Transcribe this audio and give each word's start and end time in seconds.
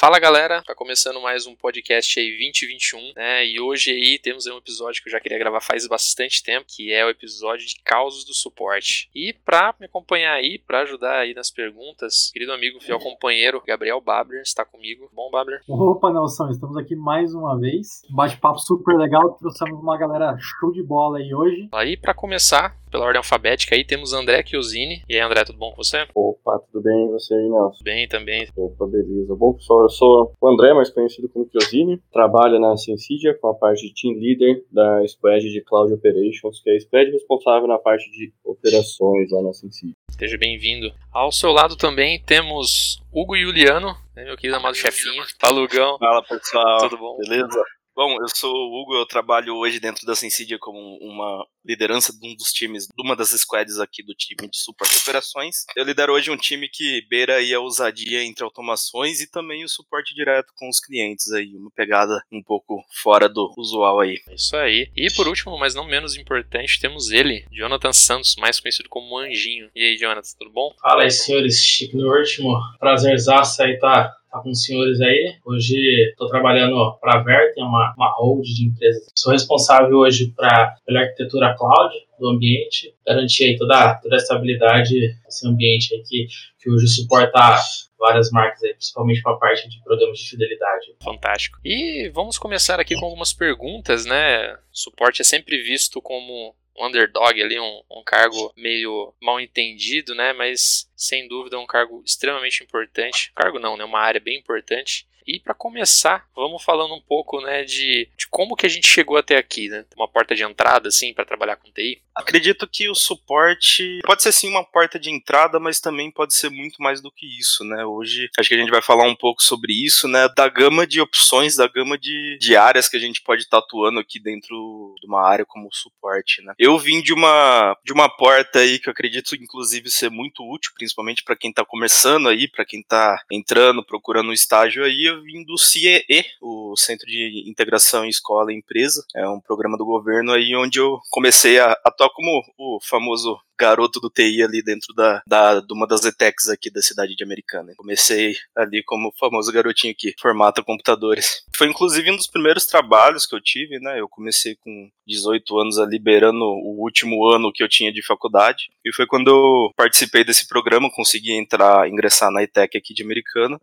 Fala 0.00 0.20
galera, 0.20 0.62
tá 0.62 0.76
começando 0.76 1.20
mais 1.20 1.44
um 1.48 1.56
podcast 1.56 2.20
aí 2.20 2.28
2021, 2.38 3.14
né? 3.16 3.44
E 3.44 3.58
hoje 3.58 3.90
aí 3.90 4.16
temos 4.16 4.46
um 4.46 4.56
episódio 4.56 5.02
que 5.02 5.08
eu 5.08 5.10
já 5.10 5.18
queria 5.18 5.40
gravar 5.40 5.60
faz 5.60 5.88
bastante 5.88 6.40
tempo, 6.40 6.66
que 6.68 6.92
é 6.92 7.04
o 7.04 7.10
episódio 7.10 7.66
de 7.66 7.74
causos 7.82 8.24
do 8.24 8.32
suporte. 8.32 9.10
E 9.12 9.32
pra 9.32 9.74
me 9.80 9.86
acompanhar 9.86 10.34
aí, 10.34 10.56
pra 10.56 10.82
ajudar 10.82 11.18
aí 11.18 11.34
nas 11.34 11.50
perguntas, 11.50 12.30
querido 12.32 12.52
amigo, 12.52 12.78
fiel 12.78 13.00
companheiro, 13.00 13.60
Gabriel 13.66 14.00
Babler, 14.00 14.40
está 14.42 14.64
comigo. 14.64 15.10
Bom, 15.12 15.32
Babler? 15.32 15.62
Opa, 15.68 16.12
Nelson, 16.12 16.48
estamos 16.50 16.76
aqui 16.76 16.94
mais 16.94 17.34
uma 17.34 17.58
vez. 17.58 18.02
Bate-papo 18.08 18.60
super 18.60 18.96
legal, 18.96 19.32
trouxemos 19.32 19.82
uma 19.82 19.98
galera 19.98 20.36
show 20.38 20.70
de 20.70 20.80
bola 20.80 21.18
aí 21.18 21.34
hoje. 21.34 21.68
Aí, 21.72 21.96
para 21.96 22.14
começar, 22.14 22.76
pela 22.88 23.04
ordem 23.04 23.18
alfabética 23.18 23.74
aí, 23.74 23.84
temos 23.84 24.12
André 24.12 24.44
Chiosini. 24.44 25.02
E 25.08 25.14
aí, 25.14 25.20
André, 25.20 25.44
tudo 25.44 25.58
bom 25.58 25.70
com 25.70 25.82
você? 25.82 26.06
Opa, 26.14 26.58
tudo 26.70 26.82
bem? 26.82 27.06
E 27.06 27.10
você 27.10 27.34
aí, 27.34 27.48
Nelson? 27.48 27.84
Bem 27.84 28.08
também. 28.08 28.48
Opa, 28.56 28.86
beleza. 28.86 29.34
Bom, 29.34 29.54
pessoal, 29.54 29.82
eu 29.82 29.90
sou 29.90 30.32
o 30.40 30.48
André, 30.48 30.72
mais 30.74 30.90
conhecido 30.90 31.28
como 31.28 31.48
Chiosini. 31.50 32.00
Trabalho 32.12 32.58
na 32.58 32.76
Sensidia 32.76 33.34
com 33.34 33.48
a 33.48 33.54
parte 33.54 33.86
de 33.86 33.94
Team 33.94 34.14
Leader 34.18 34.64
da 34.70 35.06
Squad 35.06 35.40
de 35.40 35.60
Cloud 35.62 35.92
Operations, 35.92 36.60
que 36.62 36.70
é 36.70 36.76
a 36.76 36.80
Squad 36.80 37.10
responsável 37.10 37.68
na 37.68 37.78
parte 37.78 38.10
de 38.10 38.32
operações 38.44 39.30
lá 39.30 39.42
na 39.42 39.52
Sensidia. 39.52 39.94
Seja 40.10 40.36
bem-vindo. 40.36 40.92
Ao 41.12 41.30
seu 41.30 41.52
lado 41.52 41.76
também 41.76 42.20
temos 42.20 43.00
Hugo 43.12 43.36
Juliano, 43.36 43.94
né, 44.14 44.24
meu 44.24 44.36
querido 44.36 44.56
amado 44.56 44.74
chefinho. 44.74 45.22
Fala, 45.40 45.60
Hugão. 45.60 45.98
Fala, 45.98 46.22
pessoal. 46.22 46.78
Tudo 46.78 46.98
bom? 46.98 47.16
Beleza? 47.18 47.62
Bom, 47.98 48.16
eu 48.22 48.28
sou 48.32 48.54
o 48.54 48.80
Hugo, 48.80 48.94
eu 48.94 49.04
trabalho 49.04 49.56
hoje 49.56 49.80
dentro 49.80 50.06
da 50.06 50.14
Sensidia 50.14 50.56
como 50.56 50.78
uma 51.00 51.44
liderança 51.66 52.12
de 52.16 52.28
um 52.28 52.36
dos 52.36 52.52
times, 52.52 52.86
de 52.86 53.02
uma 53.02 53.16
das 53.16 53.30
squads 53.30 53.80
aqui 53.80 54.04
do 54.04 54.14
time 54.14 54.48
de 54.48 54.56
suporte 54.56 54.94
de 54.94 55.00
operações. 55.00 55.64
Eu 55.76 55.82
lidero 55.82 56.12
hoje 56.12 56.30
um 56.30 56.36
time 56.36 56.68
que 56.68 57.04
beira 57.10 57.38
aí 57.38 57.52
a 57.52 57.58
ousadia 57.58 58.22
entre 58.22 58.44
automações 58.44 59.20
e 59.20 59.28
também 59.28 59.64
o 59.64 59.68
suporte 59.68 60.14
direto 60.14 60.52
com 60.56 60.68
os 60.68 60.78
clientes 60.78 61.32
aí, 61.32 61.56
uma 61.56 61.72
pegada 61.72 62.22
um 62.30 62.40
pouco 62.40 62.80
fora 63.02 63.28
do 63.28 63.52
usual 63.58 63.98
aí. 63.98 64.22
É 64.28 64.34
Isso 64.36 64.56
aí. 64.56 64.88
E 64.96 65.12
por 65.16 65.26
último, 65.26 65.58
mas 65.58 65.74
não 65.74 65.84
menos 65.84 66.16
importante, 66.16 66.78
temos 66.78 67.10
ele, 67.10 67.46
Jonathan 67.50 67.92
Santos, 67.92 68.36
mais 68.36 68.60
conhecido 68.60 68.88
como 68.88 69.18
Anjinho. 69.18 69.70
E 69.74 69.82
aí, 69.82 69.96
Jonathan, 69.96 70.36
tudo 70.38 70.52
bom? 70.52 70.72
Fala 70.80 71.02
aí, 71.02 71.10
senhores. 71.10 71.56
Chico 71.64 71.96
no 71.96 72.16
último. 72.16 72.56
Prazerzaço 72.78 73.60
aí 73.60 73.76
tá 73.80 74.14
tá 74.30 74.40
com 74.40 74.50
os 74.50 74.62
senhores 74.62 75.00
aí. 75.00 75.36
Hoje 75.44 75.76
estou 76.10 76.28
trabalhando 76.28 76.96
para 77.00 77.18
a 77.18 77.22
Vertem, 77.22 77.64
uma, 77.64 77.94
uma 77.96 78.14
hold 78.18 78.44
de 78.44 78.66
empresas. 78.66 79.06
Sou 79.14 79.32
responsável 79.32 79.98
hoje 79.98 80.32
pra, 80.36 80.74
pela 80.86 81.00
arquitetura 81.00 81.54
cloud 81.56 81.94
do 82.18 82.28
ambiente, 82.28 82.94
garantir 83.06 83.44
aí 83.44 83.56
toda, 83.56 83.94
toda 83.96 84.16
a 84.16 84.18
estabilidade 84.18 85.14
desse 85.24 85.46
ambiente 85.46 85.94
aí 85.94 86.02
que, 86.02 86.26
que 86.60 86.70
hoje 86.70 86.88
suporta 86.88 87.58
várias 87.98 88.30
marcas 88.30 88.62
aí, 88.62 88.72
principalmente 88.72 89.22
para 89.22 89.32
a 89.32 89.36
parte 89.36 89.68
de 89.68 89.82
programas 89.82 90.18
de 90.18 90.30
fidelidade. 90.30 90.94
Fantástico. 91.02 91.58
E 91.64 92.08
vamos 92.10 92.38
começar 92.38 92.78
aqui 92.78 92.94
com 92.94 93.04
algumas 93.04 93.32
perguntas, 93.32 94.04
né? 94.04 94.56
Suporte 94.72 95.22
é 95.22 95.24
sempre 95.24 95.62
visto 95.62 96.00
como 96.00 96.54
um 96.78 96.86
underdog 96.86 97.42
ali, 97.42 97.58
um, 97.58 97.82
um, 97.90 98.02
cargo 98.04 98.52
meio 98.56 99.14
mal 99.20 99.40
entendido, 99.40 100.14
né? 100.14 100.32
Mas 100.32 100.90
sem 100.96 101.26
dúvida 101.28 101.56
é 101.56 101.58
um 101.58 101.66
cargo 101.66 102.02
extremamente 102.04 102.62
importante. 102.62 103.32
Cargo 103.34 103.58
não, 103.58 103.76
né? 103.76 103.84
Uma 103.84 104.00
área 104.00 104.20
bem 104.20 104.38
importante. 104.38 105.06
E 105.26 105.38
para 105.38 105.52
começar, 105.52 106.26
vamos 106.34 106.64
falando 106.64 106.94
um 106.94 107.02
pouco, 107.02 107.38
né, 107.42 107.62
de, 107.62 108.08
de 108.16 108.26
como 108.30 108.56
que 108.56 108.64
a 108.64 108.68
gente 108.68 108.88
chegou 108.88 109.18
até 109.18 109.36
aqui, 109.36 109.68
né? 109.68 109.84
Uma 109.94 110.08
porta 110.08 110.34
de 110.34 110.42
entrada, 110.42 110.88
assim, 110.88 111.12
para 111.12 111.26
trabalhar 111.26 111.56
com 111.56 111.70
TI. 111.70 112.02
Acredito 112.18 112.66
que 112.66 112.88
o 112.88 112.94
suporte 112.96 114.00
pode 114.04 114.22
ser 114.24 114.32
sim 114.32 114.48
uma 114.48 114.64
porta 114.64 114.98
de 114.98 115.08
entrada, 115.08 115.60
mas 115.60 115.78
também 115.78 116.10
pode 116.10 116.34
ser 116.34 116.50
muito 116.50 116.82
mais 116.82 117.00
do 117.00 117.12
que 117.12 117.26
isso, 117.38 117.64
né? 117.64 117.84
Hoje 117.84 118.28
acho 118.36 118.48
que 118.48 118.54
a 118.56 118.58
gente 118.58 118.72
vai 118.72 118.82
falar 118.82 119.06
um 119.06 119.14
pouco 119.14 119.40
sobre 119.40 119.72
isso, 119.72 120.08
né? 120.08 120.28
Da 120.36 120.48
gama 120.48 120.84
de 120.84 121.00
opções, 121.00 121.54
da 121.54 121.68
gama 121.68 121.96
de, 121.96 122.36
de 122.40 122.56
áreas 122.56 122.88
que 122.88 122.96
a 122.96 123.00
gente 123.00 123.22
pode 123.22 123.42
estar 123.42 123.58
atuando 123.58 124.00
aqui 124.00 124.18
dentro 124.18 124.94
de 125.00 125.06
uma 125.06 125.24
área 125.24 125.46
como 125.46 125.68
suporte, 125.72 126.42
né? 126.42 126.54
Eu 126.58 126.76
vim 126.76 127.00
de 127.00 127.12
uma 127.12 127.76
de 127.84 127.92
uma 127.92 128.08
porta 128.08 128.58
aí 128.58 128.80
que 128.80 128.88
eu 128.88 128.92
acredito 128.92 129.36
inclusive 129.36 129.88
ser 129.88 130.10
muito 130.10 130.42
útil, 130.42 130.72
principalmente 130.74 131.22
para 131.22 131.36
quem 131.36 131.50
está 131.50 131.64
começando 131.64 132.28
aí, 132.28 132.48
para 132.48 132.64
quem 132.64 132.80
está 132.80 133.22
entrando, 133.30 133.84
procurando 133.84 134.30
um 134.30 134.32
estágio 134.32 134.84
aí, 134.84 135.04
eu 135.04 135.22
vim 135.22 135.44
do 135.44 135.56
CIE, 135.56 136.04
o 136.40 136.74
Centro 136.76 137.06
de 137.06 137.44
Integração 137.46 138.04
Escola 138.04 138.52
e 138.52 138.56
Empresa. 138.56 139.04
É 139.14 139.28
um 139.28 139.40
programa 139.40 139.78
do 139.78 139.86
governo 139.86 140.32
aí 140.32 140.54
onde 140.56 140.80
eu 140.80 140.98
comecei 141.10 141.60
a 141.60 141.78
atuar 141.84 142.07
como 142.10 142.42
o 142.58 142.78
famoso 142.82 143.40
garoto 143.58 144.00
do 144.00 144.10
TI 144.10 144.42
ali 144.42 144.62
dentro 144.62 144.94
da, 144.94 145.22
da 145.26 145.60
de 145.60 145.72
uma 145.72 145.86
das 145.86 146.04
ETECs 146.04 146.48
aqui 146.48 146.70
da 146.70 146.80
cidade 146.80 147.14
de 147.14 147.24
Americana. 147.24 147.72
Comecei 147.76 148.36
ali 148.56 148.82
como 148.82 149.12
famoso 149.18 149.52
garotinho 149.52 149.94
que 149.96 150.14
formata 150.20 150.62
computadores. 150.62 151.42
Foi 151.56 151.66
inclusive 151.66 152.10
um 152.10 152.16
dos 152.16 152.26
primeiros 152.26 152.66
trabalhos 152.66 153.26
que 153.26 153.34
eu 153.34 153.40
tive, 153.40 153.78
né? 153.80 154.00
Eu 154.00 154.08
comecei 154.08 154.56
com 154.56 154.90
18 155.06 155.58
anos 155.58 155.78
ali, 155.78 155.98
beirando 155.98 156.44
o 156.44 156.82
último 156.82 157.26
ano 157.26 157.50
que 157.52 157.62
eu 157.62 157.68
tinha 157.68 157.92
de 157.92 158.04
faculdade. 158.04 158.68
E 158.84 158.92
foi 158.92 159.06
quando 159.06 159.28
eu 159.28 159.72
participei 159.74 160.22
desse 160.22 160.46
programa, 160.46 160.90
consegui 160.90 161.32
entrar, 161.32 161.88
ingressar 161.88 162.30
na 162.30 162.42
ETEC 162.42 162.76
aqui 162.76 162.92
de 162.92 163.02
Americana. 163.02 163.58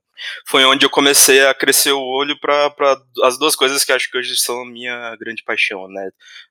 Foi 0.48 0.64
onde 0.66 0.86
eu 0.86 0.90
comecei 0.90 1.46
a 1.46 1.54
crescer 1.54 1.92
o 1.92 2.02
olho 2.02 2.40
para 2.40 2.74
as 3.24 3.38
duas 3.38 3.56
coisas 3.56 3.84
que 3.84 3.92
acho 3.92 4.10
que 4.10 4.18
hoje 4.18 4.36
são 4.36 4.62
a 4.62 4.66
minha 4.66 5.16
grande 5.18 5.44
paixão, 5.44 5.88
né? 5.88 6.10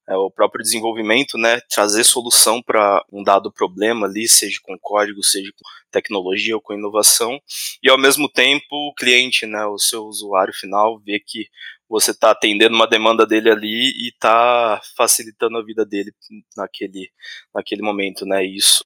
É 0.09 0.17
o 0.17 0.31
próprio 0.31 0.63
desenvolvimento, 0.63 1.37
né? 1.39 1.61
Trazer 1.69 2.05
solução 2.05 2.63
para 2.63 3.03
um 3.13 3.23
dado 3.23 3.34
problema 3.53 4.07
ali, 4.07 4.29
seja 4.29 4.59
com 4.63 4.79
código, 4.79 5.23
seja 5.23 5.51
com 5.53 5.65
tecnologia 5.91 6.55
ou 6.55 6.61
com 6.61 6.75
inovação, 6.75 7.41
e 7.83 7.89
ao 7.89 7.99
mesmo 7.99 8.29
tempo 8.29 8.65
o 8.71 8.95
cliente, 8.95 9.47
né, 9.47 9.65
o 9.67 9.79
seu 9.79 10.05
usuário 10.05 10.53
final, 10.53 10.99
ver 11.01 11.21
que 11.21 11.49
você 11.89 12.11
está 12.11 12.31
atendendo 12.31 12.75
uma 12.75 12.87
demanda 12.87 13.27
dele 13.27 13.51
ali 13.51 13.93
e 13.97 14.09
está 14.09 14.81
facilitando 14.97 15.59
a 15.59 15.65
vida 15.65 15.85
dele 15.85 16.13
naquele, 16.57 17.11
naquele 17.55 17.83
momento, 17.83 18.25
né? 18.27 18.45
Isso 18.45 18.83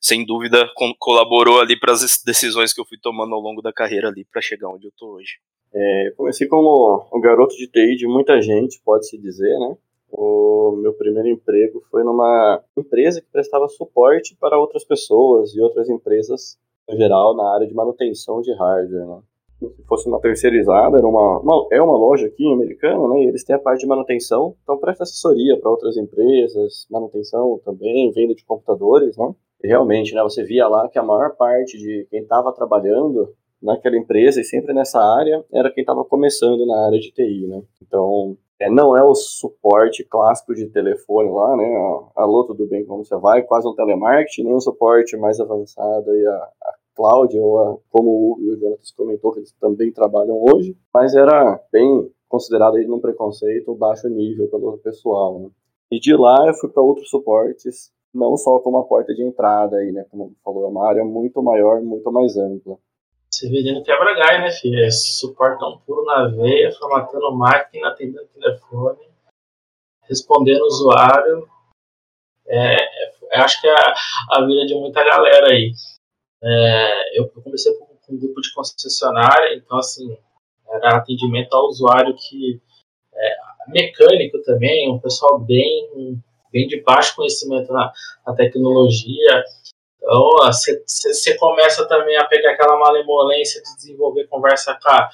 sem 0.00 0.24
dúvida 0.24 0.68
colaborou 0.98 1.60
ali 1.60 1.78
para 1.78 1.92
as 1.92 2.22
decisões 2.24 2.72
que 2.72 2.80
eu 2.80 2.84
fui 2.84 2.98
tomando 2.98 3.34
ao 3.34 3.40
longo 3.40 3.62
da 3.62 3.72
carreira 3.72 4.08
ali 4.08 4.24
para 4.24 4.42
chegar 4.42 4.68
onde 4.68 4.86
eu 4.86 4.90
estou 4.90 5.14
hoje. 5.14 5.38
É, 5.74 6.12
comecei 6.16 6.46
como 6.46 7.08
um 7.12 7.20
garoto 7.20 7.56
de 7.56 7.66
TI 7.66 7.96
de 7.96 8.06
muita 8.06 8.40
gente, 8.42 8.80
pode 8.84 9.08
se 9.08 9.16
dizer, 9.16 9.58
né? 9.58 9.76
O 10.12 10.76
meu 10.76 10.92
primeiro 10.92 11.28
emprego 11.28 11.82
foi 11.90 12.04
numa 12.04 12.62
empresa 12.76 13.22
que 13.22 13.26
prestava 13.32 13.66
suporte 13.66 14.36
para 14.38 14.58
outras 14.58 14.84
pessoas 14.84 15.54
e 15.54 15.60
outras 15.60 15.88
empresas 15.88 16.58
em 16.88 16.96
geral 16.96 17.34
na 17.34 17.54
área 17.54 17.66
de 17.66 17.74
manutenção 17.74 18.42
de 18.42 18.52
hardware. 18.52 19.06
Né? 19.06 19.22
Se 19.74 19.82
fosse 19.84 20.08
uma 20.08 20.20
terceirizada, 20.20 20.98
era 20.98 21.06
uma, 21.06 21.38
uma, 21.38 21.66
é 21.72 21.80
uma 21.80 21.96
loja 21.96 22.26
aqui 22.26 22.44
americana, 22.52 23.08
né? 23.08 23.22
E 23.22 23.28
eles 23.28 23.44
têm 23.44 23.56
a 23.56 23.58
parte 23.58 23.80
de 23.80 23.86
manutenção, 23.86 24.54
então 24.62 24.76
presta 24.76 25.04
assessoria 25.04 25.58
para 25.58 25.70
outras 25.70 25.96
empresas, 25.96 26.86
manutenção 26.90 27.60
também, 27.64 28.10
venda 28.12 28.34
de 28.34 28.44
computadores, 28.44 29.16
né? 29.16 29.32
E 29.62 29.68
realmente, 29.68 30.14
né? 30.14 30.22
Você 30.24 30.42
via 30.42 30.66
lá 30.66 30.88
que 30.88 30.98
a 30.98 31.02
maior 31.02 31.36
parte 31.36 31.78
de 31.78 32.06
quem 32.10 32.22
estava 32.22 32.52
trabalhando 32.52 33.32
naquela 33.62 33.96
empresa 33.96 34.40
e 34.40 34.44
sempre 34.44 34.74
nessa 34.74 35.00
área 35.00 35.44
era 35.52 35.70
quem 35.70 35.82
estava 35.82 36.04
começando 36.04 36.66
na 36.66 36.86
área 36.86 36.98
de 36.98 37.12
TI, 37.12 37.46
né? 37.46 37.62
Então 37.80 38.36
é, 38.62 38.70
não 38.70 38.96
é 38.96 39.02
o 39.02 39.14
suporte 39.14 40.04
clássico 40.04 40.54
de 40.54 40.66
telefone 40.66 41.30
lá, 41.30 41.56
né? 41.56 41.66
Alô, 42.14 42.44
tudo 42.44 42.66
bem, 42.66 42.84
como 42.84 43.04
você 43.04 43.16
vai? 43.16 43.42
Quase 43.42 43.66
um 43.66 43.74
telemarketing, 43.74 44.44
nem 44.44 44.54
um 44.54 44.60
suporte 44.60 45.16
mais 45.16 45.40
avançado 45.40 46.10
aí 46.10 46.26
a, 46.26 46.34
a 46.34 46.74
cloud, 46.94 47.36
ou 47.38 47.58
a, 47.58 47.76
como 47.90 48.10
o, 48.10 48.34
o 48.34 48.56
Jonathan 48.56 48.82
comentou, 48.96 49.32
que 49.32 49.40
eles 49.40 49.52
também 49.60 49.90
trabalham 49.92 50.40
hoje, 50.40 50.76
mas 50.94 51.14
era 51.14 51.60
bem 51.72 52.08
considerado 52.28 52.76
aí 52.76 52.86
num 52.86 53.00
preconceito 53.00 53.74
baixo 53.74 54.08
nível 54.08 54.48
pelo 54.48 54.78
pessoal, 54.78 55.40
né? 55.40 55.48
E 55.90 55.98
de 55.98 56.16
lá 56.16 56.46
eu 56.46 56.54
fui 56.54 56.70
para 56.70 56.82
outros 56.82 57.10
suportes, 57.10 57.92
não 58.14 58.36
só 58.36 58.58
como 58.60 58.78
uma 58.78 58.84
porta 58.84 59.12
de 59.12 59.22
entrada 59.22 59.76
aí, 59.76 59.90
né? 59.90 60.06
Como 60.10 60.32
falou, 60.44 60.64
é 60.64 60.68
uma 60.68 60.88
área 60.88 61.04
muito 61.04 61.42
maior, 61.42 61.82
muito 61.82 62.10
mais 62.12 62.36
ampla. 62.36 62.78
Severino 63.42 63.82
quebra 63.82 64.14
galho, 64.14 64.42
né, 64.42 64.52
filho? 64.52 64.78
É 64.84 64.88
um 65.66 65.78
puro 65.78 66.04
na 66.04 66.28
veia, 66.28 66.70
formatando 66.70 67.34
máquina, 67.34 67.88
atendendo 67.88 68.28
telefone, 68.28 69.00
respondendo 70.04 70.62
usuário. 70.62 71.48
É, 72.46 72.76
é, 73.32 73.40
acho 73.40 73.60
que 73.60 73.66
é 73.66 73.72
a, 73.72 73.94
a 74.30 74.46
vida 74.46 74.64
de 74.66 74.76
muita 74.76 75.02
galera 75.02 75.48
aí. 75.48 75.72
É, 76.40 77.18
eu 77.18 77.28
comecei 77.30 77.76
com, 77.78 77.86
com 77.86 78.14
um 78.14 78.18
grupo 78.20 78.40
de 78.40 78.52
concessionária, 78.54 79.56
então, 79.56 79.78
assim, 79.78 80.16
era 80.68 80.98
atendimento 80.98 81.52
ao 81.52 81.66
usuário 81.66 82.14
que 82.14 82.60
é, 83.12 83.36
mecânico 83.68 84.40
também, 84.44 84.88
um 84.88 85.00
pessoal 85.00 85.40
bem, 85.40 86.22
bem 86.52 86.68
de 86.68 86.80
baixo 86.80 87.16
conhecimento 87.16 87.72
na, 87.72 87.92
na 88.24 88.36
tecnologia. 88.36 89.44
Então, 90.02 90.30
você 90.76 91.36
começa 91.36 91.86
também 91.86 92.16
a 92.16 92.24
pegar 92.24 92.52
aquela 92.52 92.76
malemolência 92.76 93.62
de 93.62 93.76
desenvolver 93.76 94.26
conversa 94.26 94.76
com 94.82 94.88
a, 94.90 95.08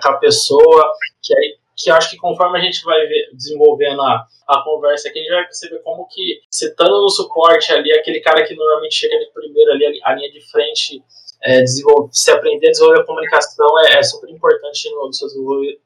com 0.00 0.08
a, 0.08 0.18
pessoa, 0.18 0.92
que 1.20 1.36
aí 1.36 1.58
que 1.74 1.90
acho 1.90 2.10
que 2.10 2.16
conforme 2.16 2.58
a 2.58 2.62
gente 2.62 2.84
vai 2.84 3.00
ver, 3.06 3.30
desenvolvendo 3.32 4.00
a, 4.02 4.26
a 4.46 4.62
conversa 4.62 5.08
aqui, 5.08 5.18
a 5.18 5.22
gente 5.22 5.32
vai 5.32 5.44
perceber 5.44 5.78
como 5.80 6.06
que, 6.06 6.40
você 6.48 6.68
estando 6.68 7.00
no 7.00 7.08
suporte 7.08 7.72
ali, 7.72 7.92
aquele 7.92 8.20
cara 8.20 8.44
que 8.46 8.54
normalmente 8.54 8.94
chega 8.94 9.18
de 9.18 9.32
primeiro 9.32 9.72
ali, 9.72 10.00
a 10.04 10.14
linha 10.14 10.30
de 10.30 10.40
frente 10.50 11.02
é, 11.44 11.64
se 11.66 12.30
aprender 12.30 12.68
a 12.68 12.70
desenvolver 12.70 13.00
a 13.00 13.04
comunicação 13.04 13.66
é, 13.86 13.98
é 13.98 14.02
super 14.02 14.30
importante 14.30 14.90
no, 14.94 15.12
seu 15.12 15.28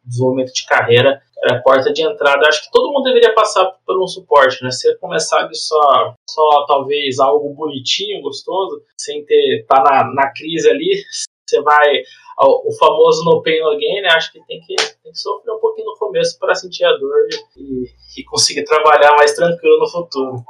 desenvolvimento 0.04 0.52
de 0.52 0.66
carreira. 0.66 1.20
É 1.44 1.58
porta 1.58 1.92
de 1.92 2.02
entrada. 2.02 2.46
Acho 2.48 2.64
que 2.64 2.70
todo 2.72 2.92
mundo 2.92 3.04
deveria 3.04 3.34
passar 3.34 3.70
por 3.86 4.02
um 4.02 4.06
suporte, 4.06 4.62
né? 4.64 4.70
Você 4.70 4.96
começar 4.96 5.46
de 5.46 5.56
só, 5.56 6.14
só 6.28 6.64
talvez 6.66 7.18
algo 7.18 7.54
bonitinho, 7.54 8.22
gostoso, 8.22 8.82
sem 8.98 9.24
ter 9.24 9.64
tá 9.68 9.82
na, 9.82 10.12
na 10.14 10.32
crise 10.32 10.68
ali, 10.68 11.02
você 11.46 11.60
vai 11.60 12.02
o 12.38 12.72
famoso 12.78 13.24
no 13.24 13.42
pain 13.42 13.60
no 13.60 13.78
gain, 13.78 14.02
né? 14.02 14.08
Acho 14.12 14.32
que 14.32 14.44
tem 14.46 14.60
que, 14.60 14.76
tem 14.76 15.12
que 15.12 15.18
sofrer 15.18 15.52
um 15.52 15.60
pouquinho 15.60 15.86
no 15.86 15.96
começo 15.96 16.38
para 16.38 16.54
sentir 16.54 16.84
a 16.84 16.96
dor 16.96 17.14
e, 17.56 17.86
e 18.18 18.24
conseguir 18.24 18.64
trabalhar 18.64 19.14
mais 19.16 19.34
tranquilo 19.34 19.78
no 19.78 19.88
futuro. 19.88 20.44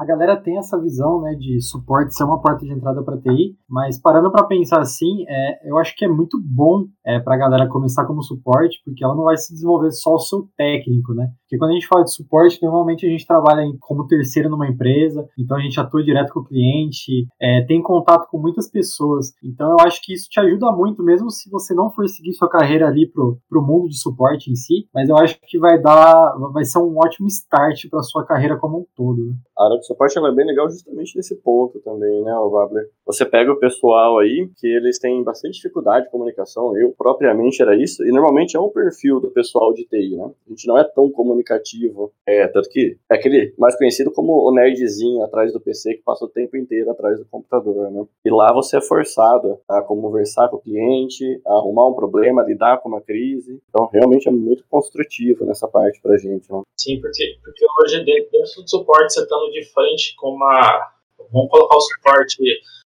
A 0.00 0.04
galera 0.04 0.40
tem 0.40 0.58
essa 0.58 0.80
visão, 0.80 1.20
né, 1.20 1.34
de 1.34 1.60
suporte 1.60 2.14
ser 2.14 2.22
uma 2.24 2.40
porta 2.40 2.64
de 2.64 2.72
entrada 2.72 3.02
para 3.02 3.20
TI, 3.20 3.56
mas 3.68 4.00
parando 4.00 4.30
para 4.30 4.46
pensar 4.46 4.80
assim, 4.80 5.24
é, 5.28 5.68
eu 5.68 5.76
acho 5.78 5.94
que 5.96 6.04
é 6.04 6.08
muito 6.08 6.40
bom 6.40 6.84
é, 7.04 7.18
para 7.18 7.34
a 7.34 7.38
galera 7.38 7.68
começar 7.68 8.06
como 8.06 8.22
suporte, 8.22 8.80
porque 8.84 9.04
ela 9.04 9.16
não 9.16 9.24
vai 9.24 9.36
se 9.36 9.52
desenvolver 9.52 9.90
só 9.90 10.14
o 10.14 10.20
seu 10.20 10.48
técnico, 10.56 11.14
né? 11.14 11.28
Porque 11.46 11.58
quando 11.58 11.70
a 11.70 11.74
gente 11.74 11.86
fala 11.86 12.02
de 12.02 12.12
suporte, 12.12 12.60
normalmente 12.60 13.06
a 13.06 13.08
gente 13.08 13.24
trabalha 13.24 13.62
como 13.80 14.06
terceiro 14.08 14.50
numa 14.50 14.66
empresa, 14.66 15.28
então 15.38 15.56
a 15.56 15.60
gente 15.60 15.78
atua 15.78 16.02
direto 16.02 16.32
com 16.32 16.40
o 16.40 16.44
cliente, 16.44 17.26
é, 17.40 17.64
tem 17.66 17.80
contato 17.80 18.28
com 18.28 18.38
muitas 18.38 18.68
pessoas. 18.68 19.32
Então 19.42 19.70
eu 19.70 19.86
acho 19.86 20.02
que 20.02 20.12
isso 20.12 20.28
te 20.28 20.40
ajuda 20.40 20.72
muito, 20.72 21.04
mesmo 21.04 21.30
se 21.30 21.48
você 21.48 21.72
não 21.72 21.90
for 21.90 22.08
seguir 22.08 22.32
sua 22.34 22.48
carreira 22.48 22.88
ali 22.88 23.08
pro, 23.08 23.38
pro 23.48 23.62
mundo 23.62 23.88
de 23.88 23.96
suporte 23.96 24.50
em 24.50 24.56
si, 24.56 24.88
mas 24.92 25.08
eu 25.08 25.16
acho 25.16 25.38
que 25.46 25.58
vai 25.58 25.80
dar, 25.80 26.36
vai 26.52 26.64
ser 26.64 26.80
um 26.80 26.98
ótimo 26.98 27.28
start 27.28 27.88
para 27.88 28.02
sua 28.02 28.26
carreira 28.26 28.56
como 28.56 28.80
um 28.80 28.86
todo. 28.96 29.24
Né? 29.24 29.34
A 29.56 29.66
área 29.66 29.78
de 29.78 29.86
suporte 29.86 30.18
é 30.18 30.32
bem 30.32 30.46
legal 30.46 30.68
justamente 30.68 31.16
nesse 31.16 31.36
ponto 31.36 31.78
também, 31.80 32.22
né, 32.22 32.32
Wabler? 32.32 32.88
Você 33.06 33.24
pega 33.24 33.52
o 33.52 33.58
pessoal 33.58 34.18
aí, 34.18 34.50
que 34.56 34.66
eles 34.66 34.98
têm 34.98 35.22
bastante 35.22 35.54
dificuldade 35.54 36.06
de 36.06 36.10
comunicação, 36.10 36.76
eu 36.76 36.92
propriamente 36.98 37.62
era 37.62 37.76
isso, 37.76 38.04
e 38.04 38.10
normalmente 38.10 38.56
é 38.56 38.60
um 38.60 38.70
perfil 38.70 39.20
do 39.20 39.30
pessoal 39.30 39.72
de 39.72 39.86
TI, 39.86 40.16
né? 40.16 40.30
A 40.46 40.50
gente 40.50 40.66
não 40.66 40.76
é 40.76 40.84
tão 40.84 41.10
comunicativo, 41.36 42.12
é, 42.26 42.46
tanto 42.48 42.68
que 42.68 42.96
é 43.10 43.14
aquele 43.14 43.54
mais 43.58 43.76
conhecido 43.76 44.10
como 44.10 44.48
o 44.48 44.54
nerdzinho 44.54 45.22
atrás 45.22 45.52
do 45.52 45.60
PC 45.60 45.94
que 45.94 46.02
passa 46.02 46.24
o 46.24 46.28
tempo 46.28 46.56
inteiro 46.56 46.90
atrás 46.90 47.18
do 47.18 47.26
computador, 47.26 47.90
né? 47.90 48.04
E 48.24 48.30
lá 48.30 48.52
você 48.52 48.78
é 48.78 48.80
forçado 48.80 49.58
a 49.68 49.82
conversar 49.82 50.48
com 50.48 50.56
o 50.56 50.60
cliente, 50.60 51.40
a 51.46 51.52
arrumar 51.54 51.88
um 51.88 51.94
problema, 51.94 52.42
lidar 52.42 52.78
com 52.78 52.88
uma 52.88 53.00
crise, 53.00 53.60
então 53.68 53.88
realmente 53.92 54.28
é 54.28 54.32
muito 54.32 54.64
construtivo 54.68 55.44
nessa 55.44 55.68
parte 55.68 56.00
pra 56.00 56.16
gente, 56.16 56.50
né? 56.50 56.62
Sim, 56.78 57.00
porque, 57.00 57.38
porque 57.42 57.64
hoje 57.82 58.04
dentro, 58.04 58.30
do 58.62 58.68
suporte 58.68 59.12
você 59.12 59.22
estando 59.22 59.50
de 59.50 59.64
frente 59.72 60.14
com 60.16 60.30
uma. 60.30 60.92
Vamos 61.32 61.50
colocar 61.50 61.76
o 61.76 61.80
suporte, 61.80 62.36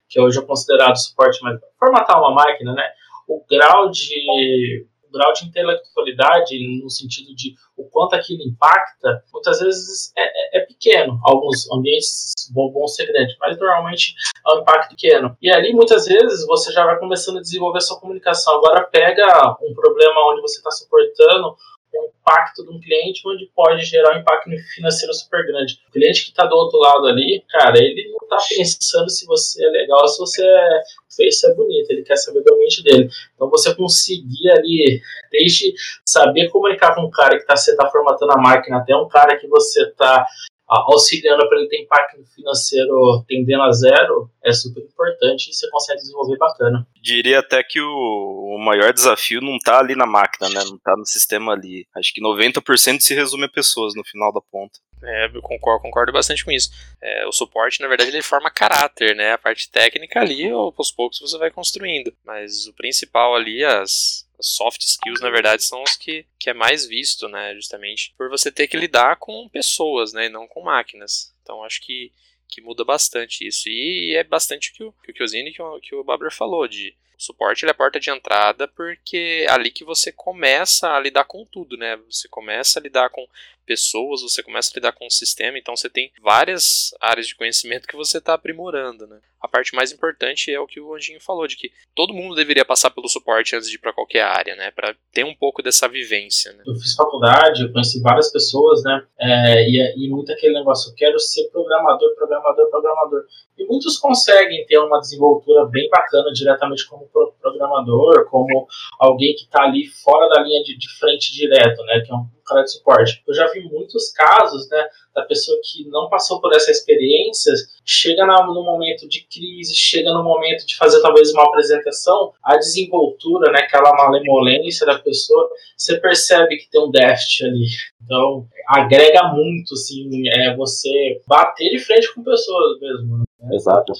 que 0.08 0.20
hoje 0.20 0.38
é 0.38 0.42
considerado 0.42 0.96
suporte, 0.96 1.40
mas 1.42 1.58
formatar 1.78 2.18
uma 2.18 2.34
máquina, 2.34 2.74
né? 2.74 2.82
O 3.28 3.42
grau 3.48 3.90
de 3.90 4.86
o 5.08 5.12
grau 5.12 5.32
de 5.32 5.46
intelectualidade 5.46 6.82
no 6.82 6.90
sentido 6.90 7.34
de 7.34 7.54
o 7.76 7.84
quanto 7.84 8.14
aquilo 8.14 8.42
impacta, 8.42 9.22
muitas 9.32 9.60
vezes 9.60 10.12
é, 10.16 10.58
é, 10.58 10.58
é 10.58 10.66
pequeno. 10.66 11.18
Alguns 11.24 11.70
ambientes 11.72 12.34
vão 12.54 12.86
ser 12.86 13.06
grandes, 13.06 13.36
mas 13.40 13.58
normalmente 13.58 14.14
é 14.46 14.54
um 14.54 14.60
impacto 14.60 14.90
pequeno. 14.90 15.36
E 15.40 15.50
ali, 15.50 15.72
muitas 15.72 16.06
vezes, 16.06 16.46
você 16.46 16.72
já 16.72 16.84
vai 16.84 16.98
começando 16.98 17.38
a 17.38 17.42
desenvolver 17.42 17.78
a 17.78 17.82
sua 17.82 18.00
comunicação. 18.00 18.56
Agora, 18.56 18.84
pega 18.84 19.56
um 19.62 19.74
problema 19.74 20.32
onde 20.32 20.40
você 20.40 20.58
está 20.58 20.70
suportando 20.70 21.56
o 21.94 22.06
impacto 22.06 22.64
de 22.64 22.70
um 22.70 22.80
cliente 22.80 23.22
onde 23.26 23.50
pode 23.54 23.84
gerar 23.84 24.16
um 24.16 24.20
impacto 24.20 24.50
financeiro 24.74 25.14
super 25.14 25.46
grande. 25.46 25.78
O 25.88 25.92
cliente 25.92 26.24
que 26.24 26.30
está 26.30 26.44
do 26.44 26.56
outro 26.56 26.78
lado 26.78 27.06
ali, 27.06 27.44
cara, 27.48 27.78
ele 27.78 28.10
não 28.10 28.18
está 28.22 28.38
pensando 28.48 29.08
se 29.08 29.24
você 29.26 29.64
é 29.64 29.70
legal, 29.70 30.06
se 30.08 30.18
você 30.18 30.44
é 30.44 30.82
face 31.16 31.50
é 31.50 31.54
bonito, 31.54 31.90
ele 31.90 32.02
quer 32.02 32.16
saber 32.16 32.42
do 32.42 32.54
ambiente 32.54 32.82
dele. 32.82 33.08
Então 33.34 33.48
você 33.48 33.74
conseguir 33.74 34.50
ali, 34.50 35.00
desde 35.30 35.72
saber 36.04 36.48
comunicar 36.50 36.94
com 36.94 37.02
um 37.02 37.10
cara 37.10 37.38
que 37.38 37.46
tá, 37.46 37.56
você 37.56 37.70
está 37.70 37.90
formatando 37.90 38.32
a 38.32 38.38
máquina, 38.38 38.78
até 38.78 38.94
um 38.94 39.08
cara 39.08 39.36
que 39.38 39.46
você 39.46 39.84
está 39.84 40.26
auxiliando 40.68 41.48
para 41.48 41.58
ele 41.58 41.68
ter 41.68 41.82
impacto 41.82 42.24
financeiro 42.34 43.24
tendendo 43.26 43.62
a 43.62 43.72
zero 43.72 44.30
é 44.44 44.52
super 44.52 44.82
importante 44.82 45.50
e 45.50 45.54
você 45.54 45.68
consegue 45.70 46.00
desenvolver 46.00 46.36
bacana. 46.36 46.86
Diria 47.00 47.38
até 47.38 47.62
que 47.62 47.80
o, 47.80 48.56
o 48.56 48.58
maior 48.58 48.92
desafio 48.92 49.40
não 49.40 49.56
está 49.56 49.78
ali 49.78 49.94
na 49.94 50.06
máquina, 50.06 50.48
né? 50.48 50.64
Não 50.64 50.76
está 50.76 50.96
no 50.96 51.06
sistema 51.06 51.52
ali. 51.52 51.86
Acho 51.96 52.12
que 52.12 52.20
90% 52.20 53.00
se 53.00 53.14
resume 53.14 53.44
a 53.44 53.48
pessoas 53.48 53.94
no 53.94 54.04
final 54.04 54.32
da 54.32 54.40
ponta. 54.40 54.78
É, 55.02 55.26
eu 55.26 55.42
concordo, 55.42 55.82
concordo 55.82 56.12
bastante 56.12 56.44
com 56.44 56.50
isso. 56.50 56.70
É, 57.00 57.26
o 57.26 57.32
suporte, 57.32 57.80
na 57.80 57.88
verdade, 57.88 58.10
ele 58.10 58.22
forma 58.22 58.50
caráter, 58.50 59.14
né? 59.14 59.32
A 59.32 59.38
parte 59.38 59.70
técnica 59.70 60.20
ali, 60.20 60.48
aos 60.50 60.90
poucos 60.90 61.20
você 61.20 61.36
vai 61.38 61.50
construindo. 61.50 62.14
Mas 62.24 62.66
o 62.66 62.72
principal 62.72 63.34
ali, 63.34 63.62
as, 63.64 64.26
soft 64.40 64.82
skills, 64.82 65.20
na 65.20 65.30
verdade, 65.30 65.62
são 65.62 65.82
os 65.82 65.96
que, 65.96 66.26
que 66.38 66.50
é 66.50 66.54
mais 66.54 66.86
visto, 66.86 67.28
né? 67.28 67.54
Justamente 67.54 68.14
por 68.16 68.28
você 68.28 68.50
ter 68.50 68.68
que 68.68 68.76
lidar 68.76 69.16
com 69.16 69.48
pessoas, 69.48 70.12
né? 70.12 70.26
E 70.26 70.30
não 70.30 70.46
com 70.46 70.62
máquinas. 70.62 71.32
Então 71.42 71.62
acho 71.62 71.80
que, 71.82 72.12
que 72.48 72.60
muda 72.60 72.84
bastante 72.84 73.46
isso. 73.46 73.68
E 73.68 74.14
é 74.16 74.24
bastante 74.24 74.70
o 74.70 74.74
que 74.74 74.84
o, 74.84 74.92
que 74.92 75.10
o 75.10 75.14
que 75.14 75.62
o, 75.62 75.80
que 75.80 75.94
o 75.94 76.04
Babler 76.04 76.32
falou, 76.32 76.66
de 76.66 76.94
o 77.18 77.22
suporte 77.22 77.64
é 77.64 77.70
a 77.70 77.74
porta 77.74 77.98
de 77.98 78.10
entrada 78.10 78.68
porque 78.68 79.46
é 79.48 79.50
ali 79.50 79.70
que 79.70 79.84
você 79.84 80.12
começa 80.12 80.92
a 80.92 81.00
lidar 81.00 81.24
com 81.24 81.46
tudo, 81.46 81.76
né? 81.76 81.96
Você 82.10 82.28
começa 82.28 82.78
a 82.78 82.82
lidar 82.82 83.08
com 83.08 83.26
pessoas, 83.66 84.22
você 84.22 84.42
começa 84.42 84.70
a 84.72 84.76
lidar 84.76 84.92
com 84.92 85.06
o 85.06 85.10
sistema, 85.10 85.58
então 85.58 85.76
você 85.76 85.90
tem 85.90 86.12
várias 86.22 86.94
áreas 87.00 87.26
de 87.26 87.34
conhecimento 87.34 87.88
que 87.88 87.96
você 87.96 88.18
está 88.18 88.34
aprimorando, 88.34 89.06
né? 89.06 89.18
A 89.40 89.48
parte 89.48 89.74
mais 89.74 89.92
importante 89.92 90.50
é 90.50 90.58
o 90.58 90.66
que 90.66 90.80
o 90.80 90.94
Anjinho 90.94 91.20
falou, 91.20 91.46
de 91.46 91.56
que 91.56 91.70
todo 91.94 92.14
mundo 92.14 92.34
deveria 92.34 92.64
passar 92.64 92.90
pelo 92.90 93.08
suporte 93.08 93.54
antes 93.54 93.68
de 93.68 93.76
ir 93.76 93.78
para 93.78 93.92
qualquer 93.92 94.22
área, 94.22 94.56
né? 94.56 94.70
Para 94.70 94.96
ter 95.12 95.24
um 95.24 95.34
pouco 95.34 95.62
dessa 95.62 95.86
vivência. 95.86 96.52
Né? 96.52 96.64
Eu 96.66 96.74
fiz 96.74 96.94
faculdade, 96.94 97.62
eu 97.62 97.72
conheci 97.72 98.00
várias 98.00 98.32
pessoas, 98.32 98.82
né? 98.82 99.04
É, 99.20 99.68
e, 99.68 100.04
e 100.04 100.08
muito 100.08 100.32
aquele 100.32 100.54
negócio, 100.54 100.90
eu 100.90 100.94
quero 100.96 101.18
ser 101.20 101.48
programador, 101.50 102.14
programador, 102.16 102.70
programador. 102.70 103.24
E 103.58 103.64
muitos 103.66 103.98
conseguem 103.98 104.66
ter 104.66 104.78
uma 104.78 105.00
desenvoltura 105.00 105.66
bem 105.66 105.88
bacana 105.90 106.32
diretamente 106.32 106.86
como 106.88 107.08
programador, 107.40 108.28
como 108.28 108.66
alguém 108.98 109.34
que 109.34 109.44
está 109.44 109.62
ali 109.62 109.86
fora 109.86 110.28
da 110.28 110.42
linha 110.42 110.62
de, 110.62 110.76
de 110.76 110.98
frente 110.98 111.32
direto, 111.32 111.82
né? 111.84 112.00
Que 112.04 112.12
é 112.12 112.14
um 112.14 112.26
cara 112.46 112.62
de 112.62 112.72
suporte. 112.72 113.22
Eu 113.26 113.34
já 113.34 113.46
vi 113.52 113.62
muitos 113.64 114.12
casos, 114.12 114.68
né, 114.70 114.86
da 115.14 115.22
pessoa 115.22 115.58
que 115.64 115.88
não 115.88 116.08
passou 116.08 116.40
por 116.40 116.54
essa 116.54 116.70
experiência, 116.70 117.52
chega 117.84 118.24
no 118.26 118.64
momento 118.64 119.08
de 119.08 119.26
crise, 119.26 119.74
chega 119.74 120.12
no 120.12 120.22
momento 120.22 120.66
de 120.66 120.76
fazer 120.76 121.00
talvez 121.02 121.32
uma 121.32 121.44
apresentação, 121.44 122.32
a 122.42 122.56
desenvoltura, 122.56 123.50
né, 123.52 123.60
aquela 123.60 123.90
malemolência 123.92 124.86
da 124.86 124.98
pessoa, 124.98 125.48
você 125.76 125.98
percebe 125.98 126.56
que 126.56 126.70
tem 126.70 126.80
um 126.80 126.90
déficit 126.90 127.44
ali. 127.44 127.66
Então, 128.04 128.46
agrega 128.68 129.24
muito, 129.32 129.74
assim, 129.74 130.28
é 130.28 130.54
você 130.54 131.20
bater 131.26 131.70
de 131.70 131.78
frente 131.78 132.14
com 132.14 132.22
pessoas 132.22 132.78
mesmo. 132.80 133.18
Né? 133.18 133.25
Exato, 133.52 133.92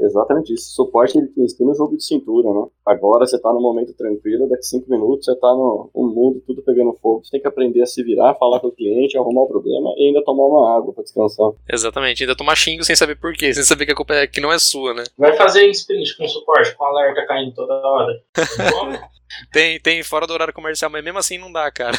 exatamente 0.00 0.54
isso. 0.54 0.72
Suporte 0.72 1.18
ele 1.18 1.26
te 1.28 1.40
ensina 1.40 1.72
o 1.72 1.74
jogo 1.74 1.96
de 1.96 2.04
cintura, 2.04 2.48
né? 2.48 2.66
Agora 2.86 3.26
você 3.26 3.40
tá 3.40 3.52
no 3.52 3.60
momento 3.60 3.92
tranquilo, 3.94 4.48
daqui 4.48 4.62
cinco 4.62 4.88
minutos 4.88 5.24
você 5.24 5.34
tá 5.36 5.48
no 5.48 5.90
um 5.94 6.06
mundo 6.06 6.42
tudo 6.46 6.62
pegando 6.62 6.96
fogo, 7.02 7.24
você 7.24 7.32
tem 7.32 7.40
que 7.40 7.48
aprender 7.48 7.82
a 7.82 7.86
se 7.86 8.02
virar, 8.04 8.34
falar 8.34 8.60
com 8.60 8.68
o 8.68 8.72
cliente, 8.72 9.18
arrumar 9.18 9.42
o 9.42 9.48
problema 9.48 9.92
e 9.96 10.06
ainda 10.06 10.24
tomar 10.24 10.44
uma 10.44 10.76
água 10.76 10.92
para 10.92 11.02
descansar. 11.02 11.50
Exatamente, 11.70 12.22
ainda 12.22 12.36
tomar 12.36 12.56
xingo 12.56 12.84
sem 12.84 12.94
saber 12.94 13.16
porquê, 13.16 13.52
sem 13.52 13.64
saber 13.64 13.86
que 13.86 13.92
a 13.92 13.96
culpa 13.96 14.14
é 14.14 14.26
que 14.26 14.40
não 14.40 14.52
é 14.52 14.58
sua, 14.58 14.94
né? 14.94 15.04
Vai 15.18 15.36
fazer 15.36 15.66
sprint 15.66 16.16
com 16.16 16.28
suporte, 16.28 16.74
com 16.76 16.84
alerta 16.84 17.26
caindo 17.26 17.52
toda 17.54 17.74
hora. 17.74 18.22
tem, 19.52 19.80
tem 19.80 20.02
fora 20.02 20.26
do 20.26 20.32
horário 20.32 20.54
comercial, 20.54 20.90
mas 20.90 21.04
mesmo 21.04 21.18
assim 21.18 21.36
não 21.36 21.52
dá, 21.52 21.70
cara. 21.70 21.98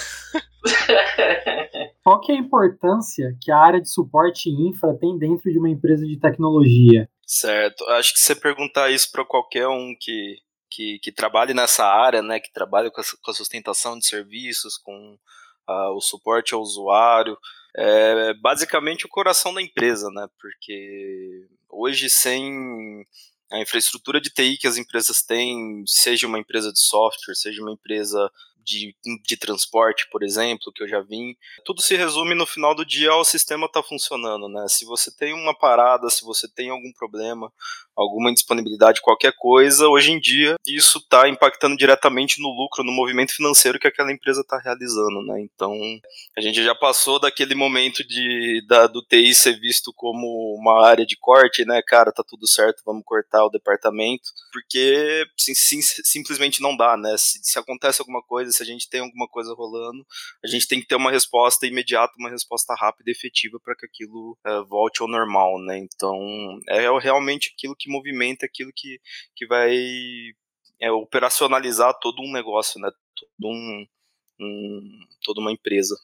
Qual 2.05 2.21
que 2.21 2.31
é 2.31 2.35
a 2.35 2.37
importância 2.37 3.35
que 3.41 3.51
a 3.51 3.57
área 3.57 3.81
de 3.81 3.89
suporte 3.89 4.47
infra 4.47 4.95
tem 4.95 5.17
dentro 5.17 5.51
de 5.51 5.57
uma 5.57 5.71
empresa 5.71 6.05
de 6.05 6.19
tecnologia? 6.19 7.09
Certo. 7.25 7.83
Acho 7.89 8.13
que 8.13 8.19
você 8.19 8.35
perguntar 8.35 8.91
isso 8.91 9.11
para 9.11 9.25
qualquer 9.25 9.67
um 9.67 9.95
que, 9.99 10.37
que, 10.69 10.99
que, 10.99 11.11
trabalhe 11.11 11.51
nessa 11.55 11.83
área, 11.83 12.21
né, 12.21 12.39
que 12.39 12.53
trabalhe 12.53 12.91
com 12.91 13.01
a, 13.01 13.03
com 13.23 13.31
a 13.31 13.33
sustentação 13.33 13.97
de 13.97 14.05
serviços, 14.05 14.77
com 14.77 15.17
uh, 15.67 15.95
o 15.95 15.99
suporte 15.99 16.53
ao 16.53 16.61
usuário, 16.61 17.35
é 17.75 18.35
basicamente 18.35 19.07
o 19.07 19.09
coração 19.09 19.51
da 19.51 19.61
empresa, 19.63 20.07
né, 20.11 20.27
porque 20.39 21.47
hoje 21.67 22.07
sem 22.07 23.03
a 23.51 23.59
infraestrutura 23.59 24.21
de 24.21 24.29
TI 24.29 24.57
que 24.57 24.67
as 24.67 24.77
empresas 24.77 25.23
têm, 25.23 25.83
seja 25.87 26.27
uma 26.27 26.37
empresa 26.37 26.71
de 26.71 26.79
software, 26.79 27.33
seja 27.33 27.63
uma 27.63 27.71
empresa 27.71 28.31
de, 28.65 28.95
de 29.23 29.37
transporte, 29.37 30.07
por 30.11 30.23
exemplo, 30.23 30.71
que 30.73 30.83
eu 30.83 30.87
já 30.87 31.01
vim. 31.01 31.35
Tudo 31.63 31.81
se 31.81 31.95
resume 31.95 32.33
no 32.33 32.45
final 32.45 32.73
do 32.73 32.85
dia 32.85 33.11
ao 33.11 33.23
sistema 33.23 33.69
tá 33.69 33.83
funcionando, 33.83 34.49
né? 34.49 34.65
Se 34.67 34.85
você 34.85 35.15
tem 35.15 35.33
uma 35.33 35.57
parada, 35.57 36.09
se 36.09 36.23
você 36.23 36.47
tem 36.47 36.69
algum 36.69 36.91
problema, 36.93 37.51
alguma 37.95 38.29
indisponibilidade, 38.29 39.01
qualquer 39.01 39.33
coisa, 39.37 39.87
hoje 39.87 40.11
em 40.11 40.19
dia 40.19 40.55
isso 40.67 40.97
está 40.97 41.29
impactando 41.29 41.77
diretamente 41.77 42.41
no 42.41 42.49
lucro, 42.49 42.83
no 42.83 42.91
movimento 42.91 43.33
financeiro 43.33 43.79
que 43.79 43.87
aquela 43.87 44.11
empresa 44.11 44.41
está 44.41 44.57
realizando, 44.57 45.21
né? 45.23 45.41
Então 45.41 45.71
a 46.37 46.41
gente 46.41 46.63
já 46.63 46.73
passou 46.75 47.19
daquele 47.19 47.55
momento 47.55 48.05
de 48.05 48.65
da, 48.67 48.87
do 48.87 49.01
TI 49.01 49.33
ser 49.35 49.59
visto 49.59 49.93
como 49.95 50.55
uma 50.59 50.85
área 50.85 51.05
de 51.05 51.15
corte, 51.15 51.63
né? 51.65 51.81
Cara, 51.85 52.11
tá 52.11 52.23
tudo 52.27 52.47
certo, 52.47 52.81
vamos 52.85 53.03
cortar 53.05 53.45
o 53.45 53.49
departamento, 53.49 54.29
porque 54.51 55.25
sim, 55.37 55.53
sim, 55.53 55.79
simplesmente 55.81 56.61
não 56.61 56.75
dá, 56.75 56.97
né? 56.97 57.15
Se, 57.17 57.39
se 57.43 57.59
acontece 57.59 58.01
alguma 58.01 58.21
coisa, 58.23 58.51
se 58.55 58.63
a 58.63 58.65
gente 58.65 58.89
tem 58.89 59.01
alguma 59.01 59.27
coisa 59.27 59.53
rolando, 59.53 60.05
a 60.43 60.47
gente 60.47 60.67
tem 60.67 60.81
que 60.81 60.87
ter 60.87 60.95
uma 60.95 61.11
resposta 61.11 61.65
imediata, 61.65 62.13
uma 62.17 62.29
resposta 62.29 62.73
rápida 62.77 63.09
e 63.09 63.13
efetiva 63.13 63.57
para 63.63 63.75
que 63.75 63.85
aquilo 63.85 64.37
uh, 64.45 64.65
volte 64.65 65.01
ao 65.01 65.07
normal, 65.07 65.59
né? 65.59 65.77
Então 65.77 66.17
é 66.67 66.87
realmente 66.99 67.53
aquilo 67.55 67.75
que 67.75 67.85
que 67.85 67.91
movimenta 67.91 68.45
aquilo 68.45 68.71
que, 68.75 68.99
que 69.35 69.45
vai 69.45 69.77
é, 70.81 70.91
operacionalizar 70.91 71.97
todo 72.01 72.21
um 72.21 72.31
negócio, 72.31 72.81
né? 72.81 72.89
Todo 73.15 73.51
um, 73.51 73.85
um, 74.41 74.99
toda 75.23 75.39
uma 75.39 75.51
empresa. 75.51 75.95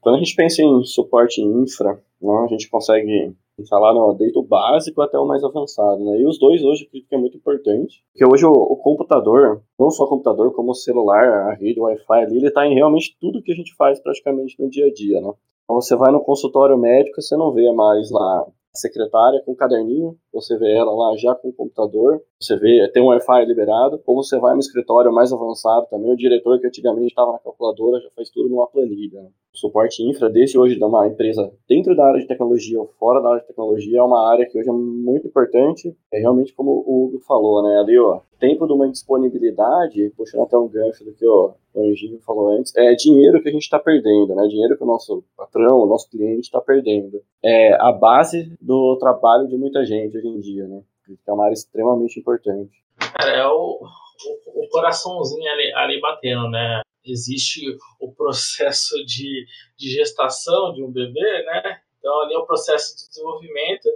Quando 0.00 0.16
a 0.16 0.18
gente 0.18 0.36
pensa 0.36 0.62
em 0.62 0.84
suporte 0.84 1.40
infra, 1.40 1.94
né, 2.20 2.32
a 2.44 2.46
gente 2.48 2.68
consegue 2.68 3.34
falar 3.68 3.94
no, 3.94 4.12
desde 4.14 4.38
o 4.38 4.42
básico 4.42 5.02
até 5.02 5.18
o 5.18 5.26
mais 5.26 5.42
avançado, 5.42 6.04
né? 6.04 6.20
E 6.20 6.26
os 6.26 6.38
dois 6.38 6.62
hoje 6.62 6.88
eu 6.92 7.00
que 7.08 7.14
é 7.14 7.18
muito 7.18 7.36
importante, 7.36 8.02
porque 8.12 8.24
hoje 8.24 8.46
o, 8.46 8.50
o, 8.50 8.76
computador, 8.76 9.62
não 9.78 9.90
só 9.90 10.04
o 10.04 10.08
computador, 10.08 10.52
como 10.52 10.70
o 10.70 10.74
celular, 10.74 11.50
a 11.50 11.54
rede, 11.54 11.80
o 11.80 11.84
Wi-Fi 11.84 12.24
ali, 12.24 12.36
ele 12.36 12.48
está 12.48 12.66
em 12.66 12.74
realmente 12.74 13.16
tudo 13.20 13.42
que 13.42 13.52
a 13.52 13.54
gente 13.54 13.74
faz 13.76 14.00
praticamente 14.00 14.60
no 14.60 14.68
dia 14.68 14.86
a 14.86 14.92
dia, 14.92 15.20
né? 15.20 15.32
Então 15.64 15.80
você 15.80 15.96
vai 15.96 16.10
no 16.10 16.22
consultório 16.22 16.76
médico, 16.76 17.20
você 17.20 17.36
não 17.36 17.52
vê 17.52 17.70
mais 17.72 18.10
lá 18.10 18.46
secretária 18.74 19.42
com 19.44 19.52
um 19.52 19.56
caderninho, 19.56 20.16
você 20.32 20.56
vê 20.56 20.72
ela 20.72 20.92
lá 20.92 21.16
já 21.16 21.34
com 21.34 21.48
o 21.48 21.52
computador, 21.52 22.22
você 22.40 22.56
vê, 22.56 22.88
tem 22.92 23.02
um 23.02 23.06
Wi-Fi 23.06 23.44
liberado, 23.44 24.00
ou 24.06 24.16
você 24.16 24.38
vai 24.38 24.54
no 24.54 24.60
escritório 24.60 25.12
mais 25.12 25.32
avançado 25.32 25.86
também, 25.90 26.12
o 26.12 26.16
diretor 26.16 26.58
que 26.60 26.66
antigamente 26.66 27.08
estava 27.08 27.32
na 27.32 27.38
calculadora 27.38 28.00
já 28.00 28.10
faz 28.10 28.30
tudo 28.30 28.48
numa 28.48 28.68
planilha. 28.68 29.22
Né? 29.22 29.30
Suporte 29.52 30.02
infra, 30.02 30.30
desde 30.30 30.58
hoje 30.58 30.76
de 30.76 30.84
uma 30.84 31.06
empresa 31.06 31.52
dentro 31.68 31.94
da 31.96 32.06
área 32.06 32.20
de 32.20 32.26
tecnologia 32.26 32.80
ou 32.80 32.86
fora 32.98 33.20
da 33.20 33.30
área 33.30 33.40
de 33.40 33.48
tecnologia, 33.48 33.98
é 33.98 34.02
uma 34.02 34.30
área 34.30 34.46
que 34.46 34.58
hoje 34.58 34.68
é 34.68 34.72
muito 34.72 35.26
importante, 35.26 35.94
é 36.12 36.20
realmente 36.20 36.54
como 36.54 36.70
o 36.86 37.04
Hugo 37.04 37.20
falou, 37.20 37.62
né, 37.62 37.78
ali 37.78 37.98
ó, 37.98 38.20
tempo 38.38 38.66
de 38.66 38.72
uma 38.72 38.88
disponibilidade, 38.88 40.12
puxando 40.16 40.44
até 40.44 40.56
um 40.56 40.68
gancho 40.68 41.04
do 41.04 41.12
que 41.12 41.26
ó, 41.26 41.52
o 41.74 41.82
Anjinho 41.82 42.20
falou 42.20 42.48
antes, 42.48 42.74
é 42.76 42.94
dinheiro 42.94 43.42
que 43.42 43.48
a 43.48 43.52
gente 43.52 43.62
está 43.62 43.78
perdendo, 43.78 44.34
né? 44.34 44.46
Dinheiro 44.48 44.76
que 44.76 44.82
o 44.82 44.86
nosso 44.86 45.22
patrão, 45.36 45.78
o 45.78 45.86
nosso 45.86 46.10
cliente 46.10 46.42
está 46.42 46.60
perdendo. 46.60 47.22
É 47.44 47.74
a 47.74 47.92
base 47.92 48.52
do 48.60 48.96
trabalho 48.98 49.46
de 49.46 49.56
muita 49.56 49.84
gente 49.84 50.16
hoje 50.16 50.26
em 50.26 50.40
dia, 50.40 50.66
né? 50.66 50.82
É 51.26 51.32
uma 51.32 51.44
área 51.44 51.54
extremamente 51.54 52.18
importante. 52.18 52.72
Cara, 52.98 53.30
é 53.30 53.46
o, 53.46 53.80
o, 53.80 54.64
o 54.64 54.68
coraçãozinho 54.68 55.50
ali, 55.50 55.72
ali 55.74 56.00
batendo, 56.00 56.48
né? 56.50 56.82
Existe 57.04 57.60
o 57.98 58.12
processo 58.12 58.94
de, 59.06 59.46
de 59.76 59.90
gestação 59.90 60.72
de 60.74 60.82
um 60.82 60.90
bebê, 60.90 61.44
né? 61.44 61.80
Então, 61.98 62.18
ali 62.22 62.34
é 62.34 62.38
o 62.38 62.46
processo 62.46 62.96
de 62.96 63.08
desenvolvimento, 63.08 63.86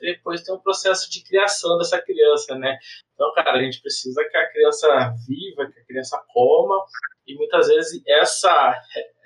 depois 0.00 0.42
tem 0.42 0.54
o 0.54 0.60
processo 0.60 1.10
de 1.10 1.22
criação 1.22 1.76
dessa 1.76 2.00
criança, 2.00 2.56
né? 2.56 2.78
Então, 3.14 3.30
cara, 3.34 3.58
a 3.58 3.62
gente 3.62 3.80
precisa 3.82 4.24
que 4.24 4.36
a 4.36 4.50
criança 4.50 4.88
viva, 5.28 5.70
que 5.70 5.78
a 5.78 5.84
criança 5.84 6.22
coma, 6.32 6.82
e 7.26 7.34
muitas 7.34 7.68
vezes 7.68 8.02
essa, 8.06 8.74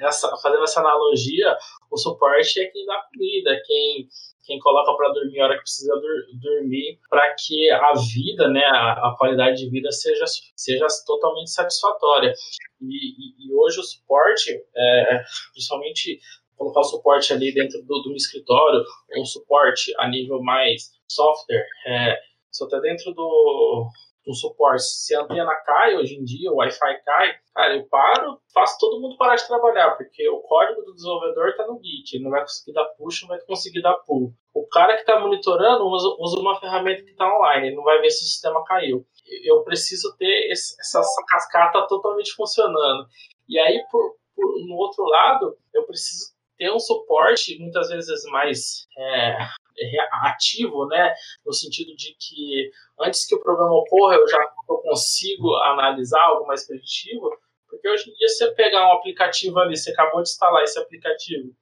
essa 0.01 0.37
fazendo 0.43 0.65
essa 0.65 0.81
analogia, 0.81 1.57
o 1.91 1.97
suporte 1.97 2.61
é 2.61 2.67
quem 2.67 2.85
dá 2.87 3.03
comida, 3.11 3.61
quem 3.65 4.09
quem 4.47 4.61
coloca 4.61 4.97
para 4.97 5.13
dormir 5.13 5.41
a 5.41 5.45
hora 5.45 5.57
que 5.57 5.63
precisa 5.63 5.93
dormir, 6.41 7.01
para 7.11 7.35
que 7.35 7.69
a 7.69 7.93
vida, 7.95 8.49
né, 8.49 8.65
a, 8.65 8.93
a, 8.93 9.17
qualidade 9.19 9.57
de 9.57 9.69
vida 9.69 9.91
seja, 9.91 10.25
seja 10.55 10.87
totalmente 11.05 11.51
satisfatória. 11.51 12.33
E, 12.81 12.87
e, 12.87 13.49
e 13.49 13.55
hoje 13.55 13.81
o 13.81 13.83
suporte, 13.83 14.53
é, 14.77 15.25
principalmente 15.53 16.21
colocar 16.57 16.81
o 16.81 16.85
suporte 16.85 17.33
ali 17.33 17.53
dentro 17.53 17.83
do, 17.83 18.03
do 18.03 18.15
escritório, 18.15 18.83
um 19.19 19.25
suporte 19.25 19.93
a 19.99 20.09
nível 20.09 20.41
mais 20.41 20.93
software, 21.09 21.67
é, 21.87 22.17
só 22.51 22.67
tá 22.69 22.79
dentro 22.79 23.13
do, 23.13 23.89
do 24.27 24.35
suporte. 24.35 24.83
Se 24.83 25.15
a 25.15 25.23
antena 25.23 25.55
cai 25.65 25.97
hoje 25.97 26.17
em 26.17 26.25
dia, 26.25 26.51
o 26.51 26.57
Wi-Fi 26.57 27.03
cai, 27.05 27.35
cara, 27.55 27.77
eu 27.77 27.87
paro, 27.87 28.41
faço 28.53 28.77
todo 28.79 29.01
mundo 29.01 29.17
parar 29.17 29.37
de 29.37 29.47
trabalhar, 29.47 29.93
porque 29.93 30.29
o 30.29 30.41
código 30.41 30.83
do 30.83 30.95
desenvolvedor 30.95 31.49
está 31.51 31.67
no 31.67 31.81
Git, 31.83 32.15
ele 32.15 32.25
não 32.25 32.33
vai 32.33 32.41
conseguir 32.41 32.73
dar 32.73 32.85
push, 32.99 33.23
não 33.23 33.29
vai 33.29 33.41
conseguir 33.41 33.83
dar 33.83 33.95
pull. 33.99 34.35
O 34.53 34.67
cara 34.67 34.95
que 34.95 35.01
está 35.01 35.21
monitorando 35.21 35.87
usa, 35.87 36.09
usa, 36.19 36.41
uma 36.41 36.59
ferramenta 36.59 37.03
que 37.03 37.11
está 37.11 37.25
online, 37.25 37.69
ele 37.69 37.77
não 37.77 37.85
vai 37.85 38.01
ver 38.01 38.11
se 38.11 38.25
o 38.25 38.27
sistema 38.27 38.65
caiu. 38.65 39.07
Eu 39.45 39.63
preciso 39.63 40.17
ter 40.17 40.51
esse, 40.51 40.79
essa, 40.81 40.99
essa 40.99 41.25
cascata 41.29 41.87
totalmente 41.87 42.33
funcionando. 42.33 43.07
E 43.49 43.59
aí, 43.59 43.81
por, 43.91 44.17
por, 44.35 44.67
no 44.67 44.75
outro 44.77 45.05
lado, 45.05 45.57
eu 45.73 45.85
preciso 45.85 46.35
ter 46.59 46.73
um 46.73 46.79
suporte 46.79 47.59
muitas 47.61 47.91
vezes 47.91 48.25
mais 48.25 48.87
é, 48.99 49.37
ativo, 50.25 50.87
né, 50.87 51.15
no 51.45 51.53
sentido 51.53 51.95
de 51.97 52.15
que 52.19 52.71
antes 53.01 53.27
que 53.27 53.35
o 53.35 53.41
problema 53.41 53.73
ocorra 53.73 54.15
eu 54.15 54.29
já 54.29 54.39
eu 54.69 54.79
consigo 54.79 55.55
analisar 55.57 56.21
algo 56.23 56.47
mais 56.47 56.67
preditivo, 56.67 57.31
porque 57.69 57.89
hoje 57.89 58.11
em 58.11 58.15
dia 58.15 58.29
você 58.29 58.53
pegar 58.53 58.89
um 58.89 58.93
aplicativo 58.93 59.59
ali, 59.59 59.77
você 59.77 59.91
acabou 59.91 60.23
de 60.23 60.29
instalar 60.29 60.63
esse 60.63 60.79
aplicativo, 60.79 61.55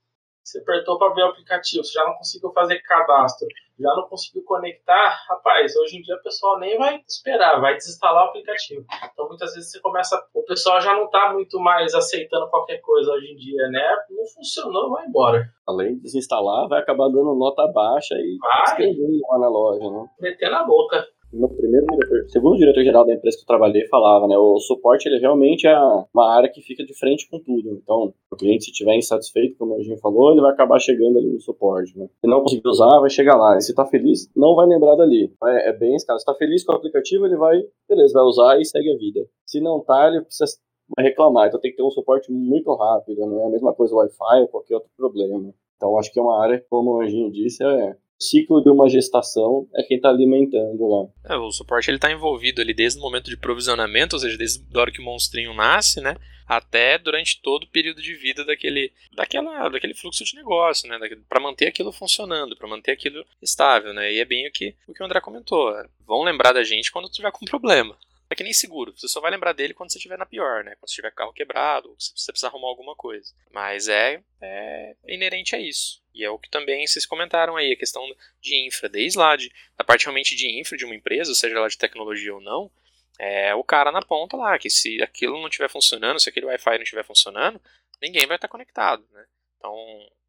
você 0.42 0.58
apertou 0.58 0.98
para 0.98 1.14
ver 1.14 1.22
o 1.22 1.28
aplicativo, 1.28 1.82
você 1.82 1.92
já 1.92 2.04
não 2.04 2.14
conseguiu 2.14 2.52
fazer 2.52 2.80
cadastro, 2.80 3.48
já 3.78 3.94
não 3.94 4.08
conseguiu 4.08 4.42
conectar, 4.44 5.24
rapaz, 5.28 5.74
hoje 5.76 5.98
em 5.98 6.02
dia 6.02 6.14
o 6.14 6.22
pessoal 6.22 6.58
nem 6.58 6.78
vai 6.78 7.00
esperar, 7.06 7.60
vai 7.60 7.74
desinstalar 7.74 8.24
o 8.24 8.28
aplicativo. 8.28 8.84
Então 9.12 9.28
muitas 9.28 9.54
vezes 9.54 9.70
você 9.70 9.80
começa, 9.80 10.16
o 10.34 10.42
pessoal 10.42 10.80
já 10.80 10.94
não 10.94 11.06
está 11.06 11.32
muito 11.32 11.58
mais 11.58 11.94
aceitando 11.94 12.48
qualquer 12.48 12.78
coisa 12.78 13.12
hoje 13.12 13.32
em 13.32 13.36
dia, 13.36 13.68
né? 13.68 13.96
Não 14.10 14.26
funcionou, 14.26 14.90
vai 14.90 15.06
embora. 15.06 15.44
Além 15.66 15.96
de 15.96 16.02
desinstalar, 16.02 16.68
vai 16.68 16.80
acabar 16.80 17.08
dando 17.08 17.34
nota 17.34 17.66
baixa 17.72 18.14
e 18.14 18.38
escrevendo 18.66 19.20
lá 19.30 19.38
na 19.38 19.48
loja, 19.48 19.90
né? 19.90 20.06
Metendo 20.20 20.56
a 20.56 20.64
boca 20.64 21.04
meu 21.34 21.48
primeiro 21.48 21.86
diretor, 21.86 22.30
segundo 22.30 22.56
diretor-geral 22.56 23.06
da 23.06 23.14
empresa 23.14 23.36
que 23.36 23.42
eu 23.42 23.46
trabalhei 23.46 23.86
falava, 23.88 24.26
né, 24.28 24.36
o 24.36 24.58
suporte 24.58 25.08
ele 25.08 25.18
realmente 25.18 25.66
é 25.66 25.76
uma 25.78 26.30
área 26.30 26.50
que 26.50 26.60
fica 26.60 26.84
de 26.84 26.96
frente 26.98 27.28
com 27.28 27.38
tudo. 27.38 27.80
Então, 27.82 28.14
o 28.30 28.36
cliente 28.36 28.64
se 28.64 28.70
estiver 28.70 28.96
insatisfeito, 28.96 29.56
como 29.58 29.74
a 29.74 29.82
gente 29.82 30.00
falou, 30.00 30.32
ele 30.32 30.40
vai 30.40 30.52
acabar 30.52 30.78
chegando 30.78 31.18
ali 31.18 31.30
no 31.30 31.40
suporte, 31.40 31.98
né? 31.98 32.08
Se 32.20 32.26
não 32.26 32.40
conseguir 32.40 32.68
usar, 32.68 33.00
vai 33.00 33.10
chegar 33.10 33.36
lá. 33.36 33.56
E 33.56 33.62
se 33.62 33.74
tá 33.74 33.84
feliz, 33.86 34.30
não 34.34 34.54
vai 34.54 34.66
lembrar 34.66 34.96
dali. 34.96 35.32
É, 35.44 35.70
é 35.70 35.72
bem 35.72 35.94
esse. 35.94 36.06
Se 36.06 36.24
tá 36.24 36.34
feliz 36.34 36.64
com 36.64 36.72
o 36.72 36.76
aplicativo, 36.76 37.26
ele 37.26 37.36
vai, 37.36 37.62
beleza, 37.88 38.14
vai 38.14 38.24
usar 38.24 38.60
e 38.60 38.64
segue 38.64 38.92
a 38.92 38.96
vida. 38.96 39.26
Se 39.46 39.60
não 39.60 39.80
tá, 39.80 40.08
ele 40.08 40.22
precisa 40.22 40.58
reclamar. 40.98 41.48
Então 41.48 41.60
tem 41.60 41.70
que 41.70 41.76
ter 41.76 41.82
um 41.82 41.90
suporte 41.90 42.30
muito 42.30 42.72
rápido, 42.74 43.26
não 43.26 43.40
é 43.42 43.46
a 43.46 43.50
mesma 43.50 43.72
coisa 43.72 43.94
o 43.94 43.98
Wi-Fi 43.98 44.42
ou 44.42 44.48
qualquer 44.48 44.74
outro 44.74 44.90
problema. 44.96 45.52
Então 45.76 45.98
acho 45.98 46.12
que 46.12 46.18
é 46.18 46.22
uma 46.22 46.42
área, 46.42 46.64
como 46.70 46.92
o 46.92 47.00
Anjinho 47.00 47.30
disse, 47.30 47.64
é 47.64 47.96
ciclo 48.18 48.62
de 48.62 48.70
uma 48.70 48.88
gestação 48.88 49.68
é 49.74 49.82
quem 49.82 49.96
está 49.96 50.08
alimentando 50.08 50.86
lá. 50.86 51.34
É, 51.34 51.36
o 51.36 51.50
suporte 51.50 51.90
ele 51.90 51.98
está 51.98 52.10
envolvido 52.10 52.60
ali 52.60 52.72
desde 52.72 52.98
o 52.98 53.02
momento 53.02 53.30
de 53.30 53.36
provisionamento, 53.36 54.16
ou 54.16 54.20
seja, 54.20 54.36
desde 54.36 54.64
a 54.74 54.80
hora 54.80 54.92
que 54.92 55.00
o 55.00 55.04
monstrinho 55.04 55.54
nasce, 55.54 56.00
né? 56.00 56.16
Até 56.46 56.98
durante 56.98 57.40
todo 57.40 57.64
o 57.64 57.68
período 57.68 58.02
de 58.02 58.14
vida 58.14 58.44
daquele, 58.44 58.92
daquela, 59.14 59.68
daquele 59.68 59.94
fluxo 59.94 60.24
de 60.24 60.36
negócio, 60.36 60.88
né? 60.88 60.98
Para 61.28 61.40
manter 61.40 61.68
aquilo 61.68 61.90
funcionando, 61.90 62.56
para 62.56 62.68
manter 62.68 62.92
aquilo 62.92 63.24
estável, 63.40 63.94
né? 63.94 64.12
E 64.12 64.18
é 64.18 64.24
bem 64.24 64.46
o 64.46 64.52
que 64.52 64.74
o, 64.86 64.92
que 64.92 65.02
o 65.02 65.06
André 65.06 65.20
comentou. 65.20 65.72
Vão 66.06 66.22
lembrar 66.22 66.52
da 66.52 66.62
gente 66.62 66.92
quando 66.92 67.08
tiver 67.08 67.32
com 67.32 67.44
problema. 67.46 67.96
É 68.30 68.34
que 68.34 68.42
nem 68.42 68.52
seguro, 68.52 68.92
você 68.96 69.06
só 69.06 69.20
vai 69.20 69.30
lembrar 69.30 69.52
dele 69.52 69.74
quando 69.74 69.92
você 69.92 69.98
estiver 69.98 70.18
na 70.18 70.26
pior, 70.26 70.64
né? 70.64 70.74
Quando 70.76 70.88
você 70.88 70.94
tiver 70.94 71.12
carro 71.12 71.32
quebrado, 71.32 71.90
ou 71.90 71.96
você 71.98 72.32
precisar 72.32 72.48
arrumar 72.48 72.68
alguma 72.68 72.96
coisa. 72.96 73.34
Mas 73.52 73.86
é, 73.88 74.22
é 74.40 74.96
inerente 75.06 75.54
a 75.54 75.58
isso. 75.58 76.02
E 76.14 76.24
é 76.24 76.30
o 76.30 76.38
que 76.38 76.48
também 76.48 76.86
vocês 76.86 77.04
comentaram 77.04 77.56
aí, 77.56 77.72
a 77.72 77.76
questão 77.76 78.02
de 78.40 78.66
infra, 78.66 78.88
desde 78.88 79.18
lá, 79.18 79.36
de, 79.36 79.52
da 79.76 79.84
parte 79.84 80.04
realmente 80.04 80.34
de 80.34 80.58
infra 80.58 80.76
de 80.76 80.84
uma 80.84 80.94
empresa, 80.94 81.34
seja 81.34 81.60
lá 81.60 81.68
de 81.68 81.76
tecnologia 81.76 82.34
ou 82.34 82.40
não, 82.40 82.70
é 83.18 83.54
o 83.54 83.62
cara 83.62 83.92
na 83.92 84.02
ponta 84.02 84.36
lá, 84.36 84.58
que 84.58 84.70
se 84.70 85.02
aquilo 85.02 85.40
não 85.40 85.48
estiver 85.48 85.68
funcionando, 85.68 86.18
se 86.18 86.28
aquele 86.28 86.46
Wi-Fi 86.46 86.76
não 86.76 86.82
estiver 86.82 87.04
funcionando, 87.04 87.60
ninguém 88.02 88.26
vai 88.26 88.36
estar 88.36 88.48
conectado, 88.48 89.06
né? 89.12 89.24
Então, 89.58 89.74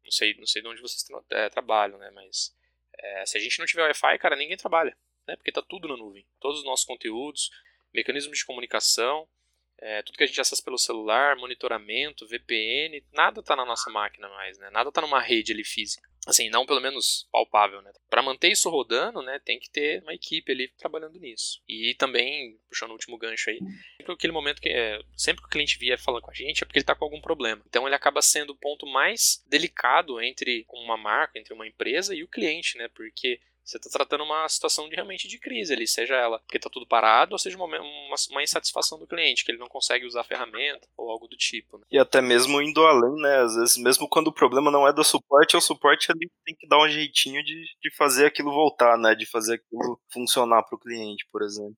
não 0.04 0.10
sei, 0.10 0.34
não 0.34 0.46
sei 0.46 0.62
de 0.62 0.68
onde 0.68 0.80
vocês 0.80 1.02
tra 1.02 1.20
é, 1.30 1.48
trabalham, 1.48 1.98
né? 1.98 2.10
Mas 2.12 2.54
é, 2.96 3.26
se 3.26 3.36
a 3.36 3.40
gente 3.40 3.58
não 3.58 3.66
tiver 3.66 3.82
Wi-Fi, 3.82 4.18
cara, 4.18 4.36
ninguém 4.36 4.56
trabalha, 4.56 4.96
né? 5.26 5.36
Porque 5.36 5.52
tá 5.52 5.62
tudo 5.62 5.88
na 5.88 5.96
nuvem. 5.96 6.26
Todos 6.40 6.60
os 6.60 6.64
nossos 6.64 6.86
conteúdos, 6.86 7.50
mecanismos 7.96 8.38
de 8.38 8.44
comunicação, 8.44 9.26
é, 9.78 10.02
tudo 10.02 10.16
que 10.16 10.24
a 10.24 10.26
gente 10.26 10.40
acessa 10.40 10.62
pelo 10.62 10.78
celular, 10.78 11.36
monitoramento, 11.36 12.26
VPN, 12.26 13.02
nada 13.12 13.40
está 13.40 13.54
na 13.54 13.64
nossa 13.64 13.90
máquina 13.90 14.28
mais, 14.28 14.58
né? 14.58 14.70
Nada 14.70 14.88
está 14.88 15.00
numa 15.00 15.20
rede 15.20 15.52
ali 15.52 15.64
física. 15.64 16.08
Assim, 16.26 16.50
não 16.50 16.66
pelo 16.66 16.80
menos 16.80 17.28
palpável, 17.30 17.80
né? 17.82 17.92
Para 18.10 18.22
manter 18.22 18.50
isso 18.50 18.68
rodando, 18.68 19.22
né, 19.22 19.38
tem 19.44 19.60
que 19.60 19.70
ter 19.70 20.02
uma 20.02 20.12
equipe 20.12 20.50
ali 20.50 20.68
trabalhando 20.76 21.20
nisso. 21.20 21.62
E 21.68 21.94
também, 21.94 22.58
puxando 22.68 22.90
o 22.90 22.94
último 22.94 23.16
gancho 23.16 23.48
aí, 23.48 23.60
sempre 23.96 24.12
aquele 24.12 24.32
momento 24.32 24.60
que 24.60 24.68
é, 24.68 24.98
sempre 25.16 25.42
que 25.42 25.46
o 25.46 25.50
cliente 25.50 25.78
vier 25.78 25.98
falando 26.00 26.22
com 26.22 26.32
a 26.32 26.34
gente 26.34 26.64
é 26.64 26.66
porque 26.66 26.78
ele 26.78 26.82
está 26.82 26.96
com 26.96 27.04
algum 27.04 27.20
problema. 27.20 27.62
Então 27.68 27.86
ele 27.86 27.94
acaba 27.94 28.20
sendo 28.20 28.50
o 28.50 28.56
ponto 28.56 28.86
mais 28.86 29.44
delicado 29.46 30.20
entre 30.20 30.66
uma 30.68 30.96
marca, 30.96 31.38
entre 31.38 31.54
uma 31.54 31.66
empresa 31.66 32.12
e 32.12 32.24
o 32.24 32.28
cliente, 32.28 32.76
né? 32.76 32.88
Porque 32.88 33.40
você 33.66 33.78
está 33.78 33.90
tratando 33.90 34.22
uma 34.22 34.48
situação 34.48 34.88
de 34.88 34.94
realmente 34.94 35.26
de 35.26 35.40
crise 35.40 35.74
ali, 35.74 35.88
seja 35.88 36.14
ela 36.14 36.38
porque 36.38 36.56
está 36.56 36.70
tudo 36.70 36.86
parado, 36.86 37.32
ou 37.32 37.38
seja 37.38 37.56
uma, 37.56 37.66
uma, 37.66 38.14
uma, 38.30 38.42
insatisfação 38.42 38.96
do 38.96 39.08
cliente, 39.08 39.44
que 39.44 39.50
ele 39.50 39.58
não 39.58 39.66
consegue 39.66 40.06
usar 40.06 40.20
a 40.20 40.24
ferramenta 40.24 40.86
ou 40.96 41.10
algo 41.10 41.26
do 41.26 41.36
tipo. 41.36 41.78
Né? 41.78 41.84
E 41.90 41.98
até 41.98 42.20
mesmo 42.20 42.62
indo 42.62 42.86
além, 42.86 43.20
né? 43.20 43.38
Às 43.38 43.56
vezes, 43.56 43.76
mesmo 43.76 44.08
quando 44.08 44.28
o 44.28 44.32
problema 44.32 44.70
não 44.70 44.86
é 44.86 44.92
do 44.92 45.02
suporte, 45.02 45.56
é 45.56 45.58
o 45.58 45.62
suporte 45.62 46.12
ali 46.12 46.30
tem 46.44 46.54
que 46.54 46.68
dar 46.68 46.80
um 46.80 46.88
jeitinho 46.88 47.42
de, 47.42 47.64
de 47.82 47.96
fazer 47.96 48.26
aquilo 48.26 48.52
voltar, 48.52 48.96
né? 48.96 49.16
De 49.16 49.26
fazer 49.26 49.54
aquilo 49.54 50.00
funcionar 50.12 50.62
para 50.62 50.76
o 50.76 50.80
cliente, 50.80 51.26
por 51.32 51.42
exemplo. 51.42 51.76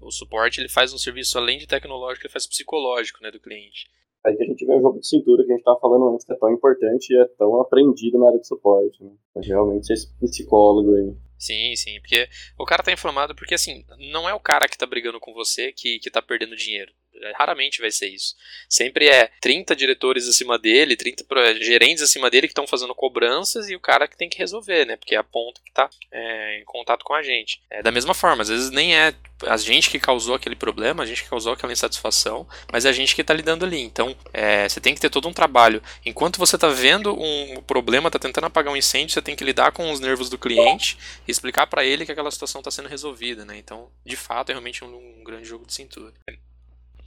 O 0.00 0.10
suporte 0.10 0.60
ele 0.60 0.68
faz 0.70 0.94
um 0.94 0.98
serviço 0.98 1.36
além 1.36 1.58
de 1.58 1.66
tecnológico, 1.66 2.26
ele 2.26 2.32
faz 2.32 2.46
psicológico 2.46 3.22
né, 3.22 3.30
do 3.30 3.40
cliente. 3.40 3.90
Aí 4.24 4.36
que 4.36 4.42
a 4.42 4.46
gente 4.46 4.66
vê 4.66 4.74
o 4.74 4.80
jogo 4.80 4.98
de 4.98 5.06
cintura 5.06 5.44
que 5.44 5.52
a 5.52 5.54
gente 5.54 5.60
estava 5.60 5.78
falando 5.78 6.08
antes, 6.08 6.26
que 6.26 6.32
é 6.32 6.36
tão 6.36 6.50
importante 6.50 7.12
e 7.12 7.16
é 7.16 7.24
tão 7.38 7.60
aprendido 7.60 8.18
na 8.18 8.28
área 8.28 8.40
de 8.40 8.46
suporte. 8.46 9.02
Né? 9.02 9.12
É 9.36 9.40
realmente 9.40 9.86
ser 9.86 9.92
esse 9.92 10.12
psicólogo 10.18 10.94
aí. 10.94 11.14
Sim, 11.38 11.76
sim, 11.76 12.00
porque 12.00 12.28
o 12.58 12.64
cara 12.64 12.82
tá 12.82 12.92
inflamado 12.92 13.34
porque, 13.34 13.54
assim, 13.54 13.84
não 13.98 14.28
é 14.28 14.34
o 14.34 14.40
cara 14.40 14.68
que 14.68 14.78
tá 14.78 14.86
brigando 14.86 15.20
com 15.20 15.34
você 15.34 15.72
que, 15.72 15.98
que 15.98 16.10
tá 16.10 16.22
perdendo 16.22 16.56
dinheiro. 16.56 16.92
É, 17.22 17.32
raramente 17.36 17.80
vai 17.80 17.90
ser 17.90 18.08
isso. 18.08 18.34
Sempre 18.68 19.08
é 19.08 19.30
30 19.40 19.74
diretores 19.74 20.28
acima 20.28 20.58
dele, 20.58 20.96
30 20.96 21.24
gerentes 21.60 22.02
acima 22.02 22.30
dele 22.30 22.46
que 22.46 22.52
estão 22.52 22.66
fazendo 22.66 22.94
cobranças 22.94 23.68
e 23.68 23.76
o 23.76 23.80
cara 23.80 24.08
que 24.08 24.16
tem 24.16 24.28
que 24.28 24.38
resolver, 24.38 24.84
né? 24.84 24.96
Porque 24.96 25.14
é 25.14 25.18
a 25.18 25.24
ponta 25.24 25.60
que 25.62 25.70
está 25.70 25.88
é, 26.12 26.60
em 26.60 26.64
contato 26.64 27.04
com 27.04 27.14
a 27.14 27.22
gente. 27.22 27.60
É, 27.70 27.82
da 27.82 27.90
mesma 27.90 28.14
forma, 28.14 28.42
às 28.42 28.48
vezes 28.48 28.70
nem 28.70 28.96
é 28.96 29.14
a 29.44 29.56
gente 29.56 29.90
que 29.90 29.98
causou 29.98 30.34
aquele 30.34 30.56
problema, 30.56 31.02
a 31.02 31.06
gente 31.06 31.22
que 31.22 31.28
causou 31.28 31.52
aquela 31.52 31.72
insatisfação, 31.72 32.46
mas 32.72 32.84
é 32.84 32.88
a 32.88 32.92
gente 32.92 33.14
que 33.14 33.20
está 33.20 33.34
lidando 33.34 33.64
ali. 33.64 33.80
Então, 33.80 34.16
é, 34.32 34.68
você 34.68 34.80
tem 34.80 34.94
que 34.94 35.00
ter 35.00 35.10
todo 35.10 35.28
um 35.28 35.32
trabalho. 35.32 35.82
Enquanto 36.04 36.38
você 36.38 36.56
está 36.56 36.68
vendo 36.68 37.12
um 37.12 37.62
problema, 37.62 38.08
está 38.08 38.18
tentando 38.18 38.46
apagar 38.46 38.72
um 38.72 38.76
incêndio, 38.76 39.12
você 39.12 39.22
tem 39.22 39.36
que 39.36 39.44
lidar 39.44 39.72
com 39.72 39.90
os 39.90 40.00
nervos 40.00 40.30
do 40.30 40.38
cliente 40.38 40.96
e 41.26 41.30
explicar 41.30 41.66
para 41.66 41.84
ele 41.84 42.06
que 42.06 42.12
aquela 42.12 42.30
situação 42.30 42.60
está 42.60 42.70
sendo 42.70 42.88
resolvida, 42.88 43.44
né? 43.44 43.56
Então, 43.58 43.90
de 44.04 44.16
fato, 44.16 44.50
é 44.50 44.52
realmente 44.52 44.84
um, 44.84 45.20
um 45.20 45.24
grande 45.24 45.46
jogo 45.46 45.66
de 45.66 45.74
cintura. 45.74 46.12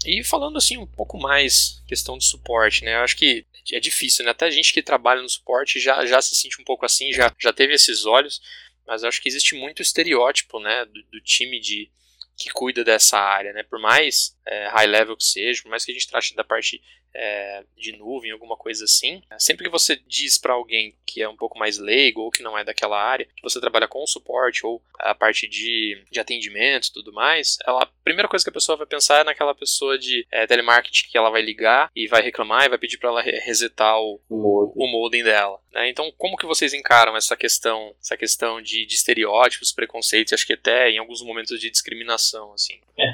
E 0.05 0.23
falando 0.23 0.57
assim 0.57 0.77
um 0.77 0.87
pouco 0.87 1.17
mais 1.17 1.83
questão 1.87 2.17
de 2.17 2.25
suporte, 2.25 2.83
né? 2.83 2.95
Eu 2.95 3.01
acho 3.01 3.17
que 3.17 3.45
é 3.71 3.79
difícil, 3.79 4.23
né? 4.23 4.31
Até 4.31 4.45
a 4.45 4.51
gente 4.51 4.73
que 4.73 4.81
trabalha 4.81 5.21
no 5.21 5.29
suporte 5.29 5.79
já, 5.79 6.05
já 6.05 6.21
se 6.21 6.35
sente 6.35 6.61
um 6.61 6.63
pouco 6.63 6.85
assim, 6.85 7.11
já, 7.11 7.33
já 7.37 7.51
teve 7.51 7.73
esses 7.73 8.05
olhos, 8.05 8.41
mas 8.87 9.03
eu 9.03 9.09
acho 9.09 9.21
que 9.21 9.27
existe 9.27 9.55
muito 9.55 9.81
estereótipo, 9.81 10.59
né? 10.59 10.85
Do, 10.85 11.03
do 11.11 11.21
time 11.21 11.59
de 11.59 11.91
que 12.37 12.49
cuida 12.49 12.83
dessa 12.85 13.19
área, 13.19 13.51
né? 13.51 13.63
Por 13.63 13.79
mais 13.79 14.37
é, 14.47 14.67
high 14.69 14.87
level 14.87 15.17
que 15.17 15.25
seja, 15.25 15.61
por 15.61 15.69
mais 15.69 15.83
que 15.83 15.91
a 15.91 15.93
gente 15.93 16.07
trate 16.07 16.35
da 16.35 16.43
parte 16.43 16.81
é, 17.13 17.63
de 17.77 17.93
nuvem, 17.97 18.31
alguma 18.31 18.55
coisa 18.55 18.85
assim, 18.85 19.21
sempre 19.37 19.65
que 19.65 19.71
você 19.71 19.95
diz 20.07 20.37
para 20.37 20.53
alguém 20.53 20.95
que 21.05 21.21
é 21.21 21.29
um 21.29 21.35
pouco 21.35 21.57
mais 21.57 21.77
leigo 21.77 22.21
ou 22.21 22.31
que 22.31 22.43
não 22.43 22.57
é 22.57 22.63
daquela 22.63 23.01
área, 23.01 23.25
que 23.25 23.41
você 23.41 23.59
trabalha 23.59 23.87
com 23.87 24.05
suporte 24.05 24.65
ou 24.65 24.81
a 24.99 25.15
parte 25.15 25.47
de, 25.47 26.03
de 26.11 26.19
atendimento 26.19 26.87
e 26.87 26.93
tudo 26.93 27.11
mais, 27.11 27.57
ela, 27.65 27.83
a 27.83 27.89
primeira 28.03 28.27
coisa 28.27 28.43
que 28.43 28.49
a 28.49 28.53
pessoa 28.53 28.77
vai 28.77 28.85
pensar 28.85 29.21
é 29.21 29.23
naquela 29.23 29.55
pessoa 29.55 29.97
de 29.97 30.25
é, 30.31 30.45
telemarketing 30.45 31.09
que 31.09 31.17
ela 31.17 31.29
vai 31.29 31.41
ligar 31.41 31.89
e 31.95 32.07
vai 32.07 32.21
reclamar 32.21 32.65
e 32.65 32.69
vai 32.69 32.77
pedir 32.77 32.97
para 32.97 33.09
ela 33.09 33.21
resetar 33.21 33.99
o, 33.99 34.21
o, 34.29 34.73
o 34.75 34.87
modem 34.87 35.23
dela. 35.23 35.59
Né? 35.71 35.89
Então, 35.89 36.11
como 36.17 36.37
que 36.37 36.45
vocês 36.45 36.73
encaram 36.73 37.15
essa 37.15 37.35
questão, 37.35 37.95
essa 38.01 38.17
questão 38.17 38.61
de, 38.61 38.85
de 38.85 38.93
estereótipos, 38.93 39.71
preconceitos, 39.71 40.33
acho 40.33 40.45
que 40.45 40.53
até 40.53 40.89
em 40.89 40.97
alguns 40.97 41.23
momentos 41.23 41.59
de 41.59 41.69
discriminação, 41.69 42.53
assim? 42.53 42.79
É, 42.97 43.09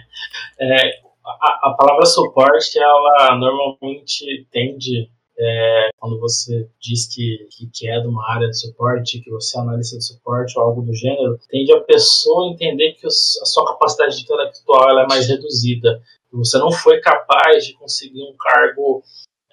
é 0.59 1.14
a, 1.25 1.75
palavra 1.77 2.05
suporte, 2.05 2.77
ela 2.77 3.37
normalmente 3.37 4.47
tende 4.51 5.09
é, 5.37 5.89
quando 5.97 6.19
você 6.19 6.69
diz 6.79 7.13
que, 7.13 7.47
que, 7.51 7.69
que, 7.73 7.87
é 7.89 7.99
de 7.99 8.07
uma 8.07 8.31
área 8.31 8.47
de 8.47 8.57
suporte, 8.57 9.19
que 9.19 9.29
você 9.29 9.57
é 9.57 9.61
analista 9.61 9.97
de 9.97 10.05
suporte 10.05 10.57
ou 10.57 10.63
algo 10.63 10.81
do 10.81 10.93
gênero, 10.93 11.37
tende 11.49 11.73
a 11.73 11.81
pessoa 11.81 12.51
entender 12.51 12.93
que 12.93 13.05
a 13.05 13.09
sua 13.09 13.65
capacidade 13.73 14.21
intelectual 14.21 14.99
é 14.99 15.07
mais 15.07 15.27
reduzida. 15.27 16.01
Você 16.31 16.57
não 16.57 16.71
foi 16.71 16.99
capaz 16.99 17.65
de 17.65 17.73
conseguir 17.73 18.23
um 18.23 18.35
cargo, 18.37 19.03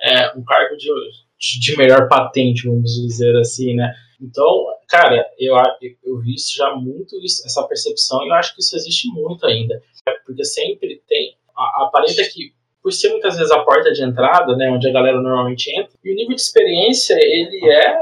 é, 0.00 0.36
um 0.36 0.44
cargo 0.44 0.76
de, 0.76 0.88
de 1.60 1.76
melhor 1.76 2.08
patente, 2.08 2.68
vamos 2.68 2.92
dizer 2.92 3.36
assim, 3.36 3.74
né? 3.74 3.92
Então, 4.20 4.66
cara, 4.88 5.26
eu, 5.36 5.56
eu 6.04 6.20
vi 6.20 6.34
isso 6.34 6.56
já 6.56 6.74
muito, 6.76 7.16
isso, 7.24 7.44
essa 7.44 7.66
percepção, 7.66 8.22
e 8.24 8.28
eu 8.28 8.34
acho 8.34 8.54
que 8.54 8.60
isso 8.60 8.76
existe 8.76 9.08
muito 9.08 9.44
ainda. 9.46 9.82
Porque 10.24 10.44
sempre 10.44 11.02
tem 11.08 11.36
aparenta 11.76 12.22
que 12.24 12.52
por 12.82 12.92
ser 12.92 13.10
muitas 13.10 13.36
vezes 13.36 13.52
a 13.52 13.62
porta 13.62 13.92
de 13.92 14.02
entrada, 14.04 14.56
né, 14.56 14.68
onde 14.68 14.88
a 14.88 14.92
galera 14.92 15.20
normalmente 15.20 15.70
entra, 15.78 15.92
e 16.02 16.12
o 16.12 16.16
nível 16.16 16.34
de 16.34 16.42
experiência 16.42 17.14
ele 17.16 17.60
é, 17.70 17.94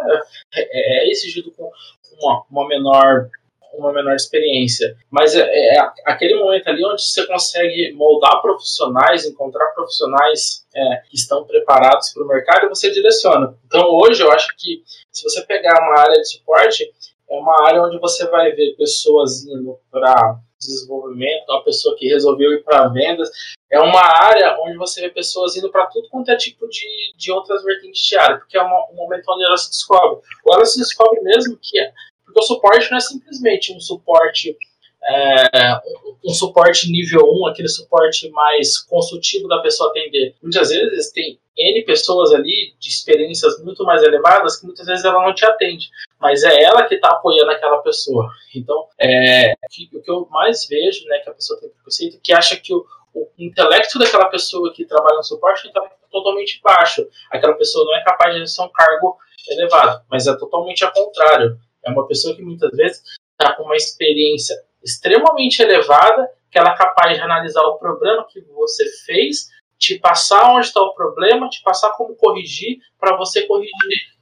é, 0.54 1.04
é 1.04 1.10
exigido 1.10 1.52
com 1.52 1.70
uma, 2.18 2.44
uma 2.50 2.68
menor 2.68 3.28
uma 3.72 3.92
menor 3.92 4.14
experiência, 4.14 4.96
mas 5.08 5.34
é, 5.34 5.42
é, 5.42 5.78
aquele 6.04 6.34
momento 6.34 6.68
ali 6.68 6.84
onde 6.84 7.02
você 7.02 7.24
consegue 7.26 7.92
moldar 7.92 8.42
profissionais, 8.42 9.24
encontrar 9.24 9.66
profissionais 9.74 10.66
é, 10.74 10.96
que 11.08 11.14
estão 11.14 11.44
preparados 11.44 12.12
para 12.12 12.24
o 12.24 12.26
mercado 12.26 12.66
e 12.66 12.68
você 12.68 12.90
direciona. 12.90 13.56
Então 13.66 13.86
hoje 13.88 14.22
eu 14.22 14.30
acho 14.32 14.48
que 14.58 14.82
se 15.12 15.22
você 15.22 15.42
pegar 15.42 15.80
uma 15.82 16.00
área 16.00 16.20
de 16.20 16.28
suporte, 16.28 16.84
é 16.84 17.34
uma 17.34 17.68
área 17.68 17.82
onde 17.82 17.98
você 18.00 18.26
vai 18.26 18.50
ver 18.52 18.74
pessoas 18.76 19.44
indo 19.46 19.78
para 19.90 20.40
desenvolvimento, 20.60 21.48
uma 21.48 21.64
pessoa 21.64 21.96
que 21.96 22.08
resolveu 22.08 22.52
ir 22.52 22.62
para 22.62 22.88
vendas. 22.88 23.30
É 23.70 23.80
uma 23.80 24.00
área 24.00 24.56
onde 24.60 24.76
você 24.76 25.00
vê 25.00 25.10
pessoas 25.10 25.56
indo 25.56 25.70
para 25.70 25.86
tudo 25.86 26.08
quanto 26.08 26.30
é 26.30 26.36
tipo 26.36 26.68
de, 26.68 27.14
de 27.16 27.32
outras 27.32 27.64
vertentes 27.64 28.02
de 28.02 28.16
área, 28.16 28.38
porque 28.38 28.56
é 28.56 28.62
um, 28.62 28.92
um 28.92 28.96
momento 28.96 29.24
onde 29.28 29.44
ela 29.44 29.56
se 29.56 29.70
descobre. 29.70 30.20
Ou 30.44 30.54
ela 30.54 30.64
se 30.64 30.78
descobre 30.78 31.20
mesmo 31.22 31.58
que 31.60 31.78
é. 31.78 31.92
Porque 32.24 32.40
o 32.40 32.42
suporte 32.42 32.90
não 32.90 32.98
é 32.98 33.00
simplesmente 33.00 33.72
um 33.74 33.80
suporte. 33.80 34.56
É, 35.02 35.80
um, 36.24 36.32
suporte 36.32 36.90
nível 36.90 37.22
1, 37.24 37.46
aquele 37.48 37.68
suporte 37.68 38.28
mais 38.30 38.78
consultivo 38.78 39.48
da 39.48 39.60
pessoa 39.60 39.90
atender. 39.90 40.34
Muitas 40.42 40.68
vezes 40.68 41.10
tem 41.12 41.38
N 41.56 41.82
pessoas 41.84 42.32
ali 42.32 42.74
de 42.78 42.88
experiências 42.88 43.62
muito 43.64 43.84
mais 43.84 44.02
elevadas 44.02 44.58
que 44.58 44.66
muitas 44.66 44.86
vezes 44.86 45.04
ela 45.04 45.24
não 45.24 45.34
te 45.34 45.44
atende 45.44 45.88
mas 46.20 46.44
é 46.44 46.62
ela 46.62 46.84
que 46.84 46.96
está 46.96 47.08
apoiando 47.08 47.50
aquela 47.50 47.78
pessoa. 47.78 48.30
Então, 48.54 48.86
é, 48.98 49.54
o 49.94 50.02
que 50.02 50.10
eu 50.10 50.28
mais 50.30 50.66
vejo, 50.68 51.06
né, 51.06 51.18
que 51.18 51.30
a 51.30 51.34
pessoa 51.34 51.58
tem 51.58 51.70
preconceito, 51.70 52.16
é 52.16 52.20
que 52.22 52.32
acha 52.32 52.56
que 52.56 52.74
o, 52.74 52.86
o 53.14 53.26
intelecto 53.38 53.98
daquela 53.98 54.26
pessoa 54.26 54.72
que 54.72 54.84
trabalha 54.84 55.16
no 55.16 55.24
suporte 55.24 55.66
está 55.66 55.80
totalmente 56.12 56.60
baixo. 56.62 57.08
Aquela 57.30 57.54
pessoa 57.54 57.86
não 57.86 57.96
é 57.96 58.04
capaz 58.04 58.34
de 58.34 58.46
ser 58.46 58.62
um 58.62 58.68
cargo 58.68 59.16
elevado, 59.48 60.04
mas 60.10 60.26
é 60.26 60.36
totalmente 60.36 60.84
ao 60.84 60.92
contrário. 60.92 61.58
É 61.82 61.90
uma 61.90 62.06
pessoa 62.06 62.36
que 62.36 62.42
muitas 62.42 62.70
vezes 62.76 63.02
está 63.32 63.56
com 63.56 63.62
uma 63.62 63.76
experiência 63.76 64.54
extremamente 64.82 65.62
elevada, 65.62 66.28
que 66.50 66.58
ela 66.58 66.72
é 66.72 66.76
capaz 66.76 67.16
de 67.16 67.22
analisar 67.22 67.62
o 67.62 67.78
problema 67.78 68.26
que 68.28 68.40
você 68.40 68.84
fez, 69.04 69.48
te 69.78 69.98
passar 69.98 70.52
onde 70.52 70.66
está 70.66 70.80
o 70.80 70.94
problema, 70.94 71.48
te 71.48 71.62
passar 71.62 71.92
como 71.92 72.16
corrigir 72.16 72.78
para 73.00 73.16
você 73.16 73.46
corrigir. 73.46 73.72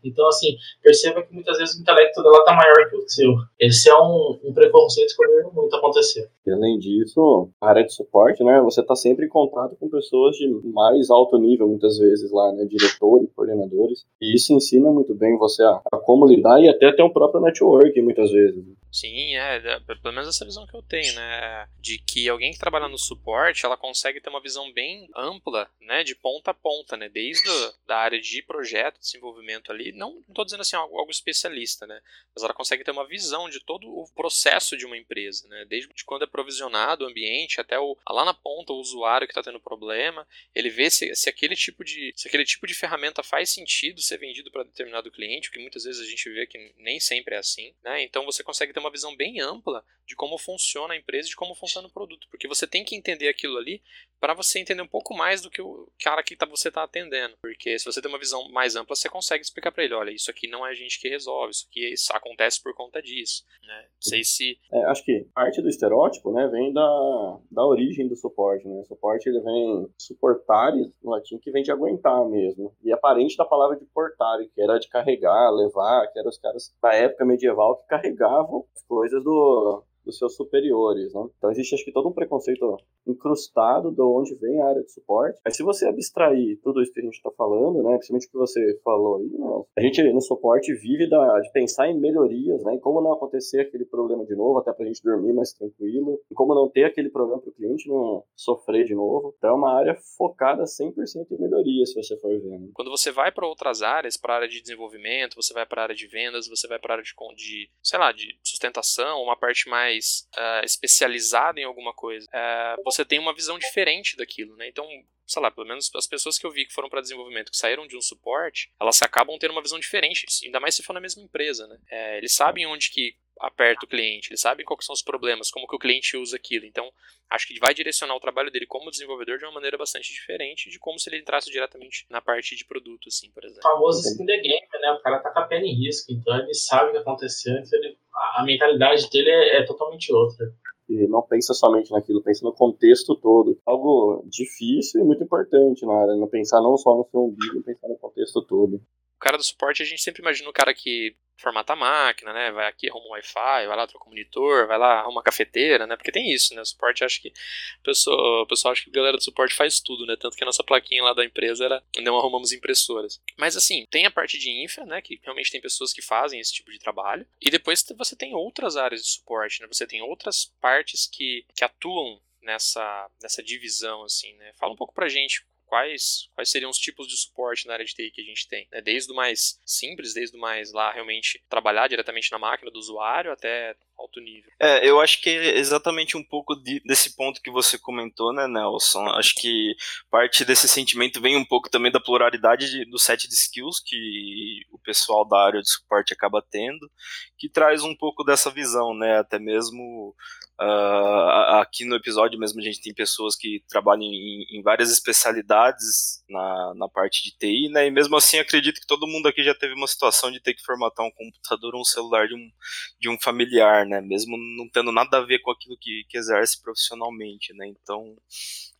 Então, 0.04 0.26
assim, 0.28 0.56
perceba 0.82 1.22
que 1.22 1.34
muitas 1.34 1.58
vezes 1.58 1.76
o 1.76 1.80
intelecto 1.80 2.22
dela 2.22 2.38
está 2.38 2.54
maior 2.54 2.88
que 2.88 2.96
o 2.96 3.08
seu. 3.08 3.34
Esse 3.58 3.90
é 3.90 3.94
um, 3.96 4.38
um 4.44 4.52
preconceito 4.54 5.14
que 5.14 5.24
eu 5.24 5.36
vejo 5.36 5.50
muito 5.52 5.74
acontecer. 5.76 6.30
E 6.46 6.52
além 6.52 6.78
disso, 6.78 7.50
a 7.60 7.68
área 7.68 7.84
de 7.84 7.92
suporte, 7.92 8.42
né, 8.42 8.60
você 8.60 8.80
está 8.80 8.94
sempre 8.94 9.26
em 9.26 9.28
contato 9.28 9.76
com 9.76 9.88
pessoas 9.88 10.36
de 10.36 10.48
mais 10.72 11.10
alto 11.10 11.36
nível, 11.36 11.68
muitas 11.68 11.98
vezes 11.98 12.30
lá, 12.30 12.52
né, 12.52 12.64
diretores, 12.64 13.28
coordenadores, 13.34 14.06
e 14.20 14.34
isso 14.34 14.52
ensina 14.54 14.90
muito 14.90 15.14
bem 15.14 15.36
você 15.36 15.62
a, 15.62 15.80
a 15.92 15.98
como 15.98 16.26
lidar 16.26 16.60
e 16.60 16.68
até 16.68 16.90
ter 16.92 17.02
um 17.02 17.12
próprio 17.12 17.40
network, 17.40 18.00
muitas 18.00 18.30
vezes. 18.30 18.64
Sim, 18.90 19.36
é, 19.36 19.56
é, 19.56 19.80
pelo 19.80 20.14
menos 20.14 20.28
essa 20.28 20.44
visão 20.44 20.66
que 20.66 20.74
eu 20.74 20.82
tenho, 20.82 21.14
né, 21.14 21.66
de 21.80 21.98
que 21.98 22.28
alguém 22.28 22.52
que 22.52 22.58
trabalha 22.58 22.88
no 22.88 22.96
suporte, 22.96 23.66
ela 23.66 23.76
consegue 23.76 24.20
ter 24.20 24.30
uma 24.30 24.40
visão 24.40 24.72
bem 24.72 25.08
ampla, 25.14 25.68
né, 25.80 26.02
de 26.02 26.14
ponta 26.14 26.52
a 26.52 26.54
ponta, 26.54 26.96
né, 26.96 27.08
desde 27.08 27.48
a, 27.48 27.72
da 27.86 27.96
área 27.98 28.20
de 28.20 28.42
projeto, 28.42 28.67
desenvolvimento 28.98 29.70
ali, 29.70 29.92
não 29.92 30.22
estou 30.28 30.44
dizendo 30.44 30.60
assim 30.60 30.76
algo, 30.76 30.98
algo, 30.98 31.10
especialista, 31.10 31.86
né, 31.86 32.00
mas 32.34 32.42
ela 32.42 32.54
consegue 32.54 32.84
ter 32.84 32.90
uma 32.90 33.06
visão 33.06 33.48
de 33.48 33.60
todo 33.60 33.88
o 33.88 34.08
processo 34.14 34.76
de 34.76 34.86
uma 34.86 34.96
empresa, 34.96 35.46
né, 35.48 35.64
desde 35.64 35.88
quando 36.04 36.24
é 36.24 36.26
provisionado 36.26 37.04
o 37.04 37.08
ambiente 37.08 37.60
até 37.60 37.78
o, 37.78 37.96
lá 38.08 38.24
na 38.24 38.34
ponta 38.34 38.72
o 38.72 38.80
usuário 38.80 39.26
que 39.26 39.32
está 39.32 39.42
tendo 39.42 39.60
problema, 39.60 40.26
ele 40.54 40.70
vê 40.70 40.90
se, 40.90 41.14
se 41.14 41.28
aquele 41.28 41.56
tipo 41.56 41.84
de 41.84 42.12
se 42.16 42.28
aquele 42.28 42.44
tipo 42.44 42.66
de 42.66 42.74
ferramenta 42.74 43.22
faz 43.22 43.50
sentido 43.50 44.00
ser 44.00 44.18
vendido 44.18 44.50
para 44.50 44.64
determinado 44.64 45.10
cliente, 45.10 45.50
que 45.50 45.58
muitas 45.58 45.84
vezes 45.84 46.00
a 46.00 46.08
gente 46.08 46.28
vê 46.30 46.46
que 46.46 46.74
nem 46.78 47.00
sempre 47.00 47.34
é 47.34 47.38
assim, 47.38 47.74
né, 47.82 48.02
então 48.02 48.24
você 48.24 48.42
consegue 48.42 48.72
ter 48.72 48.80
uma 48.80 48.90
visão 48.90 49.14
bem 49.16 49.40
ampla 49.40 49.84
de 50.06 50.16
como 50.16 50.38
funciona 50.38 50.94
a 50.94 50.96
empresa 50.96 51.28
de 51.28 51.36
como 51.36 51.54
funciona 51.54 51.86
o 51.86 51.90
produto, 51.90 52.26
porque 52.30 52.48
você 52.48 52.66
tem 52.66 52.84
que 52.84 52.96
entender 52.96 53.28
aquilo 53.28 53.58
ali 53.58 53.82
para 54.20 54.34
você 54.34 54.58
entender 54.58 54.82
um 54.82 54.88
pouco 54.88 55.14
mais 55.14 55.40
do 55.42 55.50
que 55.50 55.62
o 55.62 55.88
cara 56.02 56.22
que 56.22 56.36
tá, 56.36 56.46
você 56.46 56.68
está 56.68 56.82
atendendo, 56.82 57.34
porque 57.40 57.78
se 57.78 57.84
você 57.84 58.00
tem 58.00 58.10
uma 58.10 58.18
visão 58.18 58.48
mais 58.50 58.76
ampla, 58.76 58.94
você 58.94 59.08
consegue 59.08 59.42
explicar 59.42 59.72
para 59.72 59.84
ele, 59.84 59.94
olha, 59.94 60.10
isso 60.10 60.30
aqui 60.30 60.48
não 60.48 60.66
é 60.66 60.70
a 60.70 60.74
gente 60.74 61.00
que 61.00 61.08
resolve, 61.08 61.50
isso 61.50 61.66
aqui 61.68 61.92
isso 61.92 62.12
acontece 62.14 62.62
por 62.62 62.74
conta 62.74 63.00
disso. 63.02 63.44
Né? 63.62 63.82
Não 63.82 64.02
sei 64.02 64.24
se... 64.24 64.58
É, 64.72 64.84
acho 64.86 65.04
que 65.04 65.26
parte 65.34 65.62
do 65.62 65.68
estereótipo 65.68 66.32
né, 66.32 66.46
vem 66.48 66.72
da, 66.72 67.38
da 67.50 67.64
origem 67.64 68.08
do 68.08 68.16
suporte. 68.16 68.66
Né? 68.66 68.80
O 68.80 68.84
suporte 68.84 69.28
ele 69.28 69.40
vem 69.40 69.88
suportare, 69.98 70.92
no 71.02 71.10
latim, 71.10 71.38
que 71.38 71.50
vem 71.50 71.62
de 71.62 71.70
aguentar 71.70 72.24
mesmo. 72.28 72.74
E 72.82 72.92
é 72.92 72.96
parente 72.96 73.36
da 73.36 73.44
palavra 73.44 73.76
de 73.76 73.84
portare, 73.86 74.48
que 74.54 74.60
era 74.60 74.78
de 74.78 74.88
carregar, 74.88 75.50
levar, 75.50 76.06
que 76.08 76.18
eram 76.18 76.28
os 76.28 76.38
caras 76.38 76.74
da 76.82 76.94
época 76.94 77.24
medieval 77.24 77.76
que 77.76 77.86
carregavam 77.86 78.64
as 78.74 78.82
coisas 78.84 79.22
do, 79.22 79.84
dos 80.08 80.18
seus 80.18 80.34
superiores, 80.34 81.12
né? 81.12 81.28
Então 81.36 81.50
existe 81.50 81.74
acho 81.74 81.84
que 81.84 81.92
todo 81.92 82.08
um 82.08 82.12
preconceito 82.12 82.76
incrustado 83.06 83.90
de 83.90 84.00
onde 84.00 84.34
vem 84.36 84.60
a 84.60 84.68
área 84.68 84.82
de 84.82 84.90
suporte. 84.90 85.38
Mas 85.44 85.56
se 85.56 85.62
você 85.62 85.86
abstrair 85.86 86.58
tudo 86.62 86.82
isso 86.82 86.92
que 86.92 87.00
a 87.00 87.02
gente 87.02 87.14
está 87.14 87.30
falando, 87.30 87.82
né, 87.82 87.96
principalmente 87.96 88.26
o 88.26 88.30
que 88.30 88.36
você 88.36 88.80
falou 88.82 89.16
aí, 89.16 89.28
né, 89.28 89.64
a 89.76 89.80
gente 89.82 90.02
no 90.12 90.20
suporte 90.20 90.72
vive 90.74 91.08
da, 91.08 91.40
de 91.40 91.52
pensar 91.52 91.88
em 91.88 91.98
melhorias, 91.98 92.62
né, 92.64 92.74
em 92.74 92.80
como 92.80 93.00
não 93.00 93.12
acontecer 93.12 93.60
aquele 93.60 93.84
problema 93.84 94.24
de 94.24 94.34
novo, 94.34 94.58
até 94.58 94.72
para 94.72 94.84
a 94.84 94.86
gente 94.86 95.02
dormir 95.02 95.32
mais 95.32 95.52
tranquilo, 95.52 96.20
em 96.30 96.34
como 96.34 96.54
não 96.54 96.68
ter 96.68 96.84
aquele 96.84 97.10
problema 97.10 97.40
para 97.40 97.50
o 97.50 97.54
cliente 97.54 97.88
não 97.88 98.24
sofrer 98.34 98.84
de 98.84 98.94
novo. 98.94 99.34
Então 99.36 99.50
é 99.50 99.54
uma 99.54 99.74
área 99.74 99.94
focada 100.16 100.64
100% 100.64 101.30
em 101.32 101.38
melhoria, 101.38 101.84
se 101.86 101.94
você 101.94 102.16
for 102.18 102.30
ver. 102.40 102.58
Né? 102.58 102.68
Quando 102.74 102.90
você 102.90 103.10
vai 103.10 103.30
para 103.30 103.46
outras 103.46 103.82
áreas, 103.82 104.16
para 104.16 104.34
a 104.34 104.36
área 104.36 104.48
de 104.48 104.60
desenvolvimento, 104.60 105.36
você 105.36 105.52
vai 105.52 105.66
para 105.66 105.82
a 105.82 105.84
área 105.84 105.94
de 105.94 106.06
vendas, 106.06 106.48
você 106.48 106.66
vai 106.66 106.78
para 106.78 106.94
a 106.94 106.96
área 106.96 107.04
de, 107.04 107.14
de, 107.36 107.70
sei 107.82 107.98
lá, 107.98 108.12
de 108.12 108.38
sustentação, 108.42 109.22
uma 109.22 109.36
parte 109.36 109.68
mais 109.68 109.97
uh, 110.36 110.64
especializada 110.64 111.60
em 111.60 111.64
alguma 111.64 111.92
coisa, 111.92 112.26
uh, 112.26 112.82
você 112.84 113.04
tem 113.04 113.18
uma 113.18 113.34
visão 113.34 113.58
diferente 113.58 114.16
daquilo, 114.16 114.56
né? 114.56 114.68
Então, 114.68 114.86
sei 115.26 115.42
lá, 115.42 115.50
pelo 115.50 115.66
menos 115.66 115.90
as 115.94 116.06
pessoas 116.06 116.38
que 116.38 116.46
eu 116.46 116.50
vi 116.50 116.66
que 116.66 116.72
foram 116.72 116.88
para 116.88 117.00
desenvolvimento, 117.00 117.50
que 117.50 117.58
saíram 117.58 117.86
de 117.86 117.96
um 117.96 118.00
suporte, 118.00 118.70
elas 118.80 119.00
acabam 119.02 119.38
tendo 119.38 119.52
uma 119.52 119.62
visão 119.62 119.78
diferente, 119.78 120.26
ainda 120.44 120.58
mais 120.58 120.74
se 120.74 120.82
for 120.82 120.92
na 120.92 121.00
mesma 121.00 121.22
empresa, 121.22 121.66
né? 121.66 121.78
É, 121.90 122.18
eles 122.18 122.32
sabem 122.32 122.66
onde 122.66 122.90
que 122.90 123.14
aperta 123.40 123.84
o 123.84 123.88
cliente, 123.88 124.30
eles 124.30 124.40
sabem 124.40 124.66
quais 124.66 124.84
são 124.84 124.92
os 124.92 125.02
problemas, 125.02 125.50
como 125.50 125.66
que 125.66 125.76
o 125.76 125.78
cliente 125.78 126.16
usa 126.16 126.36
aquilo. 126.36 126.66
Então, 126.66 126.90
acho 127.30 127.46
que 127.46 127.58
vai 127.58 127.72
direcionar 127.72 128.14
o 128.14 128.20
trabalho 128.20 128.50
dele 128.50 128.66
como 128.66 128.90
desenvolvedor 128.90 129.38
de 129.38 129.44
uma 129.44 129.52
maneira 129.52 129.76
bastante 129.76 130.12
diferente 130.12 130.70
de 130.70 130.78
como 130.78 130.98
se 130.98 131.08
ele 131.08 131.18
entrasse 131.18 131.50
diretamente 131.50 132.06
na 132.10 132.20
parte 132.20 132.56
de 132.56 132.64
produto, 132.64 133.08
assim, 133.08 133.30
por 133.30 133.44
exemplo. 133.44 133.68
O 133.68 133.72
famoso 133.74 134.08
skin 134.08 134.26
the 134.26 134.36
game, 134.38 134.68
né? 134.80 134.92
O 134.92 135.00
cara 135.00 135.20
tá 135.20 135.30
com 135.30 135.38
a 135.38 135.46
pele 135.46 135.66
em 135.66 135.86
risco, 135.86 136.12
então 136.12 136.36
ele 136.38 136.54
sabe 136.54 136.90
o 136.90 136.92
que 136.92 136.98
aconteceu, 136.98 137.54
então 137.54 137.78
ele, 137.78 137.96
a 138.36 138.44
mentalidade 138.44 139.08
dele 139.10 139.30
é, 139.30 139.58
é 139.58 139.64
totalmente 139.64 140.12
outra 140.12 140.52
e 140.88 141.06
não 141.06 141.22
pensa 141.22 141.52
somente 141.52 141.90
naquilo, 141.90 142.22
pensa 142.22 142.44
no 142.44 142.52
contexto 142.52 143.14
todo. 143.14 143.60
Algo 143.66 144.24
difícil 144.26 145.02
e 145.02 145.04
muito 145.04 145.22
importante 145.22 145.84
na 145.84 145.92
área, 145.92 146.16
não 146.16 146.26
pensar 146.26 146.62
não 146.62 146.76
só 146.78 146.96
no 146.96 147.06
seu 147.10 147.26
umbigo, 147.26 147.62
pensar 147.62 147.88
no 147.88 147.98
contexto 147.98 148.40
todo. 148.42 148.76
O 148.76 149.20
cara 149.20 149.36
do 149.36 149.44
suporte, 149.44 149.82
a 149.82 149.86
gente 149.86 150.00
sempre 150.00 150.22
imagina 150.22 150.48
o 150.48 150.52
cara 150.52 150.72
que 150.72 151.14
formata 151.38 151.72
a 151.72 151.76
máquina, 151.76 152.32
né? 152.32 152.50
Vai 152.50 152.66
aqui, 152.66 152.90
arruma 152.90 153.06
um 153.06 153.10
Wi-Fi, 153.10 153.66
vai 153.66 153.76
lá, 153.76 153.86
troca 153.86 154.06
o 154.06 154.08
monitor, 154.08 154.66
vai 154.66 154.76
lá, 154.76 155.00
arruma 155.00 155.18
uma 155.18 155.22
cafeteira, 155.22 155.86
né? 155.86 155.96
Porque 155.96 156.12
tem 156.12 156.32
isso, 156.32 156.54
né? 156.54 156.60
O 156.60 156.64
suporte, 156.64 157.04
acho 157.04 157.22
que 157.22 157.28
o 157.28 157.82
pessoal, 157.82 158.42
o 158.42 158.46
pessoal 158.46 158.72
acha 158.72 158.84
que 158.84 158.90
a 158.90 158.92
galera 158.92 159.16
do 159.16 159.22
suporte 159.22 159.54
faz 159.54 159.80
tudo, 159.80 160.04
né? 160.04 160.16
Tanto 160.16 160.36
que 160.36 160.42
a 160.42 160.46
nossa 160.46 160.64
plaquinha 160.64 161.02
lá 161.02 161.14
da 161.14 161.24
empresa 161.24 161.64
era 161.64 161.82
não 162.02 162.18
arrumamos 162.18 162.52
impressoras. 162.52 163.20
Mas 163.36 163.56
assim, 163.56 163.86
tem 163.90 164.04
a 164.04 164.10
parte 164.10 164.38
de 164.38 164.50
infra, 164.50 164.84
né? 164.84 165.00
Que 165.00 165.20
realmente 165.22 165.50
tem 165.50 165.60
pessoas 165.60 165.92
que 165.92 166.02
fazem 166.02 166.40
esse 166.40 166.52
tipo 166.52 166.70
de 166.70 166.78
trabalho. 166.78 167.26
E 167.40 167.50
depois 167.50 167.84
você 167.96 168.16
tem 168.16 168.34
outras 168.34 168.76
áreas 168.76 169.02
de 169.02 169.08
suporte, 169.08 169.62
né? 169.62 169.68
Você 169.68 169.86
tem 169.86 170.02
outras 170.02 170.52
partes 170.60 171.06
que, 171.06 171.46
que 171.54 171.64
atuam 171.64 172.20
nessa, 172.42 173.10
nessa 173.22 173.42
divisão, 173.42 174.02
assim, 174.02 174.32
né? 174.34 174.52
Fala 174.58 174.72
um 174.72 174.76
pouco 174.76 174.94
pra 174.94 175.08
gente 175.08 175.44
quais, 175.68 176.28
quais 176.34 176.50
seriam 176.50 176.70
os 176.70 176.78
tipos 176.78 177.06
de 177.06 177.16
suporte 177.16 177.66
na 177.66 177.74
área 177.74 177.84
de 177.84 177.94
TI 177.94 178.10
que 178.10 178.22
a 178.22 178.24
gente 178.24 178.48
tem. 178.48 178.66
Né? 178.72 178.80
Desde 178.80 179.12
o 179.12 179.14
mais 179.14 179.60
simples, 179.64 180.14
desde 180.14 180.36
o 180.36 180.40
mais 180.40 180.72
lá 180.72 180.90
realmente 180.92 181.42
trabalhar 181.48 181.88
diretamente 181.88 182.32
na 182.32 182.38
máquina 182.38 182.70
do 182.70 182.78
usuário 182.78 183.30
até 183.30 183.76
alto 183.98 184.20
nível. 184.20 184.50
É, 184.60 184.88
eu 184.88 185.00
acho 185.00 185.20
que 185.20 185.28
é 185.28 185.58
exatamente 185.58 186.16
um 186.16 186.22
pouco 186.22 186.54
de, 186.54 186.80
desse 186.84 187.16
ponto 187.16 187.42
que 187.42 187.50
você 187.50 187.76
comentou, 187.76 188.32
né, 188.32 188.46
Nelson? 188.46 189.06
Acho 189.08 189.34
que 189.34 189.74
parte 190.10 190.44
desse 190.44 190.68
sentimento 190.68 191.20
vem 191.20 191.36
um 191.36 191.44
pouco 191.44 191.68
também 191.68 191.90
da 191.90 192.00
pluralidade 192.00 192.70
de, 192.70 192.84
do 192.84 192.98
set 192.98 193.28
de 193.28 193.34
skills 193.34 193.80
que 193.84 194.62
o 194.70 194.78
pessoal 194.78 195.26
da 195.26 195.38
área 195.44 195.60
de 195.60 195.68
suporte 195.68 196.12
acaba 196.12 196.40
tendo, 196.48 196.88
que 197.36 197.48
traz 197.48 197.82
um 197.82 197.94
pouco 197.94 198.22
dessa 198.22 198.50
visão, 198.50 198.94
né? 198.94 199.18
Até 199.18 199.38
mesmo 199.38 200.14
Uh, 200.60 201.60
aqui 201.60 201.84
no 201.84 201.94
episódio 201.94 202.36
mesmo 202.36 202.58
a 202.58 202.64
gente 202.64 202.80
tem 202.80 202.92
pessoas 202.92 203.36
que 203.36 203.62
trabalham 203.68 204.02
em, 204.02 204.44
em, 204.50 204.60
várias 204.60 204.90
especialidades 204.90 206.20
na, 206.28 206.74
na 206.74 206.88
parte 206.88 207.22
de 207.22 207.30
TI, 207.30 207.68
né? 207.68 207.86
E 207.86 207.92
mesmo 207.92 208.16
assim 208.16 208.40
acredito 208.40 208.80
que 208.80 208.86
todo 208.86 209.06
mundo 209.06 209.28
aqui 209.28 209.44
já 209.44 209.54
teve 209.54 209.74
uma 209.74 209.86
situação 209.86 210.32
de 210.32 210.40
ter 210.40 210.54
que 210.54 210.64
formatar 210.64 211.06
um 211.06 211.12
computador 211.12 211.76
ou 211.76 211.82
um 211.82 211.84
celular 211.84 212.26
de 212.26 212.34
um, 212.34 212.50
de 212.98 213.08
um 213.08 213.16
familiar, 213.20 213.86
né? 213.86 214.00
Mesmo 214.00 214.36
não 214.36 214.68
tendo 214.68 214.90
nada 214.90 215.18
a 215.18 215.24
ver 215.24 215.38
com 215.38 215.52
aquilo 215.52 215.78
que, 215.80 216.02
que 216.08 216.18
exerce 216.18 216.60
profissionalmente, 216.60 217.54
né? 217.54 217.68
Então 217.68 218.16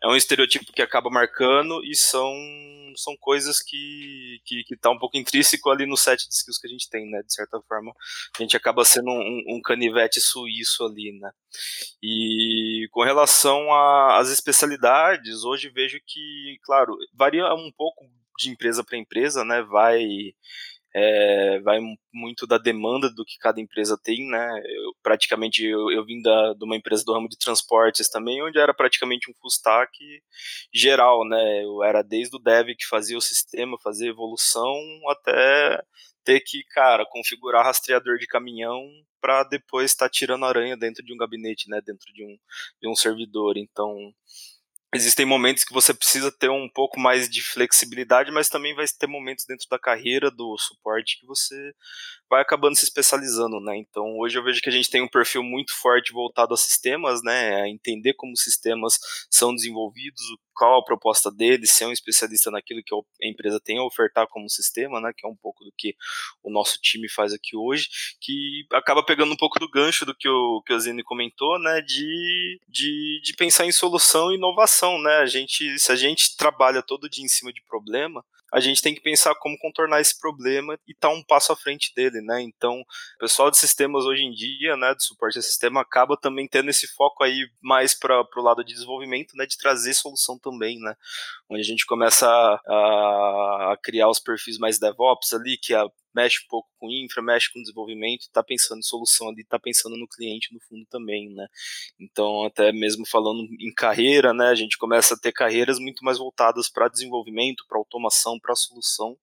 é 0.03 0.09
um 0.09 0.17
estereotipo 0.17 0.73
que 0.73 0.83
acaba 0.83 1.09
marcando 1.09 1.85
e 1.85 1.95
são, 1.95 2.33
são 2.97 3.17
coisas 3.17 3.63
que, 3.63 4.41
que, 4.45 4.65
que 4.65 4.77
tá 4.77 4.91
um 4.91 4.99
pouco 4.99 5.17
intrínseco 5.17 5.71
ali 5.71 5.87
no 5.87 5.97
set 5.97 6.27
de 6.27 6.35
skills 6.35 6.59
que 6.59 6.67
a 6.67 6.71
gente 6.71 6.91
tem, 6.91 7.09
né? 7.09 7.23
De 7.23 7.33
certa 7.33 7.61
forma, 7.69 7.93
a 8.37 8.43
gente 8.43 8.57
acaba 8.57 8.85
sendo 8.85 9.11
um, 9.11 9.45
um 9.49 9.61
canivete 9.63 10.21
suíço 10.21 10.85
ali, 10.85 11.17
né? 11.21 11.31
E 12.03 12.89
com 12.91 13.03
relação 13.03 13.73
às 13.73 14.31
especialidades, 14.31 15.45
hoje 15.45 15.71
vejo 15.71 15.99
que, 16.07 16.59
claro, 16.63 16.97
varia 17.15 17.53
um 17.55 17.73
pouco 17.77 18.05
de 18.39 18.51
empresa 18.51 18.85
para 18.85 18.99
empresa, 18.99 19.45
né? 19.45 19.63
Vai 19.63 20.33
é, 20.95 21.61
vai 21.61 21.79
muito 22.13 22.47
da 22.47 22.59
demanda 22.59 23.11
do 23.11 23.25
que 23.25 23.39
cada 23.39 23.61
empresa 23.61 23.99
tem, 24.03 24.27
né? 24.29 24.63
Eu, 24.65 24.93
praticamente 25.03 25.65
eu, 25.65 25.91
eu 25.91 26.05
vim 26.05 26.21
da, 26.23 26.55
de 26.55 26.65
uma 26.65 26.77
empresa 26.77 27.05
do 27.05 27.13
ramo 27.13 27.29
de 27.29 27.39
transportes 27.39 28.09
também, 28.09 28.43
onde 28.43 28.59
era 28.59 28.75
praticamente 28.75 29.31
um 29.31 29.35
full 29.35 29.49
stack 29.49 29.93
geral, 30.73 31.27
né? 31.29 31.65
Eu 31.65 31.85
era 31.85 32.03
desde 32.03 32.37
o 32.37 32.41
dev 32.41 32.69
que 32.77 32.87
fazia 32.87 33.19
o 33.19 33.23
sistema, 33.23 33.79
fazia 33.83 34.09
evolução, 34.09 34.75
até 35.09 35.83
ter 36.29 36.41
que, 36.41 36.63
cara, 36.65 37.07
configurar 37.07 37.65
rastreador 37.65 38.19
de 38.19 38.27
caminhão 38.27 38.87
para 39.19 39.45
depois 39.45 39.91
estar 39.91 40.05
tá 40.05 40.11
tirando 40.11 40.45
aranha 40.45 40.77
dentro 40.77 41.03
de 41.03 41.15
um 41.15 41.17
gabinete, 41.17 41.71
né, 41.71 41.81
dentro 41.81 42.13
de 42.13 42.23
um, 42.23 42.39
de 42.83 42.87
um 42.87 42.95
servidor. 42.95 43.57
Então, 43.57 44.13
existem 44.95 45.25
momentos 45.25 45.65
que 45.65 45.73
você 45.73 45.95
precisa 45.95 46.31
ter 46.31 46.51
um 46.51 46.69
pouco 46.69 47.01
mais 47.01 47.31
de 47.31 47.41
flexibilidade, 47.41 48.31
mas 48.31 48.51
também 48.51 48.75
vai 48.75 48.85
ter 48.87 49.07
momentos 49.07 49.47
dentro 49.47 49.67
da 49.71 49.79
carreira 49.79 50.31
do 50.31 50.55
suporte 50.59 51.19
que 51.19 51.27
você 51.27 51.73
vai 52.29 52.43
acabando 52.43 52.77
se 52.77 52.85
especializando, 52.85 53.59
né? 53.59 53.79
Então, 53.79 54.19
hoje 54.19 54.39
eu 54.39 54.45
vejo 54.45 54.61
que 54.61 54.69
a 54.69 54.73
gente 54.73 54.91
tem 54.91 55.01
um 55.01 55.09
perfil 55.09 55.43
muito 55.43 55.75
forte 55.75 56.13
voltado 56.13 56.53
a 56.53 56.59
sistemas, 56.59 57.23
né? 57.23 57.63
A 57.63 57.69
entender 57.71 58.13
como 58.13 58.37
sistemas 58.37 58.99
são 59.31 59.55
desenvolvidos, 59.55 60.21
qual 60.59 60.81
a 60.81 60.85
proposta 60.85 61.31
deles, 61.31 61.71
ser 61.71 61.87
um 61.87 61.93
especialista 61.93 62.51
naquilo 62.51 62.83
que 62.85 62.93
a 62.93 63.29
empresa 63.29 63.61
tem 63.65 63.79
a 63.79 63.85
ofertar 63.85 64.27
como 64.27 64.51
sistema, 64.51 65.01
né? 65.01 65.13
Que 65.17 65.25
é 65.25 65.31
um 65.31 65.37
pouco 65.37 65.65
do 65.65 65.73
que 65.79 65.95
o 66.43 66.51
nosso 66.51 66.79
time 66.83 67.09
faz 67.09 67.33
aqui 67.33 67.57
hoje, 67.57 67.89
que 68.21 68.67
acaba 68.73 69.05
pegando 69.05 69.33
um 69.33 69.37
pouco 69.37 69.61
do 69.61 69.71
gancho 69.71 70.05
do 70.05 70.15
que 70.15 70.29
o 70.29 70.61
que 70.67 70.73
o 70.73 70.81
Zine 70.81 71.05
comentou, 71.05 71.61
né? 71.61 71.81
De, 71.81 72.61
de, 72.69 73.21
de 73.23 73.33
pensar 73.35 73.67
em 73.67 73.73
solução 73.73 74.33
e 74.33 74.35
inovação, 74.35 75.01
né? 75.01 75.19
A 75.19 75.27
gente, 75.27 75.79
se 75.79 75.93
a 75.93 75.97
gente 75.97 76.37
trabalha 76.37 76.83
todo 76.83 77.09
dia 77.09 77.25
em 77.25 77.29
cima 77.29 77.53
de 77.53 77.63
problema, 77.63 78.25
a 78.53 78.61
gente 78.61 78.81
tem 78.81 78.95
que 78.95 79.01
pensar 79.01 79.35
como 79.35 79.59
contornar 79.59 80.01
esse 80.01 80.19
problema 80.19 80.79
e 80.87 80.93
estar 80.93 81.09
tá 81.09 81.15
um 81.15 81.23
passo 81.23 81.53
à 81.53 81.57
frente 81.57 81.93
dele, 81.95 82.21
né? 82.23 82.41
Então, 82.41 82.81
o 82.81 83.19
pessoal 83.19 83.51
de 83.51 83.59
sistemas 83.59 84.05
hoje 84.05 84.23
em 84.23 84.33
dia, 84.33 84.77
né, 84.77 84.95
de 84.95 85.05
suporte 85.05 85.39
a 85.39 85.43
sistema, 85.43 85.81
acaba 85.81 86.17
também 86.17 86.49
tendo 86.49 86.71
esse 86.71 86.87
foco 86.87 87.23
aí 87.23 87.51
mais 87.61 87.95
para 87.95 88.25
o 88.37 88.43
lado 88.43 88.65
de 88.65 88.73
desenvolvimento, 88.73 89.37
né, 89.37 89.45
de 89.47 89.59
trazer 89.59 89.93
solução 89.95 90.39
também, 90.39 90.79
né? 90.81 90.95
Onde 91.49 91.61
a 91.61 91.65
gente 91.65 91.85
começa 91.85 92.27
a, 92.27 93.73
a 93.73 93.77
criar 93.83 94.09
os 94.09 94.19
perfis 94.19 94.59
mais 94.59 94.79
DevOps 94.79 95.33
ali, 95.35 95.59
que 95.59 95.75
é 95.75 95.85
mexe 96.15 96.39
um 96.45 96.49
pouco 96.49 96.69
com 96.79 96.91
infra, 96.91 97.23
mexe 97.23 97.53
com 97.53 97.61
desenvolvimento, 97.61 98.23
está 98.23 98.43
pensando 98.43 98.79
em 98.79 98.83
solução 98.83 99.29
ali, 99.29 99.43
está 99.43 99.59
pensando 99.59 99.97
no 99.97 100.09
cliente 100.09 100.53
no 100.53 100.61
fundo 100.61 100.85
também, 100.91 101.33
né? 101.33 101.47
Então, 101.99 102.45
até 102.45 102.73
mesmo 102.73 103.07
falando 103.07 103.47
em 103.61 103.73
carreira, 103.73 104.33
né, 104.33 104.49
a 104.49 104.55
gente 104.55 104.79
começa 104.79 105.15
a 105.15 105.19
ter 105.19 105.33
carreiras 105.33 105.79
muito 105.79 106.05
mais 106.05 106.19
voltadas 106.19 106.69
para 106.69 106.89
desenvolvimento, 106.89 107.65
para 107.69 107.79
automação, 107.79 108.39
para 108.39 108.55
solução 108.55 109.17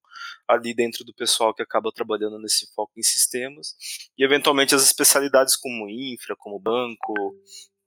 ali 0.48 0.74
dentro 0.74 1.04
do 1.04 1.12
pessoal 1.12 1.54
que 1.54 1.62
acaba 1.62 1.92
trabalhando 1.92 2.38
nesse 2.38 2.72
foco 2.74 2.92
em 2.96 3.02
sistemas 3.02 3.74
e 4.16 4.24
eventualmente 4.24 4.74
as 4.74 4.82
especialidades 4.82 5.56
como 5.56 5.88
infra, 5.88 6.34
como 6.36 6.58
banco, 6.58 7.12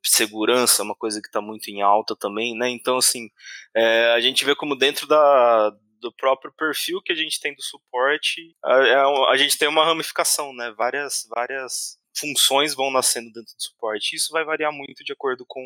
segurança, 0.03 0.83
uma 0.83 0.95
coisa 0.95 1.21
que 1.21 1.27
está 1.27 1.41
muito 1.41 1.69
em 1.69 1.81
alta 1.81 2.15
também, 2.15 2.57
né? 2.57 2.69
Então, 2.69 2.97
assim, 2.97 3.29
é, 3.75 4.11
a 4.13 4.19
gente 4.19 4.45
vê 4.45 4.55
como 4.55 4.75
dentro 4.75 5.07
da, 5.07 5.71
do 5.99 6.11
próprio 6.13 6.51
perfil 6.53 7.01
que 7.01 7.11
a 7.11 7.15
gente 7.15 7.39
tem 7.39 7.53
do 7.53 7.61
suporte, 7.61 8.55
a, 8.63 8.75
a, 8.75 8.87
é 8.87 9.31
a 9.33 9.37
gente 9.37 9.57
tem 9.57 9.67
uma 9.67 9.85
ramificação, 9.85 10.53
né? 10.53 10.71
Várias, 10.77 11.27
várias 11.29 11.99
funções 12.15 12.73
vão 12.73 12.91
nascendo 12.91 13.31
dentro 13.31 13.55
do 13.55 13.61
suporte. 13.61 14.15
Isso 14.15 14.31
vai 14.31 14.43
variar 14.43 14.71
muito 14.71 15.03
de 15.03 15.13
acordo 15.13 15.45
com, 15.47 15.63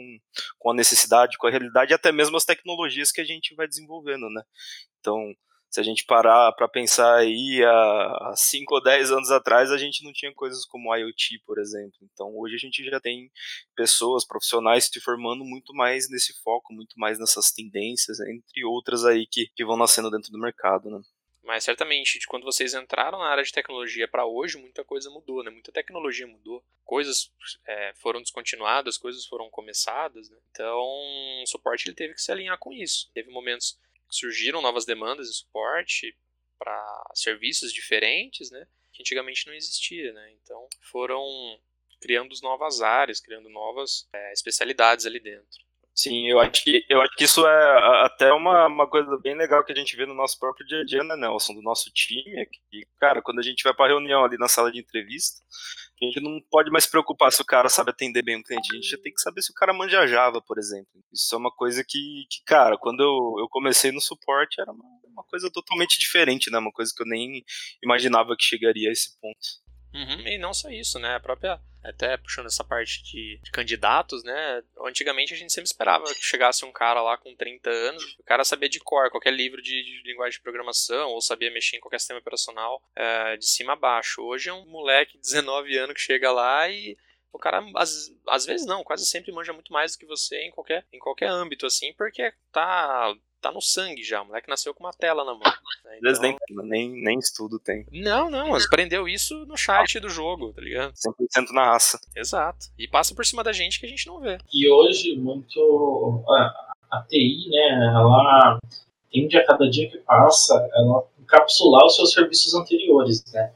com 0.60 0.72
a 0.72 0.74
necessidade, 0.74 1.38
com 1.38 1.48
a 1.48 1.52
realidade 1.52 1.92
e 1.92 1.96
até 1.96 2.12
mesmo 2.12 2.38
as 2.38 2.46
tecnologias 2.46 3.12
que 3.12 3.22
a 3.22 3.26
gente 3.26 3.56
vai 3.56 3.68
desenvolvendo, 3.68 4.30
né? 4.30 4.44
Então, 5.00 5.34
Se 5.74 5.80
a 5.80 5.84
gente 5.84 6.06
parar 6.06 6.52
para 6.52 6.68
pensar 6.68 7.16
aí 7.16 7.64
há 7.66 8.34
5 8.36 8.76
ou 8.76 8.84
10 8.84 9.12
anos 9.12 9.32
atrás, 9.32 9.72
a 9.72 9.78
gente 9.80 10.04
não 10.04 10.14
tinha 10.14 10.32
coisas 10.32 10.66
como 10.66 10.96
IoT, 10.96 11.40
por 11.48 11.58
exemplo. 11.58 11.98
Então 12.04 12.32
hoje 12.38 12.54
a 12.54 12.60
gente 12.60 12.86
já 12.86 13.00
tem 13.00 13.32
pessoas, 13.76 14.24
profissionais 14.24 14.86
se 14.86 15.02
formando 15.02 15.44
muito 15.44 15.74
mais 15.74 16.08
nesse 16.12 16.32
foco, 16.44 16.72
muito 16.72 16.94
mais 16.96 17.18
nessas 17.18 17.52
tendências, 17.52 18.20
entre 18.20 18.64
outras 18.64 19.04
aí 19.04 19.26
que, 19.26 19.48
que 19.56 19.66
vão 19.66 19.76
nascendo 19.76 20.12
dentro 20.12 20.32
do 20.32 20.38
mercado, 20.38 20.92
né? 20.92 21.02
Mas 21.42 21.64
certamente, 21.64 22.20
de 22.20 22.28
quando 22.28 22.44
vocês 22.44 22.76
entraram 22.76 23.18
na 23.18 23.30
área 23.30 23.44
de 23.44 23.52
tecnologia 23.52 24.08
para 24.08 24.28
hoje, 24.28 24.60
muita 24.60 24.84
coisa 24.84 25.10
mudou, 25.10 25.44
né? 25.44 25.50
Muita 25.50 25.72
tecnologia 25.72 26.28
mudou. 26.28 26.64
Coisas 26.86 27.32
é, 27.68 27.94
foram 27.96 28.22
descontinuadas, 28.22 28.96
coisas 28.96 29.26
foram 29.26 29.50
começadas, 29.50 30.30
né? 30.30 30.38
Então, 30.52 30.80
o 30.80 31.48
suporte 31.48 31.88
ele 31.88 31.96
teve 31.96 32.14
que 32.14 32.22
se 32.22 32.32
alinhar 32.32 32.60
com 32.60 32.72
isso. 32.72 33.10
Teve 33.12 33.32
momentos 33.32 33.82
surgiram 34.16 34.62
novas 34.62 34.86
demandas 34.86 35.28
de 35.28 35.36
suporte 35.36 36.16
para 36.58 37.12
serviços 37.16 37.74
diferentes, 37.74 38.52
né? 38.52 38.68
Que 38.92 39.02
antigamente 39.02 39.48
não 39.48 39.54
existia, 39.54 40.14
né? 40.14 40.32
Então, 40.42 40.68
foram 40.82 41.24
criando 42.00 42.36
novas 42.42 42.82
áreas, 42.82 43.22
criando 43.22 43.50
novas 43.50 44.08
é, 44.14 44.34
especialidades 44.34 45.06
ali 45.06 45.20
dentro. 45.20 45.64
Sim, 45.96 46.28
eu 46.28 46.40
acho 46.40 46.64
que, 46.64 46.84
eu 46.90 47.02
acho 47.02 47.16
que 47.16 47.24
isso 47.24 47.46
é 47.46 48.04
até 48.06 48.34
uma, 48.34 48.66
uma 48.66 48.88
coisa 48.90 49.16
bem 49.20 49.36
legal 49.36 49.64
que 49.64 49.72
a 49.72 49.76
gente 49.76 49.96
vê 49.96 50.08
no 50.08 50.16
nosso 50.16 50.40
próprio 50.40 50.66
dia 50.66 50.82
a 50.82 50.84
dia, 50.84 51.04
né, 51.04 51.16
Nelson? 51.16 51.54
Do 51.54 51.62
nosso 51.62 51.92
time. 51.94 52.24
É 52.36 52.46
que, 52.46 52.88
cara, 53.00 53.22
quando 53.22 53.40
a 53.40 53.44
gente 53.44 53.64
vai 53.64 53.74
para 53.76 53.90
reunião 53.92 54.26
ali 54.26 54.36
na 54.38 54.48
sala 54.48 54.72
de 54.72 54.80
entrevista, 54.80 55.40
a 56.02 56.06
gente 56.06 56.20
não 56.20 56.42
pode 56.50 56.72
mais 56.72 56.86
se 56.86 56.90
preocupar 56.92 57.32
se 57.32 57.42
o 57.44 57.46
cara 57.46 57.70
sabe 57.70 57.92
atender 57.92 58.24
bem 58.24 58.40
o 58.40 58.44
cliente. 58.44 58.70
A 58.72 58.76
gente 58.76 58.90
já 58.90 58.98
tem 58.98 59.14
que 59.14 59.22
saber 59.22 59.44
se 59.44 59.52
o 59.52 59.56
cara 59.56 59.72
manja 59.72 60.08
Java, 60.08 60.42
por 60.42 60.58
exemplo. 60.58 60.88
Isso 61.14 61.36
é 61.36 61.38
uma 61.38 61.52
coisa 61.52 61.84
que, 61.88 62.26
que 62.28 62.44
cara, 62.44 62.76
quando 62.76 63.02
eu, 63.02 63.44
eu 63.44 63.48
comecei 63.48 63.92
no 63.92 64.02
suporte 64.02 64.60
era 64.60 64.72
uma, 64.72 64.86
uma 65.08 65.24
coisa 65.26 65.50
totalmente 65.52 66.00
diferente, 66.00 66.50
né? 66.50 66.58
Uma 66.58 66.72
coisa 66.72 66.92
que 66.96 67.04
eu 67.04 67.08
nem 67.08 67.44
imaginava 67.84 68.36
que 68.36 68.44
chegaria 68.44 68.90
a 68.90 68.92
esse 68.92 69.16
ponto. 69.22 69.63
Uhum, 69.94 70.28
e 70.28 70.38
não 70.38 70.54
só 70.54 70.70
isso, 70.70 70.98
né? 71.00 71.16
A 71.16 71.20
própria. 71.20 71.60
Até 71.84 72.16
puxando 72.16 72.46
essa 72.46 72.64
parte 72.64 73.04
de, 73.04 73.40
de, 73.44 73.52
candidatos, 73.52 74.24
né? 74.24 74.64
Antigamente 74.86 75.34
a 75.34 75.38
gente 75.38 75.52
sempre 75.52 75.68
esperava 75.68 76.06
que 76.06 76.24
chegasse 76.24 76.64
um 76.64 76.72
cara 76.72 77.02
lá 77.02 77.18
com 77.18 77.36
30 77.36 77.70
anos, 77.70 78.16
o 78.18 78.24
cara 78.24 78.46
sabia 78.46 78.70
de 78.70 78.80
cor 78.80 79.12
qualquer 79.12 79.34
livro 79.34 79.62
de, 79.62 79.84
de 79.84 80.02
linguagem 80.06 80.38
de 80.38 80.42
programação, 80.42 81.10
ou 81.10 81.20
sabia 81.20 81.52
mexer 81.52 81.76
em 81.76 81.82
qualquer 81.82 82.00
sistema 82.00 82.22
operacional 82.22 82.82
é, 82.96 83.36
de 83.36 83.46
cima 83.46 83.74
a 83.74 83.76
baixo. 83.76 84.22
Hoje 84.22 84.48
é 84.48 84.54
um 84.54 84.66
moleque 84.66 85.18
de 85.18 85.24
19 85.24 85.78
anos 85.78 85.96
que 85.96 86.02
chega 86.02 86.32
lá 86.32 86.70
e 86.70 86.98
o 87.34 87.40
cara, 87.40 87.62
às, 87.76 88.16
às 88.30 88.46
vezes 88.46 88.66
não, 88.66 88.84
quase 88.84 89.06
sempre 89.06 89.34
manja 89.34 89.52
muito 89.52 89.74
mais 89.74 89.92
do 89.92 90.00
que 90.00 90.06
você 90.06 90.44
em 90.44 90.52
qualquer, 90.52 90.86
em 90.94 91.00
qualquer 91.00 91.28
âmbito, 91.28 91.66
assim, 91.66 91.92
porque 91.94 92.32
tá 92.52 93.14
tá 93.44 93.52
no 93.52 93.62
sangue 93.62 94.04
já. 94.04 94.22
O 94.22 94.26
moleque 94.26 94.50
nasceu 94.50 94.74
com 94.74 94.84
uma 94.84 94.94
tela 94.94 95.26
na 95.26 95.34
mão. 95.34 95.42
Né? 95.86 95.98
Então... 95.98 96.22
nem, 96.22 96.38
nem, 96.50 97.04
nem 97.04 97.20
estudo 97.20 97.60
tem. 97.60 97.86
Não, 97.92 98.30
não, 98.30 98.50
mas 98.50 98.66
aprendeu 98.66 99.08
isso 99.08 99.46
no 99.46 99.58
chat 99.58 100.00
do 100.00 100.10
jogo, 100.10 100.54
tá 100.54 100.62
ligado? 100.62 100.94
100% 100.94 101.52
na 101.52 101.66
raça. 101.66 102.00
Exato. 102.16 102.68
E 102.78 102.88
passa 102.88 103.14
por 103.14 103.26
cima 103.26 103.44
da 103.44 103.52
gente 103.52 103.80
que 103.80 103.86
a 103.86 103.90
gente 103.90 104.08
não 104.08 104.20
vê. 104.20 104.38
E 104.52 104.70
hoje, 104.70 105.16
muito. 105.18 106.24
A, 106.28 106.98
a 106.98 107.02
TI, 107.04 107.50
né, 107.50 107.94
ela 107.94 108.60
tende 109.12 109.38
a 109.38 109.46
cada 109.46 109.70
dia 109.70 109.90
que 109.90 109.98
passa, 110.00 110.54
ela 110.74 111.06
encapsular 111.20 111.86
os 111.86 111.96
seus 111.96 112.14
serviços 112.14 112.54
anteriores, 112.56 113.24
né? 113.34 113.52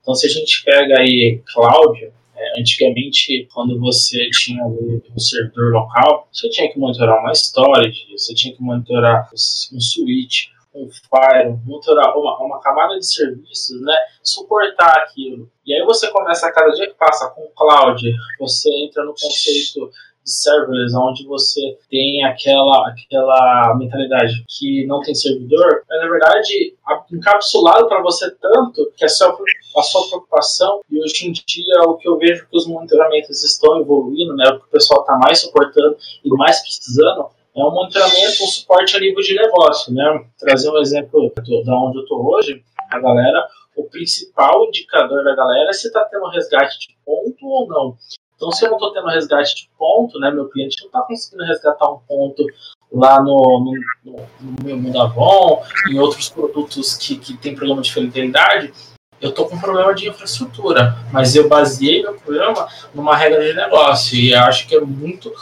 Então, 0.00 0.14
se 0.14 0.26
a 0.26 0.30
gente 0.30 0.64
pega 0.64 1.00
aí 1.00 1.40
Cláudia, 1.52 2.12
é, 2.42 2.60
antigamente, 2.60 3.48
quando 3.54 3.78
você 3.78 4.28
tinha 4.30 4.64
um 4.66 5.18
servidor 5.18 5.72
local, 5.72 6.28
você 6.32 6.48
tinha 6.48 6.72
que 6.72 6.78
monitorar 6.78 7.20
uma 7.20 7.32
storage, 7.32 8.06
você 8.10 8.34
tinha 8.34 8.54
que 8.54 8.60
monitorar 8.60 9.30
um 9.32 9.80
switch, 9.80 10.48
um 10.74 10.88
fire, 10.90 11.56
monitorar 11.64 12.16
uma, 12.18 12.38
uma 12.38 12.60
camada 12.60 12.98
de 12.98 13.06
serviços, 13.06 13.80
né, 13.82 13.96
suportar 14.22 14.92
aquilo. 14.98 15.48
E 15.64 15.72
aí 15.72 15.84
você 15.84 16.10
começa 16.10 16.48
a 16.48 16.52
cada 16.52 16.70
dia 16.74 16.88
que 16.88 16.94
passa 16.94 17.30
com 17.30 17.46
cloud, 17.54 18.02
você 18.40 18.68
entra 18.84 19.04
no 19.04 19.12
conceito 19.12 19.90
serverless, 20.24 20.96
onde 20.96 21.26
você 21.26 21.78
tem 21.90 22.24
aquela, 22.24 22.88
aquela 22.88 23.74
mentalidade 23.78 24.44
que 24.48 24.86
não 24.86 25.00
tem 25.00 25.14
servidor, 25.14 25.82
mas 25.88 26.00
na 26.00 26.08
verdade 26.08 26.74
encapsulado 27.12 27.88
para 27.88 28.02
você 28.02 28.30
tanto 28.30 28.92
que 28.96 29.04
a 29.04 29.08
sua, 29.08 29.36
a 29.76 29.82
sua 29.82 30.08
preocupação, 30.08 30.80
e 30.90 31.00
hoje 31.00 31.28
em 31.28 31.32
dia 31.32 31.82
o 31.86 31.96
que 31.96 32.08
eu 32.08 32.16
vejo 32.18 32.46
que 32.48 32.56
os 32.56 32.66
monitoramentos 32.66 33.42
estão 33.42 33.80
evoluindo, 33.80 34.34
né, 34.34 34.48
o 34.50 34.60
que 34.60 34.66
o 34.66 34.70
pessoal 34.70 35.00
está 35.00 35.16
mais 35.16 35.40
suportando 35.40 35.96
e 36.24 36.28
mais 36.30 36.60
precisando, 36.60 37.26
é 37.54 37.62
um 37.62 37.70
monitoramento, 37.70 38.42
um 38.42 38.46
suporte 38.46 38.96
a 38.96 39.00
nível 39.00 39.22
de 39.22 39.34
negócio, 39.34 39.92
né? 39.92 40.24
Trazer 40.38 40.70
um 40.70 40.78
exemplo 40.78 41.30
da 41.34 41.76
onde 41.76 41.98
eu 41.98 42.02
estou 42.02 42.26
hoje, 42.26 42.64
a 42.90 42.98
galera, 42.98 43.46
o 43.76 43.84
principal 43.84 44.64
indicador 44.66 45.22
da 45.22 45.34
galera 45.34 45.68
é 45.68 45.72
se 45.72 45.88
está 45.88 46.04
tendo 46.04 46.28
resgate 46.28 46.78
de 46.78 46.96
ponto 47.04 47.46
ou 47.46 47.68
não. 47.68 47.96
Então, 48.42 48.50
se 48.50 48.64
eu 48.64 48.70
não 48.70 48.76
estou 48.76 48.92
tendo 48.92 49.06
resgate 49.06 49.54
de 49.54 49.70
ponto, 49.78 50.18
né, 50.18 50.28
meu 50.32 50.48
cliente 50.48 50.76
não 50.80 50.86
está 50.88 51.00
conseguindo 51.02 51.44
resgatar 51.44 51.88
um 51.88 51.98
ponto 52.08 52.44
lá 52.92 53.22
no, 53.22 53.76
no, 54.04 54.16
no, 54.40 54.64
meu 54.64 54.76
Mundavon, 54.76 55.62
em 55.88 56.00
outros 56.00 56.28
produtos 56.28 56.96
que, 56.96 57.16
que 57.16 57.36
tem 57.36 57.54
problema 57.54 57.80
de 57.80 57.92
fidelidade, 57.94 58.74
eu 59.20 59.30
estou 59.30 59.48
com 59.48 59.60
problema 59.60 59.94
de 59.94 60.08
infraestrutura, 60.08 60.96
mas 61.12 61.36
eu 61.36 61.48
baseei 61.48 62.02
meu 62.02 62.14
problema 62.14 62.66
numa 62.92 63.16
regra 63.16 63.44
de 63.44 63.54
negócio 63.54 64.18
e 64.18 64.34
acho 64.34 64.66
que 64.66 64.74
é 64.74 64.80
muito 64.80 65.32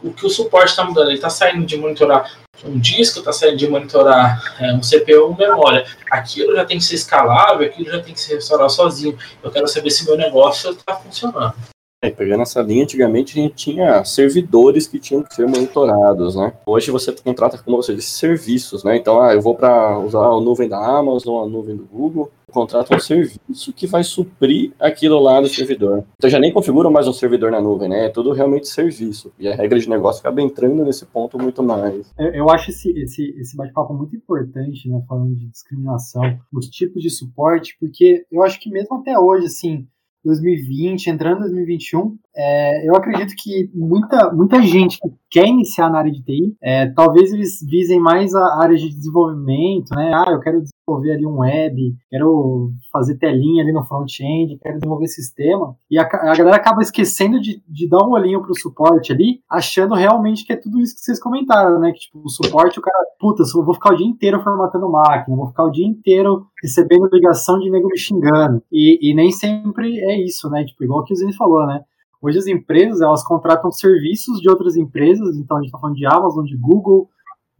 o 0.00 0.12
que 0.12 0.24
o 0.24 0.30
suporte 0.30 0.68
está 0.68 0.84
mudando. 0.84 1.08
Ele 1.08 1.16
está 1.16 1.30
saindo 1.30 1.66
de 1.66 1.76
monitorar 1.76 2.32
um 2.64 2.78
disco, 2.78 3.18
está 3.18 3.32
saindo 3.32 3.56
de 3.56 3.68
monitorar 3.68 4.40
é, 4.60 4.72
um 4.72 4.80
CPU 4.80 5.34
memória. 5.36 5.84
Aquilo 6.08 6.54
já 6.54 6.64
tem 6.64 6.78
que 6.78 6.84
ser 6.84 6.94
escalável, 6.94 7.66
aquilo 7.66 7.90
já 7.90 8.00
tem 8.00 8.14
que 8.14 8.20
ser 8.20 8.36
restaurado 8.36 8.70
sozinho. 8.70 9.18
Eu 9.42 9.50
quero 9.50 9.66
saber 9.66 9.90
se 9.90 10.06
meu 10.06 10.16
negócio 10.16 10.70
está 10.70 10.94
funcionando. 10.94 11.54
É, 12.02 12.10
pegando 12.10 12.40
essa 12.40 12.62
linha, 12.62 12.82
antigamente 12.82 13.38
a 13.38 13.42
gente 13.42 13.54
tinha 13.54 14.02
servidores 14.06 14.88
que 14.88 14.98
tinham 14.98 15.22
que 15.22 15.34
ser 15.34 15.46
monitorados, 15.46 16.34
né? 16.34 16.54
Hoje 16.64 16.90
você 16.90 17.12
contrata, 17.12 17.58
como 17.58 17.76
você 17.76 17.94
disse, 17.94 18.12
serviços, 18.12 18.82
né? 18.82 18.96
Então, 18.96 19.20
ah, 19.20 19.34
eu 19.34 19.42
vou 19.42 19.54
para 19.54 19.98
usar 19.98 20.24
a 20.24 20.40
nuvem 20.40 20.66
da 20.66 20.78
Amazon, 20.78 21.44
a 21.44 21.46
nuvem 21.46 21.76
do 21.76 21.84
Google, 21.84 22.32
contrata 22.50 22.96
um 22.96 22.98
serviço 22.98 23.70
que 23.74 23.86
vai 23.86 24.02
suprir 24.02 24.72
aquilo 24.80 25.20
lá 25.20 25.42
do 25.42 25.48
servidor. 25.48 26.02
Então 26.16 26.30
já 26.30 26.38
nem 26.38 26.50
configura 26.50 26.88
mais 26.88 27.06
um 27.06 27.12
servidor 27.12 27.50
na 27.50 27.60
nuvem, 27.60 27.90
né? 27.90 28.06
É 28.06 28.08
tudo 28.08 28.32
realmente 28.32 28.66
serviço. 28.66 29.30
E 29.38 29.46
a 29.46 29.54
regra 29.54 29.78
de 29.78 29.88
negócio 29.88 30.20
acaba 30.20 30.40
entrando 30.40 30.82
nesse 30.82 31.04
ponto 31.04 31.38
muito 31.38 31.62
mais. 31.62 32.10
Eu, 32.18 32.32
eu 32.32 32.50
acho 32.50 32.70
esse, 32.70 32.90
esse, 32.98 33.34
esse 33.38 33.54
bate-papo 33.54 33.92
muito 33.92 34.16
importante, 34.16 34.88
né? 34.88 35.02
Falando 35.06 35.34
de 35.34 35.46
discriminação, 35.48 36.38
os 36.50 36.66
tipos 36.68 37.02
de 37.02 37.10
suporte, 37.10 37.76
porque 37.78 38.24
eu 38.32 38.42
acho 38.42 38.58
que 38.58 38.70
mesmo 38.70 38.96
até 38.96 39.18
hoje, 39.18 39.44
assim, 39.44 39.86
2020, 40.24 41.08
entrando 41.08 41.38
em 41.38 41.40
2021, 41.40 42.18
é, 42.36 42.88
eu 42.88 42.94
acredito 42.94 43.34
que 43.36 43.70
muita, 43.74 44.32
muita 44.32 44.62
gente 44.62 44.98
que 45.00 45.08
quer 45.30 45.46
iniciar 45.46 45.90
na 45.90 45.98
área 45.98 46.12
de 46.12 46.22
TI, 46.22 46.56
é, 46.62 46.86
talvez 46.90 47.32
eles 47.32 47.58
visem 47.68 48.00
mais 48.00 48.34
a 48.34 48.62
área 48.62 48.76
de 48.76 48.88
desenvolvimento, 48.88 49.94
né? 49.94 50.12
Ah, 50.14 50.30
eu 50.30 50.40
quero 50.40 50.62
desenvolver 50.62 51.12
ali 51.12 51.26
um 51.26 51.38
web, 51.38 51.94
quero 52.08 52.70
fazer 52.92 53.16
telinha 53.16 53.62
ali 53.62 53.72
no 53.72 53.84
front-end, 53.84 54.58
quero 54.60 54.78
desenvolver 54.78 55.06
sistema. 55.08 55.76
E 55.90 55.98
a, 55.98 56.02
a 56.02 56.36
galera 56.36 56.56
acaba 56.56 56.82
esquecendo 56.82 57.40
de, 57.40 57.62
de 57.68 57.88
dar 57.88 58.04
um 58.04 58.12
olhinho 58.12 58.42
pro 58.42 58.58
suporte 58.58 59.12
ali, 59.12 59.40
achando 59.48 59.94
realmente 59.94 60.44
que 60.44 60.52
é 60.52 60.56
tudo 60.56 60.80
isso 60.80 60.94
que 60.94 61.00
vocês 61.00 61.20
comentaram, 61.20 61.78
né? 61.78 61.92
Que 61.92 62.00
tipo, 62.00 62.20
o 62.24 62.28
suporte, 62.28 62.78
o 62.78 62.82
cara, 62.82 62.98
puta, 63.18 63.42
eu 63.42 63.64
vou 63.64 63.74
ficar 63.74 63.92
o 63.92 63.96
dia 63.96 64.06
inteiro 64.06 64.42
formatando 64.42 64.90
máquina, 64.90 65.36
vou 65.36 65.48
ficar 65.48 65.64
o 65.64 65.70
dia 65.70 65.86
inteiro 65.86 66.46
recebendo 66.62 67.08
ligação 67.12 67.58
de 67.58 67.70
nego 67.70 67.88
me 67.88 67.98
xingando. 67.98 68.62
E, 68.72 69.10
e 69.10 69.14
nem 69.14 69.30
sempre 69.30 69.98
é 70.00 70.20
isso, 70.20 70.48
né? 70.50 70.64
Tipo, 70.64 70.84
igual 70.84 71.04
que 71.04 71.12
o 71.12 71.16
Zene 71.16 71.32
falou, 71.34 71.66
né? 71.66 71.82
Hoje 72.22 72.38
as 72.38 72.46
empresas, 72.46 73.00
elas 73.00 73.24
contratam 73.24 73.72
serviços 73.72 74.40
de 74.40 74.48
outras 74.48 74.76
empresas, 74.76 75.36
então 75.36 75.56
a 75.56 75.60
gente 75.60 75.68
está 75.68 75.78
falando 75.78 75.96
de 75.96 76.06
Amazon, 76.06 76.44
de 76.44 76.56
Google, 76.56 77.08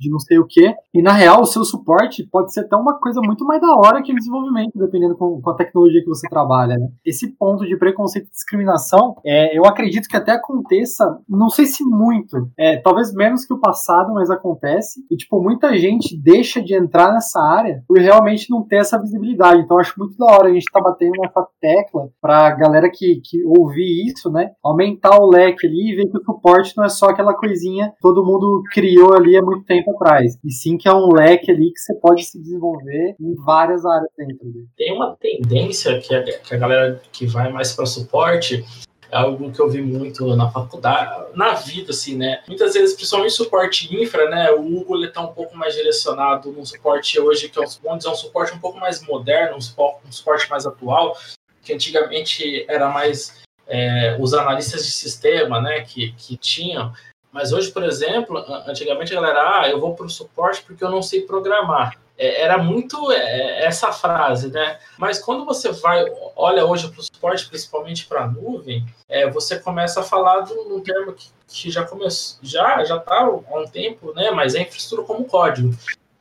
de 0.01 0.11
não 0.11 0.19
sei 0.19 0.39
o 0.39 0.47
que. 0.47 0.75
E 0.95 1.03
na 1.03 1.13
real, 1.13 1.43
o 1.43 1.47
seu 1.47 1.63
suporte 1.63 2.27
pode 2.31 2.53
ser 2.53 2.61
até 2.61 2.75
uma 2.75 2.99
coisa 2.99 3.21
muito 3.21 3.45
mais 3.45 3.61
da 3.61 3.75
hora 3.75 4.03
que 4.03 4.13
o 4.13 4.17
desenvolvimento, 4.17 4.73
dependendo 4.75 5.17
com, 5.17 5.41
com 5.41 5.51
a 5.51 5.55
tecnologia 5.55 6.01
que 6.01 6.09
você 6.09 6.27
trabalha. 6.29 6.79
Né? 6.79 6.89
Esse 7.05 7.29
ponto 7.37 7.67
de 7.67 7.77
preconceito 7.77 8.27
e 8.27 8.31
discriminação, 8.31 9.17
é, 9.25 9.57
eu 9.57 9.65
acredito 9.67 10.09
que 10.09 10.17
até 10.17 10.33
aconteça, 10.33 11.19
não 11.29 11.51
sei 11.51 11.67
se 11.67 11.85
muito, 11.85 12.49
é, 12.59 12.79
talvez 12.79 13.13
menos 13.13 13.45
que 13.45 13.53
o 13.53 13.61
passado, 13.61 14.15
mas 14.15 14.31
acontece. 14.31 15.05
E, 15.11 15.17
tipo, 15.17 15.41
muita 15.41 15.77
gente 15.77 16.19
deixa 16.21 16.63
de 16.63 16.75
entrar 16.75 17.13
nessa 17.13 17.41
área 17.41 17.83
por 17.87 17.99
realmente 17.99 18.49
não 18.51 18.63
ter 18.63 18.77
essa 18.77 18.99
visibilidade. 18.99 19.61
Então, 19.61 19.79
acho 19.79 19.95
muito 19.99 20.17
da 20.17 20.27
hora 20.27 20.49
a 20.49 20.53
gente 20.53 20.63
estar 20.63 20.81
tá 20.81 20.91
batendo 20.91 21.13
nessa 21.21 21.47
tecla 21.61 22.09
pra 22.21 22.51
galera 22.53 22.91
que, 22.91 23.21
que 23.23 23.45
ouvir 23.45 24.07
isso, 24.07 24.31
né? 24.31 24.53
Aumentar 24.65 25.21
o 25.21 25.29
leque 25.29 25.67
ali 25.67 25.93
e 25.93 25.97
ver 25.97 26.11
que 26.11 26.19
o 26.19 26.25
suporte 26.25 26.75
não 26.77 26.85
é 26.85 26.89
só 26.89 27.07
aquela 27.07 27.35
coisinha 27.35 27.91
que 27.91 28.01
todo 28.01 28.25
mundo 28.25 28.63
criou 28.73 29.15
ali 29.15 29.37
há 29.37 29.43
muito 29.43 29.65
tempo 29.65 29.89
atrás. 29.90 30.38
E 30.44 30.50
sim 30.50 30.76
que 30.76 30.88
é 30.88 30.92
um 30.92 31.12
leque 31.12 31.50
ali 31.50 31.72
que 31.72 31.79
você 31.79 31.94
pode 31.94 32.24
se 32.24 32.38
desenvolver 32.38 33.14
em 33.20 33.35
várias 33.44 33.85
áreas 33.85 34.11
dentro 34.16 34.50
dele. 34.50 34.68
Tem 34.76 34.92
uma 34.92 35.16
tendência 35.20 35.98
que 36.00 36.14
a, 36.14 36.22
que 36.22 36.55
a 36.55 36.59
galera 36.59 37.03
que 37.12 37.26
vai 37.26 37.53
mais 37.53 37.72
para 37.72 37.87
suporte 37.87 38.64
é 39.11 39.16
algo 39.16 39.50
que 39.50 39.61
eu 39.61 39.68
vi 39.68 39.83
muito 39.83 40.37
na 40.37 40.48
faculdade, 40.50 41.35
na 41.35 41.55
vida, 41.55 41.90
assim, 41.90 42.16
né? 42.16 42.42
Muitas 42.46 42.74
vezes, 42.74 42.94
principalmente 42.94 43.33
suporte 43.33 43.94
infra, 43.94 44.29
né? 44.31 44.53
O 44.53 44.61
Hugo 44.61 44.96
ele 44.96 45.09
tá 45.09 45.20
um 45.20 45.33
pouco 45.33 45.57
mais 45.57 45.74
direcionado 45.74 46.53
no 46.53 46.64
suporte 46.64 47.18
hoje, 47.18 47.48
que 47.48 47.59
é 47.59 47.62
um, 47.62 47.96
dizer, 47.96 48.09
um 48.09 48.14
suporte 48.14 48.55
um 48.55 48.61
pouco 48.61 48.79
mais 48.79 49.05
moderno, 49.07 49.57
um 49.57 49.61
suporte, 49.61 50.07
um 50.07 50.12
suporte 50.12 50.48
mais 50.48 50.64
atual, 50.64 51.16
que 51.62 51.72
antigamente 51.72 52.64
era 52.68 52.88
mais 52.88 53.40
é, 53.66 54.16
os 54.20 54.33
analistas 54.33 54.85
de 54.85 54.92
sistema, 54.92 55.61
né, 55.61 55.81
que, 55.81 56.12
que 56.12 56.37
tinham. 56.37 56.92
Mas 57.33 57.53
hoje, 57.53 57.71
por 57.71 57.83
exemplo, 57.83 58.37
antigamente 58.66 59.12
a 59.12 59.21
galera, 59.21 59.61
ah, 59.61 59.69
eu 59.69 59.81
vou 59.81 59.95
para 59.95 60.07
o 60.07 60.11
suporte 60.11 60.62
porque 60.62 60.83
eu 60.83 60.90
não 60.90 61.03
sei 61.03 61.23
programar. 61.23 61.97
É, 62.19 62.43
era 62.43 62.59
muito 62.59 63.11
é, 63.12 63.64
essa 63.64 63.93
frase, 63.93 64.51
né? 64.51 64.79
Mas 64.99 65.19
quando 65.19 65.45
você 65.45 65.73
vai, 65.73 66.05
olha 66.37 66.66
hoje 66.66 66.88
para 66.90 67.01
o 67.01 67.03
suporte, 67.03 67.49
principalmente 67.49 68.07
para 68.07 68.25
a 68.25 68.27
nuvem, 68.27 68.85
é, 69.09 69.31
você 69.31 69.59
começa 69.59 70.01
a 70.01 70.03
falar 70.03 70.40
de 70.40 70.53
um 70.53 70.81
termo 70.81 71.14
que, 71.14 71.29
que 71.49 71.71
já 71.71 71.85
começou, 71.85 72.38
já 72.43 72.85
já 72.85 72.97
está 72.97 73.21
há 73.21 73.59
um 73.59 73.66
tempo, 73.66 74.12
né? 74.12 74.31
Mas 74.31 74.55
é 74.55 74.61
infraestrutura 74.61 75.07
como 75.07 75.25
código. 75.25 75.75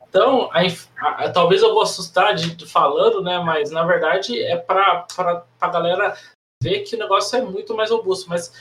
Então, 0.08 0.50
a, 0.52 1.24
a, 1.24 1.30
talvez 1.30 1.62
eu 1.62 1.72
vou 1.72 1.82
assustar 1.82 2.34
de, 2.34 2.54
de, 2.56 2.66
falando, 2.66 3.22
né? 3.22 3.38
Mas 3.38 3.70
na 3.70 3.84
verdade 3.84 4.40
é 4.42 4.56
para 4.56 5.06
a 5.60 5.68
galera 5.68 6.16
ver 6.62 6.80
que 6.80 6.94
o 6.94 6.98
negócio 6.98 7.38
é 7.38 7.42
muito 7.42 7.74
mais 7.74 7.90
robusto. 7.90 8.28
Mas 8.28 8.52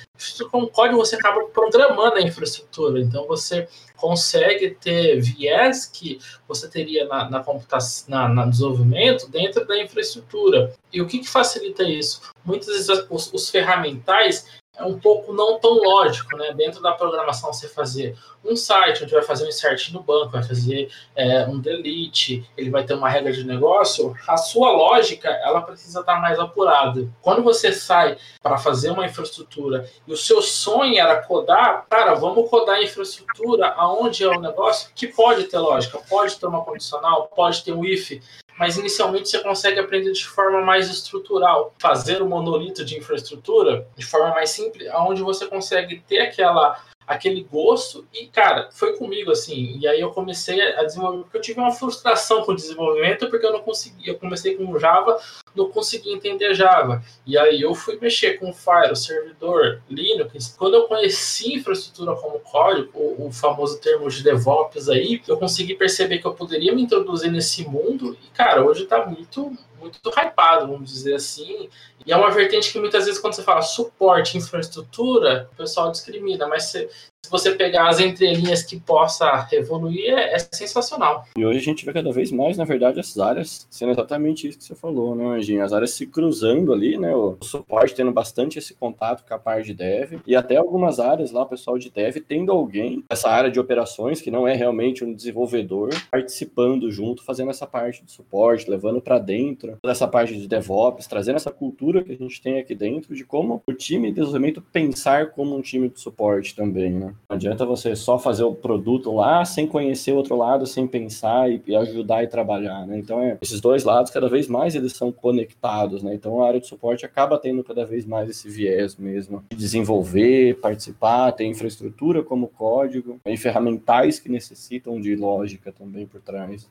com 0.49 0.67
código 0.67 0.97
você 0.97 1.15
acaba 1.15 1.45
programando 1.45 2.15
a 2.15 2.21
infraestrutura. 2.21 2.99
Então 3.01 3.27
você 3.27 3.67
consegue 3.97 4.71
ter 4.71 5.19
viés 5.19 5.85
que 5.85 6.19
você 6.47 6.69
teria 6.69 7.05
na, 7.07 7.29
na 7.29 7.43
computação, 7.43 8.09
na, 8.09 8.29
na 8.29 8.45
desenvolvimento 8.45 9.29
dentro 9.29 9.65
da 9.67 9.77
infraestrutura. 9.77 10.73
E 10.91 11.01
o 11.01 11.07
que, 11.07 11.19
que 11.19 11.29
facilita 11.29 11.83
isso? 11.83 12.21
Muitas 12.45 12.67
vezes 12.67 12.89
os, 13.09 13.33
os 13.33 13.49
ferramentais 13.49 14.59
é 14.79 14.85
um 14.85 14.97
pouco 14.97 15.33
não 15.33 15.59
tão 15.59 15.73
lógico, 15.73 16.35
né? 16.37 16.53
Dentro 16.53 16.81
da 16.81 16.93
programação, 16.93 17.51
você 17.51 17.67
fazer 17.67 18.15
um 18.43 18.55
site 18.55 19.03
onde 19.03 19.13
vai 19.13 19.21
fazer 19.21 19.45
um 19.45 19.49
insert 19.49 19.91
no 19.91 20.01
banco, 20.01 20.31
vai 20.31 20.43
fazer 20.43 20.89
é, 21.15 21.45
um 21.45 21.59
delete, 21.59 22.49
ele 22.57 22.69
vai 22.69 22.85
ter 22.85 22.93
uma 22.93 23.09
regra 23.09 23.33
de 23.33 23.43
negócio, 23.43 24.15
a 24.27 24.37
sua 24.37 24.71
lógica 24.71 25.27
ela 25.27 25.61
precisa 25.61 25.99
estar 25.99 26.21
mais 26.21 26.39
apurada. 26.39 27.07
Quando 27.21 27.43
você 27.43 27.73
sai 27.73 28.17
para 28.41 28.57
fazer 28.57 28.91
uma 28.91 29.05
infraestrutura 29.05 29.89
e 30.07 30.13
o 30.13 30.17
seu 30.17 30.41
sonho 30.41 30.97
era 30.97 31.21
codar, 31.21 31.85
cara, 31.89 32.13
vamos 32.15 32.49
codar 32.49 32.77
a 32.77 32.83
infraestrutura 32.83 33.67
aonde 33.75 34.23
é 34.23 34.27
o 34.29 34.39
negócio 34.39 34.91
que 34.95 35.07
pode 35.07 35.43
ter 35.45 35.59
lógica, 35.59 35.99
pode 36.09 36.39
ter 36.39 36.45
uma 36.45 36.63
condicional, 36.63 37.27
pode 37.35 37.63
ter 37.63 37.73
um 37.73 37.83
if, 37.83 38.21
mas 38.59 38.77
inicialmente 38.77 39.29
você 39.29 39.39
consegue 39.39 39.79
aprender 39.79 40.11
de 40.11 40.27
forma 40.27 40.61
mais 40.61 40.89
estrutural, 40.89 41.73
fazer 41.79 42.21
o 42.21 42.25
um 42.25 42.27
monolito 42.27 42.83
de 42.83 42.97
infraestrutura 42.97 43.87
de 43.95 44.05
forma 44.05 44.31
mais 44.31 44.49
simples, 44.49 44.89
aonde 44.89 45.21
você 45.23 45.47
consegue 45.47 46.03
ter 46.05 46.19
aquela 46.19 46.77
aquele 47.09 47.41
gosto 47.41 48.07
e 48.13 48.27
cara, 48.27 48.69
foi 48.71 48.95
comigo 48.95 49.31
assim. 49.31 49.79
E 49.79 49.87
aí 49.87 49.99
eu 49.99 50.11
comecei 50.11 50.61
a 50.61 50.83
desenvolver 50.83 51.23
porque 51.23 51.37
eu 51.37 51.41
tive 51.41 51.59
uma 51.59 51.71
frustração 51.71 52.43
com 52.43 52.51
o 52.51 52.55
desenvolvimento 52.55 53.27
porque 53.31 53.47
eu 53.47 53.51
não 53.51 53.61
conseguia. 53.61 54.13
Eu 54.13 54.19
comecei 54.19 54.55
com 54.55 54.77
Java, 54.77 55.19
não 55.55 55.71
conseguia 55.71 56.13
entender 56.13 56.53
Java. 56.53 57.03
E 57.25 57.35
aí 57.35 57.59
eu 57.59 57.73
fui 57.73 57.97
mexer 57.99 58.37
com 58.37 58.53
Fire, 58.53 58.95
servidor 58.95 59.81
Linux. 59.89 60.55
Quando 60.55 60.75
eu 60.75 60.83
conheci 60.83 61.55
infraestrutura 61.55 62.15
como 62.15 62.39
código, 62.41 62.91
o, 62.93 63.27
o 63.27 63.31
famoso 63.31 63.81
termo 63.81 64.07
de 64.07 64.23
DevOps 64.23 64.87
aí, 64.87 65.19
eu 65.27 65.37
consegui 65.37 65.73
perceber 65.73 66.19
que 66.19 66.27
eu 66.27 66.35
poderia 66.35 66.75
me 66.75 66.83
introduzir 66.83 67.31
nesse 67.31 67.67
mundo 67.67 68.15
e 68.23 68.29
cara, 68.29 68.63
hoje 68.63 68.85
tá 68.85 69.03
muito 69.03 69.51
muito 69.79 70.09
hypado, 70.09 70.67
vamos 70.67 70.91
dizer 70.91 71.15
assim. 71.15 71.69
E 72.05 72.11
é 72.11 72.15
uma 72.15 72.31
vertente 72.31 72.71
que 72.71 72.79
muitas 72.79 73.05
vezes, 73.05 73.19
quando 73.19 73.33
você 73.33 73.43
fala 73.43 73.61
suporte, 73.61 74.37
infraestrutura, 74.37 75.49
o 75.53 75.55
pessoal 75.55 75.91
discrimina, 75.91 76.47
mas 76.47 76.65
se, 76.65 76.89
se 77.25 77.29
você 77.29 77.51
pegar 77.51 77.89
as 77.89 77.99
entrelinhas 77.99 78.63
que 78.63 78.79
possa 78.79 79.47
evoluir, 79.51 80.13
é, 80.13 80.33
é, 80.33 80.39
sensacional. 80.39 81.25
E 81.37 81.45
hoje 81.45 81.59
a 81.59 81.61
gente 81.61 81.85
vê 81.85 81.93
cada 81.93 82.11
vez 82.11 82.31
mais, 82.31 82.57
na 82.57 82.63
verdade, 82.63 82.99
essas 82.99 83.19
áreas 83.19 83.67
sendo 83.69 83.91
exatamente 83.91 84.47
isso 84.47 84.57
que 84.57 84.63
você 84.63 84.75
falou, 84.75 85.15
né, 85.15 85.25
Anjinho? 85.37 85.63
As 85.63 85.73
áreas 85.73 85.91
se 85.91 86.07
cruzando 86.07 86.73
ali, 86.73 86.97
né? 86.97 87.13
O 87.15 87.37
suporte 87.41 87.93
tendo 87.93 88.11
bastante 88.11 88.57
esse 88.57 88.73
contato 88.73 89.27
com 89.27 89.33
a 89.33 89.39
parte 89.39 89.67
de 89.67 89.73
dev, 89.73 90.19
e 90.25 90.35
até 90.35 90.55
algumas 90.55 90.99
áreas 90.99 91.31
lá, 91.31 91.43
o 91.43 91.47
pessoal 91.47 91.77
de 91.77 91.89
dev 91.89 92.17
tendo 92.27 92.51
alguém, 92.51 93.03
essa 93.09 93.29
área 93.29 93.51
de 93.51 93.59
operações, 93.59 94.21
que 94.21 94.31
não 94.31 94.47
é 94.47 94.55
realmente 94.55 95.03
um 95.03 95.13
desenvolvedor, 95.13 95.89
participando 96.09 96.89
junto, 96.89 97.23
fazendo 97.23 97.51
essa 97.51 97.67
parte 97.67 98.03
de 98.03 98.11
suporte, 98.11 98.69
levando 98.69 99.01
para 99.01 99.19
dentro 99.19 99.77
dessa 99.83 100.07
parte 100.07 100.35
de 100.35 100.47
DevOps, 100.47 101.07
trazendo 101.07 101.35
essa 101.35 101.51
cultura 101.51 101.88
que 102.03 102.11
a 102.11 102.15
gente 102.15 102.41
tem 102.41 102.59
aqui 102.59 102.75
dentro 102.75 103.15
de 103.15 103.25
como 103.25 103.61
o 103.67 103.73
time 103.73 104.09
de 104.09 104.15
desenvolvimento 104.15 104.61
pensar 104.61 105.31
como 105.31 105.55
um 105.55 105.61
time 105.61 105.89
de 105.89 105.99
suporte 105.99 106.55
também, 106.55 106.91
né? 106.91 107.13
Não 107.29 107.35
adianta 107.35 107.65
você 107.65 107.95
só 107.95 108.19
fazer 108.19 108.43
o 108.43 108.53
produto 108.53 109.13
lá 109.13 109.43
sem 109.43 109.67
conhecer 109.67 110.11
o 110.11 110.17
outro 110.17 110.35
lado, 110.35 110.65
sem 110.65 110.87
pensar 110.87 111.51
e, 111.51 111.61
e 111.65 111.75
ajudar 111.75 112.23
e 112.23 112.27
trabalhar, 112.27 112.85
né? 112.85 112.97
Então, 112.99 113.21
é, 113.21 113.37
esses 113.41 113.59
dois 113.59 113.83
lados, 113.83 114.11
cada 114.11 114.29
vez 114.29 114.47
mais 114.47 114.75
eles 114.75 114.93
são 114.93 115.11
conectados, 115.11 116.03
né? 116.03 116.13
Então, 116.13 116.41
a 116.41 116.47
área 116.47 116.59
de 116.59 116.67
suporte 116.67 117.05
acaba 117.05 117.37
tendo 117.37 117.63
cada 117.63 117.85
vez 117.85 118.05
mais 118.05 118.29
esse 118.29 118.49
viés 118.49 118.95
mesmo 118.95 119.43
de 119.49 119.57
desenvolver, 119.57 120.59
participar, 120.59 121.31
ter 121.31 121.45
infraestrutura 121.45 122.23
como 122.23 122.47
código, 122.47 123.19
tem 123.23 123.37
ferramentais 123.37 124.19
que 124.19 124.29
necessitam 124.29 124.99
de 124.99 125.15
lógica 125.15 125.71
também 125.71 126.05
por 126.05 126.21
trás. 126.21 126.67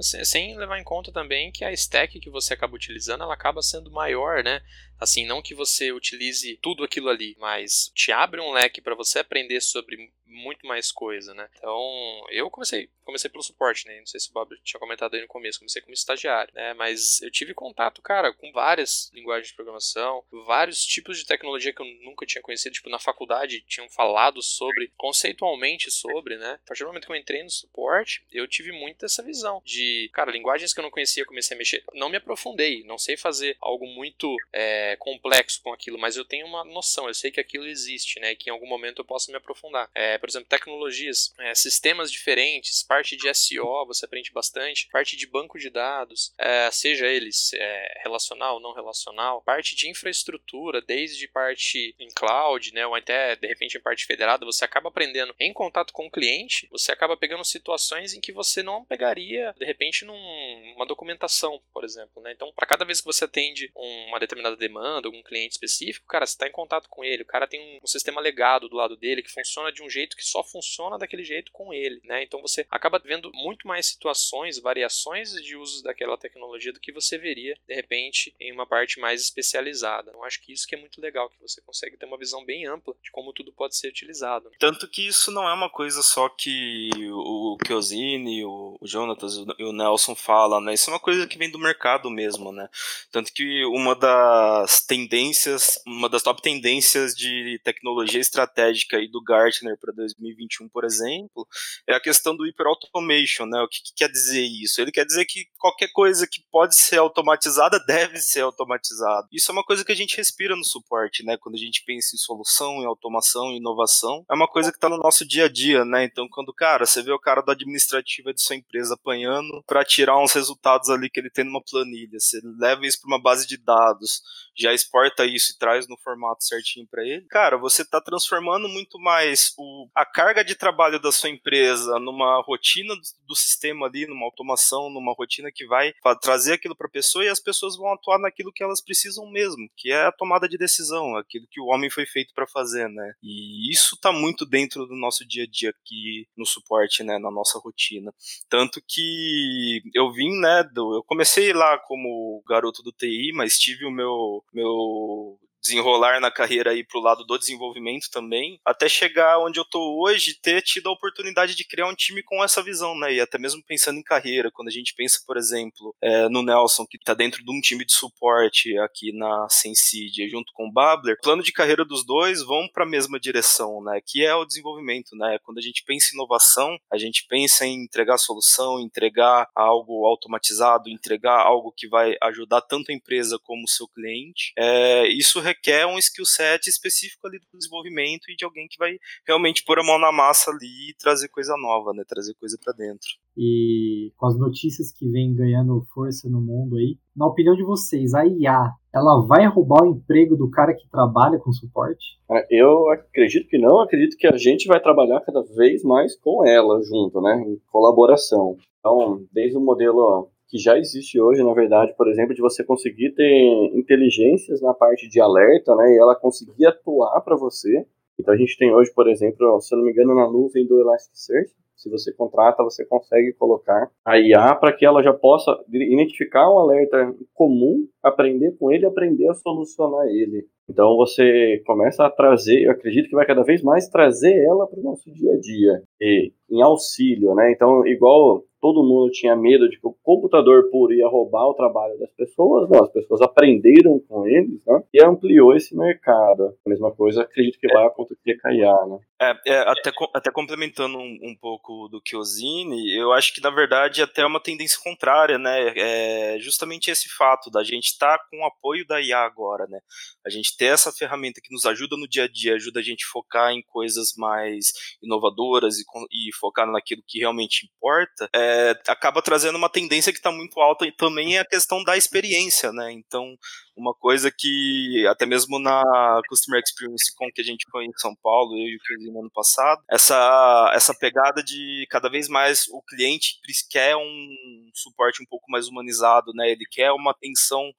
Sem 0.00 0.56
levar 0.56 0.78
em 0.78 0.84
conta 0.84 1.12
também 1.12 1.52
que 1.52 1.64
a 1.64 1.72
stack 1.72 2.18
que 2.18 2.30
você 2.30 2.54
acaba 2.54 2.74
utilizando, 2.74 3.22
ela 3.22 3.34
acaba 3.34 3.60
sendo 3.60 3.90
maior, 3.90 4.42
né? 4.42 4.62
Assim, 5.02 5.26
não 5.26 5.42
que 5.42 5.52
você 5.52 5.90
utilize 5.90 6.56
tudo 6.62 6.84
aquilo 6.84 7.08
ali, 7.08 7.34
mas 7.40 7.90
te 7.92 8.12
abre 8.12 8.40
um 8.40 8.52
leque 8.52 8.80
para 8.80 8.94
você 8.94 9.18
aprender 9.18 9.60
sobre 9.60 10.12
muito 10.32 10.66
mais 10.66 10.90
coisa, 10.90 11.34
né? 11.34 11.48
Então, 11.56 12.24
eu 12.30 12.50
comecei, 12.50 12.88
comecei 13.04 13.28
pelo 13.30 13.42
suporte, 13.42 13.86
né? 13.86 13.98
Não 13.98 14.06
sei 14.06 14.18
se 14.18 14.30
o 14.30 14.32
Bob 14.32 14.56
tinha 14.64 14.80
comentado 14.80 15.14
aí 15.14 15.20
no 15.20 15.28
começo, 15.28 15.58
comecei 15.58 15.82
como 15.82 15.92
estagiário, 15.92 16.52
né? 16.54 16.72
Mas 16.74 17.20
eu 17.20 17.30
tive 17.30 17.52
contato, 17.54 18.00
cara, 18.00 18.32
com 18.32 18.50
várias 18.52 19.10
linguagens 19.12 19.48
de 19.48 19.54
programação, 19.54 20.24
vários 20.46 20.84
tipos 20.84 21.18
de 21.18 21.26
tecnologia 21.26 21.72
que 21.72 21.82
eu 21.82 21.86
nunca 22.02 22.24
tinha 22.24 22.42
conhecido, 22.42 22.72
tipo, 22.72 22.88
na 22.88 22.98
faculdade 22.98 23.64
tinham 23.68 23.88
falado 23.88 24.42
sobre, 24.42 24.90
conceitualmente 24.96 25.90
sobre, 25.90 26.36
né? 26.38 26.58
A 26.64 26.68
partir 26.68 26.84
do 26.84 26.86
momento 26.88 27.06
que 27.06 27.12
eu 27.12 27.16
entrei 27.16 27.42
no 27.42 27.50
suporte, 27.50 28.24
eu 28.32 28.48
tive 28.48 28.72
muito 28.72 29.04
essa 29.04 29.22
visão 29.22 29.60
de, 29.64 30.10
cara, 30.12 30.32
linguagens 30.32 30.72
que 30.72 30.80
eu 30.80 30.84
não 30.84 30.90
conhecia, 30.90 31.26
comecei 31.26 31.54
a 31.54 31.58
mexer, 31.58 31.84
não 31.92 32.08
me 32.08 32.16
aprofundei, 32.16 32.82
não 32.84 32.98
sei 32.98 33.16
fazer 33.16 33.56
algo 33.60 33.86
muito 33.86 34.34
é, 34.52 34.91
complexo 34.96 35.60
com 35.62 35.72
aquilo, 35.72 35.98
mas 35.98 36.16
eu 36.16 36.24
tenho 36.24 36.46
uma 36.46 36.64
noção, 36.64 37.08
eu 37.08 37.14
sei 37.14 37.30
que 37.30 37.40
aquilo 37.40 37.66
existe, 37.66 38.20
né? 38.20 38.32
E 38.32 38.36
que 38.36 38.48
em 38.48 38.52
algum 38.52 38.66
momento 38.66 39.00
eu 39.00 39.04
posso 39.04 39.30
me 39.30 39.36
aprofundar. 39.36 39.90
É, 39.94 40.18
por 40.18 40.28
exemplo, 40.28 40.48
tecnologias, 40.48 41.32
é, 41.38 41.54
sistemas 41.54 42.10
diferentes, 42.10 42.82
parte 42.82 43.16
de 43.16 43.32
SEO 43.34 43.86
você 43.86 44.04
aprende 44.04 44.32
bastante, 44.32 44.88
parte 44.90 45.16
de 45.16 45.26
banco 45.26 45.58
de 45.58 45.70
dados, 45.70 46.32
é, 46.38 46.70
seja 46.70 47.06
eles 47.06 47.52
é, 47.54 48.00
relacional 48.02 48.54
ou 48.54 48.60
não 48.60 48.74
relacional, 48.74 49.42
parte 49.42 49.74
de 49.74 49.88
infraestrutura, 49.88 50.80
desde 50.80 51.28
parte 51.28 51.94
em 51.98 52.08
cloud, 52.14 52.72
né, 52.72 52.86
ou 52.86 52.94
até 52.94 53.36
de 53.36 53.46
repente 53.46 53.76
em 53.76 53.80
parte 53.80 54.04
federada, 54.06 54.44
você 54.44 54.64
acaba 54.64 54.88
aprendendo 54.88 55.34
em 55.38 55.52
contato 55.52 55.92
com 55.92 56.06
o 56.06 56.10
cliente, 56.10 56.68
você 56.70 56.92
acaba 56.92 57.16
pegando 57.16 57.44
situações 57.44 58.14
em 58.14 58.20
que 58.20 58.32
você 58.32 58.62
não 58.62 58.84
pegaria 58.84 59.54
de 59.58 59.64
repente 59.64 60.04
numa 60.04 60.86
documentação, 60.86 61.60
por 61.72 61.84
exemplo. 61.84 62.22
Né? 62.22 62.32
Então, 62.32 62.52
para 62.54 62.66
cada 62.66 62.84
vez 62.84 63.00
que 63.00 63.06
você 63.06 63.24
atende 63.24 63.70
uma 63.74 64.18
determinada 64.18 64.56
demanda, 64.56 64.81
algum 64.88 65.22
cliente 65.22 65.52
específico, 65.52 66.06
cara, 66.06 66.26
você 66.26 66.32
está 66.32 66.46
em 66.46 66.52
contato 66.52 66.88
com 66.88 67.04
ele, 67.04 67.22
o 67.22 67.26
cara 67.26 67.46
tem 67.46 67.80
um, 67.82 67.86
sistema 67.86 68.20
legado 68.20 68.68
do 68.68 68.76
lado 68.76 68.96
dele 68.96 69.22
que 69.22 69.30
funciona 69.30 69.70
de 69.70 69.82
um 69.82 69.90
jeito 69.90 70.16
que 70.16 70.24
só 70.24 70.42
funciona 70.42 70.98
daquele 70.98 71.24
jeito 71.24 71.52
com 71.52 71.72
ele, 71.72 72.00
né? 72.04 72.22
Então 72.22 72.40
você 72.40 72.66
acaba 72.70 72.98
vendo 72.98 73.30
muito 73.34 73.66
mais 73.66 73.86
situações, 73.86 74.58
variações 74.58 75.32
de 75.42 75.56
uso 75.56 75.82
daquela 75.82 76.16
tecnologia 76.16 76.72
do 76.72 76.80
que 76.80 76.92
você 76.92 77.18
veria 77.18 77.56
de 77.66 77.74
repente 77.74 78.34
em 78.40 78.52
uma 78.52 78.66
parte 78.66 78.98
mais 78.98 79.22
especializada. 79.22 80.10
Eu 80.12 80.24
acho 80.24 80.40
que 80.40 80.52
isso 80.52 80.66
que 80.66 80.74
é 80.74 80.78
muito 80.78 81.00
legal, 81.00 81.28
que 81.28 81.40
você 81.40 81.60
consegue 81.60 81.96
ter 81.96 82.06
uma 82.06 82.18
visão 82.18 82.44
bem 82.44 82.66
ampla 82.66 82.94
de 83.02 83.10
como 83.10 83.32
tudo 83.32 83.52
pode 83.52 83.76
ser 83.76 83.88
utilizado. 83.88 84.50
Tanto 84.58 84.88
que 84.88 85.06
isso 85.06 85.30
não 85.30 85.48
é 85.48 85.52
uma 85.52 85.70
coisa 85.70 86.02
só 86.02 86.28
que 86.28 86.90
o 87.10 87.56
Kiosini, 87.64 88.44
o 88.44 88.78
Jonatas 88.82 89.34
e 89.58 89.64
o 89.64 89.72
Nelson 89.72 90.14
falam, 90.14 90.60
né? 90.60 90.74
Isso 90.74 90.90
é 90.90 90.92
uma 90.92 91.00
coisa 91.00 91.26
que 91.26 91.38
vem 91.38 91.50
do 91.50 91.58
mercado 91.58 92.10
mesmo, 92.10 92.52
né? 92.52 92.68
Tanto 93.10 93.32
que 93.32 93.64
uma 93.66 93.94
das 93.94 94.61
tendências, 94.80 95.78
uma 95.86 96.08
das 96.08 96.22
top 96.22 96.40
tendências 96.42 97.14
de 97.14 97.60
tecnologia 97.64 98.20
estratégica 98.20 98.96
aí 98.96 99.08
do 99.08 99.22
Gartner 99.22 99.78
para 99.78 99.92
2021, 99.92 100.68
por 100.68 100.84
exemplo, 100.84 101.46
é 101.88 101.94
a 101.94 102.00
questão 102.00 102.36
do 102.36 102.44
hyperautomation, 102.44 103.46
né? 103.46 103.60
O 103.60 103.68
que, 103.68 103.82
que, 103.82 103.92
quer 103.96 104.08
dizer 104.08 104.42
isso? 104.42 104.80
Ele 104.80 104.92
quer 104.92 105.04
dizer 105.04 105.24
que 105.26 105.46
qualquer 105.58 105.88
coisa 105.92 106.26
que 106.26 106.42
pode 106.50 106.76
ser 106.76 106.98
automatizada 106.98 107.78
deve 107.86 108.18
ser 108.18 108.40
automatizada. 108.40 109.26
Isso 109.32 109.50
é 109.50 109.52
uma 109.52 109.64
coisa 109.64 109.84
que 109.84 109.92
a 109.92 109.96
gente 109.96 110.16
respira 110.16 110.56
no 110.56 110.64
suporte, 110.64 111.24
né? 111.24 111.36
Quando 111.36 111.54
a 111.54 111.58
gente 111.58 111.82
pensa 111.84 112.14
em 112.14 112.18
solução, 112.18 112.82
em 112.82 112.86
automação, 112.86 113.50
em 113.50 113.56
inovação, 113.56 114.24
é 114.30 114.34
uma 114.34 114.48
coisa 114.48 114.70
que 114.70 114.76
está 114.76 114.88
no 114.88 114.98
nosso 114.98 115.26
dia 115.26 115.46
a 115.46 115.48
dia, 115.48 115.84
né? 115.84 116.04
Então, 116.04 116.28
quando, 116.28 116.52
cara, 116.52 116.86
você 116.86 117.02
vê 117.02 117.12
o 117.12 117.18
cara 117.18 117.40
do 117.40 117.50
administrativo 117.50 118.32
de 118.32 118.42
sua 118.42 118.56
empresa 118.56 118.94
apanhando 118.94 119.62
para 119.66 119.84
tirar 119.84 120.18
uns 120.18 120.32
resultados 120.32 120.88
ali 120.88 121.10
que 121.10 121.20
ele 121.20 121.30
tem 121.30 121.44
numa 121.44 121.62
planilha. 121.62 122.18
Você 122.18 122.40
leva 122.58 122.86
isso 122.86 123.00
para 123.00 123.08
uma 123.08 123.22
base 123.22 123.46
de 123.46 123.56
dados, 123.56 124.22
já 124.56 124.72
exporta 124.72 125.24
isso 125.24 125.52
e 125.52 125.58
traz 125.58 125.88
no 125.88 125.96
formato 125.96 126.44
certinho 126.44 126.86
para 126.86 127.04
ele. 127.04 127.26
Cara, 127.28 127.56
você 127.56 127.82
está 127.82 128.00
transformando 128.00 128.68
muito 128.68 128.98
mais 128.98 129.52
o, 129.58 129.88
a 129.94 130.04
carga 130.04 130.44
de 130.44 130.54
trabalho 130.54 131.00
da 131.00 131.12
sua 131.12 131.30
empresa 131.30 131.98
numa 131.98 132.40
rotina 132.42 132.94
do, 132.94 133.02
do 133.28 133.34
sistema 133.34 133.86
ali, 133.86 134.06
numa 134.06 134.24
automação, 134.24 134.90
numa 134.90 135.14
rotina 135.14 135.50
que 135.52 135.66
vai 135.66 135.92
trazer 136.20 136.54
aquilo 136.54 136.76
para 136.76 136.86
a 136.86 136.90
pessoa 136.90 137.24
e 137.24 137.28
as 137.28 137.40
pessoas 137.40 137.76
vão 137.76 137.92
atuar 137.92 138.18
naquilo 138.18 138.52
que 138.52 138.62
elas 138.62 138.80
precisam 138.80 139.30
mesmo, 139.30 139.68
que 139.76 139.90
é 139.90 140.06
a 140.06 140.12
tomada 140.12 140.48
de 140.48 140.58
decisão, 140.58 141.16
aquilo 141.16 141.46
que 141.50 141.60
o 141.60 141.66
homem 141.66 141.90
foi 141.90 142.06
feito 142.06 142.34
para 142.34 142.46
fazer, 142.46 142.88
né? 142.88 143.14
E 143.22 143.70
isso 143.70 143.94
está 143.94 144.12
muito 144.12 144.44
dentro 144.44 144.86
do 144.86 144.94
nosso 144.94 145.26
dia 145.26 145.44
a 145.44 145.46
dia 145.46 145.70
aqui 145.70 146.26
no 146.36 146.46
suporte, 146.46 147.02
né, 147.02 147.18
na 147.18 147.30
nossa 147.30 147.58
rotina. 147.58 148.12
Tanto 148.48 148.82
que 148.86 149.82
eu 149.94 150.12
vim, 150.12 150.38
né, 150.40 150.64
do, 150.72 150.96
eu 150.96 151.02
comecei 151.02 151.52
lá 151.52 151.78
como 151.78 152.42
garoto 152.46 152.82
do 152.82 152.92
TI, 152.92 153.32
mas 153.34 153.58
tive 153.58 153.84
o 153.84 153.90
meu 153.90 154.41
meu 154.52 155.38
desenrolar 155.62 156.20
na 156.20 156.30
carreira 156.30 156.72
aí 156.72 156.84
pro 156.84 157.00
lado 157.00 157.24
do 157.24 157.38
desenvolvimento 157.38 158.10
também, 158.10 158.60
até 158.64 158.88
chegar 158.88 159.38
onde 159.38 159.58
eu 159.58 159.64
tô 159.64 160.02
hoje, 160.02 160.38
ter 160.42 160.60
tido 160.62 160.88
a 160.88 160.92
oportunidade 160.92 161.54
de 161.54 161.64
criar 161.64 161.88
um 161.88 161.94
time 161.94 162.22
com 162.22 162.42
essa 162.42 162.62
visão, 162.62 162.98
né? 162.98 163.14
E 163.14 163.20
até 163.20 163.38
mesmo 163.38 163.62
pensando 163.64 163.98
em 163.98 164.02
carreira, 164.02 164.50
quando 164.52 164.68
a 164.68 164.72
gente 164.72 164.94
pensa, 164.94 165.20
por 165.26 165.36
exemplo, 165.36 165.94
é, 166.02 166.28
no 166.28 166.42
Nelson, 166.42 166.84
que 166.86 166.98
tá 166.98 167.14
dentro 167.14 167.44
de 167.44 167.50
um 167.50 167.60
time 167.60 167.84
de 167.84 167.92
suporte 167.92 168.76
aqui 168.78 169.12
na 169.12 169.46
Sensidia, 169.48 170.28
junto 170.28 170.52
com 170.52 170.66
o 170.66 170.72
Babler, 170.72 171.16
o 171.18 171.22
plano 171.22 171.42
de 171.42 171.52
carreira 171.52 171.84
dos 171.84 172.04
dois 172.04 172.42
vão 172.44 172.68
para 172.72 172.84
a 172.84 172.88
mesma 172.88 173.20
direção, 173.20 173.82
né? 173.84 174.00
Que 174.04 174.24
é 174.24 174.34
o 174.34 174.44
desenvolvimento, 174.44 175.14
né? 175.14 175.38
Quando 175.44 175.58
a 175.58 175.62
gente 175.62 175.84
pensa 175.84 176.08
em 176.12 176.16
inovação, 176.16 176.76
a 176.92 176.98
gente 176.98 177.24
pensa 177.28 177.64
em 177.64 177.84
entregar 177.84 178.18
solução, 178.18 178.80
entregar 178.80 179.48
algo 179.54 180.06
automatizado, 180.06 180.88
entregar 180.88 181.40
algo 181.40 181.72
que 181.76 181.88
vai 181.88 182.16
ajudar 182.22 182.62
tanto 182.62 182.90
a 182.90 182.94
empresa 182.94 183.38
como 183.42 183.64
o 183.64 183.68
seu 183.68 183.86
cliente. 183.86 184.52
É, 184.58 185.06
isso 185.06 185.40
requer 185.40 185.51
um 185.86 185.98
skill 185.98 186.24
set 186.24 186.68
específico 186.68 187.26
ali 187.26 187.38
do 187.38 187.58
desenvolvimento 187.58 188.30
e 188.30 188.36
de 188.36 188.44
alguém 188.44 188.66
que 188.68 188.78
vai 188.78 188.98
realmente 189.26 189.64
pôr 189.64 189.78
a 189.78 189.84
mão 189.84 189.98
na 189.98 190.12
massa 190.12 190.50
ali 190.50 190.90
e 190.90 190.94
trazer 190.94 191.28
coisa 191.28 191.54
nova, 191.56 191.92
né? 191.92 192.04
Trazer 192.06 192.34
coisa 192.34 192.58
para 192.62 192.72
dentro. 192.72 193.08
E 193.36 194.12
com 194.16 194.26
as 194.26 194.38
notícias 194.38 194.92
que 194.92 195.08
vem 195.08 195.34
ganhando 195.34 195.86
força 195.94 196.28
no 196.28 196.40
mundo 196.40 196.76
aí, 196.76 196.98
na 197.14 197.26
opinião 197.26 197.54
de 197.54 197.62
vocês, 197.62 198.14
a 198.14 198.26
IA, 198.26 198.72
ela 198.94 199.26
vai 199.26 199.46
roubar 199.46 199.82
o 199.82 199.90
emprego 199.90 200.36
do 200.36 200.50
cara 200.50 200.74
que 200.74 200.88
trabalha 200.90 201.38
com 201.38 201.52
suporte? 201.52 202.18
Eu 202.50 202.90
acredito 202.90 203.48
que 203.48 203.58
não, 203.58 203.80
acredito 203.80 204.16
que 204.16 204.26
a 204.26 204.36
gente 204.36 204.66
vai 204.66 204.80
trabalhar 204.80 205.20
cada 205.20 205.42
vez 205.42 205.82
mais 205.82 206.16
com 206.16 206.46
ela 206.46 206.82
junto, 206.82 207.20
né? 207.20 207.42
Em 207.46 207.60
colaboração. 207.70 208.56
Então, 208.78 209.24
desde 209.32 209.56
o 209.56 209.60
modelo 209.60 210.28
que 210.52 210.58
já 210.58 210.78
existe 210.78 211.18
hoje, 211.18 211.42
na 211.42 211.54
verdade, 211.54 211.94
por 211.96 212.06
exemplo, 212.10 212.34
de 212.34 212.42
você 212.42 212.62
conseguir 212.62 213.14
ter 213.14 213.70
inteligências 213.72 214.60
na 214.60 214.74
parte 214.74 215.08
de 215.08 215.18
alerta, 215.18 215.74
né, 215.74 215.94
e 215.94 215.98
ela 215.98 216.14
conseguir 216.14 216.66
atuar 216.66 217.22
para 217.22 217.34
você. 217.34 217.86
Então 218.20 218.34
a 218.34 218.36
gente 218.36 218.58
tem 218.58 218.72
hoje, 218.72 218.92
por 218.94 219.08
exemplo, 219.08 219.58
se 219.62 219.74
eu 219.74 219.78
não 219.78 219.86
me 219.86 219.92
engano, 219.92 220.14
na 220.14 220.30
nuvem 220.30 220.66
do 220.66 220.78
Elasticsearch, 220.78 221.50
se 221.74 221.88
você 221.88 222.12
contrata, 222.12 222.62
você 222.62 222.84
consegue 222.84 223.32
colocar 223.32 223.90
a 224.04 224.18
IA 224.18 224.54
para 224.54 224.76
que 224.76 224.84
ela 224.84 225.02
já 225.02 225.14
possa 225.14 225.58
identificar 225.72 226.48
um 226.52 226.58
alerta 226.58 227.14
comum, 227.32 227.88
aprender 228.02 228.54
com 228.58 228.70
ele 228.70 228.84
aprender 228.84 229.28
a 229.30 229.34
solucionar 229.34 230.06
ele. 230.06 230.46
Então 230.68 230.96
você 230.98 231.62
começa 231.66 232.04
a 232.04 232.10
trazer, 232.10 232.66
eu 232.66 232.72
acredito 232.72 233.08
que 233.08 233.16
vai 233.16 233.26
cada 233.26 233.42
vez 233.42 233.62
mais 233.62 233.88
trazer 233.88 234.44
ela 234.44 234.66
para 234.66 234.78
o 234.78 234.82
nosso 234.82 235.10
dia 235.10 235.32
a 235.32 235.40
dia, 235.40 235.82
e, 235.98 236.30
em 236.50 236.62
auxílio, 236.62 237.34
né? 237.34 237.50
Então, 237.50 237.84
igual 237.86 238.44
todo 238.62 238.84
mundo 238.84 239.10
tinha 239.10 239.34
medo 239.34 239.68
de 239.68 239.76
que 239.76 239.86
o 239.86 239.96
computador 240.04 240.70
puro 240.70 240.94
ia 240.94 241.08
roubar 241.08 241.48
o 241.48 241.54
trabalho 241.54 241.98
das 241.98 242.12
pessoas, 242.12 242.70
não, 242.70 242.84
as 242.84 242.92
pessoas 242.92 243.20
aprenderam 243.20 243.98
com 244.08 244.24
eles, 244.24 244.64
né, 244.64 244.84
e 244.94 245.04
ampliou 245.04 245.52
esse 245.56 245.76
mercado. 245.76 246.56
A 246.64 246.70
mesma 246.70 246.92
coisa, 246.92 247.22
acredito 247.22 247.58
que 247.58 247.66
vai 247.66 247.84
acontecer 247.84 248.38
com 248.40 248.48
a 248.48 248.54
IA, 248.54 248.86
né. 248.86 248.98
É, 249.20 249.54
é, 249.54 249.58
até, 249.68 249.90
até 250.14 250.30
complementando 250.30 250.96
um, 250.96 251.18
um, 251.22 251.36
pouco 251.40 251.88
do 251.88 252.00
que 252.00 252.16
o 252.16 252.22
Zine, 252.22 252.96
eu 252.96 253.12
acho 253.12 253.34
que 253.34 253.40
na 253.40 253.50
verdade 253.50 254.02
até 254.02 254.22
é 254.22 254.26
uma 254.26 254.40
tendência 254.40 254.78
contrária, 254.82 255.38
né, 255.38 255.72
é 255.76 256.38
justamente 256.38 256.88
esse 256.88 257.08
fato 257.08 257.50
da 257.50 257.64
gente 257.64 257.86
estar 257.86 258.16
tá 258.16 258.24
com 258.30 258.42
o 258.42 258.46
apoio 258.46 258.86
da 258.86 259.00
IA 259.00 259.18
agora, 259.18 259.66
né, 259.66 259.80
a 260.24 260.30
gente 260.30 260.56
ter 260.56 260.66
essa 260.66 260.92
ferramenta 260.92 261.40
que 261.42 261.52
nos 261.52 261.66
ajuda 261.66 261.96
no 261.96 262.08
dia 262.08 262.24
a 262.24 262.28
dia, 262.28 262.54
ajuda 262.54 262.78
a 262.78 262.82
gente 262.82 263.04
a 263.04 263.12
focar 263.12 263.52
em 263.52 263.62
coisas 263.62 264.12
mais 264.16 264.72
inovadoras 265.02 265.78
e, 265.78 265.82
e 266.12 266.32
focar 266.38 266.70
naquilo 266.70 267.02
que 267.06 267.18
realmente 267.18 267.66
importa, 267.66 268.28
é, 268.32 268.51
é, 268.52 268.70
acaba 268.88 269.22
trazendo 269.22 269.56
uma 269.56 269.68
tendência 269.68 270.12
que 270.12 270.18
está 270.18 270.30
muito 270.30 270.60
alta 270.60 270.86
e 270.86 270.92
também 270.92 271.36
é 271.36 271.40
a 271.40 271.44
questão 271.44 271.82
da 271.82 271.96
experiência, 271.96 272.72
né? 272.72 272.92
Então, 272.92 273.36
uma 273.76 273.94
coisa 273.94 274.30
que 274.30 275.06
até 275.08 275.24
mesmo 275.24 275.58
na 275.58 275.82
Customer 276.28 276.62
Experience 276.62 277.14
com 277.16 277.30
que 277.32 277.40
a 277.40 277.44
gente 277.44 277.64
foi 277.70 277.86
em 277.86 277.92
São 277.96 278.14
Paulo, 278.22 278.54
eu 278.54 278.68
e 278.68 278.76
o 278.76 278.80
Kevin 278.80 279.12
no 279.12 279.20
ano 279.20 279.30
passado, 279.32 279.82
essa, 279.90 280.70
essa 280.74 280.94
pegada 280.94 281.42
de 281.42 281.86
cada 281.90 282.10
vez 282.10 282.28
mais 282.28 282.66
o 282.68 282.82
cliente 282.82 283.40
quer 283.70 283.96
um 283.96 284.28
suporte 284.74 285.22
um 285.22 285.26
pouco 285.26 285.50
mais 285.50 285.68
humanizado, 285.68 286.32
né? 286.34 286.50
Ele 286.50 286.64
quer 286.70 286.92
uma 286.92 287.12
atenção 287.12 287.72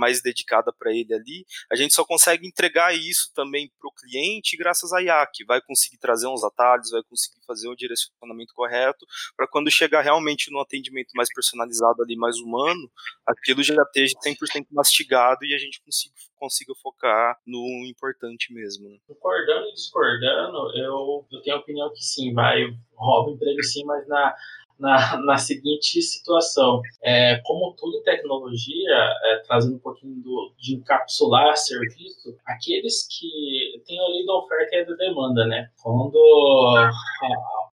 mais 0.00 0.22
dedicada 0.22 0.72
para 0.72 0.90
ele 0.92 1.12
ali, 1.12 1.46
a 1.70 1.76
gente 1.76 1.92
só 1.92 2.04
consegue 2.04 2.46
entregar 2.46 2.96
isso 2.96 3.30
também 3.34 3.70
para 3.78 3.88
o 3.88 3.92
cliente 3.92 4.56
graças 4.56 4.92
a 4.92 5.02
IA, 5.02 5.26
que 5.32 5.44
vai 5.44 5.60
conseguir 5.60 5.98
trazer 5.98 6.26
uns 6.26 6.42
atalhos, 6.42 6.90
vai 6.90 7.02
conseguir 7.02 7.40
fazer 7.46 7.68
o 7.68 7.72
um 7.72 7.76
direcionamento 7.76 8.54
correto, 8.54 9.06
para 9.36 9.46
quando 9.46 9.70
chegar 9.70 10.00
realmente 10.00 10.50
no 10.50 10.60
atendimento 10.60 11.10
mais 11.14 11.28
personalizado 11.32 12.02
ali, 12.02 12.16
mais 12.16 12.36
humano, 12.38 12.90
aquilo 13.26 13.62
já 13.62 13.74
esteja 13.82 14.14
100% 14.24 14.66
mastigado 14.72 15.44
e 15.44 15.54
a 15.54 15.58
gente 15.58 15.82
consiga, 15.82 16.14
consiga 16.36 16.72
focar 16.82 17.38
no 17.46 17.84
importante 17.86 18.52
mesmo. 18.54 18.88
Né? 18.88 18.96
Concordando 19.06 19.68
e 19.68 19.74
discordando, 19.74 20.56
eu, 20.76 21.26
eu 21.30 21.42
tenho 21.42 21.56
a 21.56 21.60
opinião 21.60 21.92
que 21.92 22.02
sim, 22.02 22.32
vai 22.32 22.64
rouba 22.94 23.32
emprego 23.32 23.62
sim, 23.62 23.84
mas 23.84 24.06
na 24.08 24.34
na, 24.80 25.16
na 25.18 25.38
seguinte 25.38 26.00
situação. 26.02 26.80
É, 27.02 27.40
como 27.44 27.74
tudo 27.76 27.98
em 27.98 28.02
tecnologia, 28.02 28.94
é, 29.24 29.42
trazendo 29.46 29.76
um 29.76 29.80
pouquinho 29.80 30.16
do, 30.22 30.52
de 30.58 30.74
encapsular 30.74 31.56
serviço, 31.56 32.36
aqueles 32.46 33.06
que 33.06 33.69
têm 33.90 33.98
a 33.98 34.08
lei 34.08 34.24
da 34.24 34.34
oferta 34.34 34.76
e 34.76 34.86
da 34.86 34.94
demanda, 34.94 35.46
né? 35.46 35.68
Quando 35.82 36.18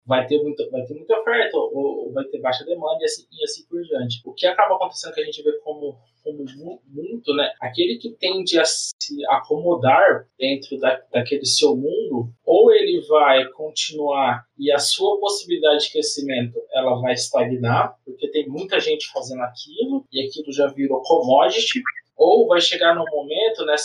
vai 0.05 0.25
ter 0.25 0.41
muita, 0.41 0.69
vai 0.69 0.83
ter 0.83 0.93
muita 0.93 1.19
oferta 1.19 1.57
ou 1.57 2.11
vai 2.13 2.23
ter 2.25 2.39
baixa 2.39 2.63
demanda 2.63 3.01
e 3.01 3.05
assim, 3.05 3.25
e 3.31 3.43
assim 3.43 3.65
por 3.67 3.81
diante. 3.81 4.21
O 4.23 4.33
que 4.33 4.45
acaba 4.45 4.75
acontecendo 4.75 5.13
que 5.13 5.21
a 5.21 5.25
gente 5.25 5.43
vê 5.43 5.51
como, 5.63 5.97
como 6.23 6.45
muito, 6.87 7.33
né? 7.33 7.51
Aquele 7.59 7.97
que 7.97 8.11
tende 8.11 8.57
a 8.59 8.65
se 8.65 9.25
acomodar 9.29 10.27
dentro 10.39 10.77
da, 10.79 11.01
daquele 11.11 11.45
seu 11.45 11.75
mundo, 11.75 12.29
ou 12.45 12.71
ele 12.71 13.01
vai 13.07 13.45
continuar 13.51 14.45
e 14.57 14.71
a 14.71 14.77
sua 14.77 15.19
possibilidade 15.19 15.85
de 15.85 15.91
crescimento 15.91 16.59
ela 16.71 17.01
vai 17.01 17.13
estagnar, 17.13 17.95
porque 18.05 18.29
tem 18.29 18.47
muita 18.47 18.79
gente 18.79 19.11
fazendo 19.11 19.41
aquilo 19.41 20.05
e 20.11 20.25
aquilo 20.25 20.51
já 20.51 20.67
virou 20.67 21.01
commodity, 21.01 21.81
ou 22.15 22.47
vai 22.47 22.61
chegar 22.61 22.95
num 22.95 23.05
momento, 23.11 23.65
né, 23.65 23.75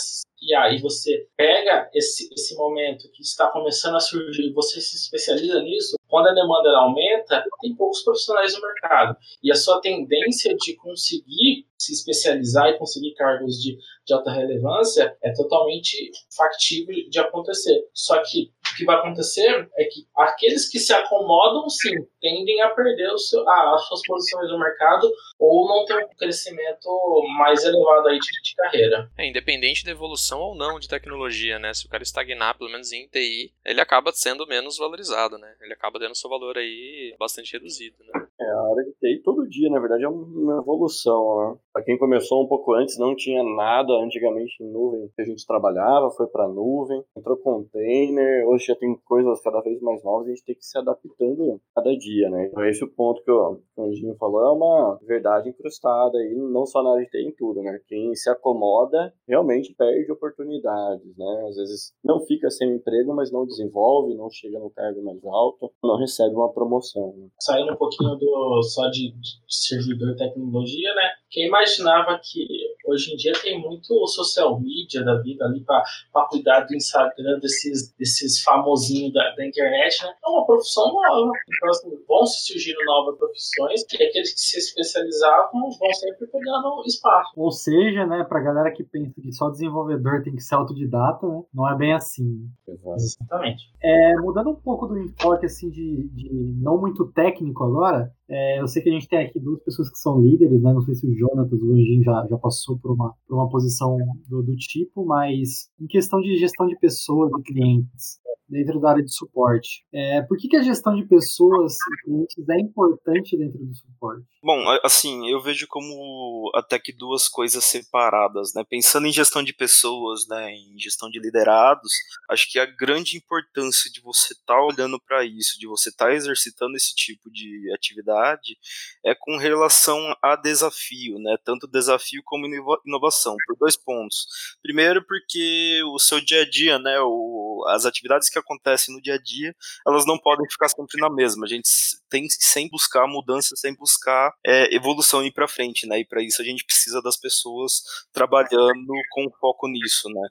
e 0.41 0.55
aí 0.55 0.79
você 0.81 1.27
pega 1.37 1.89
esse, 1.93 2.27
esse 2.33 2.55
momento 2.55 3.09
que 3.11 3.21
está 3.21 3.47
começando 3.47 3.95
a 3.95 3.99
surgir 3.99 4.51
você 4.53 4.81
se 4.81 4.95
especializa 4.95 5.61
nisso, 5.61 5.95
quando 6.11 6.27
a 6.27 6.33
demanda 6.33 6.69
aumenta, 6.77 7.41
tem 7.61 7.73
poucos 7.73 8.03
profissionais 8.03 8.53
no 8.53 8.61
mercado. 8.61 9.15
E 9.41 9.49
a 9.49 9.55
sua 9.55 9.79
tendência 9.79 10.53
de 10.57 10.75
conseguir 10.75 11.65
se 11.81 11.93
especializar 11.93 12.67
e 12.67 12.77
conseguir 12.77 13.13
cargos 13.15 13.55
de, 13.55 13.77
de 14.05 14.13
alta 14.13 14.31
relevância 14.31 15.17
é 15.23 15.33
totalmente 15.33 16.11
factível 16.35 16.95
de 17.09 17.19
acontecer. 17.19 17.87
Só 17.93 18.21
que 18.21 18.51
o 18.71 18.77
que 18.77 18.85
vai 18.85 18.97
acontecer 18.97 19.67
é 19.75 19.85
que 19.85 20.05
aqueles 20.15 20.69
que 20.69 20.79
se 20.79 20.93
acomodam, 20.93 21.67
sim, 21.69 21.95
tendem 22.21 22.61
a 22.61 22.69
perder 22.69 23.17
seu, 23.17 23.47
ah, 23.47 23.73
as 23.75 23.87
suas 23.87 24.01
posições 24.05 24.49
no 24.49 24.59
mercado 24.59 25.11
ou 25.39 25.67
não 25.67 25.85
ter 25.85 25.97
um 26.05 26.09
crescimento 26.15 26.89
mais 27.37 27.63
elevado 27.63 28.09
aí 28.09 28.19
de, 28.19 28.41
de 28.43 28.55
carreira. 28.55 29.09
É, 29.17 29.27
independente 29.27 29.83
da 29.83 29.91
evolução 29.91 30.39
ou 30.39 30.55
não 30.55 30.79
de 30.79 30.87
tecnologia, 30.87 31.57
né? 31.57 31.73
Se 31.73 31.85
o 31.85 31.89
cara 31.89 32.03
estagnar, 32.03 32.57
pelo 32.57 32.69
menos 32.69 32.91
em 32.91 33.07
TI, 33.07 33.51
ele 33.65 33.81
acaba 33.81 34.11
sendo 34.13 34.45
menos 34.45 34.77
valorizado, 34.77 35.37
né? 35.37 35.55
Ele 35.61 35.73
acaba 35.73 35.97
tendo 36.01 36.15
seu 36.15 36.29
valor 36.29 36.57
aí 36.57 37.15
bastante 37.19 37.53
reduzido, 37.53 37.95
né? 38.03 38.27
É, 38.39 38.51
a 38.51 38.63
hora 38.63 38.83
TI 39.01 39.21
todo 39.23 39.47
dia, 39.49 39.69
na 39.69 39.79
verdade, 39.79 40.03
é 40.03 40.07
uma 40.07 40.59
evolução. 40.59 41.39
Né? 41.39 41.57
Para 41.73 41.83
quem 41.83 41.97
começou 41.97 42.43
um 42.43 42.47
pouco 42.47 42.73
antes, 42.73 42.97
não 42.97 43.15
tinha 43.15 43.43
nada 43.43 43.93
antigamente 43.93 44.63
em 44.63 44.71
nuvem 44.71 45.09
que 45.15 45.21
a 45.21 45.25
gente 45.25 45.45
trabalhava, 45.45 46.11
foi 46.11 46.27
para 46.27 46.47
nuvem, 46.47 47.03
entrou 47.17 47.35
container, 47.37 48.47
hoje 48.47 48.65
já 48.67 48.75
tem 48.75 48.95
coisas 49.05 49.41
cada 49.41 49.61
vez 49.61 49.81
mais 49.81 50.03
novas, 50.03 50.27
a 50.27 50.29
gente 50.29 50.45
tem 50.45 50.55
que 50.55 50.65
se 50.65 50.77
adaptando 50.77 51.59
cada 51.75 51.95
dia, 51.97 52.29
né? 52.29 52.47
Então 52.47 52.63
esse 52.65 52.83
é 52.83 52.85
o 52.85 52.91
ponto 52.91 53.23
que 53.23 53.31
o, 53.31 53.59
Anjinho 53.79 54.15
falou, 54.17 54.41
é 54.41 54.51
uma 54.51 54.99
verdade 55.01 55.49
incrustada 55.49 56.17
aí, 56.17 56.35
não 56.35 56.65
só 56.65 56.83
na 56.83 56.91
área 56.91 57.05
de 57.05 57.21
em 57.21 57.31
tudo, 57.31 57.61
né? 57.61 57.79
Quem 57.87 58.13
se 58.15 58.29
acomoda 58.29 59.13
realmente 59.27 59.73
perde 59.75 60.11
oportunidades, 60.11 61.17
né? 61.17 61.45
Às 61.49 61.55
vezes 61.55 61.93
não 62.03 62.19
fica 62.21 62.49
sem 62.49 62.75
emprego, 62.75 63.13
mas 63.13 63.31
não 63.31 63.45
desenvolve, 63.45 64.15
não 64.15 64.29
chega 64.29 64.59
no 64.59 64.69
cargo 64.69 65.03
mais 65.03 65.23
alto, 65.25 65.71
não 65.83 65.97
recebe 65.97 66.35
uma 66.35 66.51
promoção. 66.51 67.13
Né? 67.17 67.27
Saindo 67.39 67.73
um 67.73 67.77
pouquinho 67.77 68.15
do 68.15 68.61
só 68.63 68.89
de, 68.91 69.11
de 69.11 69.41
servidor 69.47 70.15
tecnologia, 70.15 70.93
né? 70.93 71.09
Quem 71.29 71.47
imaginava 71.47 72.19
que 72.21 72.45
hoje 72.85 73.13
em 73.13 73.15
dia 73.15 73.31
tem 73.41 73.59
muito 73.59 74.05
social 74.07 74.59
media 74.59 75.03
da 75.03 75.15
vida 75.21 75.45
ali 75.45 75.63
para 75.63 76.27
cuidar 76.29 76.61
do 76.61 76.75
Instagram 76.75 77.39
desses, 77.39 77.93
desses 77.97 78.43
famosinhos 78.43 79.13
da, 79.13 79.33
da, 79.35 79.45
internet, 79.45 80.03
né? 80.03 80.13
É 80.23 80.29
uma 80.29 80.45
profissão 80.45 80.87
nova. 80.87 81.31
Então, 81.47 81.69
assim, 81.69 81.89
vão 82.07 82.25
se 82.25 82.47
surgindo 82.47 82.83
novas 82.85 83.17
profissões 83.17 83.81
e 83.93 84.03
aqueles 84.03 84.33
que 84.33 84.39
se 84.39 84.57
especializavam 84.57 85.69
vão 85.79 85.93
sempre 85.93 86.27
pegando 86.27 86.83
espaço. 86.85 87.31
Ou 87.37 87.51
seja, 87.51 88.05
né, 88.05 88.25
pra 88.27 88.41
galera 88.41 88.71
que 88.71 88.83
pensa 88.83 89.21
que 89.21 89.31
só 89.31 89.49
desenvolvedor 89.49 90.23
tem 90.23 90.35
que 90.35 90.41
ser 90.41 90.55
autodidata, 90.55 91.25
né? 91.25 91.41
Não 91.53 91.69
é 91.69 91.77
bem 91.77 91.93
assim. 91.93 92.49
Exatamente. 92.67 93.71
É, 93.81 94.15
mudando 94.19 94.49
um 94.49 94.55
pouco 94.55 94.87
do 94.87 94.97
enfoque 94.97 95.45
assim 95.45 95.69
de, 95.69 96.09
de 96.09 96.29
não 96.61 96.77
muito 96.77 97.11
técnico 97.11 97.63
agora, 97.63 98.11
é, 98.31 98.61
eu 98.61 98.67
sei 98.67 98.81
que 98.81 98.89
a 98.89 98.93
gente 98.93 99.09
tem 99.09 99.19
aqui 99.19 99.39
duas 99.41 99.61
pessoas 99.61 99.89
que 99.89 99.99
são 99.99 100.21
líderes, 100.21 100.61
né? 100.61 100.71
Não 100.71 100.81
sei 100.81 100.95
se 100.95 101.05
o 101.05 101.13
Jonatas, 101.13 101.61
o 101.61 101.73
Anjinho 101.73 102.01
já, 102.01 102.25
já 102.29 102.37
passou 102.37 102.79
por 102.79 102.93
uma, 102.93 103.13
por 103.27 103.35
uma 103.35 103.49
posição 103.49 103.97
do, 104.29 104.41
do 104.41 104.55
tipo, 104.55 105.05
mas 105.05 105.69
em 105.79 105.85
questão 105.85 106.21
de 106.21 106.37
gestão 106.37 106.65
de 106.65 106.79
pessoas 106.79 107.29
e 107.37 107.43
clientes, 107.43 108.20
dentro 108.51 108.79
da 108.81 108.89
área 108.91 109.03
de 109.03 109.13
suporte. 109.13 109.85
É, 109.93 110.21
por 110.23 110.37
que, 110.37 110.49
que 110.49 110.57
a 110.57 110.61
gestão 110.61 110.93
de 110.93 111.05
pessoas 111.05 111.73
e 111.73 112.03
clientes 112.03 112.49
é 112.49 112.59
importante 112.59 113.37
dentro 113.37 113.57
do 113.57 113.73
suporte? 113.73 114.25
Bom, 114.43 114.59
assim, 114.83 115.29
eu 115.29 115.41
vejo 115.41 115.65
como 115.69 116.51
até 116.53 116.77
que 116.77 116.91
duas 116.91 117.29
coisas 117.29 117.63
separadas, 117.63 118.53
né? 118.53 118.63
Pensando 118.67 119.07
em 119.07 119.13
gestão 119.13 119.41
de 119.41 119.53
pessoas, 119.53 120.27
né, 120.27 120.51
em 120.51 120.77
gestão 120.77 121.09
de 121.09 121.19
liderados, 121.19 121.93
acho 122.29 122.51
que 122.51 122.59
a 122.59 122.65
grande 122.65 123.15
importância 123.15 123.89
de 123.89 124.01
você 124.01 124.33
estar 124.33 124.55
tá 124.55 124.65
olhando 124.65 124.99
para 124.99 125.23
isso, 125.23 125.57
de 125.57 125.67
você 125.67 125.89
estar 125.89 126.07
tá 126.07 126.13
exercitando 126.13 126.75
esse 126.75 126.93
tipo 126.93 127.31
de 127.31 127.71
atividade, 127.73 128.57
é 129.05 129.15
com 129.15 129.37
relação 129.37 129.97
a 130.21 130.35
desafio, 130.35 131.17
né? 131.19 131.37
Tanto 131.45 131.67
desafio 131.67 132.21
como 132.25 132.47
inovação, 132.85 133.35
por 133.45 133.55
dois 133.57 133.77
pontos. 133.77 134.25
Primeiro, 134.61 135.05
porque 135.05 135.81
o 135.93 135.99
seu 135.99 136.19
dia 136.19 136.41
a 136.41 136.49
dia, 136.49 136.79
né, 136.79 136.99
o, 136.99 137.63
as 137.69 137.85
atividades 137.85 138.29
que 138.29 138.40
acontecem 138.41 138.93
no 138.93 139.01
dia 139.01 139.15
a 139.15 139.21
dia, 139.21 139.55
elas 139.87 140.05
não 140.05 140.17
podem 140.17 140.49
ficar 140.49 140.69
sempre 140.69 140.99
na 140.99 141.09
mesma. 141.09 141.45
A 141.45 141.49
gente 141.49 141.69
tem 142.09 142.27
sempre 142.29 142.71
buscar 142.71 143.07
mudança, 143.07 143.55
sem 143.55 143.75
buscar 143.75 144.33
é, 144.45 144.73
evolução 144.75 145.23
e 145.23 145.27
ir 145.27 145.31
para 145.31 145.47
frente, 145.47 145.87
né? 145.87 145.99
E 145.99 146.05
para 146.05 146.21
isso 146.21 146.41
a 146.41 146.45
gente 146.45 146.65
precisa 146.65 147.01
das 147.01 147.17
pessoas 147.17 147.83
trabalhando 148.11 148.93
com 149.11 149.29
foco 149.39 149.67
nisso, 149.67 150.09
né? 150.09 150.29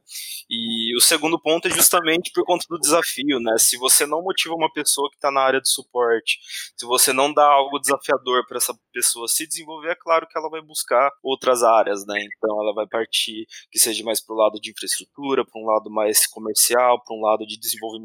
E 0.48 0.96
o 0.96 1.00
segundo 1.00 1.40
ponto 1.40 1.68
é 1.68 1.70
justamente 1.70 2.30
por 2.32 2.44
conta 2.44 2.66
do 2.68 2.78
desafio, 2.78 3.38
né? 3.40 3.56
Se 3.58 3.76
você 3.76 4.06
não 4.06 4.22
motiva 4.22 4.54
uma 4.54 4.72
pessoa 4.72 5.08
que 5.11 5.16
está 5.16 5.30
na 5.30 5.40
área 5.40 5.61
de 5.61 5.68
suporte, 5.68 6.38
se 6.76 6.86
você 6.86 7.12
não 7.12 7.32
dá 7.32 7.46
algo 7.46 7.78
desafiador 7.78 8.46
para 8.46 8.58
essa 8.58 8.74
pessoa 8.92 9.28
se 9.28 9.46
desenvolver, 9.46 9.90
é 9.90 9.94
claro 9.94 10.26
que 10.26 10.36
ela 10.38 10.48
vai 10.48 10.61
buscar 10.61 11.11
outras 11.22 11.62
áreas, 11.62 12.04
né? 12.06 12.24
Então 12.36 12.61
ela 12.62 12.74
vai 12.74 12.86
partir 12.86 13.46
que 13.70 13.78
seja 13.78 14.04
mais 14.04 14.20
para 14.20 14.34
o 14.34 14.38
lado 14.38 14.61
de 14.61 14.70
infraestrutura, 14.70 15.44
para 15.44 15.61
um 15.61 15.66
lado 15.66 15.90
mais 15.90 16.26
comercial, 16.26 17.02
para 17.02 17.14
um 17.14 17.20
lado 17.20 17.46
de 17.46 17.58
desenvolvimento. 17.58 17.99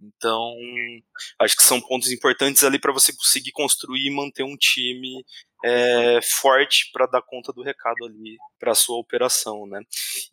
Então, 0.00 0.54
acho 1.40 1.56
que 1.56 1.64
são 1.64 1.80
pontos 1.80 2.10
importantes 2.10 2.62
ali 2.64 2.78
para 2.78 2.92
você 2.92 3.14
conseguir 3.14 3.52
construir 3.52 4.06
e 4.06 4.14
manter 4.14 4.42
um 4.42 4.56
time 4.56 5.24
é, 5.64 6.20
forte 6.22 6.90
para 6.92 7.06
dar 7.06 7.22
conta 7.22 7.52
do 7.52 7.62
recado 7.62 8.04
ali 8.04 8.36
para 8.58 8.72
a 8.72 8.76
sua 8.76 8.96
operação, 8.96 9.66
né? 9.66 9.80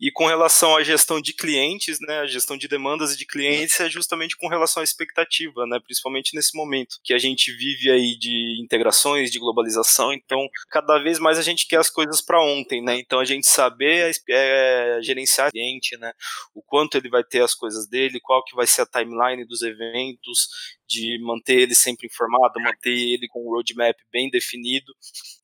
E 0.00 0.10
com 0.12 0.26
relação 0.26 0.76
à 0.76 0.84
gestão 0.84 1.20
de 1.20 1.32
clientes, 1.32 1.98
né, 2.00 2.20
a 2.20 2.26
gestão 2.26 2.56
de 2.56 2.68
demandas 2.68 3.12
e 3.12 3.16
de 3.16 3.26
clientes 3.26 3.80
é 3.80 3.88
justamente 3.90 4.36
com 4.36 4.46
relação 4.46 4.80
à 4.80 4.84
expectativa, 4.84 5.66
né, 5.66 5.80
principalmente 5.82 6.34
nesse 6.34 6.56
momento 6.56 7.00
que 7.02 7.12
a 7.12 7.18
gente 7.18 7.52
vive 7.52 7.90
aí 7.90 8.16
de 8.16 8.60
integrações, 8.62 9.32
de 9.32 9.38
globalização, 9.38 10.12
então 10.12 10.48
cada 10.70 10.98
vez 10.98 11.18
mais 11.18 11.38
a 11.38 11.42
gente 11.42 11.66
quer 11.66 11.78
as 11.80 11.90
coisas 11.90 12.20
para 12.20 12.40
ontem, 12.40 12.82
né? 12.82 12.96
Então 12.98 13.18
a 13.18 13.24
gente 13.24 13.46
saber 13.46 14.12
é, 14.28 15.00
gerenciar 15.02 15.48
o 15.48 15.50
cliente, 15.50 15.96
né, 15.98 16.12
o 16.54 16.62
quanto 16.62 16.96
ele 16.96 17.08
vai 17.08 17.24
ter 17.24 17.42
as 17.42 17.54
coisas 17.54 17.88
dele, 17.88 18.20
qual 18.20 18.44
que 18.44 18.54
vai 18.54 18.66
ser 18.66 18.82
a 18.82 18.86
timeline 18.86 19.44
dos 19.44 19.62
eventos, 19.62 20.48
de 20.90 21.18
manter 21.22 21.60
ele 21.60 21.74
sempre 21.74 22.08
informado, 22.08 22.60
manter 22.60 22.90
ele 22.90 23.28
com 23.28 23.46
um 23.46 23.50
roadmap 23.50 23.96
bem 24.10 24.28
definido 24.28 24.92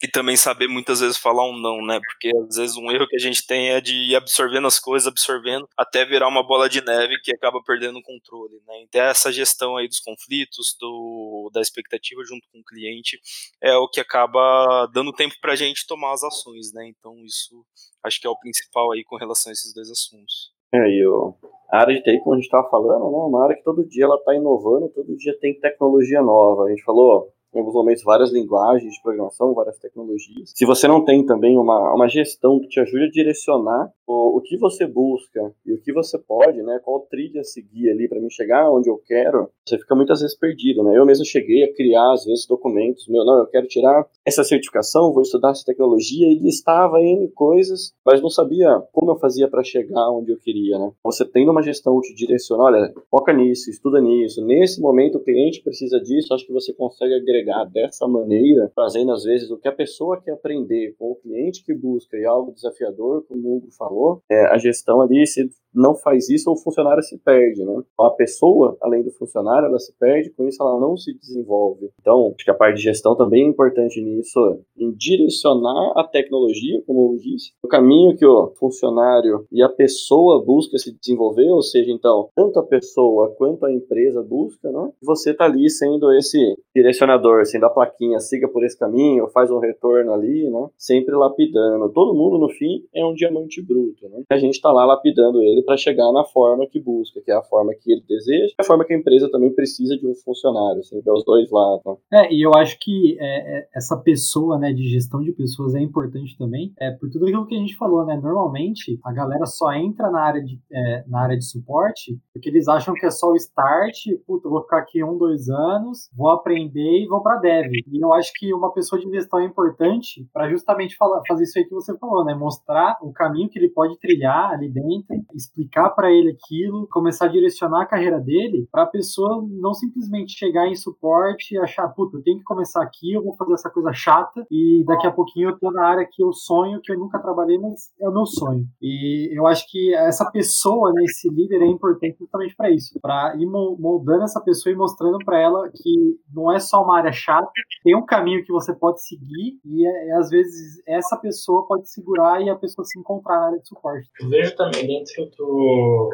e 0.02 0.08
também 0.08 0.36
saber 0.36 0.66
muitas 0.66 0.98
vezes 0.98 1.16
falar 1.16 1.48
um 1.48 1.56
não, 1.56 1.80
né? 1.86 2.00
Porque 2.04 2.32
às 2.48 2.56
vezes 2.56 2.76
um 2.76 2.90
erro 2.90 3.06
que 3.06 3.14
a 3.14 3.20
gente 3.20 3.46
tem 3.46 3.70
é 3.70 3.80
de 3.80 3.94
ir 3.94 4.16
absorvendo 4.16 4.66
as 4.66 4.80
coisas, 4.80 5.06
absorvendo, 5.06 5.68
até 5.76 6.04
virar 6.04 6.26
uma 6.26 6.44
bola 6.44 6.68
de 6.68 6.84
neve 6.84 7.20
que 7.22 7.32
acaba 7.32 7.62
perdendo 7.62 8.00
o 8.00 8.02
controle, 8.02 8.60
né? 8.66 8.80
Então 8.82 9.00
essa 9.02 9.30
gestão 9.32 9.76
aí 9.76 9.86
dos 9.86 10.00
conflitos, 10.00 10.76
do, 10.80 11.48
da 11.54 11.60
expectativa 11.60 12.20
junto 12.24 12.48
com 12.50 12.58
o 12.58 12.64
cliente 12.64 13.20
é 13.62 13.76
o 13.76 13.88
que 13.88 14.00
acaba 14.00 14.86
dando 14.92 15.12
tempo 15.12 15.36
para 15.40 15.52
a 15.52 15.56
gente 15.56 15.86
tomar 15.86 16.12
as 16.12 16.24
ações, 16.24 16.72
né? 16.72 16.88
Então 16.88 17.24
isso 17.24 17.64
acho 18.02 18.20
que 18.20 18.26
é 18.26 18.30
o 18.30 18.38
principal 18.38 18.92
aí 18.92 19.04
com 19.04 19.16
relação 19.16 19.50
a 19.50 19.52
esses 19.52 19.72
dois 19.72 19.90
assuntos. 19.90 20.50
É, 20.74 20.78
e 20.78 21.06
o, 21.06 21.34
a 21.68 21.80
área 21.80 21.94
de 21.94 22.02
TI, 22.02 22.20
como 22.20 22.34
a 22.34 22.36
gente 22.36 22.46
estava 22.46 22.68
falando, 22.68 23.10
né, 23.10 23.18
é 23.18 23.20
uma 23.20 23.44
área 23.44 23.56
que 23.56 23.64
todo 23.64 23.84
dia 23.84 24.04
ela 24.04 24.16
está 24.16 24.34
inovando, 24.34 24.88
todo 24.88 25.16
dia 25.16 25.36
tem 25.40 25.58
tecnologia 25.58 26.22
nova. 26.22 26.64
A 26.64 26.68
gente 26.70 26.84
falou, 26.84 27.32
em 27.56 27.60
alguns 27.60 27.74
momentos, 27.74 28.04
várias 28.04 28.30
linguagens 28.30 28.92
de 28.92 29.02
programação, 29.02 29.54
várias 29.54 29.78
tecnologias. 29.78 30.52
Se 30.54 30.66
você 30.66 30.86
não 30.86 31.04
tem 31.04 31.24
também 31.24 31.58
uma, 31.58 31.94
uma 31.94 32.08
gestão 32.08 32.60
que 32.60 32.68
te 32.68 32.80
ajude 32.80 33.04
a 33.04 33.10
direcionar 33.10 33.90
o, 34.06 34.36
o 34.36 34.40
que 34.40 34.56
você 34.58 34.86
busca 34.86 35.52
e 35.64 35.72
o 35.72 35.80
que 35.80 35.92
você 35.92 36.18
pode, 36.18 36.62
né, 36.62 36.78
qual 36.84 37.00
trilha 37.00 37.42
seguir 37.42 37.90
ali 37.90 38.08
para 38.08 38.20
me 38.20 38.30
chegar 38.30 38.70
onde 38.70 38.90
eu 38.90 38.98
quero, 38.98 39.48
você 39.66 39.78
fica 39.78 39.94
muitas 39.94 40.20
vezes 40.20 40.36
perdido, 40.36 40.82
né? 40.82 40.96
Eu 40.96 41.06
mesmo 41.06 41.24
cheguei 41.24 41.64
a 41.64 41.74
criar, 41.74 42.12
às 42.12 42.24
vezes, 42.24 42.46
documentos, 42.46 43.08
meu, 43.08 43.24
não, 43.24 43.38
eu 43.38 43.46
quero 43.46 43.66
tirar 43.66 44.06
essa 44.24 44.44
certificação, 44.44 45.12
vou 45.12 45.22
estudar 45.22 45.50
essa 45.50 45.64
tecnologia, 45.64 46.28
e 46.28 46.38
listava 46.38 47.00
N 47.00 47.28
coisas, 47.28 47.92
mas 48.04 48.20
não 48.20 48.30
sabia 48.30 48.82
como 48.92 49.12
eu 49.12 49.16
fazia 49.16 49.48
para 49.48 49.64
chegar 49.64 50.10
onde 50.10 50.30
eu 50.30 50.38
queria, 50.38 50.78
né? 50.78 50.92
Você 51.04 51.24
tendo 51.24 51.50
uma 51.50 51.62
gestão 51.62 52.00
te 52.00 52.14
direciona, 52.14 52.64
olha, 52.64 52.94
foca 53.10 53.32
nisso, 53.32 53.70
estuda 53.70 54.00
nisso, 54.00 54.44
nesse 54.44 54.80
momento 54.80 55.18
o 55.18 55.24
cliente 55.24 55.62
precisa 55.62 55.98
disso, 55.98 56.34
acho 56.34 56.46
que 56.46 56.52
você 56.52 56.72
consegue 56.72 57.14
agregar 57.14 57.45
dessa 57.72 58.06
maneira, 58.06 58.70
fazendo 58.74 59.12
às 59.12 59.24
vezes 59.24 59.50
o 59.50 59.58
que 59.58 59.68
a 59.68 59.72
pessoa 59.72 60.20
quer 60.20 60.32
aprender 60.32 60.94
com 60.98 61.12
o 61.12 61.16
cliente 61.16 61.64
que 61.64 61.74
busca 61.74 62.16
e 62.16 62.24
algo 62.24 62.52
desafiador, 62.52 63.24
como 63.28 63.48
o 63.48 63.56
Hugo 63.56 63.68
falou, 63.76 64.20
é, 64.30 64.46
a 64.46 64.58
gestão 64.58 65.00
ali, 65.00 65.26
se 65.26 65.48
não 65.76 65.94
faz 65.94 66.30
isso, 66.30 66.50
o 66.50 66.56
funcionário 66.56 67.02
se 67.02 67.18
perde, 67.18 67.62
né? 67.62 67.82
A 68.00 68.10
pessoa, 68.10 68.78
além 68.80 69.02
do 69.02 69.10
funcionário, 69.10 69.66
ela 69.66 69.78
se 69.78 69.92
perde, 69.98 70.30
com 70.30 70.48
isso 70.48 70.62
ela 70.62 70.80
não 70.80 70.96
se 70.96 71.12
desenvolve. 71.12 71.90
Então, 72.00 72.32
acho 72.34 72.44
que 72.44 72.50
a 72.50 72.54
parte 72.54 72.76
de 72.76 72.82
gestão 72.82 73.14
também 73.14 73.44
é 73.44 73.48
importante 73.48 74.00
nisso, 74.00 74.40
em 74.76 74.90
direcionar 74.92 75.92
a 75.96 76.04
tecnologia, 76.04 76.82
como 76.86 77.12
eu 77.12 77.18
disse, 77.18 77.52
o 77.62 77.68
caminho 77.68 78.16
que 78.16 78.24
o 78.24 78.52
funcionário 78.58 79.46
e 79.52 79.62
a 79.62 79.68
pessoa 79.68 80.42
busca 80.42 80.78
se 80.78 80.96
desenvolver, 80.98 81.50
ou 81.50 81.62
seja, 81.62 81.92
então, 81.92 82.30
tanto 82.34 82.58
a 82.58 82.66
pessoa 82.66 83.34
quanto 83.36 83.66
a 83.66 83.72
empresa 83.72 84.22
busca, 84.22 84.70
né? 84.70 84.90
Você 85.02 85.34
tá 85.34 85.44
ali 85.44 85.68
sendo 85.68 86.10
esse 86.14 86.38
direcionador, 86.74 87.25
sendo 87.44 87.66
a 87.66 87.70
plaquinha, 87.70 88.18
siga 88.18 88.48
por 88.48 88.64
esse 88.64 88.78
caminho, 88.78 89.28
faz 89.28 89.50
um 89.50 89.58
retorno 89.58 90.12
ali, 90.12 90.48
né? 90.48 90.68
Sempre 90.76 91.14
lapidando. 91.14 91.92
Todo 91.92 92.16
mundo, 92.16 92.38
no 92.38 92.48
fim, 92.48 92.84
é 92.94 93.04
um 93.04 93.14
diamante 93.14 93.62
bruto, 93.62 94.08
né? 94.08 94.22
A 94.30 94.38
gente 94.38 94.60
tá 94.60 94.72
lá 94.72 94.84
lapidando 94.84 95.42
ele 95.42 95.62
para 95.62 95.76
chegar 95.76 96.10
na 96.12 96.24
forma 96.24 96.66
que 96.66 96.80
busca, 96.80 97.20
que 97.20 97.30
é 97.30 97.34
a 97.34 97.42
forma 97.42 97.72
que 97.74 97.92
ele 97.92 98.02
deseja, 98.08 98.54
e 98.58 98.62
a 98.62 98.64
forma 98.64 98.84
que 98.84 98.94
a 98.94 98.96
empresa 98.98 99.30
também 99.30 99.52
precisa 99.52 99.96
de 99.96 100.06
um 100.06 100.14
funcionário, 100.14 100.80
assim, 100.80 101.00
os 101.06 101.24
dois 101.24 101.50
lados. 101.50 101.82
Né? 101.84 102.26
É, 102.26 102.32
e 102.32 102.44
eu 102.44 102.54
acho 102.54 102.78
que 102.78 103.16
é, 103.20 103.58
é, 103.58 103.68
essa 103.74 103.96
pessoa, 103.96 104.58
né, 104.58 104.72
de 104.72 104.88
gestão 104.88 105.20
de 105.20 105.32
pessoas 105.32 105.74
é 105.74 105.80
importante 105.80 106.36
também, 106.38 106.72
é 106.78 106.90
por 106.90 107.08
tudo 107.10 107.26
aquilo 107.26 107.46
que 107.46 107.54
a 107.54 107.58
gente 107.58 107.76
falou, 107.76 108.04
né, 108.04 108.18
normalmente 108.22 108.98
a 109.04 109.12
galera 109.12 109.46
só 109.46 109.72
entra 109.72 110.10
na 110.10 110.20
área 110.20 110.42
de, 110.42 110.60
é, 110.72 111.04
na 111.08 111.22
área 111.22 111.36
de 111.36 111.44
suporte 111.44 112.18
porque 112.32 112.48
eles 112.48 112.68
acham 112.68 112.94
que 112.94 113.06
é 113.06 113.10
só 113.10 113.30
o 113.30 113.36
start, 113.36 113.96
puta, 114.26 114.48
vou 114.48 114.62
ficar 114.62 114.78
aqui 114.78 115.02
um, 115.02 115.16
dois 115.16 115.48
anos, 115.48 116.10
vou 116.14 116.30
aprender 116.30 117.02
e 117.02 117.06
vou 117.06 117.15
para 117.22 117.40
dev. 117.40 117.70
E 117.86 118.02
eu 118.02 118.12
acho 118.12 118.32
que 118.34 118.52
uma 118.52 118.72
pessoa 118.72 119.00
de 119.00 119.10
gestão 119.10 119.40
é 119.40 119.44
importante 119.44 120.26
para 120.32 120.48
justamente 120.48 120.96
falar, 120.96 121.22
fazer 121.26 121.44
isso 121.44 121.58
aí 121.58 121.64
que 121.64 121.74
você 121.74 121.96
falou, 121.98 122.24
né, 122.24 122.34
mostrar 122.34 122.96
o 123.02 123.12
caminho 123.12 123.48
que 123.48 123.58
ele 123.58 123.68
pode 123.68 123.98
trilhar 123.98 124.52
ali 124.52 124.70
dentro, 124.70 125.16
explicar 125.34 125.90
para 125.90 126.10
ele 126.10 126.30
aquilo, 126.30 126.86
começar 126.90 127.26
a 127.26 127.28
direcionar 127.28 127.82
a 127.82 127.86
carreira 127.86 128.18
dele, 128.18 128.68
para 128.70 128.82
a 128.82 128.86
pessoa 128.86 129.44
não 129.48 129.74
simplesmente 129.74 130.32
chegar 130.32 130.66
em 130.66 130.74
suporte 130.74 131.54
e 131.54 131.58
achar, 131.58 131.88
puta, 131.88 132.16
eu 132.16 132.22
tenho 132.22 132.38
que 132.38 132.44
começar 132.44 132.82
aqui, 132.82 133.12
eu 133.12 133.22
vou 133.22 133.36
fazer 133.36 133.54
essa 133.54 133.70
coisa 133.70 133.92
chata 133.92 134.46
e 134.50 134.84
daqui 134.86 135.06
a 135.06 135.12
pouquinho 135.12 135.50
eu 135.50 135.58
tô 135.58 135.70
na 135.70 135.86
área 135.86 136.08
que 136.10 136.22
eu 136.22 136.32
sonho, 136.32 136.80
que 136.82 136.92
eu 136.92 136.98
nunca 136.98 137.18
trabalhei, 137.18 137.58
mas 137.58 137.92
é 138.00 138.08
o 138.08 138.12
meu 138.12 138.26
sonho. 138.26 138.64
E 138.80 139.30
eu 139.36 139.46
acho 139.46 139.64
que 139.70 139.94
essa 139.94 140.30
pessoa, 140.30 140.92
né, 140.92 141.02
esse 141.04 141.28
líder 141.28 141.62
é 141.62 141.66
importante 141.66 142.16
justamente 142.18 142.54
para 142.56 142.70
isso, 142.70 142.98
para 143.00 143.34
ir 143.36 143.46
moldando 143.46 144.24
essa 144.24 144.40
pessoa 144.40 144.72
e 144.72 144.76
mostrando 144.76 145.18
para 145.24 145.40
ela 145.40 145.68
que 145.70 146.18
não 146.34 146.52
é 146.52 146.58
só 146.58 146.82
uma 146.82 146.98
área 146.98 147.05
chata, 147.12 147.50
tem 147.82 147.96
um 147.96 148.04
caminho 148.04 148.44
que 148.44 148.52
você 148.52 148.74
pode 148.74 149.02
seguir 149.06 149.58
e 149.64 149.86
é, 149.86 150.08
é, 150.08 150.12
às 150.16 150.30
vezes 150.30 150.82
essa 150.86 151.16
pessoa 151.16 151.66
pode 151.66 151.90
segurar 151.90 152.40
e 152.42 152.48
a 152.48 152.56
pessoa 152.56 152.84
se 152.84 152.98
encontrar 152.98 153.38
na 153.40 153.46
área 153.46 153.58
de 153.58 153.68
suporte. 153.68 154.08
Eu 154.20 154.28
vejo 154.28 154.54
também 154.56 154.86
dentro 154.86 155.26
do 155.36 156.10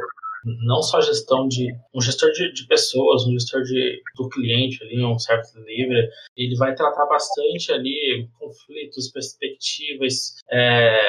não 0.67 0.83
só 0.83 1.01
gestão 1.01 1.47
de 1.47 1.73
um 1.95 2.01
gestor 2.01 2.31
de, 2.33 2.53
de, 2.53 2.67
pessoas, 2.67 3.25
um 3.27 3.33
gestor 3.33 3.63
de, 3.63 4.03
do 4.17 4.29
cliente 4.29 4.83
ali, 4.83 5.05
um 5.05 5.19
certo 5.19 5.55
delivery, 5.55 6.09
ele 6.37 6.57
vai 6.57 6.75
tratar 6.75 7.07
bastante 7.07 7.73
ali 7.73 8.29
conflitos, 8.39 9.11
perspectivas, 9.11 10.43
é, 10.51 11.01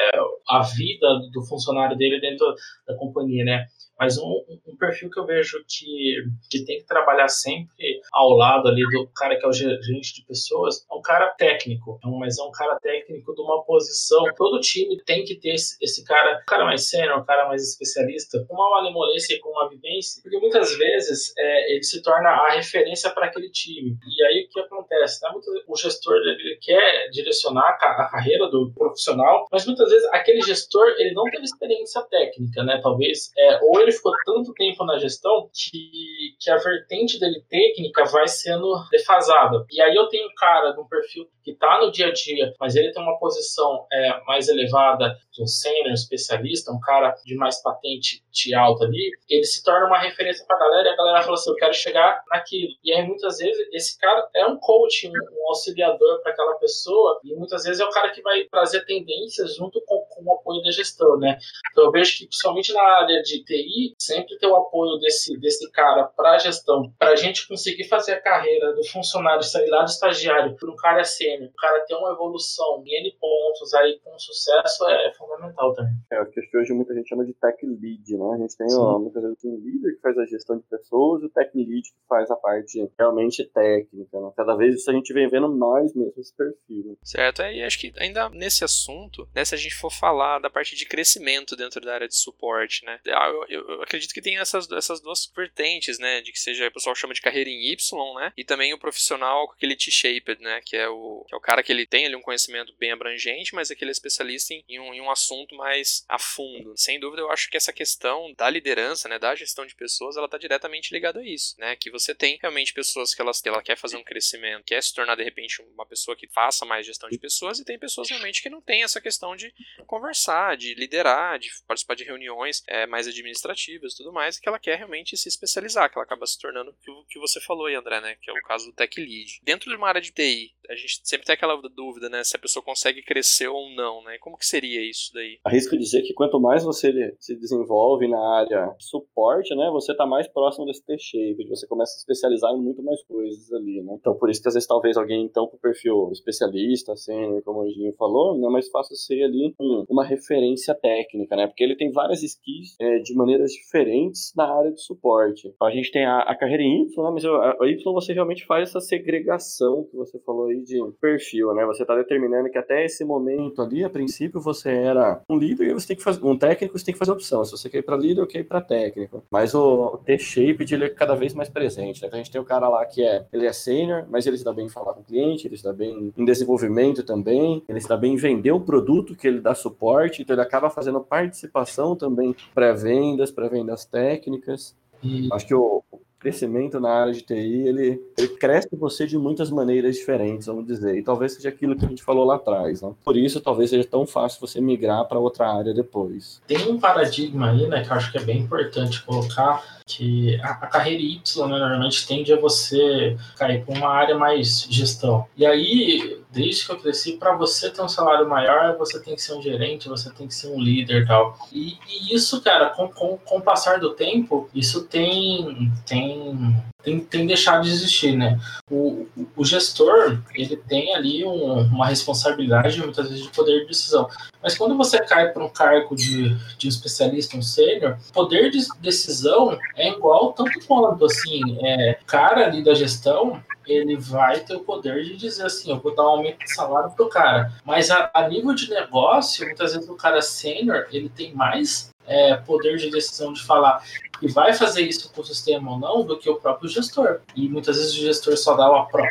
a 0.47 0.61
vida 0.61 1.07
do 1.31 1.43
funcionário 1.47 1.97
dele 1.97 2.19
dentro 2.19 2.45
da 2.87 2.95
companhia, 2.95 3.43
né? 3.43 3.65
Mas 3.99 4.17
um, 4.17 4.43
um, 4.67 4.75
perfil 4.77 5.09
que 5.09 5.19
eu 5.19 5.25
vejo 5.25 5.63
que, 5.67 6.23
que 6.49 6.65
tem 6.65 6.79
que 6.79 6.85
trabalhar 6.85 7.27
sempre 7.27 8.01
ao 8.11 8.31
lado 8.31 8.67
ali 8.67 8.81
do 8.81 9.07
cara 9.15 9.37
que 9.37 9.45
é 9.45 9.47
o 9.47 9.53
gerente 9.53 10.15
de 10.15 10.25
pessoas 10.25 10.85
é 10.89 10.93
um 10.93 11.01
cara 11.01 11.29
técnico, 11.37 11.99
é 12.03 12.07
mas 12.19 12.37
é 12.37 12.43
um 12.43 12.51
cara 12.51 12.77
técnico 12.79 13.33
de 13.33 13.41
uma 13.41 13.63
posição. 13.63 14.23
Todo 14.35 14.59
time 14.59 15.01
tem 15.05 15.23
que 15.23 15.35
ter 15.35 15.53
esse, 15.53 15.77
esse 15.81 16.03
cara, 16.03 16.39
um 16.41 16.45
cara 16.45 16.65
mais 16.65 16.89
sênior, 16.89 17.19
um 17.19 17.25
cara 17.25 17.47
mais 17.47 17.61
especialista, 17.61 18.43
com 18.47 18.55
uma 18.55 18.69
malemolência 18.71 19.35
e 19.35 19.39
com 19.39 19.49
uma 19.49 19.69
vivência, 19.69 20.21
porque 20.21 20.37
muitas 20.39 20.75
vezes 20.77 21.33
é, 21.37 21.73
ele 21.73 21.83
se 21.83 22.01
torna 22.01 22.29
a 22.29 22.51
referência 22.51 23.09
para 23.11 23.27
aquele 23.27 23.49
time. 23.49 23.97
E 24.05 24.25
aí 24.25 24.45
o 24.45 24.49
que 24.49 24.59
acontece? 24.59 25.21
Né? 25.23 25.29
O 25.67 25.75
gestor 25.75 26.15
ele 26.15 26.57
quer 26.61 27.09
direcionar 27.09 27.77
a 27.79 28.09
carreira 28.09 28.49
do 28.49 28.71
profissional, 28.73 29.47
mas 29.51 29.65
muitas 29.65 29.89
vezes 29.89 30.07
aquele 30.11 30.41
gestor 30.41 30.87
ele 30.97 31.13
não 31.13 31.23
teve 31.25 31.43
experiência 31.43 32.01
técnica, 32.03 32.63
né? 32.63 32.79
Talvez, 32.81 33.31
é, 33.37 33.59
ou 33.63 33.81
ele 33.83 33.91
ficou 33.91 34.11
tanto 34.25 34.53
tempo 34.53 34.83
na 34.85 34.97
gestão 34.97 35.49
que, 35.53 36.35
que 36.39 36.49
a 36.49 36.57
vertente 36.57 37.19
dele 37.19 37.43
técnica 37.49 38.05
vai 38.05 38.27
sendo 38.27 38.73
defasada. 38.91 39.65
E 39.71 39.81
aí 39.81 39.95
eu 39.95 40.07
tenho 40.07 40.27
um 40.27 40.35
cara 40.35 40.71
de 40.71 40.79
um 40.79 40.87
perfil 40.87 41.27
que 41.43 41.51
está 41.51 41.79
no 41.79 41.91
dia 41.91 42.07
a 42.07 42.11
dia, 42.11 42.53
mas 42.59 42.75
ele 42.75 42.91
tem 42.91 43.03
uma 43.03 43.19
posição 43.19 43.85
é, 43.91 44.23
mais 44.25 44.47
elevada, 44.47 45.15
um 45.39 45.47
sênior, 45.47 45.93
especialista, 45.93 46.71
um 46.71 46.79
cara 46.79 47.13
de 47.25 47.35
mais 47.35 47.61
patente 47.61 48.23
de 48.31 48.53
alta 48.55 48.85
ali, 48.85 49.11
ele 49.29 49.43
se 49.43 49.63
torna 49.63 49.87
uma 49.87 49.99
referência 49.99 50.45
para 50.45 50.55
a 50.55 50.59
galera 50.59 50.89
e 50.89 50.91
a 50.91 50.95
galera 50.95 51.21
fala 51.21 51.33
assim: 51.33 51.49
eu 51.49 51.55
quero 51.55 51.73
chegar 51.73 52.23
naquilo. 52.31 52.71
E 52.83 52.93
aí 52.93 53.05
muitas 53.05 53.37
vezes 53.37 53.67
esse 53.73 53.99
cara 53.99 54.27
é 54.33 54.45
um 54.45 54.57
coach, 54.57 55.09
um 55.09 55.47
auxiliador 55.47 56.21
para 56.21 56.31
aquela 56.31 56.55
pessoa, 56.55 57.19
e 57.23 57.35
muitas 57.35 57.63
vezes 57.63 57.81
é 57.81 57.85
o 57.85 57.89
cara 57.89 58.11
que 58.11 58.21
vai 58.21 58.43
trazer 58.45 58.85
tendências 58.85 59.55
junto 59.55 59.81
com, 59.85 60.05
com 60.09 60.23
o 60.23 60.33
apoio 60.33 60.61
da 60.61 60.71
gestão, 60.71 61.17
né? 61.17 61.37
Então 61.71 61.85
eu 61.85 61.91
vejo 61.91 62.17
que, 62.17 62.27
principalmente 62.27 62.73
na 62.73 62.81
área 62.81 63.21
de 63.21 63.43
TI, 63.43 63.72
sempre 63.99 64.37
ter 64.37 64.47
o 64.47 64.55
apoio 64.55 64.99
desse, 64.99 65.37
desse 65.39 65.69
cara 65.71 66.05
para 66.05 66.31
a 66.31 66.37
gestão, 66.37 66.93
para 66.97 67.11
a 67.11 67.15
gente 67.15 67.47
conseguir 67.47 67.85
fazer 67.85 68.13
a 68.13 68.21
carreira 68.21 68.73
do 68.73 68.83
funcionário, 68.87 69.43
sair 69.43 69.69
lá 69.69 69.83
do 69.83 69.89
estagiário 69.89 70.55
para 70.55 70.71
um 70.71 70.75
cara 70.75 71.03
sênior, 71.03 71.49
o 71.49 71.55
cara 71.55 71.85
ter 71.85 71.95
uma 71.95 72.11
evolução 72.11 72.83
em 72.85 73.01
N 73.01 73.17
pontos 73.19 73.73
aí 73.73 73.99
com 74.03 74.17
sucesso 74.17 74.87
é, 74.87 75.07
é 75.07 75.13
fundamental 75.13 75.73
também. 75.73 75.93
É, 76.11 76.21
o 76.21 76.25
que 76.25 76.57
hoje 76.57 76.73
muita 76.73 76.93
gente 76.93 77.09
chama 77.09 77.25
de 77.25 77.33
tech 77.33 77.57
lead, 77.65 78.17
né? 78.17 78.35
A 78.35 78.37
gente 78.37 78.57
tem 78.57 78.67
ó, 78.75 78.99
muitas 78.99 79.23
vezes 79.23 79.43
um 79.45 79.57
líder 79.57 79.95
que 79.95 80.01
faz 80.01 80.17
a 80.17 80.25
gestão 80.25 80.57
de 80.57 80.63
pessoas 80.63 81.23
e 81.23 81.25
o 81.25 81.29
tech 81.29 81.51
lead 81.55 81.81
que 81.81 82.07
faz 82.07 82.29
a 82.31 82.35
parte 82.35 82.91
realmente 82.97 83.43
técnica, 83.45 84.19
né? 84.19 84.31
Cada 84.35 84.55
vez 84.55 84.75
isso 84.75 84.89
a 84.89 84.93
gente 84.93 85.13
vem 85.13 85.29
vendo 85.29 85.49
mais 85.49 85.93
mesmo 85.93 86.13
esse 86.17 86.35
perfil. 86.35 86.83
Né? 86.85 86.95
Certo, 87.03 87.41
é, 87.41 87.55
e 87.55 87.63
acho 87.63 87.79
que 87.79 87.93
ainda 87.97 88.29
nesse 88.29 88.63
assunto, 88.63 89.27
né, 89.33 89.43
se 89.45 89.55
a 89.55 89.57
gente 89.57 89.75
for 89.75 89.91
falar 89.91 90.39
da 90.39 90.49
parte 90.49 90.75
de 90.75 90.85
crescimento 90.85 91.55
dentro 91.55 91.81
da 91.81 91.93
área 91.93 92.07
de 92.07 92.15
suporte, 92.15 92.85
né? 92.85 92.99
Ah, 93.07 93.29
eu, 93.29 93.45
eu, 93.49 93.62
eu 93.67 93.81
acredito 93.81 94.13
que 94.13 94.21
tem 94.21 94.37
essas, 94.37 94.69
essas 94.71 95.01
duas 95.01 95.31
vertentes, 95.35 95.99
né? 95.99 96.21
De 96.21 96.31
que 96.31 96.39
seja, 96.39 96.67
o 96.67 96.71
pessoal 96.71 96.95
chama 96.95 97.13
de 97.13 97.21
carreira 97.21 97.49
em 97.49 97.71
Y, 97.71 98.15
né? 98.15 98.33
E 98.37 98.43
também 98.43 98.73
o 98.73 98.77
profissional 98.77 99.47
com 99.47 99.53
aquele 99.53 99.75
T-shaped, 99.75 100.41
né? 100.41 100.61
Que 100.65 100.75
é, 100.75 100.87
o, 100.87 101.25
que 101.27 101.33
é 101.33 101.37
o 101.37 101.41
cara 101.41 101.63
que 101.63 101.71
ele 101.71 101.85
tem 101.85 102.05
ali 102.05 102.15
um 102.15 102.21
conhecimento 102.21 102.73
bem 102.77 102.91
abrangente, 102.91 103.55
mas 103.55 103.71
é 103.71 103.75
que 103.75 103.83
ele 103.83 103.91
é 103.91 103.93
especialista 103.93 104.53
em, 104.53 104.63
em, 104.67 104.79
um, 104.79 104.93
em 104.93 105.01
um 105.01 105.11
assunto 105.11 105.55
mais 105.55 106.03
a 106.09 106.19
fundo. 106.19 106.73
Sem 106.75 106.99
dúvida, 106.99 107.21
eu 107.21 107.31
acho 107.31 107.49
que 107.49 107.57
essa 107.57 107.73
questão 107.73 108.33
da 108.37 108.49
liderança, 108.49 109.07
né? 109.07 109.17
Da 109.17 109.35
gestão 109.35 109.65
de 109.65 109.75
pessoas, 109.75 110.17
ela 110.17 110.27
tá 110.27 110.37
diretamente 110.37 110.93
ligada 110.93 111.19
a 111.19 111.25
isso, 111.25 111.55
né? 111.57 111.75
Que 111.75 111.91
você 111.91 112.13
tem 112.13 112.37
realmente 112.41 112.73
pessoas 112.73 113.13
que 113.13 113.21
elas, 113.21 113.41
ela 113.45 113.61
quer 113.61 113.77
fazer 113.77 113.97
um 113.97 114.03
crescimento, 114.03 114.65
quer 114.65 114.81
se 114.81 114.93
tornar 114.93 115.15
de 115.15 115.23
repente 115.23 115.61
uma 115.73 115.85
pessoa 115.85 116.15
que 116.15 116.27
faça 116.27 116.65
mais 116.65 116.85
gestão 116.85 117.09
de 117.09 117.17
pessoas, 117.17 117.59
e 117.59 117.65
tem 117.65 117.79
pessoas 117.79 118.09
realmente 118.09 118.41
que 118.41 118.49
não 118.49 118.61
tem 118.61 118.83
essa 118.83 118.99
questão 118.99 119.35
de 119.35 119.53
conversar, 119.85 120.57
de 120.57 120.73
liderar, 120.73 121.39
de 121.39 121.49
participar 121.67 121.95
de 121.95 122.03
reuniões 122.03 122.63
é, 122.67 122.85
mais 122.85 123.07
administrativas 123.07 123.52
e 123.53 123.97
tudo 123.97 124.11
mais, 124.11 124.39
que 124.39 124.47
ela 124.47 124.59
quer 124.59 124.77
realmente 124.77 125.15
se 125.17 125.27
especializar, 125.27 125.89
que 125.89 125.97
ela 125.97 126.05
acaba 126.05 126.25
se 126.25 126.39
tornando 126.39 126.71
o 126.71 127.05
que 127.05 127.19
você 127.19 127.39
falou 127.41 127.67
aí, 127.67 127.75
André, 127.75 128.01
né? 128.01 128.15
Que 128.21 128.29
é 128.29 128.33
o 128.33 128.41
caso 128.43 128.65
do 128.65 128.73
Tech 128.73 128.99
Lead. 128.99 129.41
Dentro 129.43 129.69
de 129.69 129.75
uma 129.75 129.87
área 129.87 130.01
de 130.01 130.11
TI, 130.11 130.53
a 130.69 130.75
gente 130.75 131.01
sempre 131.03 131.25
tem 131.25 131.33
aquela 131.33 131.59
dúvida, 131.69 132.09
né? 132.09 132.23
Se 132.23 132.35
a 132.35 132.39
pessoa 132.39 132.63
consegue 132.63 133.01
crescer 133.01 133.47
ou 133.47 133.69
não, 133.71 134.03
né? 134.03 134.17
Como 134.19 134.37
que 134.37 134.45
seria 134.45 134.81
isso 134.81 135.11
daí? 135.13 135.39
Arrisco 135.43 135.77
dizer 135.77 136.01
que 136.03 136.13
quanto 136.13 136.39
mais 136.39 136.63
você 136.63 137.15
se 137.19 137.35
desenvolve 137.35 138.07
na 138.07 138.19
área 138.19 138.73
de 138.77 138.85
suporte, 138.85 139.55
né? 139.55 139.69
Você 139.71 139.95
tá 139.95 140.05
mais 140.05 140.27
próximo 140.27 140.65
desse 140.65 140.85
T-shape, 140.85 141.47
você 141.47 141.67
começa 141.67 141.91
a 141.91 141.93
se 141.93 141.99
especializar 141.99 142.51
em 142.53 142.61
muito 142.61 142.83
mais 142.83 143.03
coisas 143.03 143.51
ali, 143.51 143.81
né? 143.81 143.95
Então, 143.99 144.15
por 144.15 144.29
isso 144.29 144.41
que 144.41 144.47
às 144.47 144.53
vezes 144.53 144.67
talvez 144.67 144.97
alguém, 144.97 145.23
então, 145.23 145.47
com 145.47 145.57
perfil 145.57 146.09
especialista, 146.11 146.93
assim, 146.93 147.41
como 147.41 147.61
o 147.61 147.69
Ginho 147.69 147.93
falou, 147.93 148.37
não 148.37 148.49
é 148.49 148.51
mais 148.51 148.69
fácil 148.69 148.95
ser 148.95 149.23
ali 149.23 149.53
um, 149.59 149.85
uma 149.89 150.03
referência 150.03 150.73
técnica, 150.73 151.35
né? 151.35 151.47
Porque 151.47 151.63
ele 151.63 151.75
tem 151.75 151.91
várias 151.91 152.23
skills 152.23 152.75
é, 152.79 152.99
de 152.99 153.13
maneiras 153.43 153.51
diferentes 153.51 154.33
na 154.35 154.45
área 154.45 154.71
de 154.71 154.81
suporte. 154.81 155.53
A 155.61 155.69
gente 155.69 155.91
tem 155.91 156.05
a, 156.05 156.19
a 156.19 156.35
carreira 156.35 156.63
em 156.63 156.83
Y, 156.83 157.03
né? 157.03 157.11
mas 157.13 157.25
a 157.25 157.67
Y 157.67 157.83
você 157.93 158.13
realmente 158.13 158.45
faz 158.45 158.69
essa 158.69 158.79
segregação 158.79 159.87
que 159.89 159.97
você 159.97 160.19
falou 160.19 160.47
aí 160.47 160.61
de 160.63 160.79
perfil, 160.99 161.53
né? 161.53 161.65
Você 161.65 161.83
está 161.83 161.95
determinando 161.95 162.49
que 162.49 162.57
até 162.57 162.85
esse 162.85 163.03
momento 163.03 163.61
ali, 163.61 163.83
a 163.83 163.89
princípio, 163.89 164.39
você 164.39 164.69
era 164.69 165.21
um 165.29 165.37
líder 165.37 165.67
e 165.67 165.73
você 165.73 165.87
tem 165.87 165.97
que 165.97 166.03
fazer 166.03 166.23
um 166.25 166.37
técnico, 166.37 166.77
você 166.77 166.85
tem 166.85 166.93
que 166.93 166.99
fazer 166.99 167.11
opção. 167.11 167.43
Se 167.43 167.51
você 167.51 167.69
quer 167.69 167.79
ir 167.79 167.83
para 167.83 167.97
líder, 167.97 168.21
ou 168.21 168.27
quer 168.27 168.39
ir 168.39 168.45
para 168.45 168.61
técnico. 168.61 169.23
Mas 169.31 169.53
o 169.53 169.97
T-shape 170.05 170.65
ele 170.73 170.85
é 170.85 170.89
cada 170.89 171.15
vez 171.15 171.33
mais 171.33 171.49
presente. 171.49 172.01
Né? 172.01 172.07
Então, 172.07 172.19
a 172.19 172.23
gente 172.23 172.31
tem 172.31 172.41
o 172.41 172.45
cara 172.45 172.67
lá 172.69 172.85
que 172.85 173.03
é, 173.03 173.25
ele 173.31 173.45
é 173.45 173.53
sênior, 173.53 174.05
mas 174.09 174.25
ele 174.25 174.37
se 174.37 174.43
dá 174.43 174.53
bem 174.53 174.65
em 174.65 174.69
falar 174.69 174.93
com 174.93 175.01
o 175.01 175.03
cliente, 175.03 175.47
ele 175.47 175.57
se 175.57 175.63
dá 175.63 175.73
bem 175.73 176.13
em 176.15 176.25
desenvolvimento 176.25 177.03
também, 177.03 177.63
ele 177.67 177.79
se 177.79 177.87
dá 177.87 177.97
bem 177.97 178.13
em 178.13 178.17
vender 178.17 178.51
o 178.51 178.59
produto 178.59 179.15
que 179.15 179.27
ele 179.27 179.39
dá 179.39 179.53
suporte, 179.53 180.21
então 180.21 180.33
ele 180.33 180.41
acaba 180.41 180.69
fazendo 180.69 181.01
participação 181.01 181.95
também 181.95 182.35
pré-vendas, 182.53 183.31
pré-vendas 183.33 183.85
técnicas. 183.85 184.75
E... 185.03 185.27
Acho 185.33 185.45
que 185.45 185.53
o, 185.53 185.83
crescimento 186.23 186.79
na 186.79 186.89
área 186.89 187.13
de 187.13 187.21
TI, 187.21 187.67
ele, 187.67 188.01
ele 188.17 188.27
cresce 188.29 188.69
você 188.71 189.05
de 189.05 189.17
muitas 189.17 189.51
maneiras 189.51 189.97
diferentes, 189.97 190.47
vamos 190.47 190.65
dizer. 190.65 190.97
E 190.97 191.03
talvez 191.03 191.33
seja 191.33 191.49
aquilo 191.49 191.75
que 191.75 191.85
a 191.85 191.89
gente 191.89 192.01
falou 192.01 192.23
lá 192.25 192.35
atrás. 192.35 192.81
Né? 192.81 192.93
Por 193.03 193.17
isso, 193.17 193.41
talvez 193.41 193.69
seja 193.69 193.83
tão 193.83 194.07
fácil 194.07 194.39
você 194.39 194.61
migrar 194.61 195.05
para 195.05 195.19
outra 195.19 195.53
área 195.53 195.73
depois. 195.73 196.41
Tem 196.47 196.71
um 196.71 196.79
paradigma 196.79 197.51
aí, 197.51 197.67
né, 197.67 197.83
que 197.83 197.91
eu 197.91 197.95
acho 197.95 198.11
que 198.11 198.17
é 198.17 198.21
bem 198.21 198.39
importante 198.39 199.03
colocar, 199.03 199.61
que 199.85 200.39
a, 200.41 200.51
a 200.51 200.67
carreira 200.67 201.01
Y 201.01 201.47
né, 201.47 201.59
normalmente 201.59 202.07
tende 202.07 202.31
a 202.31 202.39
você 202.39 203.17
cair 203.35 203.65
para 203.65 203.77
uma 203.77 203.89
área 203.89 204.17
mais 204.17 204.65
gestão. 204.69 205.25
E 205.35 205.45
aí, 205.45 206.21
desde 206.31 206.65
que 206.65 206.71
eu 206.71 206.79
cresci, 206.79 207.13
para 207.13 207.35
você 207.35 207.69
ter 207.69 207.81
um 207.81 207.89
salário 207.89 208.27
maior, 208.27 208.77
você 208.77 208.99
tem 208.99 209.15
que 209.15 209.21
ser 209.21 209.33
um 209.33 209.41
gerente, 209.41 209.89
você 209.89 210.09
tem 210.11 210.27
que 210.27 210.33
ser 210.33 210.47
um 210.47 210.59
líder 210.59 211.05
tal. 211.05 211.37
E, 211.51 211.77
e 211.89 212.15
isso, 212.15 212.41
cara, 212.41 212.69
com, 212.69 212.87
com, 212.87 213.17
com 213.17 213.37
o 213.37 213.41
passar 213.41 213.79
do 213.79 213.91
tempo, 213.91 214.49
isso 214.53 214.85
tem, 214.85 215.71
tem 215.85 216.12
tem, 216.13 216.72
tem 216.83 217.25
deixado 217.25 217.63
de 217.63 217.69
existir, 217.69 218.15
né? 218.15 218.39
O, 218.69 219.07
o 219.35 219.45
gestor, 219.45 220.19
ele 220.33 220.57
tem 220.57 220.93
ali 220.95 221.23
um, 221.23 221.61
uma 221.61 221.87
responsabilidade, 221.87 222.79
muitas 222.79 223.07
vezes, 223.09 223.23
de 223.23 223.31
poder 223.31 223.61
de 223.61 223.67
decisão. 223.67 224.09
Mas 224.41 224.57
quando 224.57 224.75
você 224.75 224.99
cai 224.99 225.29
para 225.29 225.43
um 225.43 225.49
cargo 225.49 225.95
de, 225.95 226.35
de 226.57 226.67
especialista, 226.67 227.37
um 227.37 227.41
sênior, 227.41 227.97
poder 228.11 228.51
de 228.51 228.59
decisão 228.81 229.57
é 229.75 229.89
igual 229.89 230.33
tanto 230.33 230.59
quanto, 230.67 231.05
assim, 231.05 231.41
é, 231.65 231.97
cara 232.05 232.45
ali 232.45 232.61
da 232.61 232.73
gestão, 232.73 233.41
ele 233.65 233.95
vai 233.95 234.41
ter 234.41 234.55
o 234.55 234.59
poder 234.59 235.03
de 235.05 235.15
dizer 235.15 235.45
assim, 235.45 235.71
eu 235.71 235.79
vou 235.79 235.95
dar 235.95 236.03
um 236.03 236.07
aumento 236.07 236.39
de 236.39 236.53
salário 236.53 236.91
pro 236.91 237.07
cara. 237.07 237.53
Mas 237.63 237.89
a, 237.89 238.11
a 238.13 238.27
nível 238.27 238.53
de 238.53 238.69
negócio, 238.69 239.45
muitas 239.45 239.73
vezes 239.73 239.89
o 239.89 239.95
cara 239.95 240.21
sênior, 240.21 240.87
ele 240.91 241.07
tem 241.07 241.33
mais 241.33 241.93
é, 242.05 242.35
poder 242.35 242.77
de 242.77 242.89
decisão 242.89 243.31
de 243.31 243.41
falar 243.41 243.81
que 244.19 244.27
vai 244.27 244.53
fazer 244.53 244.81
isso 244.81 245.11
com 245.11 245.21
o 245.21 245.25
sistema 245.25 245.71
ou 245.71 245.79
não 245.79 246.05
do 246.05 246.17
que 246.17 246.29
o 246.29 246.35
próprio 246.35 246.69
gestor. 246.73 247.21
E 247.35 247.47
muitas 247.47 247.77
vezes 247.77 247.93
o 247.93 248.01
gestor 248.01 248.37
só 248.37 248.55
dá 248.55 248.69
o, 248.69 248.75
apro 248.75 249.03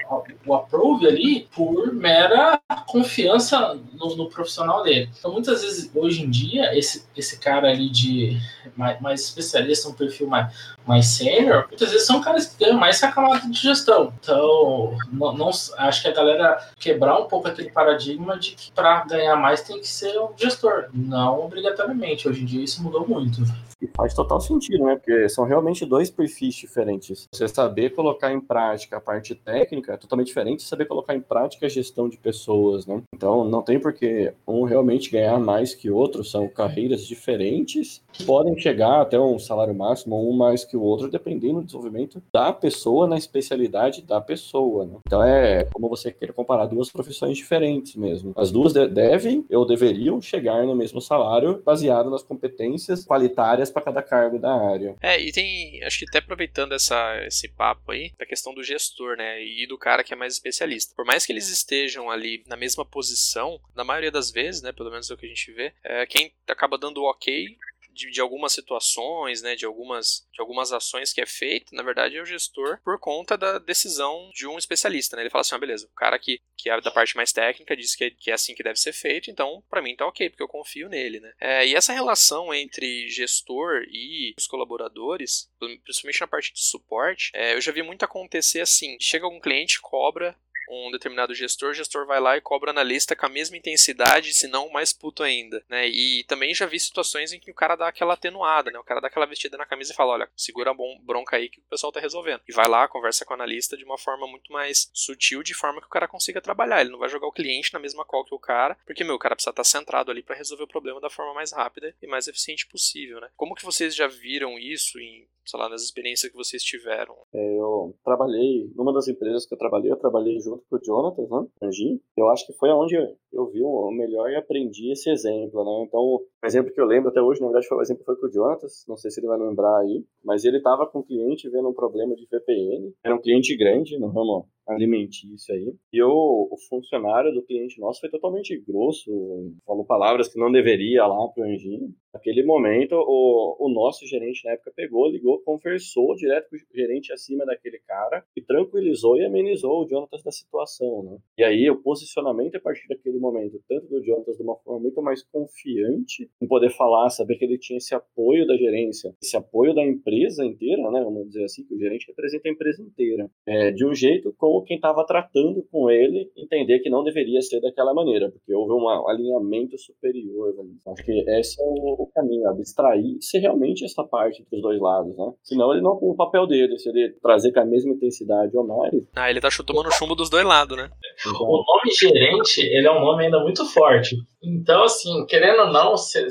o 0.46 0.54
approve 0.54 1.06
ali 1.06 1.48
por 1.54 1.92
mera 1.92 2.60
confiança 2.86 3.78
no, 3.94 4.16
no, 4.16 4.28
profissional 4.28 4.82
dele. 4.82 5.10
Então, 5.18 5.32
muitas 5.32 5.62
vezes, 5.62 5.90
hoje 5.94 6.22
em 6.22 6.30
dia, 6.30 6.76
esse, 6.76 7.06
esse 7.16 7.38
cara 7.38 7.68
ali 7.68 7.88
de 7.88 8.38
mais, 8.76 9.00
mais 9.00 9.20
especialista, 9.22 9.88
um 9.88 9.94
perfil 9.94 10.26
mais, 10.26 10.54
mais 10.86 11.06
sênior, 11.06 11.66
muitas 11.68 11.90
vezes 11.90 12.06
são 12.06 12.20
caras 12.20 12.46
que 12.46 12.64
ganham 12.64 12.78
mais 12.78 13.02
a 13.02 13.10
camada 13.10 13.48
de 13.48 13.58
gestão. 13.58 14.12
Então, 14.20 14.96
não, 15.12 15.32
não, 15.32 15.50
acho 15.78 16.02
que 16.02 16.08
a 16.08 16.12
galera 16.12 16.58
quebrar 16.78 17.18
um 17.18 17.26
pouco 17.26 17.48
aquele 17.48 17.70
paradigma 17.70 18.38
de 18.38 18.52
que 18.52 18.72
para 18.72 19.04
ganhar 19.04 19.36
mais 19.36 19.62
tem 19.62 19.80
que 19.80 19.88
ser 19.88 20.18
um 20.18 20.30
gestor. 20.36 20.86
Não 20.92 21.44
obrigatoriamente. 21.44 22.28
Hoje 22.28 22.42
em 22.42 22.46
dia 22.46 22.64
isso 22.64 22.82
mudou 22.82 23.06
muito. 23.06 23.42
E 23.80 23.90
faz 23.96 24.14
total 24.14 24.40
sentido, 24.40 24.84
né? 24.84 24.94
Porque 24.94 25.28
são 25.28 25.44
realmente 25.44 25.84
dois 25.84 26.08
perfis 26.08 26.54
diferentes. 26.54 27.26
Você 27.32 27.48
saber 27.48 27.90
colocar 27.90 28.32
em 28.32 28.40
prática 28.40 28.96
a 28.96 29.00
parte 29.00 29.34
técnica 29.34 29.94
é 29.94 29.96
totalmente 29.96 30.28
diferente 30.28 30.60
de 30.60 30.68
saber 30.68 30.84
colocar 30.84 31.16
em 31.16 31.20
prática 31.20 31.66
a 31.66 31.68
gestão 31.68 32.08
de 32.08 32.16
pessoas, 32.16 32.86
né? 32.86 33.02
Então, 33.12 33.44
não 33.44 33.60
tem 33.60 33.80
por 33.80 33.92
que 33.92 34.32
um 34.46 34.62
realmente 34.62 35.10
ganhar 35.10 35.38
mais 35.40 35.74
que 35.74 35.90
o 35.90 35.96
outro. 35.96 36.22
São 36.22 36.46
carreiras 36.48 37.04
diferentes, 37.04 38.00
podem 38.24 38.56
chegar 38.56 39.00
até 39.00 39.18
um 39.18 39.38
salário 39.38 39.74
máximo, 39.74 40.30
um 40.30 40.32
mais 40.32 40.64
que 40.64 40.71
o 40.76 40.82
outro, 40.82 41.08
dependendo 41.08 41.60
do 41.60 41.64
desenvolvimento 41.64 42.22
da 42.32 42.52
pessoa 42.52 43.06
na 43.06 43.16
especialidade 43.16 44.02
da 44.02 44.20
pessoa, 44.20 44.86
né? 44.86 44.98
Então, 45.06 45.22
é 45.22 45.64
como 45.72 45.88
você 45.88 46.12
querer 46.12 46.32
comparar 46.32 46.66
duas 46.66 46.90
profissões 46.90 47.36
diferentes 47.36 47.94
mesmo. 47.96 48.32
As 48.36 48.50
duas 48.50 48.72
devem 48.72 49.44
ou 49.50 49.66
deveriam 49.66 50.20
chegar 50.20 50.64
no 50.64 50.74
mesmo 50.74 51.00
salário 51.00 51.62
baseado 51.64 52.10
nas 52.10 52.22
competências 52.22 53.04
qualitárias 53.04 53.70
para 53.70 53.82
cada 53.82 54.02
cargo 54.02 54.38
da 54.38 54.52
área. 54.52 54.96
É, 55.00 55.20
e 55.20 55.32
tem, 55.32 55.82
acho 55.84 56.00
que 56.00 56.06
até 56.08 56.18
aproveitando 56.18 56.72
essa, 56.72 57.24
esse 57.26 57.48
papo 57.48 57.92
aí, 57.92 58.12
da 58.18 58.26
questão 58.26 58.54
do 58.54 58.62
gestor, 58.62 59.16
né, 59.16 59.42
e 59.42 59.66
do 59.66 59.78
cara 59.78 60.04
que 60.04 60.12
é 60.12 60.16
mais 60.16 60.34
especialista. 60.34 60.94
Por 60.94 61.04
mais 61.04 61.26
que 61.26 61.32
eles 61.32 61.48
estejam 61.48 62.10
ali 62.10 62.42
na 62.46 62.56
mesma 62.56 62.84
posição, 62.84 63.60
na 63.74 63.84
maioria 63.84 64.10
das 64.10 64.30
vezes, 64.30 64.62
né, 64.62 64.72
pelo 64.72 64.90
menos 64.90 65.10
é 65.10 65.14
o 65.14 65.16
que 65.16 65.26
a 65.26 65.28
gente 65.28 65.52
vê, 65.52 65.72
é, 65.84 66.06
quem 66.06 66.32
acaba 66.48 66.78
dando 66.78 66.98
o 66.98 67.10
ok 67.10 67.56
de, 67.92 68.10
de, 68.10 68.20
algumas 68.20 68.52
situações, 68.52 69.42
né, 69.42 69.54
de 69.54 69.64
algumas, 69.64 70.26
de 70.32 70.40
algumas 70.40 70.72
ações 70.72 71.12
que 71.12 71.20
é 71.20 71.26
feito, 71.26 71.74
na 71.74 71.82
verdade 71.82 72.16
é 72.16 72.22
o 72.22 72.26
gestor 72.26 72.80
por 72.84 72.98
conta 72.98 73.36
da 73.36 73.58
decisão 73.58 74.30
de 74.34 74.46
um 74.46 74.58
especialista, 74.58 75.16
né? 75.16 75.22
Ele 75.22 75.30
fala 75.30 75.42
assim, 75.42 75.54
ah, 75.54 75.58
beleza, 75.58 75.86
o 75.86 75.94
cara 75.94 76.18
que, 76.18 76.40
que 76.56 76.70
é 76.70 76.80
da 76.80 76.90
parte 76.90 77.16
mais 77.16 77.32
técnica 77.32 77.76
disse 77.76 77.96
que 77.96 78.04
é, 78.04 78.10
que 78.10 78.30
é 78.30 78.34
assim 78.34 78.54
que 78.54 78.62
deve 78.62 78.78
ser 78.78 78.92
feito, 78.92 79.30
então 79.30 79.62
para 79.68 79.82
mim 79.82 79.96
tá 79.96 80.06
ok, 80.06 80.30
porque 80.30 80.42
eu 80.42 80.48
confio 80.48 80.88
nele, 80.88 81.20
né? 81.20 81.32
É, 81.40 81.66
e 81.66 81.74
essa 81.74 81.92
relação 81.92 82.52
entre 82.52 83.08
gestor 83.08 83.82
e 83.88 84.34
os 84.38 84.46
colaboradores, 84.46 85.50
principalmente 85.84 86.20
na 86.20 86.26
parte 86.26 86.52
de 86.52 86.60
suporte, 86.60 87.30
é, 87.34 87.54
eu 87.54 87.60
já 87.60 87.72
vi 87.72 87.82
muito 87.82 88.04
acontecer 88.04 88.60
assim, 88.60 88.96
chega 89.00 89.24
algum 89.24 89.40
cliente, 89.40 89.80
cobra 89.80 90.36
um 90.68 90.90
determinado 90.90 91.34
gestor, 91.34 91.70
o 91.70 91.74
gestor 91.74 92.06
vai 92.06 92.20
lá 92.20 92.36
e 92.36 92.40
cobra 92.40 92.68
o 92.68 92.70
analista 92.70 93.14
com 93.14 93.26
a 93.26 93.28
mesma 93.28 93.56
intensidade, 93.56 94.34
se 94.34 94.46
não 94.46 94.70
mais 94.70 94.92
puto 94.92 95.22
ainda, 95.22 95.64
né? 95.68 95.88
E 95.88 96.24
também 96.24 96.54
já 96.54 96.66
vi 96.66 96.78
situações 96.78 97.32
em 97.32 97.38
que 97.38 97.50
o 97.50 97.54
cara 97.54 97.76
dá 97.76 97.88
aquela 97.88 98.14
atenuada, 98.14 98.70
né? 98.70 98.78
O 98.78 98.84
cara 98.84 99.00
dá 99.00 99.08
aquela 99.08 99.26
vestida 99.26 99.56
na 99.56 99.66
camisa 99.66 99.92
e 99.92 99.96
fala, 99.96 100.12
olha, 100.12 100.30
segura 100.36 100.70
a 100.70 100.74
bronca 101.00 101.36
aí 101.36 101.48
que 101.48 101.60
o 101.60 101.64
pessoal 101.70 101.92
tá 101.92 102.00
resolvendo. 102.00 102.40
E 102.48 102.52
vai 102.52 102.68
lá, 102.68 102.88
conversa 102.88 103.24
com 103.24 103.32
o 103.32 103.34
analista 103.34 103.76
de 103.76 103.84
uma 103.84 103.98
forma 103.98 104.26
muito 104.26 104.52
mais 104.52 104.90
sutil, 104.92 105.42
de 105.42 105.54
forma 105.54 105.80
que 105.80 105.86
o 105.86 105.90
cara 105.90 106.08
consiga 106.08 106.40
trabalhar. 106.40 106.80
Ele 106.80 106.90
não 106.90 106.98
vai 106.98 107.08
jogar 107.08 107.26
o 107.26 107.32
cliente 107.32 107.72
na 107.72 107.78
mesma 107.78 108.04
call 108.04 108.24
que 108.24 108.34
o 108.34 108.38
cara, 108.38 108.76
porque, 108.86 109.04
meu, 109.04 109.14
o 109.14 109.18
cara 109.18 109.34
precisa 109.34 109.50
estar 109.50 109.62
tá 109.62 109.68
centrado 109.68 110.10
ali 110.10 110.22
para 110.22 110.36
resolver 110.36 110.64
o 110.64 110.68
problema 110.68 111.00
da 111.00 111.10
forma 111.10 111.34
mais 111.34 111.52
rápida 111.52 111.94
e 112.00 112.06
mais 112.06 112.28
eficiente 112.28 112.66
possível, 112.66 113.20
né? 113.20 113.28
Como 113.36 113.54
que 113.54 113.64
vocês 113.64 113.94
já 113.94 114.06
viram 114.06 114.58
isso 114.58 114.98
em 114.98 115.26
sei 115.44 115.58
lá, 115.58 115.68
nas 115.68 115.82
experiências 115.82 116.30
que 116.30 116.36
vocês 116.36 116.62
tiveram? 116.62 117.14
É, 117.34 117.58
eu 117.58 117.94
trabalhei, 118.04 118.70
numa 118.74 118.92
das 118.92 119.08
empresas 119.08 119.46
que 119.46 119.54
eu 119.54 119.58
trabalhei, 119.58 119.90
eu 119.90 119.96
trabalhei 119.96 120.38
junto 120.40 120.64
com 120.68 120.76
o 120.76 120.80
Jonathan, 120.82 121.22
né, 121.22 121.48
Angie. 121.62 122.00
Eu 122.16 122.28
acho 122.28 122.46
que 122.46 122.52
foi 122.52 122.70
onde 122.70 122.94
eu 123.32 123.46
vi 123.50 123.62
o 123.62 123.90
melhor 123.90 124.30
e 124.30 124.36
aprendi 124.36 124.92
esse 124.92 125.10
exemplo, 125.10 125.64
né? 125.64 125.84
Então, 125.86 126.00
o 126.00 126.26
exemplo 126.44 126.72
que 126.72 126.80
eu 126.80 126.86
lembro 126.86 127.10
até 127.10 127.20
hoje, 127.20 127.40
na 127.40 127.46
verdade, 127.46 127.66
foi 127.66 127.78
o 127.78 127.82
exemplo 127.82 128.04
foi 128.04 128.16
com 128.16 128.26
o 128.26 128.30
Jonathan, 128.30 128.66
não 128.88 128.96
sei 128.96 129.10
se 129.10 129.20
ele 129.20 129.26
vai 129.26 129.38
lembrar 129.38 129.80
aí, 129.80 130.04
mas 130.24 130.44
ele 130.44 130.58
estava 130.58 130.86
com 130.86 131.00
um 131.00 131.02
cliente 131.02 131.48
vendo 131.48 131.68
um 131.68 131.74
problema 131.74 132.14
de 132.14 132.26
VPN, 132.26 132.92
era 133.04 133.14
um 133.14 133.20
cliente 133.20 133.56
grande 133.56 133.98
no 133.98 134.08
ramo 134.08 134.46
alimentício 134.68 135.54
aí. 135.54 135.74
E 135.92 136.02
o, 136.02 136.48
o, 136.50 136.56
funcionário 136.68 137.32
do 137.32 137.42
cliente 137.42 137.80
nosso 137.80 138.00
foi 138.00 138.10
totalmente 138.10 138.56
grosso, 138.56 139.52
falou 139.66 139.84
palavras 139.84 140.28
que 140.28 140.38
não 140.38 140.50
deveria 140.50 141.06
lá 141.06 141.28
pro 141.28 141.44
Anjinho. 141.44 141.92
Naquele 142.14 142.42
momento, 142.44 142.92
o, 142.94 143.56
o 143.58 143.68
nosso 143.68 144.06
gerente 144.06 144.44
na 144.44 144.52
época 144.52 144.72
pegou, 144.74 145.08
ligou, 145.08 145.40
conversou 145.40 146.14
direto 146.14 146.50
com 146.50 146.56
o 146.56 146.76
gerente 146.76 147.12
acima 147.12 147.44
daquele 147.44 147.78
cara 147.86 148.24
e 148.36 148.42
tranquilizou 148.42 149.16
e 149.16 149.24
amenizou 149.24 149.82
o 149.82 149.88
Jonatas 149.88 150.22
da 150.22 150.30
situação, 150.30 151.02
né? 151.02 151.18
E 151.38 151.42
aí 151.42 151.70
o 151.70 151.82
posicionamento 151.82 152.56
a 152.56 152.60
partir 152.60 152.86
daquele 152.86 153.18
momento, 153.18 153.60
tanto 153.68 153.86
do 153.88 154.04
Jonatas 154.04 154.36
de 154.36 154.42
uma 154.42 154.56
forma 154.56 154.80
muito 154.80 155.00
mais 155.02 155.22
confiante 155.24 156.30
em 156.40 156.46
poder 156.46 156.70
falar, 156.70 157.08
saber 157.10 157.36
que 157.36 157.44
ele 157.44 157.58
tinha 157.58 157.78
esse 157.78 157.94
apoio 157.94 158.46
da 158.46 158.56
gerência, 158.56 159.14
esse 159.22 159.36
apoio 159.36 159.74
da 159.74 159.82
empresa 159.82 160.44
inteira, 160.44 160.90
né? 160.90 161.02
Vamos 161.02 161.28
dizer 161.28 161.44
assim, 161.44 161.64
que 161.64 161.74
o 161.74 161.78
gerente 161.78 162.06
representa 162.08 162.48
a 162.48 162.52
empresa 162.52 162.82
inteira, 162.82 163.30
é, 163.46 163.70
de 163.70 163.86
um 163.86 163.94
jeito 163.94 164.34
com 164.36 164.51
quem 164.60 164.76
estava 164.76 165.04
tratando 165.06 165.62
com 165.70 165.90
ele 165.90 166.30
entender 166.36 166.80
que 166.80 166.90
não 166.90 167.02
deveria 167.02 167.40
ser 167.40 167.60
daquela 167.60 167.94
maneira, 167.94 168.30
porque 168.30 168.54
houve 168.54 168.72
um 168.72 168.88
alinhamento 169.08 169.78
superior. 169.78 170.54
Né? 170.56 170.64
Acho 170.88 171.04
que 171.04 171.12
esse 171.12 171.62
é 171.62 171.64
o, 171.66 172.08
caminho, 172.14 172.48
abstrair 172.48 173.16
se 173.20 173.38
realmente 173.38 173.84
essa 173.84 174.04
parte 174.04 174.44
dos 174.50 174.60
dois 174.60 174.80
lados, 174.80 175.16
né? 175.16 175.32
Senão 175.42 175.72
ele 175.72 175.80
não 175.80 175.98
tem 175.98 176.08
o 176.08 176.14
papel 176.14 176.46
dele, 176.46 176.78
se 176.78 176.88
ele 176.88 177.14
trazer 177.22 177.52
com 177.52 177.60
a 177.60 177.64
mesma 177.64 177.92
intensidade 177.92 178.56
ou 178.56 178.66
mais. 178.66 178.92
Ah, 179.16 179.30
ele 179.30 179.40
tá 179.40 179.48
tomando 179.64 179.92
chumbo 179.92 180.14
dos 180.14 180.28
dois 180.28 180.44
lados, 180.44 180.76
né? 180.76 180.90
O 181.26 181.64
nome 181.64 181.94
gerente, 181.98 182.60
ele 182.60 182.86
é 182.86 182.90
um 182.90 183.00
nome 183.00 183.24
ainda 183.24 183.40
muito 183.40 183.64
forte. 183.64 184.16
Então, 184.42 184.82
assim, 184.82 185.24
querendo 185.26 185.60
ou 185.62 185.72
não, 185.72 185.92
você 185.92 186.26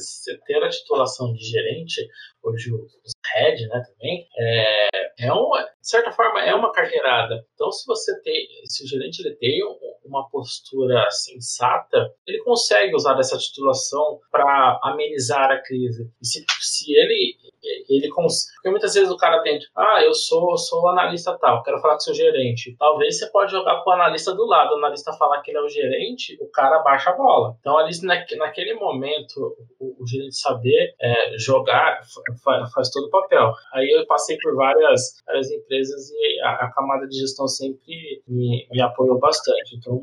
ter 0.45 0.61
a 0.61 0.69
titulação 0.69 1.31
de 1.33 1.43
gerente, 1.43 2.05
hoje 2.43 2.73
o 2.73 2.85
head, 3.33 3.67
né, 3.67 3.83
também, 3.85 4.27
é, 4.37 4.89
é 5.27 5.33
uma, 5.33 5.63
de 5.63 5.89
certa 5.89 6.11
forma, 6.11 6.41
é 6.41 6.53
uma 6.53 6.71
carreirada. 6.71 7.45
Então, 7.53 7.71
se 7.71 7.85
você 7.85 8.19
tem, 8.21 8.47
se 8.65 8.83
o 8.83 8.87
gerente 8.87 9.19
ele 9.19 9.35
tem 9.35 9.59
uma 10.05 10.29
postura 10.29 11.09
sensata, 11.09 12.13
ele 12.27 12.39
consegue 12.43 12.95
usar 12.95 13.17
essa 13.19 13.37
titulação 13.37 14.19
para 14.31 14.79
amenizar 14.83 15.51
a 15.51 15.61
crise. 15.61 16.11
E 16.21 16.25
se, 16.25 16.45
se 16.59 16.93
ele 16.93 17.37
ele 17.89 18.09
consegue. 18.09 18.53
Porque 18.55 18.69
muitas 18.69 18.93
vezes 18.93 19.09
o 19.09 19.17
cara 19.17 19.41
tem, 19.41 19.59
ah, 19.75 20.01
eu 20.03 20.13
sou, 20.13 20.57
sou 20.57 20.87
analista 20.89 21.37
tal, 21.39 21.63
quero 21.63 21.79
falar 21.79 21.93
com 21.95 21.99
seu 21.99 22.13
gerente. 22.13 22.75
Talvez 22.77 23.17
você 23.17 23.27
pode 23.27 23.51
jogar 23.51 23.83
com 23.83 23.89
o 23.89 23.93
analista 23.93 24.33
do 24.33 24.45
lado, 24.45 24.73
o 24.73 24.77
analista 24.77 25.13
falar 25.13 25.41
que 25.41 25.51
ele 25.51 25.57
é 25.57 25.61
o 25.61 25.69
gerente, 25.69 26.37
o 26.41 26.49
cara 26.51 26.79
baixa 26.79 27.11
a 27.11 27.15
bola. 27.15 27.55
Então, 27.59 27.77
ali, 27.77 27.91
naquele 28.37 28.75
momento, 28.75 29.55
o, 29.79 30.03
o 30.03 30.07
gerente 30.07 30.35
saber 30.35 30.93
é, 30.99 31.37
jogar 31.37 32.01
faz, 32.43 32.73
faz 32.73 32.89
todo 32.89 33.05
o 33.05 33.09
papel. 33.09 33.51
Aí 33.73 33.89
eu 33.89 34.05
passei 34.05 34.37
por 34.41 34.55
várias, 34.55 35.21
várias 35.25 35.51
empresas 35.51 36.09
e 36.11 36.41
a, 36.41 36.65
a 36.65 36.71
camada 36.73 37.07
de 37.07 37.17
gestão 37.17 37.47
sempre 37.47 38.21
me, 38.27 38.67
me 38.71 38.81
apoiou 38.81 39.19
bastante. 39.19 39.75
Então, 39.75 40.01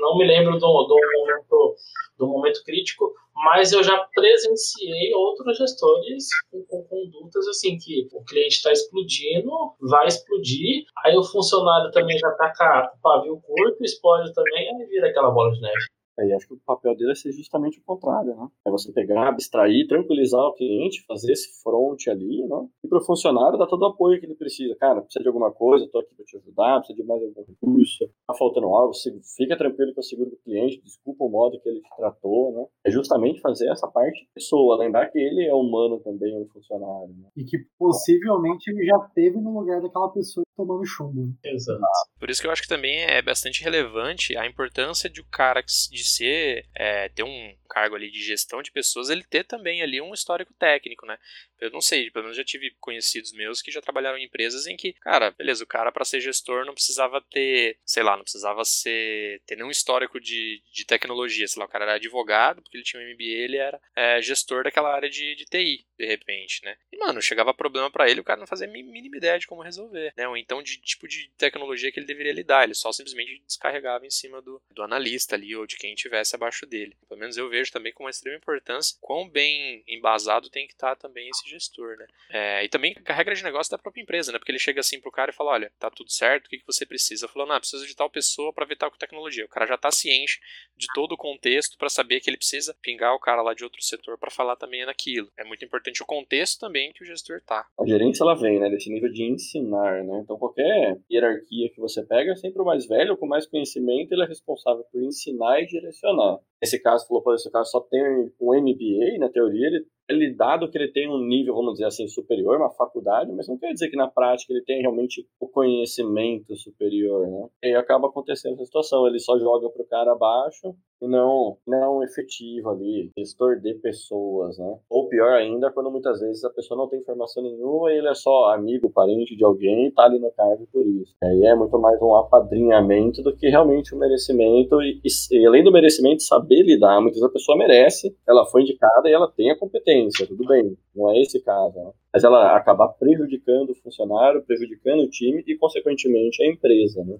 não 0.00 0.18
me 0.18 0.26
lembro 0.26 0.58
do, 0.58 0.58
do 0.58 0.96
momento 1.18 1.76
do 2.18 2.26
momento 2.26 2.62
crítico, 2.64 3.12
mas 3.36 3.72
eu 3.72 3.82
já 3.82 3.96
presenciei 4.14 5.12
outros 5.14 5.58
gestores 5.58 6.26
com, 6.50 6.64
com 6.64 6.82
condutas 6.84 7.46
assim 7.48 7.76
que 7.76 8.08
o 8.12 8.24
cliente 8.24 8.56
está 8.56 8.72
explodindo, 8.72 9.50
vai 9.80 10.06
explodir, 10.06 10.84
aí 11.04 11.16
o 11.16 11.22
funcionário 11.22 11.90
também 11.90 12.18
já 12.18 12.28
está 12.30 12.52
com 12.88 12.96
o 12.96 13.00
pavio 13.02 13.40
curto, 13.42 13.84
explode 13.84 14.32
também, 14.32 14.68
aí 14.68 14.86
vira 14.86 15.08
aquela 15.08 15.30
bola 15.30 15.52
de 15.52 15.60
neve. 15.60 15.95
É, 16.18 16.26
e 16.26 16.32
acho 16.32 16.48
que 16.48 16.54
o 16.54 16.60
papel 16.64 16.96
dele 16.96 17.12
é 17.12 17.14
ser 17.14 17.32
justamente 17.32 17.78
o 17.78 17.82
contrário, 17.84 18.34
né? 18.34 18.48
É 18.66 18.70
você 18.70 18.90
pegar, 18.92 19.28
abstrair, 19.28 19.86
tranquilizar 19.86 20.40
o 20.40 20.54
cliente, 20.54 21.04
fazer 21.06 21.32
esse 21.32 21.62
front 21.62 22.08
ali, 22.08 22.42
né? 22.46 22.66
E 22.82 22.88
para 22.88 22.98
o 22.98 23.04
funcionário 23.04 23.58
dar 23.58 23.66
todo 23.66 23.82
o 23.82 23.86
apoio 23.86 24.18
que 24.18 24.26
ele 24.26 24.34
precisa. 24.34 24.74
Cara, 24.76 25.02
precisa 25.02 25.22
de 25.22 25.28
alguma 25.28 25.52
coisa, 25.52 25.84
estou 25.84 26.00
aqui 26.00 26.14
para 26.14 26.24
te 26.24 26.36
ajudar, 26.38 26.78
precisa 26.78 26.96
de 26.96 27.06
mais 27.06 27.22
algum 27.22 27.44
recurso, 27.46 28.08
tá 28.26 28.34
faltando 28.34 28.66
algo, 28.68 28.92
fica 29.36 29.56
tranquilo 29.56 29.92
que 29.92 29.98
eu 29.98 30.02
seguro 30.02 30.30
do 30.30 30.36
cliente, 30.36 30.80
desculpa 30.82 31.24
o 31.24 31.28
modo 31.28 31.60
que 31.60 31.68
ele 31.68 31.80
te 31.80 31.96
tratou, 31.96 32.52
né? 32.52 32.66
É 32.86 32.90
justamente 32.90 33.40
fazer 33.40 33.68
essa 33.70 33.86
parte 33.86 34.24
de 34.24 34.30
pessoa, 34.34 34.78
lembrar 34.78 35.08
que 35.08 35.18
ele 35.18 35.44
é 35.44 35.54
humano 35.54 36.00
também, 36.00 36.36
um 36.40 36.46
funcionário. 36.48 37.08
Né? 37.08 37.28
E 37.36 37.44
que 37.44 37.58
possivelmente 37.78 38.70
ele 38.70 38.86
já 38.86 38.98
teve 39.14 39.38
no 39.40 39.58
lugar 39.58 39.82
daquela 39.82 40.08
pessoa 40.08 40.45
tomando 40.56 40.84
chumbo. 40.86 41.36
Exato. 41.44 41.82
Por 42.18 42.30
isso 42.30 42.40
que 42.40 42.46
eu 42.46 42.50
acho 42.50 42.62
que 42.62 42.68
também 42.68 43.00
é 43.04 43.20
bastante 43.20 43.62
relevante 43.62 44.36
a 44.36 44.46
importância 44.46 45.08
de 45.08 45.20
o 45.20 45.24
cara 45.26 45.62
de 45.62 46.04
ser, 46.04 46.66
é, 46.74 47.08
ter 47.10 47.22
um 47.22 47.54
cargo 47.68 47.94
ali 47.94 48.10
de 48.10 48.22
gestão 48.22 48.62
de 48.62 48.72
pessoas, 48.72 49.10
ele 49.10 49.22
ter 49.22 49.44
também 49.44 49.82
ali 49.82 50.00
um 50.00 50.14
histórico 50.14 50.54
técnico, 50.54 51.04
né? 51.06 51.18
Eu 51.60 51.70
não 51.70 51.80
sei, 51.80 52.10
pelo 52.10 52.24
menos 52.24 52.36
já 52.36 52.44
tive 52.44 52.70
conhecidos 52.80 53.32
meus 53.32 53.62
que 53.62 53.70
já 53.70 53.80
trabalharam 53.80 54.18
em 54.18 54.24
empresas 54.24 54.66
em 54.66 54.76
que, 54.76 54.92
cara, 54.94 55.30
beleza, 55.30 55.64
o 55.64 55.66
cara 55.66 55.90
para 55.90 56.04
ser 56.04 56.20
gestor 56.20 56.64
não 56.64 56.74
precisava 56.74 57.20
ter, 57.20 57.78
sei 57.84 58.02
lá, 58.02 58.16
não 58.16 58.22
precisava 58.22 58.64
ser 58.64 59.40
ter 59.46 59.56
nenhum 59.56 59.70
histórico 59.70 60.20
de, 60.20 60.62
de 60.72 60.84
tecnologia, 60.84 61.46
sei 61.46 61.60
lá, 61.60 61.66
o 61.66 61.68
cara 61.68 61.84
era 61.84 61.94
advogado, 61.94 62.62
porque 62.62 62.76
ele 62.76 62.84
tinha 62.84 63.02
um 63.02 63.12
MBA, 63.12 63.24
ele 63.24 63.56
era 63.56 63.80
é, 63.94 64.20
gestor 64.20 64.64
daquela 64.64 64.94
área 64.94 65.08
de, 65.08 65.34
de 65.34 65.44
TI, 65.44 65.86
de 65.98 66.06
repente, 66.06 66.64
né? 66.64 66.76
E, 66.92 66.98
mano, 66.98 67.22
chegava 67.22 67.54
problema 67.54 67.90
para 67.90 68.08
ele, 68.10 68.20
o 68.20 68.24
cara 68.24 68.40
não 68.40 68.46
fazia 68.46 68.66
a 68.66 68.70
mínima 68.70 69.16
ideia 69.16 69.38
de 69.38 69.46
como 69.46 69.62
resolver, 69.62 70.12
né? 70.16 70.28
Ou 70.28 70.36
então 70.36 70.62
de 70.62 70.78
tipo 70.78 71.08
de 71.08 71.30
tecnologia 71.36 71.90
que 71.90 71.98
ele 71.98 72.06
deveria 72.06 72.32
lidar, 72.32 72.64
ele 72.64 72.74
só 72.74 72.92
simplesmente 72.92 73.42
descarregava 73.46 74.06
em 74.06 74.10
cima 74.10 74.42
do, 74.42 74.60
do 74.70 74.82
analista 74.82 75.34
ali 75.34 75.54
ou 75.56 75.66
de 75.66 75.76
quem 75.76 75.94
estivesse 75.94 76.34
abaixo 76.34 76.66
dele. 76.66 76.96
Pelo 77.08 77.20
menos 77.20 77.36
eu 77.36 77.48
vejo 77.48 77.72
também 77.72 77.92
com 77.92 78.04
uma 78.04 78.10
extrema 78.10 78.36
importância 78.36 78.96
quão 79.00 79.28
bem 79.28 79.82
embasado 79.86 80.50
tem 80.50 80.66
que 80.66 80.74
estar 80.74 80.96
tá 80.96 81.08
também 81.08 81.28
esse 81.28 81.45
gestor, 81.46 81.96
né? 81.96 82.06
É, 82.30 82.64
e 82.64 82.68
também 82.68 82.94
a 83.04 83.12
regra 83.12 83.34
de 83.34 83.42
negócio 83.42 83.70
da 83.70 83.78
própria 83.78 84.02
empresa, 84.02 84.32
né? 84.32 84.38
Porque 84.38 84.50
ele 84.50 84.58
chega 84.58 84.80
assim 84.80 85.00
pro 85.00 85.10
cara 85.10 85.30
e 85.30 85.34
fala: 85.34 85.52
olha, 85.52 85.72
tá 85.78 85.90
tudo 85.90 86.10
certo, 86.10 86.46
o 86.46 86.50
que, 86.50 86.58
que 86.58 86.66
você 86.66 86.84
precisa? 86.84 87.28
Falando, 87.28 87.52
ah, 87.52 87.60
precisa 87.60 87.86
de 87.86 87.94
tal 87.94 88.10
pessoa 88.10 88.52
para 88.52 88.66
ver 88.66 88.76
tal 88.76 88.90
tecnologia. 88.90 89.44
O 89.44 89.48
cara 89.48 89.66
já 89.66 89.76
tá 89.76 89.90
ciente 89.90 90.40
de 90.76 90.86
todo 90.94 91.12
o 91.12 91.16
contexto 91.16 91.76
para 91.78 91.88
saber 91.88 92.20
que 92.20 92.28
ele 92.28 92.36
precisa 92.36 92.76
pingar 92.82 93.14
o 93.14 93.20
cara 93.20 93.42
lá 93.42 93.54
de 93.54 93.64
outro 93.64 93.82
setor 93.82 94.18
para 94.18 94.30
falar 94.30 94.56
também 94.56 94.84
naquilo. 94.84 95.30
É 95.36 95.44
muito 95.44 95.64
importante 95.64 96.02
o 96.02 96.06
contexto 96.06 96.60
também 96.60 96.92
que 96.92 97.02
o 97.02 97.06
gestor 97.06 97.40
tá. 97.44 97.66
A 97.78 97.86
gerência 97.86 98.22
ela 98.22 98.34
vem, 98.34 98.58
né, 98.58 98.68
desse 98.68 98.90
nível 98.90 99.10
de 99.10 99.24
ensinar, 99.24 100.04
né? 100.04 100.20
Então 100.22 100.38
qualquer 100.38 100.98
hierarquia 101.10 101.70
que 101.70 101.80
você 101.80 102.02
pega, 102.04 102.36
sempre 102.36 102.60
o 102.62 102.64
mais 102.64 102.86
velho, 102.86 103.16
com 103.16 103.26
mais 103.26 103.46
conhecimento, 103.46 104.12
ele 104.12 104.22
é 104.22 104.26
responsável 104.26 104.84
por 104.90 105.02
ensinar 105.02 105.60
e 105.60 105.66
direcionar. 105.66 106.38
Nesse 106.62 106.80
caso, 106.80 107.06
falou, 107.06 107.22
por 107.22 107.34
esse 107.34 107.50
caso 107.50 107.70
só 107.70 107.80
tem 107.80 108.02
um 108.40 108.54
MBA, 108.54 109.18
na 109.18 109.28
teoria, 109.28 109.66
ele 109.66 109.86
ele, 110.08 110.34
dado 110.34 110.70
que 110.70 110.78
ele 110.78 110.92
tem 110.92 111.08
um 111.08 111.18
nível, 111.18 111.54
vamos 111.54 111.72
dizer 111.72 111.86
assim, 111.86 112.06
superior, 112.06 112.56
uma 112.56 112.70
faculdade, 112.70 113.32
mas 113.32 113.48
não 113.48 113.58
quer 113.58 113.72
dizer 113.72 113.88
que 113.88 113.96
na 113.96 114.06
prática 114.06 114.52
ele 114.52 114.62
tem 114.62 114.80
realmente 114.80 115.26
o 115.40 115.48
conhecimento 115.48 116.54
superior, 116.56 117.26
né? 117.28 117.48
E 117.64 117.74
acaba 117.74 118.08
acontecendo 118.08 118.54
essa 118.54 118.66
situação, 118.66 119.06
ele 119.06 119.18
só 119.18 119.36
joga 119.38 119.68
pro 119.68 119.86
cara 119.86 120.12
abaixo 120.12 120.76
não, 121.02 121.56
não 121.66 122.02
efetivo 122.02 122.70
ali, 122.70 123.10
gestor 123.16 123.60
de 123.60 123.74
pessoas, 123.74 124.58
né? 124.58 124.78
Ou 124.88 125.08
pior 125.08 125.32
ainda, 125.32 125.70
quando 125.70 125.90
muitas 125.90 126.20
vezes 126.20 126.44
a 126.44 126.50
pessoa 126.50 126.78
não 126.78 126.88
tem 126.88 127.00
informação 127.00 127.42
nenhuma 127.42 127.92
e 127.92 127.98
ele 127.98 128.08
é 128.08 128.14
só 128.14 128.52
amigo, 128.52 128.90
parente 128.90 129.36
de 129.36 129.44
alguém 129.44 129.86
e 129.86 129.90
tá 129.92 130.04
ali 130.04 130.18
no 130.18 130.30
cargo 130.32 130.66
por 130.72 130.86
isso. 130.86 131.14
Aí 131.22 131.44
é 131.44 131.54
muito 131.54 131.78
mais 131.78 132.00
um 132.00 132.14
apadrinhamento 132.14 133.22
do 133.22 133.36
que 133.36 133.48
realmente 133.48 133.94
um 133.94 133.98
merecimento 133.98 134.80
e, 134.80 135.00
e, 135.04 135.38
e 135.38 135.46
além 135.46 135.62
do 135.62 135.72
merecimento, 135.72 136.22
saber 136.22 136.62
lidar. 136.62 137.00
Muitas 137.00 137.20
vezes 137.20 137.30
a 137.30 137.32
pessoa 137.32 137.58
merece, 137.58 138.16
ela 138.26 138.46
foi 138.46 138.62
indicada 138.62 139.08
e 139.08 139.12
ela 139.12 139.30
tem 139.30 139.50
a 139.50 139.58
competência, 139.58 140.26
tudo 140.26 140.46
bem, 140.46 140.76
não 140.94 141.10
é 141.10 141.20
esse 141.20 141.42
caso, 141.42 141.76
né? 141.76 141.90
Mas 142.16 142.24
ela 142.24 142.56
acabar 142.56 142.88
prejudicando 142.88 143.72
o 143.72 143.74
funcionário, 143.74 144.42
prejudicando 144.42 145.00
o 145.00 145.10
time 145.10 145.44
e, 145.46 145.54
consequentemente, 145.54 146.42
a 146.42 146.46
empresa, 146.46 147.04
né? 147.04 147.18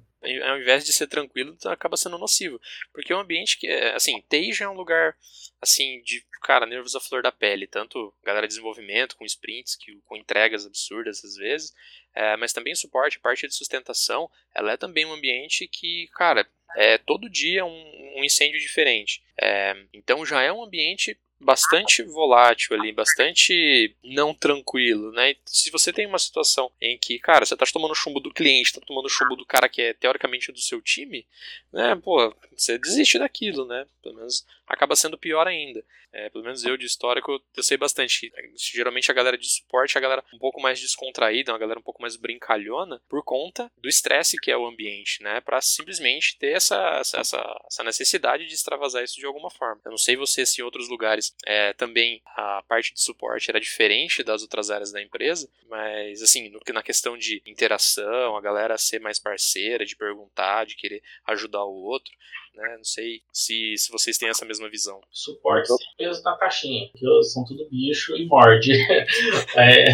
Ao 0.49 0.59
invés 0.59 0.87
de 0.87 0.93
ser 0.95 1.07
tranquilo, 1.07 1.55
acaba 1.67 1.99
sendo 1.99 2.17
nocivo. 2.17 2.59
Porque 2.95 3.13
é 3.13 3.17
um 3.17 3.21
ambiente 3.21 3.59
que, 3.59 3.67
é, 3.67 3.95
assim, 3.95 4.25
TI 4.27 4.55
já 4.55 4.65
é 4.65 4.69
um 4.71 4.75
lugar, 4.75 5.15
assim, 5.61 6.01
de, 6.01 6.25
cara, 6.43 6.65
nervos 6.65 6.95
à 6.95 7.01
flor 7.01 7.23
da 7.23 7.31
pele. 7.31 7.67
Tanto 7.67 8.11
galera 8.25 8.47
de 8.47 8.55
desenvolvimento, 8.55 9.19
com 9.19 9.27
sprints, 9.27 9.77
que, 9.77 10.01
com 10.07 10.17
entregas 10.17 10.65
absurdas 10.65 11.23
às 11.23 11.35
vezes, 11.35 11.75
é, 12.15 12.35
mas 12.39 12.55
também 12.55 12.75
suporte, 12.75 13.21
parte 13.21 13.47
de 13.47 13.55
sustentação, 13.55 14.31
ela 14.55 14.73
é 14.73 14.77
também 14.79 15.05
um 15.05 15.13
ambiente 15.13 15.69
que, 15.69 16.09
cara, 16.15 16.49
é 16.75 16.97
todo 16.97 17.29
dia 17.29 17.67
um, 17.67 18.15
um 18.17 18.25
incêndio 18.25 18.59
diferente. 18.59 19.23
É, 19.39 19.75
então 19.93 20.25
já 20.25 20.41
é 20.41 20.51
um 20.51 20.65
ambiente 20.65 21.21
bastante 21.39 22.03
volátil 22.03 22.77
ali, 22.77 22.93
bastante 22.93 23.95
não 24.03 24.35
tranquilo, 24.35 25.13
né? 25.13 25.35
se 25.45 25.71
você 25.71 25.93
tem 25.93 26.07
uma 26.07 26.19
situação 26.19 26.71
em 26.81 26.97
que, 26.99 27.19
cara, 27.19 27.45
você 27.45 27.57
tá 27.57 27.67
tomando 27.73 27.95
chumbo 27.95 28.21
do 28.21 28.33
cliente, 28.33 28.73
tá 28.73 28.81
tomando 28.87 29.09
chumbo 29.09 29.37
do 29.37 29.45
cara 29.45 29.69
que 29.69 29.83
é 29.83 29.93
teoricamente 29.93 30.51
do 30.51 30.61
seu 30.61 30.81
time, 30.81 31.27
né? 31.73 31.95
Pô, 31.97 32.35
você 32.57 32.79
desiste 32.79 33.19
daquilo, 33.19 33.67
né? 33.67 33.87
Pelo 34.03 34.17
menos 34.17 34.47
acaba 34.67 34.97
sendo 34.97 35.19
pior 35.19 35.47
ainda. 35.47 35.85
É, 36.13 36.31
pelo 36.31 36.45
menos 36.45 36.65
eu 36.65 36.77
de 36.77 36.87
histórico 36.87 37.43
eu 37.55 37.63
sei 37.63 37.77
bastante. 37.77 38.33
Geralmente 38.57 39.11
a 39.11 39.15
galera 39.15 39.37
de 39.37 39.47
suporte 39.49 39.97
é 39.97 39.99
a 39.99 40.03
galera 40.03 40.25
um 40.33 40.39
pouco 40.39 40.61
mais 40.61 40.81
descontraída, 40.81 41.53
uma 41.53 41.59
galera 41.59 41.79
um 41.79 41.83
pouco 41.83 42.01
mais 42.01 42.17
brincalhona, 42.17 43.01
por 43.09 43.23
conta 43.23 43.71
do 43.77 43.89
estresse 43.89 44.39
que 44.41 44.51
é 44.51 44.57
o 44.57 44.67
ambiente, 44.67 45.23
né? 45.23 45.41
Para 45.41 45.61
simplesmente 45.61 46.39
ter 46.39 46.57
essa, 46.57 47.01
essa, 47.01 47.61
essa 47.67 47.85
necessidade 47.85 48.47
de 48.47 48.55
extravasar 48.55 49.05
isso 49.05 49.21
de 49.21 49.27
alguma 49.27 49.51
forma. 49.51 49.81
Eu 49.85 49.91
não 49.91 49.99
sei 49.99 50.17
você 50.17 50.47
se 50.47 50.61
em 50.61 50.65
outros 50.65 50.89
lugares 50.89 51.35
é, 51.45 51.73
também 51.75 52.23
a 52.25 52.63
parte 52.67 52.95
de 52.95 53.01
suporte 53.01 53.51
era 53.51 53.61
diferente 53.61 54.23
das 54.23 54.43
outras 54.43 54.71
áreas 54.71 54.91
da 54.91 55.03
empresa, 55.03 55.51
mas 55.69 56.23
assim, 56.23 56.49
no, 56.49 56.61
na 56.73 56.83
questão 56.83 57.17
de 57.19 57.43
interação, 57.47 58.37
a 58.37 58.41
galera 58.41 58.79
ser 58.79 59.01
mais 59.01 59.19
parceira, 59.19 59.85
de 59.85 59.97
perguntar, 59.97 60.65
de 60.65 60.77
querer 60.77 61.03
ajudar 61.27 61.65
o 61.65 61.75
outro, 61.75 62.13
né? 62.57 62.75
Não 62.77 62.85
sei 62.85 63.21
se, 63.33 63.75
se 63.77 63.93
vocês 63.93 64.19
têm 64.19 64.29
essa 64.29 64.45
mesma 64.45 64.69
visão. 64.69 65.01
Suporte 65.11 65.69
sem 65.69 65.87
peso 65.99 66.23
na 66.23 66.37
caixinha, 66.37 66.89
porque 66.91 67.23
são 67.25 67.45
tudo 67.45 67.69
bicho 67.69 68.17
e 68.17 68.27
morde. 68.27 68.73
é, 69.57 69.85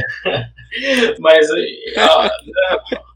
mas 1.19 1.49
ó, 1.99 2.29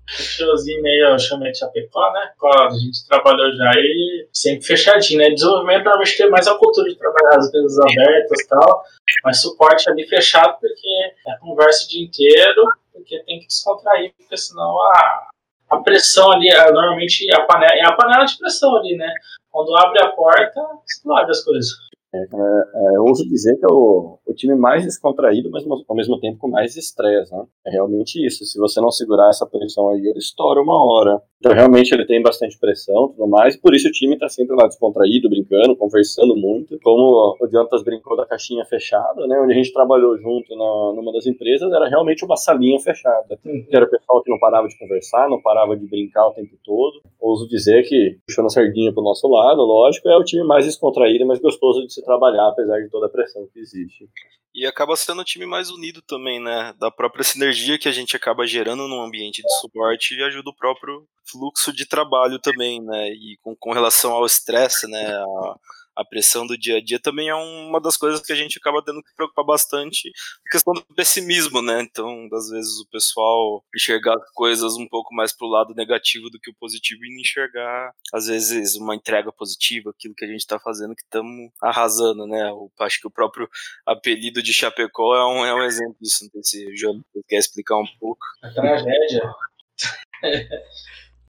showzinho 0.08 0.82
meio, 0.82 1.06
eu 1.06 1.16
de 1.16 1.58
Chapecó, 1.58 2.12
né? 2.12 2.32
A 2.42 2.70
gente 2.70 3.06
trabalhou 3.08 3.52
já 3.52 3.70
aí 3.70 4.28
sempre 4.32 4.66
fechadinho, 4.66 5.20
né? 5.20 5.30
Desenvolvimento 5.30 5.84
normalmente 5.84 6.16
tem 6.16 6.30
mais 6.30 6.46
a 6.46 6.56
cultura 6.56 6.88
de 6.88 6.96
trabalhar 6.96 7.38
as 7.38 7.50
vezes 7.50 7.78
abertas 7.78 8.40
e 8.40 8.48
tal, 8.48 8.84
mas 9.24 9.40
suporte 9.40 9.90
ali 9.90 10.06
fechado 10.06 10.58
porque 10.60 10.88
é 11.28 11.38
conversa 11.40 11.84
o 11.84 11.88
dia 11.88 12.04
inteiro, 12.04 12.62
porque 12.92 13.18
tem 13.24 13.40
que 13.40 13.46
descontrair, 13.46 14.12
porque 14.16 14.36
senão 14.36 14.78
a, 14.80 15.28
a 15.70 15.76
pressão 15.78 16.32
ali, 16.32 16.48
normalmente 16.72 17.26
a 17.34 17.42
panela, 17.42 17.74
é 17.74 17.84
a 17.84 17.92
panela 17.92 18.24
de 18.24 18.38
pressão 18.38 18.76
ali, 18.76 18.96
né? 18.96 19.12
Quando 19.50 19.76
abre 19.76 20.02
a 20.02 20.08
porta, 20.08 20.60
explode 20.86 21.30
as 21.30 21.42
coisas. 21.42 21.85
É, 22.14 22.18
é, 22.18 22.96
eu 22.96 23.02
ouso 23.02 23.28
dizer 23.28 23.56
que 23.56 23.64
é 23.64 23.68
o, 23.72 24.18
o 24.26 24.34
time 24.34 24.54
mais 24.54 24.84
descontraído, 24.84 25.50
mas 25.50 25.64
ao 25.66 25.96
mesmo 25.96 26.18
tempo 26.20 26.38
com 26.38 26.48
mais 26.48 26.76
estresse, 26.76 27.32
né? 27.34 27.44
É 27.66 27.70
realmente 27.70 28.24
isso. 28.24 28.44
Se 28.44 28.58
você 28.58 28.80
não 28.80 28.90
segurar 28.90 29.28
essa 29.28 29.46
pressão 29.46 29.88
aí, 29.88 30.00
ele 30.00 30.18
estoura 30.18 30.60
uma 30.60 30.82
hora. 30.84 31.20
Então, 31.38 31.52
realmente, 31.52 31.92
ele 31.92 32.06
tem 32.06 32.22
bastante 32.22 32.58
pressão 32.58 33.06
e 33.06 33.16
tudo 33.16 33.28
mais. 33.28 33.56
Por 33.56 33.74
isso, 33.74 33.88
o 33.88 33.92
time 33.92 34.18
tá 34.18 34.28
sempre 34.28 34.56
lá 34.56 34.66
descontraído, 34.66 35.28
brincando, 35.28 35.76
conversando 35.76 36.34
muito. 36.34 36.78
Como 36.82 37.36
o 37.40 37.46
Jontas 37.48 37.82
brincou 37.84 38.16
da 38.16 38.24
caixinha 38.24 38.64
fechada, 38.64 39.26
né? 39.26 39.38
Onde 39.40 39.52
a 39.52 39.56
gente 39.56 39.72
trabalhou 39.72 40.16
junto 40.16 40.56
na, 40.56 40.92
numa 40.94 41.12
das 41.12 41.26
empresas, 41.26 41.70
era 41.72 41.88
realmente 41.88 42.24
uma 42.24 42.36
salinha 42.36 42.80
fechada. 42.80 43.38
Uhum. 43.44 43.66
Era 43.70 43.84
o 43.84 43.90
pessoal 43.90 44.22
que 44.22 44.30
não 44.30 44.38
parava 44.38 44.66
de 44.66 44.78
conversar, 44.78 45.28
não 45.28 45.40
parava 45.40 45.76
de 45.76 45.86
brincar 45.86 46.26
o 46.28 46.32
tempo 46.32 46.56
todo. 46.64 47.02
Ouso 47.20 47.46
dizer 47.48 47.82
que, 47.82 48.18
puxando 48.26 48.46
a 48.46 48.50
sardinha 48.50 48.92
pro 48.92 49.02
nosso 49.02 49.28
lado, 49.28 49.60
lógico, 49.60 50.08
é 50.08 50.16
o 50.16 50.24
time 50.24 50.44
mais 50.44 50.64
descontraído 50.64 51.24
e 51.24 51.26
mais 51.26 51.38
gostoso 51.38 51.86
de 51.86 51.92
se 51.92 52.02
trabalhar, 52.06 52.48
apesar 52.48 52.80
de 52.80 52.88
toda 52.88 53.06
a 53.06 53.10
pressão 53.10 53.46
que 53.52 53.58
existe. 53.58 54.08
E 54.54 54.64
acaba 54.66 54.96
sendo 54.96 55.20
o 55.20 55.24
time 55.24 55.44
mais 55.44 55.68
unido 55.68 56.00
também, 56.00 56.42
né? 56.42 56.72
Da 56.78 56.90
própria 56.90 57.22
sinergia 57.22 57.78
que 57.78 57.88
a 57.88 57.92
gente 57.92 58.16
acaba 58.16 58.46
gerando 58.46 58.88
num 58.88 59.02
ambiente 59.02 59.42
de 59.42 59.60
suporte 59.60 60.14
e 60.14 60.22
ajuda 60.22 60.48
o 60.48 60.56
próprio 60.56 61.06
fluxo 61.30 61.72
de 61.72 61.86
trabalho 61.86 62.38
também, 62.38 62.80
né? 62.80 63.10
E 63.10 63.36
com, 63.42 63.54
com 63.54 63.72
relação 63.72 64.12
ao 64.12 64.24
estresse, 64.24 64.88
né? 64.88 65.14
A, 65.14 65.56
a 65.96 66.04
pressão 66.04 66.46
do 66.46 66.56
dia 66.56 66.76
a 66.76 66.84
dia 66.84 67.00
também 67.00 67.28
é 67.28 67.34
uma 67.34 67.80
das 67.80 67.96
coisas 67.96 68.20
que 68.20 68.32
a 68.32 68.36
gente 68.36 68.58
acaba 68.58 68.82
tendo 68.84 69.02
que 69.02 69.14
preocupar 69.14 69.44
bastante, 69.44 70.10
a 70.46 70.50
questão 70.50 70.74
do 70.74 70.84
pessimismo, 70.94 71.62
né? 71.62 71.80
Então, 71.80 72.28
às 72.32 72.50
vezes 72.50 72.78
o 72.78 72.88
pessoal 72.90 73.64
enxergar 73.74 74.16
coisas 74.34 74.76
um 74.76 74.86
pouco 74.86 75.14
mais 75.14 75.34
pro 75.34 75.46
lado 75.46 75.74
negativo 75.74 76.28
do 76.30 76.38
que 76.38 76.50
o 76.50 76.56
positivo 76.58 77.04
e 77.04 77.20
enxergar, 77.20 77.92
às 78.12 78.26
vezes, 78.26 78.76
uma 78.76 78.94
entrega 78.94 79.32
positiva, 79.32 79.90
aquilo 79.90 80.14
que 80.14 80.24
a 80.24 80.28
gente 80.28 80.46
tá 80.46 80.58
fazendo 80.58 80.94
que 80.94 81.02
estamos 81.02 81.50
arrasando, 81.62 82.26
né? 82.26 82.50
Eu 82.50 82.70
acho 82.80 83.00
que 83.00 83.06
o 83.06 83.10
próprio 83.10 83.48
apelido 83.86 84.42
de 84.42 84.52
Chapecó 84.52 85.14
é 85.14 85.24
um, 85.24 85.46
é 85.46 85.54
um 85.54 85.62
exemplo 85.62 85.96
disso. 86.00 86.24
Não 86.24 86.42
sei 86.42 86.60
se 86.60 86.72
o 86.72 86.76
João 86.76 87.04
quer 87.28 87.38
explicar 87.38 87.76
um 87.76 87.86
pouco. 87.98 88.20
A 88.42 88.50
tragédia. 88.50 89.22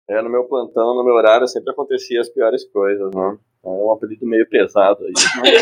É, 0.10 0.22
no 0.22 0.30
meu 0.30 0.46
plantão, 0.46 0.96
no 0.96 1.04
meu 1.04 1.14
horário, 1.16 1.48
sempre 1.48 1.72
acontecia 1.72 2.22
as 2.22 2.30
piores 2.30 2.64
coisas, 2.72 3.14
né? 3.14 3.38
É 3.64 3.68
um 3.68 3.92
apelido 3.92 4.26
meio 4.26 4.48
pesado 4.48 5.06
aí. 5.06 5.12
Né? 5.12 5.60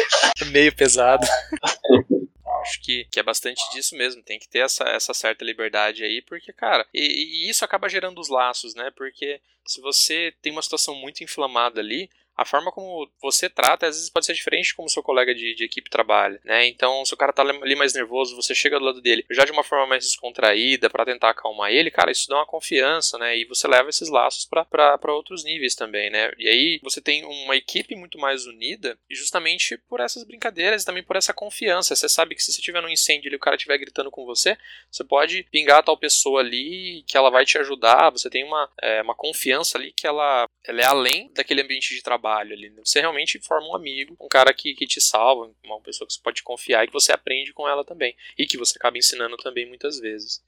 meio 0.51 0.75
pesado. 0.75 1.25
Acho 2.61 2.81
que, 2.81 3.05
que 3.11 3.19
é 3.19 3.23
bastante 3.23 3.61
disso 3.71 3.95
mesmo. 3.95 4.23
Tem 4.23 4.39
que 4.39 4.47
ter 4.49 4.59
essa, 4.59 4.83
essa 4.85 5.13
certa 5.13 5.45
liberdade 5.45 6.03
aí, 6.03 6.21
porque, 6.21 6.51
cara, 6.51 6.85
e, 6.93 7.45
e 7.45 7.49
isso 7.49 7.63
acaba 7.63 7.89
gerando 7.89 8.19
os 8.19 8.29
laços, 8.29 8.73
né? 8.73 8.91
Porque 8.95 9.39
se 9.65 9.81
você 9.81 10.33
tem 10.41 10.51
uma 10.51 10.61
situação 10.61 10.95
muito 10.95 11.23
inflamada 11.23 11.79
ali, 11.79 12.09
a 12.35 12.45
forma 12.45 12.71
como 12.71 13.09
você 13.21 13.49
trata, 13.49 13.87
às 13.87 13.95
vezes 13.95 14.09
pode 14.09 14.25
ser 14.25 14.33
diferente 14.33 14.75
como 14.75 14.89
seu 14.89 15.01
colega 15.01 15.33
de, 15.33 15.55
de 15.55 15.63
equipe 15.63 15.89
trabalha, 15.89 16.39
né? 16.43 16.67
Então, 16.67 17.05
se 17.05 17.13
o 17.13 17.17
cara 17.17 17.31
tá 17.31 17.41
ali 17.41 17.75
mais 17.75 17.93
nervoso, 17.93 18.35
você 18.35 18.53
chega 18.53 18.77
do 18.77 18.85
lado 18.85 19.01
dele, 19.01 19.25
já 19.31 19.45
de 19.45 19.51
uma 19.51 19.63
forma 19.63 19.87
mais 19.87 20.03
descontraída, 20.03 20.89
para 20.89 21.05
tentar 21.05 21.29
acalmar 21.29 21.71
ele, 21.71 21.89
cara, 21.89 22.11
isso 22.11 22.27
dá 22.27 22.35
uma 22.35 22.45
confiança, 22.45 23.17
né? 23.17 23.37
E 23.37 23.45
você 23.45 23.67
leva 23.67 23.89
esses 23.89 24.09
laços 24.09 24.45
para 24.45 25.13
outros 25.13 25.43
níveis 25.43 25.75
também, 25.75 26.09
né? 26.09 26.31
E 26.37 26.47
aí 26.47 26.79
você 26.83 26.99
tem 26.99 27.23
uma 27.23 27.55
equipe 27.55 27.95
muito 27.95 28.19
mais 28.19 28.45
unida, 28.45 28.97
justamente 29.09 29.77
por 29.89 30.01
essas 30.01 30.23
brincadeiras 30.23 30.83
e 30.83 30.85
também 30.85 31.03
por 31.03 31.15
essa 31.15 31.33
confiança. 31.33 31.95
Você 31.95 32.09
sabe 32.09 32.35
que 32.35 32.43
se 32.43 32.51
você 32.51 32.61
tiver 32.61 32.81
num 32.81 32.89
incêndio 32.89 33.31
e 33.31 33.35
o 33.35 33.39
cara 33.39 33.55
estiver 33.55 33.77
gritando 33.77 34.11
com 34.11 34.25
você, 34.25 34.57
você 34.91 35.03
pode 35.03 35.43
pingar 35.51 35.79
a 35.79 35.83
tal 35.83 35.97
pessoa 35.97 36.41
ali 36.41 37.03
que 37.07 37.17
ela 37.17 37.29
vai 37.29 37.45
te 37.45 37.57
ajudar, 37.57 38.09
você 38.09 38.29
tem 38.29 38.43
uma, 38.43 38.69
é, 38.81 39.01
uma 39.01 39.15
confiança 39.15 39.77
ali 39.77 39.93
que 39.93 40.05
ela, 40.05 40.45
ela 40.65 40.81
é 40.81 40.85
além 40.85 41.31
daquele 41.33 41.61
ambiente 41.61 41.93
de 41.95 42.01
trabalho 42.01 42.24
ali. 42.25 42.69
Né? 42.69 42.81
Você 42.83 42.99
realmente 42.99 43.39
forma 43.39 43.67
um 43.67 43.75
amigo, 43.75 44.15
um 44.19 44.27
cara 44.27 44.53
que, 44.53 44.73
que 44.73 44.85
te 44.85 45.01
salva, 45.01 45.51
uma 45.63 45.79
pessoa 45.81 46.07
que 46.07 46.13
você 46.13 46.21
pode 46.21 46.43
confiar 46.43 46.83
e 46.83 46.87
que 46.87 46.93
você 46.93 47.11
aprende 47.11 47.53
com 47.53 47.67
ela 47.67 47.83
também. 47.83 48.15
E 48.37 48.45
que 48.45 48.57
você 48.57 48.77
acaba 48.77 48.97
ensinando 48.97 49.37
também 49.37 49.67
muitas 49.67 49.99
vezes. 49.99 50.43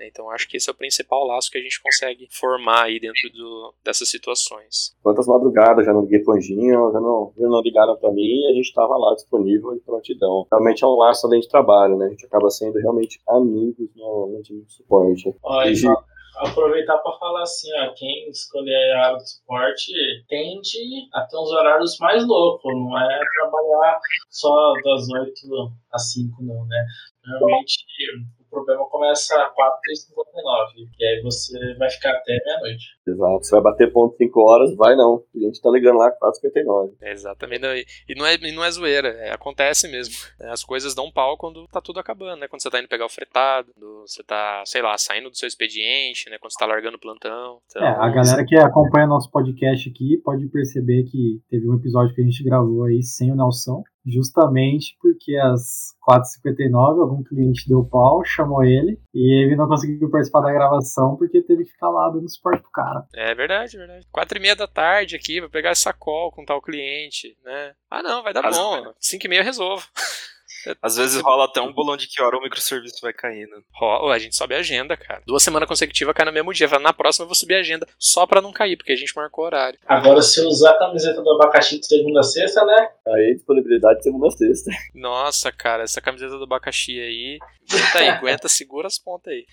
Né? 0.00 0.08
Então 0.08 0.30
acho 0.30 0.48
que 0.48 0.56
esse 0.56 0.68
é 0.68 0.72
o 0.72 0.76
principal 0.76 1.26
laço 1.26 1.50
que 1.50 1.58
a 1.58 1.60
gente 1.60 1.80
consegue 1.82 2.26
formar 2.30 2.84
aí 2.84 2.98
dentro 2.98 3.30
do, 3.30 3.74
dessas 3.84 4.08
situações. 4.08 4.96
Quantas 5.02 5.26
madrugadas 5.26 5.84
já 5.84 5.92
não 5.92 6.02
liguei 6.02 6.20
pro 6.20 6.34
Anjinho, 6.34 6.90
já 6.92 7.00
não, 7.00 7.32
já 7.36 7.46
não 7.46 7.60
ligaram 7.60 7.96
para 7.96 8.10
mim 8.10 8.22
e 8.22 8.50
a 8.50 8.54
gente 8.54 8.68
estava 8.68 8.96
lá 8.96 9.14
disponível 9.14 9.76
e 9.76 9.80
prontidão. 9.80 10.46
Realmente 10.50 10.82
é 10.82 10.86
um 10.86 10.96
laço 10.96 11.26
além 11.26 11.40
de 11.40 11.48
trabalho, 11.48 11.96
né? 11.98 12.06
A 12.06 12.10
gente 12.10 12.24
acaba 12.24 12.48
sendo 12.50 12.78
realmente 12.78 13.20
amigos 13.28 13.90
no, 13.94 14.32
no 14.32 14.42
time 14.42 14.62
de 14.64 14.72
suporte. 14.72 15.34
Olha, 15.42 15.70
e, 15.70 16.09
aproveitar 16.40 16.98
para 16.98 17.18
falar 17.18 17.42
assim, 17.42 17.68
ó, 17.78 17.92
quem 17.94 18.28
escolher 18.28 18.92
a 18.92 19.06
área 19.06 19.18
de 19.18 19.30
suporte 19.30 19.92
tende 20.28 21.08
a 21.14 21.22
ter 21.22 21.36
uns 21.36 21.50
horários 21.50 21.96
mais 21.98 22.26
loucos, 22.26 22.72
não 22.74 22.98
é 22.98 23.20
trabalhar 23.38 23.98
só 24.28 24.72
das 24.84 25.08
8 25.10 25.72
às 25.92 26.12
5, 26.12 26.42
não, 26.42 26.66
né? 26.66 26.86
Normalmente 27.24 27.84
problema 28.50 28.84
começa 28.88 29.40
a 29.40 29.54
4h59, 29.54 30.88
e 30.98 31.04
aí 31.04 31.22
você 31.22 31.74
vai 31.76 31.88
ficar 31.88 32.10
até 32.10 32.36
meia-noite. 32.44 32.98
Exato, 33.10 33.44
você 33.44 33.54
vai 33.56 33.62
bater 33.62 33.92
ponto 33.92 34.16
5 34.16 34.40
horas, 34.40 34.74
vai 34.76 34.94
não. 34.96 35.14
O 35.14 35.24
cliente 35.32 35.60
tá 35.60 35.70
ligando 35.70 35.98
lá 35.98 36.10
4h59. 36.10 36.92
É, 37.00 37.12
exatamente, 37.12 37.86
e 38.08 38.14
não 38.14 38.26
é, 38.26 38.34
e 38.34 38.52
não 38.52 38.64
é 38.64 38.70
zoeira, 38.70 39.08
é, 39.08 39.32
acontece 39.32 39.88
mesmo. 39.88 40.14
É, 40.40 40.50
as 40.50 40.64
coisas 40.64 40.94
dão 40.94 41.10
pau 41.10 41.36
quando 41.36 41.66
tá 41.68 41.80
tudo 41.80 42.00
acabando, 42.00 42.40
né? 42.40 42.48
Quando 42.48 42.62
você 42.62 42.70
tá 42.70 42.78
indo 42.78 42.88
pegar 42.88 43.06
o 43.06 43.10
fretado, 43.10 43.72
você 44.00 44.22
tá, 44.22 44.62
sei 44.66 44.82
lá, 44.82 44.96
saindo 44.96 45.30
do 45.30 45.36
seu 45.36 45.46
expediente, 45.46 46.28
né? 46.30 46.38
Quando 46.38 46.52
você 46.52 46.58
tá 46.58 46.66
largando 46.66 46.96
o 46.96 47.00
plantão. 47.00 47.60
Então, 47.66 47.82
é, 47.82 47.88
a 47.88 48.08
galera 48.08 48.44
que 48.44 48.56
acompanha 48.56 49.06
nosso 49.06 49.30
podcast 49.30 49.88
aqui 49.88 50.18
pode 50.24 50.46
perceber 50.48 51.04
que 51.04 51.40
teve 51.50 51.68
um 51.68 51.74
episódio 51.74 52.14
que 52.14 52.20
a 52.20 52.24
gente 52.24 52.44
gravou 52.44 52.84
aí 52.84 53.02
sem 53.02 53.30
o 53.32 53.36
Nelson 53.36 53.82
justamente 54.06 54.96
porque 55.00 55.36
às 55.36 55.94
4h59 56.08 57.00
algum 57.00 57.22
cliente 57.22 57.68
deu 57.68 57.84
pau, 57.84 58.22
chamou 58.24 58.64
ele 58.64 58.98
e 59.14 59.44
ele 59.44 59.56
não 59.56 59.68
conseguiu 59.68 60.10
participar 60.10 60.40
da 60.40 60.52
gravação 60.52 61.16
porque 61.16 61.42
teve 61.42 61.64
que 61.64 61.72
ficar 61.72 61.90
lá 61.90 62.08
dando 62.08 62.28
suporte 62.28 62.62
pro 62.62 62.70
cara. 62.70 62.99
É 63.14 63.34
verdade, 63.34 63.76
verdade. 63.76 64.06
4 64.10 64.38
e 64.38 64.40
meia 64.40 64.56
da 64.56 64.66
tarde 64.66 65.16
aqui, 65.16 65.40
vou 65.40 65.50
pegar 65.50 65.70
essa 65.70 65.92
call 65.92 66.32
com 66.32 66.44
tal 66.44 66.60
cliente, 66.60 67.36
né? 67.44 67.74
Ah 67.90 68.02
não, 68.02 68.22
vai 68.22 68.32
dar 68.32 68.46
As... 68.46 68.56
bom, 68.56 68.92
5 68.98 69.26
e 69.26 69.28
meia 69.28 69.40
eu 69.40 69.44
resolvo. 69.44 69.86
Às 70.82 70.96
vezes 70.96 71.20
rola 71.20 71.44
até 71.44 71.60
um 71.60 71.72
bolão 71.72 71.96
de 71.96 72.06
que 72.06 72.22
hora 72.22 72.36
o 72.36 72.42
microserviço 72.42 73.00
vai 73.02 73.12
caindo. 73.12 73.62
Rola, 73.72 74.14
a 74.14 74.18
gente 74.18 74.36
sobe 74.36 74.54
a 74.54 74.58
agenda, 74.58 74.96
cara. 74.96 75.22
Duas 75.26 75.42
semanas 75.42 75.68
consecutivas 75.68 76.14
cai 76.14 76.26
no 76.26 76.32
mesmo 76.32 76.52
dia. 76.52 76.68
Fala, 76.68 76.82
na 76.82 76.92
próxima 76.92 77.24
eu 77.24 77.28
vou 77.28 77.34
subir 77.34 77.54
a 77.54 77.60
agenda 77.60 77.86
só 77.98 78.26
pra 78.26 78.40
não 78.40 78.52
cair, 78.52 78.76
porque 78.76 78.92
a 78.92 78.96
gente 78.96 79.14
marcou 79.14 79.44
horário. 79.44 79.78
Agora, 79.86 80.22
se 80.22 80.40
usar 80.40 80.70
a 80.70 80.78
camiseta 80.78 81.22
do 81.22 81.30
abacaxi 81.32 81.78
de 81.78 81.86
segunda 81.86 82.20
a 82.20 82.22
sexta, 82.22 82.64
né? 82.64 82.88
Aí, 83.08 83.34
disponibilidade 83.34 83.98
de 83.98 84.04
segunda 84.04 84.28
a 84.28 84.30
sexta. 84.30 84.70
Nossa, 84.94 85.52
cara, 85.52 85.82
essa 85.84 86.00
camiseta 86.00 86.36
do 86.36 86.44
abacaxi 86.44 87.00
aí. 87.00 87.38
Aguenta 87.70 87.98
aí, 87.98 88.08
aguenta, 88.08 88.48
segura 88.48 88.86
as 88.86 88.98
pontas 88.98 89.32
aí. 89.32 89.46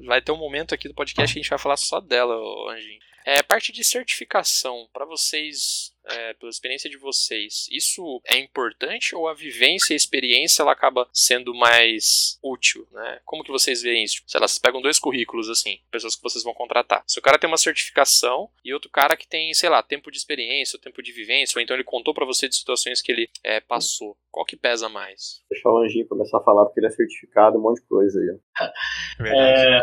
Vai 0.00 0.20
ter 0.20 0.32
um 0.32 0.36
momento 0.36 0.74
aqui 0.74 0.88
do 0.88 0.94
podcast 0.94 1.32
que 1.32 1.38
a 1.38 1.42
gente 1.42 1.50
vai 1.50 1.58
falar 1.58 1.76
só 1.76 2.00
dela, 2.00 2.34
Anjinho. 2.70 3.00
É, 3.24 3.42
parte 3.42 3.72
de 3.72 3.84
certificação, 3.84 4.88
para 4.92 5.04
vocês, 5.04 5.94
é, 6.04 6.34
pela 6.34 6.50
experiência 6.50 6.90
de 6.90 6.96
vocês, 6.96 7.66
isso 7.70 8.20
é 8.26 8.38
importante 8.38 9.14
ou 9.14 9.28
a 9.28 9.34
vivência 9.34 9.92
e 9.92 9.94
a 9.94 9.96
experiência 9.96 10.62
ela 10.62 10.72
acaba 10.72 11.08
sendo 11.12 11.54
mais 11.54 12.38
útil, 12.42 12.86
né? 12.90 13.20
Como 13.24 13.44
que 13.44 13.50
vocês 13.50 13.82
veem 13.82 14.04
isso? 14.04 14.22
Sei 14.26 14.40
lá, 14.40 14.48
vocês 14.48 14.58
pegam 14.58 14.82
dois 14.82 14.98
currículos 14.98 15.48
assim, 15.48 15.78
pessoas 15.90 16.16
que 16.16 16.22
vocês 16.22 16.42
vão 16.42 16.54
contratar. 16.54 17.04
Se 17.06 17.18
o 17.18 17.22
cara 17.22 17.38
tem 17.38 17.48
uma 17.48 17.56
certificação 17.56 18.50
e 18.64 18.74
outro 18.74 18.90
cara 18.90 19.16
que 19.16 19.28
tem, 19.28 19.52
sei 19.54 19.68
lá, 19.68 19.82
tempo 19.82 20.10
de 20.10 20.18
experiência, 20.18 20.78
tempo 20.78 21.02
de 21.02 21.12
vivência, 21.12 21.58
ou 21.58 21.62
então 21.62 21.76
ele 21.76 21.84
contou 21.84 22.12
para 22.12 22.26
você 22.26 22.48
de 22.48 22.56
situações 22.56 23.00
que 23.00 23.12
ele 23.12 23.28
é, 23.44 23.60
passou, 23.60 24.16
qual 24.30 24.46
que 24.46 24.56
pesa 24.56 24.88
mais? 24.88 25.42
Deixar 25.50 25.70
o 25.70 25.78
Anjinho 25.78 26.08
começar 26.08 26.38
a 26.38 26.42
falar 26.42 26.64
porque 26.64 26.80
ele 26.80 26.86
é 26.88 26.90
certificado, 26.90 27.58
um 27.58 27.62
monte 27.62 27.80
de 27.80 27.86
coisa 27.86 28.18
aí. 28.18 28.38
É... 29.24 29.80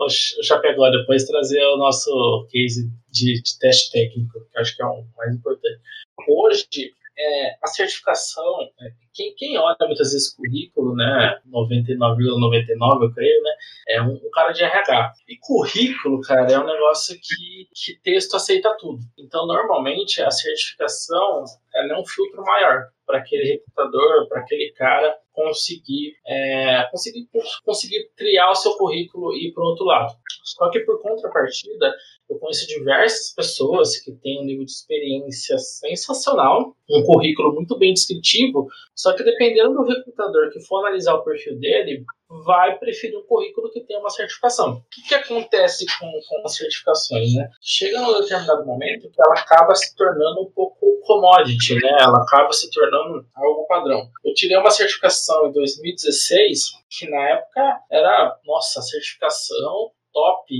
o 0.00 0.08
Chapecó, 0.42 0.90
depois 0.90 1.24
trazer 1.24 1.62
o 1.64 1.76
nosso 1.76 2.46
case 2.50 2.90
de, 3.10 3.42
de 3.42 3.58
teste 3.58 3.90
técnico, 3.90 4.46
que 4.50 4.58
acho 4.58 4.76
que 4.76 4.82
é 4.82 4.86
o 4.86 5.04
mais 5.16 5.34
importante. 5.34 5.80
Hoje, 6.28 6.92
é, 7.18 7.56
a 7.62 7.66
certificação, 7.66 8.60
é, 8.80 8.90
quem, 9.12 9.34
quem, 9.34 9.58
olha 9.58 9.76
muitas 9.82 10.12
vezes 10.12 10.34
currículo, 10.34 10.94
né, 10.94 11.40
99,99 11.52 11.98
,99, 11.98 13.04
eu 13.04 13.12
creio, 13.12 13.42
né, 13.42 13.50
é 13.88 14.02
um, 14.02 14.12
um, 14.12 14.30
cara 14.32 14.52
de 14.52 14.62
RH. 14.62 15.14
E 15.28 15.36
currículo, 15.38 16.20
cara, 16.20 16.50
é 16.50 16.58
um 16.58 16.66
negócio 16.66 17.16
que, 17.20 17.68
que 17.74 18.00
texto 18.02 18.36
aceita 18.36 18.76
tudo. 18.78 19.00
Então, 19.18 19.46
normalmente, 19.46 20.22
a 20.22 20.30
certificação 20.30 21.44
é 21.74 21.98
um 21.98 22.06
filtro 22.06 22.42
maior 22.44 22.88
para 23.04 23.18
aquele 23.18 23.52
recrutador, 23.52 24.28
para 24.28 24.40
aquele 24.40 24.72
cara 24.72 25.16
conseguir, 25.38 26.16
é, 26.26 26.88
conseguir, 26.90 27.28
conseguir 27.64 28.10
triar 28.16 28.50
o 28.50 28.54
seu 28.56 28.76
currículo 28.76 29.32
e 29.32 29.48
ir 29.48 29.52
para 29.52 29.62
o 29.62 29.66
outro 29.68 29.84
lado. 29.84 30.12
Só 30.44 30.68
que 30.70 30.80
por 30.80 31.00
contrapartida, 31.00 31.94
eu 32.28 32.38
conheço 32.38 32.66
diversas 32.66 33.34
pessoas 33.34 33.98
que 33.98 34.12
têm 34.12 34.40
um 34.40 34.44
nível 34.44 34.64
de 34.64 34.70
experiência 34.70 35.56
sensacional, 35.58 36.76
um 36.90 37.02
currículo 37.02 37.54
muito 37.54 37.78
bem 37.78 37.94
descritivo, 37.94 38.68
só 38.94 39.14
que 39.14 39.22
dependendo 39.22 39.74
do 39.74 39.82
recrutador 39.82 40.50
que 40.50 40.60
for 40.60 40.80
analisar 40.80 41.14
o 41.14 41.24
perfil 41.24 41.58
dele, 41.58 42.04
vai 42.44 42.78
preferir 42.78 43.18
um 43.18 43.22
currículo 43.22 43.70
que 43.70 43.80
tenha 43.80 44.00
uma 44.00 44.10
certificação. 44.10 44.74
O 44.74 44.84
que, 44.90 45.08
que 45.08 45.14
acontece 45.14 45.86
com, 45.98 46.10
com 46.10 46.42
as 46.44 46.54
certificações? 46.54 47.34
Né? 47.34 47.48
Chega 47.62 48.00
num 48.00 48.20
determinado 48.20 48.66
momento 48.66 49.10
que 49.10 49.22
ela 49.22 49.40
acaba 49.40 49.74
se 49.74 49.96
tornando 49.96 50.42
um 50.42 50.50
pouco 50.50 50.78
commodity, 51.02 51.74
né? 51.76 51.96
ela 52.00 52.22
acaba 52.22 52.52
se 52.52 52.70
tornando 52.70 53.26
algo 53.34 53.66
padrão. 53.66 54.10
Eu 54.24 54.34
tirei 54.34 54.58
uma 54.58 54.70
certificação 54.70 55.46
em 55.46 55.52
2016, 55.52 56.72
que 56.90 57.08
na 57.08 57.30
época 57.30 57.80
era, 57.90 58.38
nossa, 58.44 58.82
certificação 58.82 59.92
top 60.12 60.54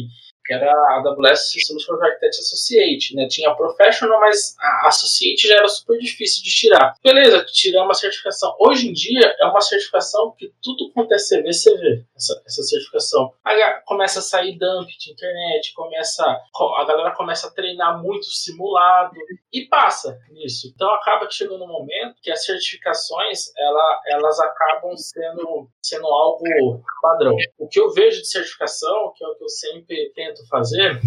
que 0.49 0.55
era 0.55 0.73
a 0.73 1.03
AWS 1.05 1.53
Solutions 1.67 2.01
Architect 2.01 2.39
Associate, 2.41 3.15
né? 3.15 3.29
Tinha 3.29 3.55
Professional, 3.55 4.19
mas 4.19 4.57
a 4.59 4.89
Associate 4.89 5.47
já 5.47 5.57
era 5.57 5.69
super 5.69 5.99
difícil 5.99 6.43
de 6.43 6.51
tirar. 6.51 6.95
Beleza, 7.05 7.45
tirar 7.45 7.85
uma 7.85 7.93
certificação. 7.93 8.57
Hoje 8.59 8.89
em 8.89 8.93
dia 8.95 9.37
é 9.39 9.45
uma 9.45 9.61
certificação 9.61 10.35
que 10.39 10.51
tudo 10.63 10.91
quanto 10.95 11.13
é 11.13 11.19
CV, 11.19 11.51
CV, 11.51 12.03
essa, 12.17 12.43
essa 12.47 12.63
certificação. 12.63 13.31
Aí 13.45 13.63
começa 13.85 14.21
a 14.21 14.23
sair 14.23 14.57
dump 14.59 14.89
de 14.89 15.13
internet, 15.13 15.75
começa, 15.75 16.25
a 16.25 16.85
galera 16.87 17.15
começa 17.15 17.49
a 17.49 17.51
treinar 17.51 18.03
muito 18.03 18.25
simulado 18.25 19.15
e 19.53 19.67
passa 19.67 20.19
nisso. 20.31 20.73
Então 20.75 20.89
acaba 20.95 21.27
que 21.27 21.35
chegou 21.35 21.59
no 21.59 21.67
momento 21.67 22.17
que 22.23 22.31
as 22.31 22.43
certificações 22.43 23.55
ela, 23.55 24.03
elas 24.07 24.41
acabam 24.41 24.97
sendo, 24.97 25.69
sendo 25.83 26.07
algo 26.07 26.83
padrão. 27.03 27.37
O 27.59 27.69
que 27.69 27.79
eu 27.79 27.91
vejo 27.93 28.23
de 28.23 28.29
certificação, 28.29 29.13
que 29.15 29.23
é 29.23 29.29
o 29.29 29.35
que 29.35 29.45
eu 29.45 29.49
sempre 29.49 30.11
tento 30.15 30.38
tento 30.39 30.49
fazer, 30.49 31.01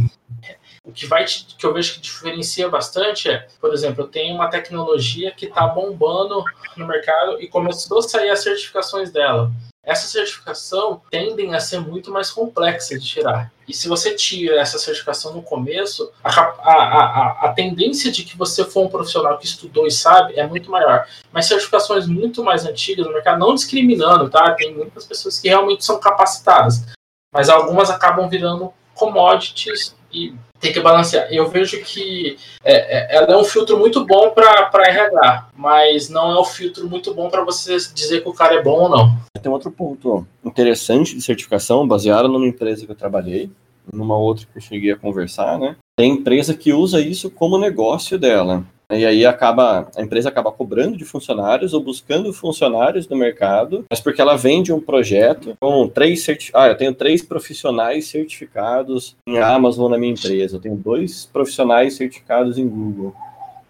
o 0.84 0.92
que 0.92 1.06
vai 1.06 1.26
te, 1.26 1.56
que 1.58 1.66
eu 1.66 1.74
vejo 1.74 1.94
que 1.94 2.02
diferencia 2.02 2.68
bastante 2.70 3.30
é, 3.30 3.48
por 3.60 3.74
exemplo, 3.74 4.04
eu 4.04 4.08
tenho 4.08 4.36
uma 4.36 4.50
tecnologia 4.50 5.32
que 5.32 5.46
está 5.46 5.68
bombando 5.68 6.44
no 6.76 6.88
mercado 6.88 7.42
e 7.42 7.48
começou 7.48 8.00
a 8.00 8.04
sair 8.04 8.30
as 8.30 8.42
certificações 8.44 9.12
dela. 9.12 9.52
Essa 9.84 10.08
certificação 10.08 11.02
tendem 11.10 11.56
a 11.56 11.60
ser 11.60 11.80
muito 11.80 12.12
mais 12.12 12.30
complexa 12.30 13.00
de 13.00 13.06
tirar. 13.06 13.52
E 13.68 13.74
se 13.74 13.88
você 13.88 14.14
tira 14.14 14.60
essa 14.60 14.78
certificação 14.78 15.34
no 15.34 15.42
começo, 15.42 16.12
a, 16.24 16.30
a, 16.30 16.74
a, 16.74 17.46
a, 17.46 17.54
tendência 17.54 18.12
de 18.12 18.24
que 18.24 18.38
você 18.38 18.64
for 18.64 18.86
um 18.86 18.90
profissional 18.90 19.40
que 19.40 19.46
estudou 19.46 19.88
e 19.88 19.92
sabe 19.92 20.38
é 20.38 20.46
muito 20.46 20.70
maior. 20.70 21.08
Mas 21.32 21.48
certificações 21.48 22.06
muito 22.06 22.44
mais 22.44 22.64
antigas 22.64 23.08
no 23.08 23.14
mercado, 23.14 23.40
não 23.40 23.56
discriminando, 23.56 24.30
tá? 24.30 24.54
Tem 24.54 24.72
muitas 24.76 25.06
pessoas 25.06 25.40
que 25.40 25.50
realmente 25.50 25.84
são 25.84 26.00
capacitadas. 26.00 26.86
Mas 27.34 27.50
algumas 27.50 27.90
acabam 27.90 28.30
virando 28.30 28.72
commodities 29.02 29.96
e 30.14 30.34
tem 30.60 30.72
que 30.72 30.80
balancear. 30.80 31.28
Eu 31.32 31.50
vejo 31.50 31.84
que 31.84 32.38
é, 32.64 33.16
é, 33.16 33.18
ela 33.18 33.34
é 33.34 33.38
um 33.38 33.44
filtro 33.44 33.80
muito 33.80 34.06
bom 34.06 34.30
para 34.30 34.70
RH, 34.72 35.50
mas 35.58 36.08
não 36.08 36.32
é 36.32 36.40
um 36.40 36.46
filtro 36.46 36.88
muito 36.88 37.14
bom 37.16 37.30
para 37.30 37.44
você 37.44 37.76
dizer 37.94 38.22
que 38.22 38.30
o 38.30 38.34
cara 38.34 38.56
é 38.56 38.62
bom 38.62 38.84
ou 38.84 38.90
não. 38.90 39.18
Tem 39.42 39.52
outro 39.52 39.72
ponto 39.72 40.26
interessante 40.46 41.16
de 41.16 41.22
certificação, 41.22 41.88
baseado 41.88 42.30
numa 42.30 42.46
empresa 42.46 42.86
que 42.86 42.92
eu 42.92 42.96
trabalhei, 42.96 43.50
numa 43.92 44.16
outra 44.16 44.46
que 44.46 44.60
eu 44.60 44.62
cheguei 44.62 44.92
a 44.92 44.98
conversar, 44.98 45.58
né? 45.58 45.76
Tem 45.98 46.12
empresa 46.12 46.54
que 46.54 46.72
usa 46.72 47.02
isso 47.02 47.32
como 47.32 47.58
negócio 47.58 48.20
dela. 48.20 48.64
E 48.92 49.06
aí 49.06 49.26
acaba, 49.26 49.90
a 49.96 50.02
empresa 50.02 50.30
acaba 50.30 50.52
cobrando 50.52 50.98
de 50.98 51.06
funcionários 51.06 51.74
ou 51.74 51.82
buscando 51.82 52.32
funcionários 52.34 53.08
no 53.08 53.16
mercado, 53.16 53.86
mas 53.90 54.00
porque 54.00 54.22
ela 54.22 54.36
vende 54.36 54.74
um 54.74 54.80
projeto 54.80 55.56
com 55.60 55.88
três 55.88 56.24
certi... 56.24 56.52
ah, 56.54 56.68
eu 56.68 56.76
tenho 56.76 56.94
três 56.94 57.22
profissionais 57.24 58.08
certificados 58.08 59.16
em 59.26 59.40
Amazon 59.40 59.92
na 59.92 59.98
minha 59.98 60.14
empresa, 60.14 60.58
eu 60.58 60.62
tenho 60.62 60.76
dois 60.76 61.26
profissionais 61.32 61.96
certificados 61.96 62.58
em 62.58 62.68
Google. 62.68 63.14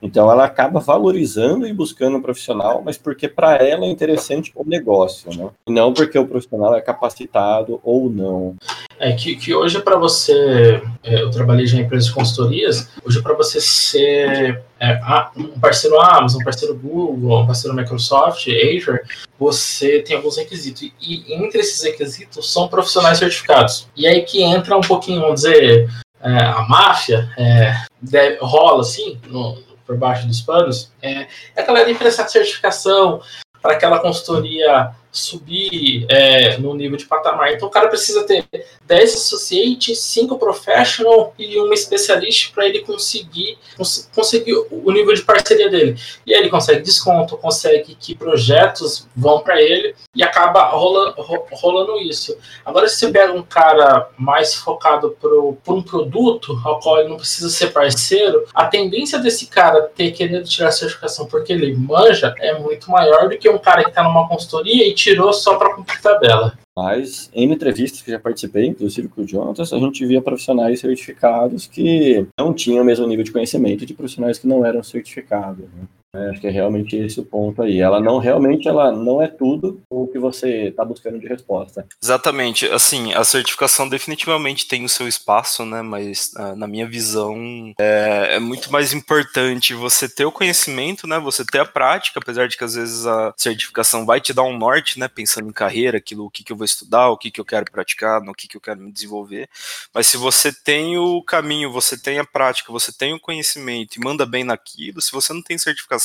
Então 0.01 0.31
ela 0.31 0.45
acaba 0.45 0.79
valorizando 0.79 1.67
e 1.67 1.73
buscando 1.73 2.17
um 2.17 2.21
profissional, 2.21 2.81
mas 2.83 2.97
porque 2.97 3.27
para 3.27 3.55
ela 3.57 3.85
é 3.85 3.89
interessante 3.89 4.51
o 4.55 4.63
negócio, 4.67 5.29
né? 5.35 5.49
Não 5.67 5.93
porque 5.93 6.17
o 6.17 6.27
profissional 6.27 6.75
é 6.75 6.81
capacitado 6.81 7.79
ou 7.83 8.09
não. 8.09 8.55
É 8.97 9.11
que, 9.13 9.35
que 9.35 9.53
hoje 9.53 9.79
para 9.81 9.97
você, 9.97 10.81
é, 11.03 11.21
eu 11.21 11.29
trabalhei 11.29 11.67
já 11.67 11.77
em 11.77 11.81
empresas 11.81 12.07
de 12.07 12.13
consultorias, 12.13 12.89
hoje 13.05 13.21
para 13.21 13.33
você 13.33 13.61
ser 13.61 14.63
é, 14.79 14.99
um 15.37 15.59
parceiro 15.59 15.99
Amazon, 15.99 16.41
um 16.41 16.43
parceiro 16.43 16.75
Google, 16.75 17.41
um 17.41 17.45
parceiro 17.45 17.75
Microsoft, 17.75 18.47
Azure, 18.47 19.01
você 19.39 20.01
tem 20.01 20.15
alguns 20.15 20.37
requisitos. 20.37 20.81
E 20.99 21.33
entre 21.33 21.61
esses 21.61 21.83
requisitos 21.83 22.51
são 22.51 22.67
profissionais 22.67 23.19
certificados. 23.19 23.87
E 23.95 24.07
aí 24.07 24.21
que 24.23 24.41
entra 24.41 24.77
um 24.77 24.81
pouquinho, 24.81 25.21
vamos 25.21 25.41
dizer, 25.41 25.89
é, 26.21 26.37
a 26.37 26.61
máfia, 26.69 27.29
é, 27.37 27.75
deve, 28.01 28.37
rola 28.41 28.81
assim, 28.81 29.19
no, 29.27 29.57
por 29.85 29.97
baixo 29.97 30.27
dos 30.27 30.41
panos, 30.41 30.91
é, 31.01 31.27
é 31.55 31.61
aquela 31.61 31.83
de 31.83 31.93
prestar 31.95 32.27
certificação 32.27 33.21
para 33.61 33.73
aquela 33.73 33.99
consultoria 33.99 34.91
subir 35.11 36.05
é, 36.09 36.57
no 36.57 36.73
nível 36.73 36.97
de 36.97 37.05
patamar. 37.05 37.51
Então 37.51 37.67
o 37.67 37.71
cara 37.71 37.87
precisa 37.87 38.23
ter 38.23 38.45
10 38.85 39.13
associates, 39.15 39.99
5 39.99 40.37
professional 40.37 41.33
e 41.37 41.57
uma 41.57 41.73
especialista 41.73 42.51
para 42.53 42.65
ele 42.65 42.79
conseguir, 42.79 43.57
cons 43.75 44.09
conseguir 44.13 44.53
o 44.71 44.91
nível 44.91 45.13
de 45.13 45.21
parceria 45.21 45.69
dele. 45.69 45.97
E 46.25 46.33
aí 46.33 46.41
ele 46.41 46.49
consegue 46.49 46.81
desconto, 46.81 47.37
consegue 47.37 47.95
que 47.95 48.15
projetos 48.15 49.07
vão 49.15 49.41
para 49.41 49.61
ele 49.61 49.95
e 50.15 50.23
acaba 50.23 50.69
rolando, 50.69 51.15
rolando 51.51 51.99
isso. 51.99 52.37
Agora, 52.65 52.87
se 52.87 52.97
você 52.97 53.11
pega 53.11 53.33
um 53.33 53.43
cara 53.43 54.09
mais 54.17 54.55
focado 54.55 55.11
por 55.21 55.73
um 55.75 55.81
produto 55.81 56.59
ao 56.63 56.79
qual 56.79 56.99
ele 56.99 57.09
não 57.09 57.17
precisa 57.17 57.49
ser 57.49 57.71
parceiro, 57.71 58.45
a 58.53 58.65
tendência 58.65 59.19
desse 59.19 59.47
cara 59.47 59.81
ter 59.81 60.11
querendo 60.11 60.47
tirar 60.47 60.71
certificação 60.71 61.25
porque 61.25 61.51
ele 61.51 61.75
manja 61.75 62.33
é 62.39 62.57
muito 62.57 62.89
maior 62.89 63.29
do 63.29 63.37
que 63.37 63.49
um 63.49 63.57
cara 63.57 63.83
que 63.83 63.89
está 63.89 64.03
numa 64.03 64.27
consultoria 64.27 64.87
e 64.87 64.93
tirou 65.01 65.33
só 65.33 65.55
para 65.55 65.73
cumprir 65.73 66.01
tabela. 66.01 66.57
Mas 66.77 67.29
em 67.33 67.51
entrevistas 67.51 68.01
que 68.01 68.11
já 68.11 68.19
participei, 68.19 68.67
inclusive 68.67 69.07
com 69.07 69.21
o 69.21 69.27
Jonas, 69.27 69.73
a 69.73 69.77
gente 69.77 70.05
via 70.05 70.21
profissionais 70.21 70.79
certificados 70.79 71.67
que 71.67 72.25
não 72.39 72.53
tinham 72.53 72.81
o 72.81 72.85
mesmo 72.85 73.05
nível 73.07 73.25
de 73.25 73.31
conhecimento 73.31 73.85
de 73.85 73.93
profissionais 73.93 74.39
que 74.39 74.47
não 74.47 74.65
eram 74.65 74.81
certificados. 74.81 75.65
Né? 75.65 75.83
É, 76.13 76.29
acho 76.29 76.41
que 76.41 76.47
é 76.47 76.49
realmente 76.49 76.97
esse 76.97 77.21
o 77.21 77.25
ponto 77.25 77.61
aí. 77.61 77.79
Ela 77.79 78.01
não 78.01 78.17
realmente 78.17 78.67
ela 78.67 78.91
não 78.91 79.21
é 79.21 79.27
tudo 79.27 79.81
o 79.89 80.07
que 80.07 80.19
você 80.19 80.67
está 80.67 80.83
buscando 80.83 81.17
de 81.17 81.25
resposta. 81.25 81.87
Exatamente. 82.03 82.65
Assim, 82.65 83.13
a 83.13 83.23
certificação 83.23 83.87
definitivamente 83.87 84.67
tem 84.67 84.83
o 84.83 84.89
seu 84.89 85.07
espaço, 85.07 85.65
né? 85.65 85.81
Mas 85.81 86.31
ah, 86.35 86.53
na 86.53 86.67
minha 86.67 86.85
visão 86.85 87.73
é, 87.79 88.35
é, 88.35 88.39
muito 88.39 88.69
mais 88.69 88.91
importante 88.91 89.73
você 89.73 90.09
ter 90.09 90.25
o 90.25 90.33
conhecimento, 90.33 91.07
né? 91.07 91.17
Você 91.17 91.45
ter 91.45 91.59
a 91.59 91.65
prática, 91.65 92.19
apesar 92.19 92.49
de 92.49 92.57
que 92.57 92.63
às 92.65 92.75
vezes 92.75 93.05
a 93.05 93.33
certificação 93.37 94.05
vai 94.05 94.19
te 94.19 94.33
dar 94.33 94.43
um 94.43 94.57
norte, 94.57 94.99
né? 94.99 95.07
Pensando 95.07 95.47
em 95.47 95.53
carreira, 95.53 95.97
aquilo, 95.97 96.25
o 96.25 96.29
que, 96.29 96.43
que 96.43 96.51
eu 96.51 96.57
vou 96.57 96.65
estudar, 96.65 97.07
o 97.09 97.17
que, 97.17 97.31
que 97.31 97.39
eu 97.39 97.45
quero 97.45 97.71
praticar, 97.71 98.21
no 98.21 98.33
que, 98.33 98.49
que 98.49 98.57
eu 98.57 98.61
quero 98.61 98.81
me 98.81 98.91
desenvolver. 98.91 99.49
Mas 99.93 100.07
se 100.07 100.17
você 100.17 100.51
tem 100.51 100.97
o 100.97 101.23
caminho, 101.23 101.71
você 101.71 101.97
tem 101.97 102.19
a 102.19 102.25
prática, 102.25 102.69
você 102.69 102.91
tem 102.91 103.13
o 103.13 103.19
conhecimento 103.19 103.95
e 103.95 104.03
manda 104.03 104.25
bem 104.25 104.43
naquilo, 104.43 104.99
se 104.99 105.09
você 105.13 105.31
não 105.31 105.41
tem 105.41 105.57
certificação 105.57 106.00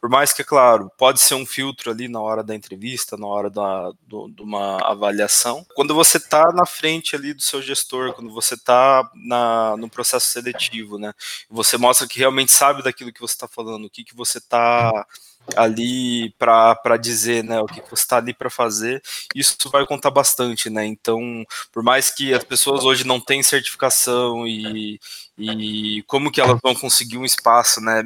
por 0.00 0.08
mais 0.08 0.32
que, 0.32 0.42
é 0.42 0.44
claro, 0.44 0.90
pode 0.96 1.20
ser 1.20 1.34
um 1.34 1.46
filtro 1.46 1.90
ali 1.90 2.08
na 2.08 2.20
hora 2.20 2.42
da 2.42 2.54
entrevista, 2.54 3.16
na 3.16 3.26
hora 3.26 3.50
da, 3.50 3.90
do, 4.06 4.28
de 4.28 4.42
uma 4.42 4.78
avaliação. 4.82 5.66
Quando 5.74 5.94
você 5.94 6.18
está 6.18 6.52
na 6.52 6.66
frente 6.66 7.16
ali 7.16 7.34
do 7.34 7.42
seu 7.42 7.60
gestor, 7.60 8.12
quando 8.12 8.32
você 8.32 8.54
está 8.54 9.08
no 9.78 9.88
processo 9.88 10.28
seletivo, 10.28 10.98
né, 10.98 11.12
você 11.48 11.76
mostra 11.76 12.06
que 12.06 12.18
realmente 12.18 12.52
sabe 12.52 12.82
daquilo 12.82 13.12
que 13.12 13.20
você 13.20 13.34
está 13.34 13.48
falando, 13.48 13.86
o 13.86 13.90
que, 13.90 14.04
que 14.04 14.16
você 14.16 14.38
está 14.38 15.06
ali 15.56 16.30
para 16.38 16.96
dizer 17.00 17.42
né, 17.44 17.60
o 17.60 17.66
que 17.66 17.80
você 17.80 18.02
está 18.02 18.18
ali 18.18 18.32
para 18.32 18.50
fazer, 18.50 19.02
isso 19.34 19.56
vai 19.70 19.86
contar 19.86 20.10
bastante, 20.10 20.70
né? 20.70 20.84
Então, 20.86 21.44
por 21.72 21.82
mais 21.82 22.10
que 22.10 22.32
as 22.34 22.44
pessoas 22.44 22.84
hoje 22.84 23.06
não 23.06 23.20
tenham 23.20 23.42
certificação 23.42 24.46
e, 24.46 25.00
e 25.38 26.02
como 26.06 26.30
que 26.30 26.40
elas 26.40 26.58
vão 26.62 26.74
conseguir 26.74 27.18
um 27.18 27.24
espaço, 27.24 27.80
né? 27.80 28.02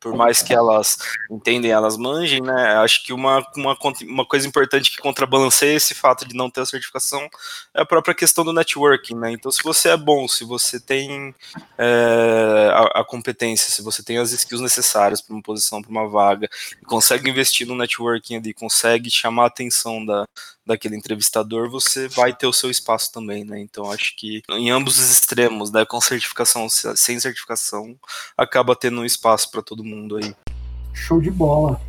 Por 0.00 0.14
mais 0.14 0.42
que 0.42 0.54
elas 0.54 0.98
entendem, 1.30 1.70
elas 1.70 1.96
manjem, 1.96 2.40
né? 2.40 2.74
Acho 2.76 3.04
que 3.04 3.12
uma, 3.12 3.44
uma, 3.56 3.76
uma 4.02 4.24
coisa 4.24 4.46
importante 4.46 4.90
que 4.90 4.98
contrabalanceia 4.98 5.76
esse 5.76 5.94
fato 5.94 6.26
de 6.26 6.34
não 6.34 6.50
ter 6.50 6.60
a 6.60 6.66
certificação 6.66 7.28
é 7.74 7.82
a 7.82 7.86
própria 7.86 8.14
questão 8.14 8.44
do 8.44 8.52
networking, 8.52 9.14
né? 9.14 9.32
Então, 9.32 9.50
se 9.50 9.62
você 9.62 9.88
é 9.90 9.96
bom, 9.96 10.28
se 10.28 10.44
você 10.44 10.78
tem 10.78 11.34
é, 11.78 12.70
a, 12.72 13.00
a, 13.00 13.04
competência, 13.04 13.72
se 13.72 13.82
você 13.82 14.02
tem 14.02 14.18
as 14.18 14.32
skills 14.32 14.62
necessárias 14.62 15.20
para 15.20 15.34
uma 15.34 15.42
posição, 15.42 15.82
para 15.82 15.90
uma 15.90 16.08
vaga, 16.08 16.48
e 16.80 16.84
consegue 16.84 17.28
investir 17.28 17.66
no 17.66 17.74
networking 17.74 18.36
ali, 18.36 18.54
consegue 18.54 19.10
chamar 19.10 19.44
a 19.44 19.48
atenção 19.48 20.04
da, 20.04 20.26
daquele 20.66 20.96
entrevistador, 20.96 21.70
você 21.70 22.08
vai 22.08 22.34
ter 22.34 22.46
o 22.46 22.52
seu 22.52 22.70
espaço 22.70 23.12
também, 23.12 23.44
né? 23.44 23.60
Então 23.60 23.90
acho 23.90 24.16
que 24.16 24.42
em 24.50 24.70
ambos 24.70 24.98
os 24.98 25.10
extremos, 25.10 25.70
né, 25.70 25.84
com 25.84 26.00
certificação, 26.00 26.68
sem 26.68 27.20
certificação, 27.20 27.96
acaba 28.36 28.74
tendo 28.74 29.00
um 29.00 29.04
espaço 29.04 29.50
para 29.50 29.62
todo 29.62 29.84
mundo 29.84 30.16
aí. 30.16 30.34
Show 30.92 31.20
de 31.20 31.30
bola. 31.30 31.80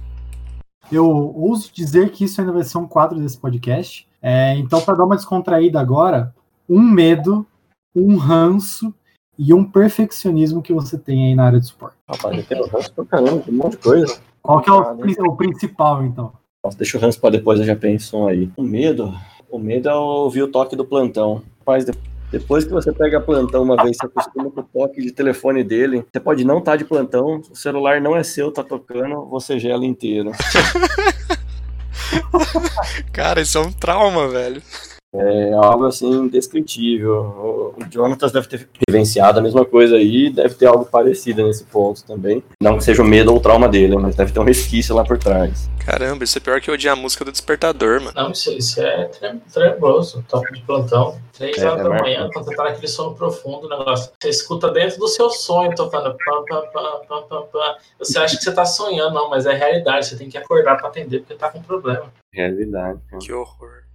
Eu 0.92 1.06
ouso 1.08 1.72
dizer 1.74 2.12
que 2.12 2.24
isso 2.24 2.40
ainda 2.40 2.54
vai 2.54 2.64
ser 2.64 2.78
um 2.78 2.88
quadro 2.88 3.20
desse 3.20 3.38
podcast. 3.38 4.08
É, 4.22 4.56
então, 4.56 4.82
para 4.82 4.96
dar 4.96 5.06
uma 5.06 5.16
descontraída 5.16 5.80
agora, 5.80 6.34
um 6.70 6.82
medo, 6.82 7.46
um 7.96 8.16
ranço 8.18 8.94
e 9.38 9.54
um 9.54 9.64
perfeccionismo 9.64 10.62
que 10.62 10.74
você 10.74 10.98
tem 10.98 11.26
aí 11.26 11.36
na 11.36 11.46
área 11.46 11.60
de 11.60 11.68
suporte. 11.68 11.98
Rapaz, 12.08 12.38
eu 12.38 12.44
tenho 12.46 12.68
ranço 12.68 12.94
pra 12.94 13.06
caramba, 13.06 13.44
um 13.48 13.54
monte 13.54 13.72
de 13.72 13.78
coisa. 13.78 14.22
Qual 14.42 14.62
que 14.62 14.70
é 14.70 14.74
o, 14.74 14.80
ah, 14.80 14.96
o 15.28 15.36
principal, 15.36 16.04
então? 16.06 16.34
Nossa, 16.64 16.78
deixa 16.78 16.98
o 16.98 17.02
ranço 17.02 17.20
pra 17.20 17.30
depois, 17.30 17.60
eu 17.60 17.66
já 17.66 17.76
penso 17.76 18.28
aí. 18.28 18.50
O 18.58 18.62
medo, 18.62 19.14
o 19.50 19.58
medo 19.58 19.90
é 19.90 19.96
ouvir 19.96 20.44
o 20.44 20.48
toque 20.48 20.76
do 20.76 20.86
plantão. 20.86 21.42
Rapaz, 21.60 21.86
depois 22.30 22.66
que 22.66 22.72
você 22.72 22.92
pega 22.92 23.22
plantão 23.22 23.64
uma 23.64 23.82
vez, 23.82 23.96
você 23.96 24.06
acostuma 24.06 24.52
com 24.52 24.60
o 24.60 24.64
toque 24.64 25.02
de 25.02 25.12
telefone 25.12 25.64
dele. 25.64 26.06
Você 26.12 26.20
pode 26.20 26.44
não 26.44 26.60
estar 26.60 26.72
tá 26.72 26.78
de 26.78 26.84
plantão, 26.84 27.42
o 27.50 27.56
celular 27.56 28.02
não 28.02 28.16
é 28.16 28.24
seu, 28.24 28.52
tá 28.52 28.64
tocando, 28.64 29.26
você 29.28 29.60
gela 29.60 29.86
inteiro. 29.86 30.32
Cara, 33.14 33.42
isso 33.42 33.58
é 33.58 33.62
um 33.62 33.72
trauma, 33.72 34.28
velho. 34.28 34.62
É 35.14 35.54
algo 35.54 35.86
assim 35.86 36.12
indescritível. 36.12 37.74
O 37.78 37.86
Jonathan 37.90 38.28
deve 38.28 38.48
ter 38.48 38.70
vivenciado 38.88 39.40
a 39.40 39.42
mesma 39.42 39.64
coisa 39.64 39.96
aí, 39.96 40.30
deve 40.30 40.56
ter 40.56 40.66
algo 40.66 40.86
parecido 40.86 41.46
nesse 41.46 41.64
ponto 41.64 42.04
também. 42.04 42.44
Não 42.62 42.78
que 42.78 42.84
seja 42.84 43.02
o 43.02 43.06
medo 43.06 43.32
ou 43.32 43.38
o 43.38 43.40
trauma 43.40 43.70
dele, 43.70 43.96
mas 43.96 44.16
deve 44.16 44.32
ter 44.34 44.40
um 44.40 44.44
resquício 44.44 44.94
lá 44.94 45.04
por 45.04 45.18
trás. 45.18 45.70
Caramba, 45.86 46.26
isso 46.26 46.38
é 46.38 46.42
pior 46.42 46.60
que 46.60 46.70
odiar 46.70 46.98
a 46.98 47.00
música 47.00 47.24
do 47.24 47.32
Despertador, 47.32 48.02
mano. 48.02 48.12
Não, 48.14 48.32
isso, 48.32 48.52
isso 48.52 48.82
é 48.82 49.06
tremoso, 49.54 50.26
toque 50.28 50.54
de 50.54 50.62
plantão. 50.64 51.18
Três 51.32 51.58
é, 51.58 51.70
horas 51.70 51.80
é 51.80 51.84
da 51.84 52.02
manhã, 52.02 52.30
quando 52.34 52.46
você 52.46 52.56
tá 52.56 52.64
naquele 52.66 52.88
sono 52.90 53.16
profundo, 53.16 53.68
o 53.68 53.70
negócio. 53.70 54.12
Você 54.22 54.30
escuta 54.30 54.70
dentro 54.70 55.00
do 55.00 55.08
seu 55.08 55.30
sonho 55.30 55.74
tocando 55.74 56.14
pam, 56.26 56.44
pam, 56.46 56.64
pam, 56.74 57.02
pam, 57.08 57.22
pam, 57.30 57.44
pam. 57.44 57.76
Você 58.00 58.20
acha 58.20 58.36
que 58.36 58.44
você 58.44 58.52
tá 58.52 58.66
sonhando, 58.66 59.14
não, 59.14 59.30
mas 59.30 59.46
é 59.46 59.54
realidade. 59.54 60.08
Você 60.08 60.18
tem 60.18 60.30
que 60.30 60.38
acordar 60.38 60.76
pra 60.76 60.90
atender 60.90 61.20
porque 61.20 61.36
tá 61.36 61.50
com 61.50 61.62
problema. 61.62 62.12
Realidade. 62.34 63.00
Cara. 63.10 63.22
Que 63.22 63.32
horror. 63.32 63.87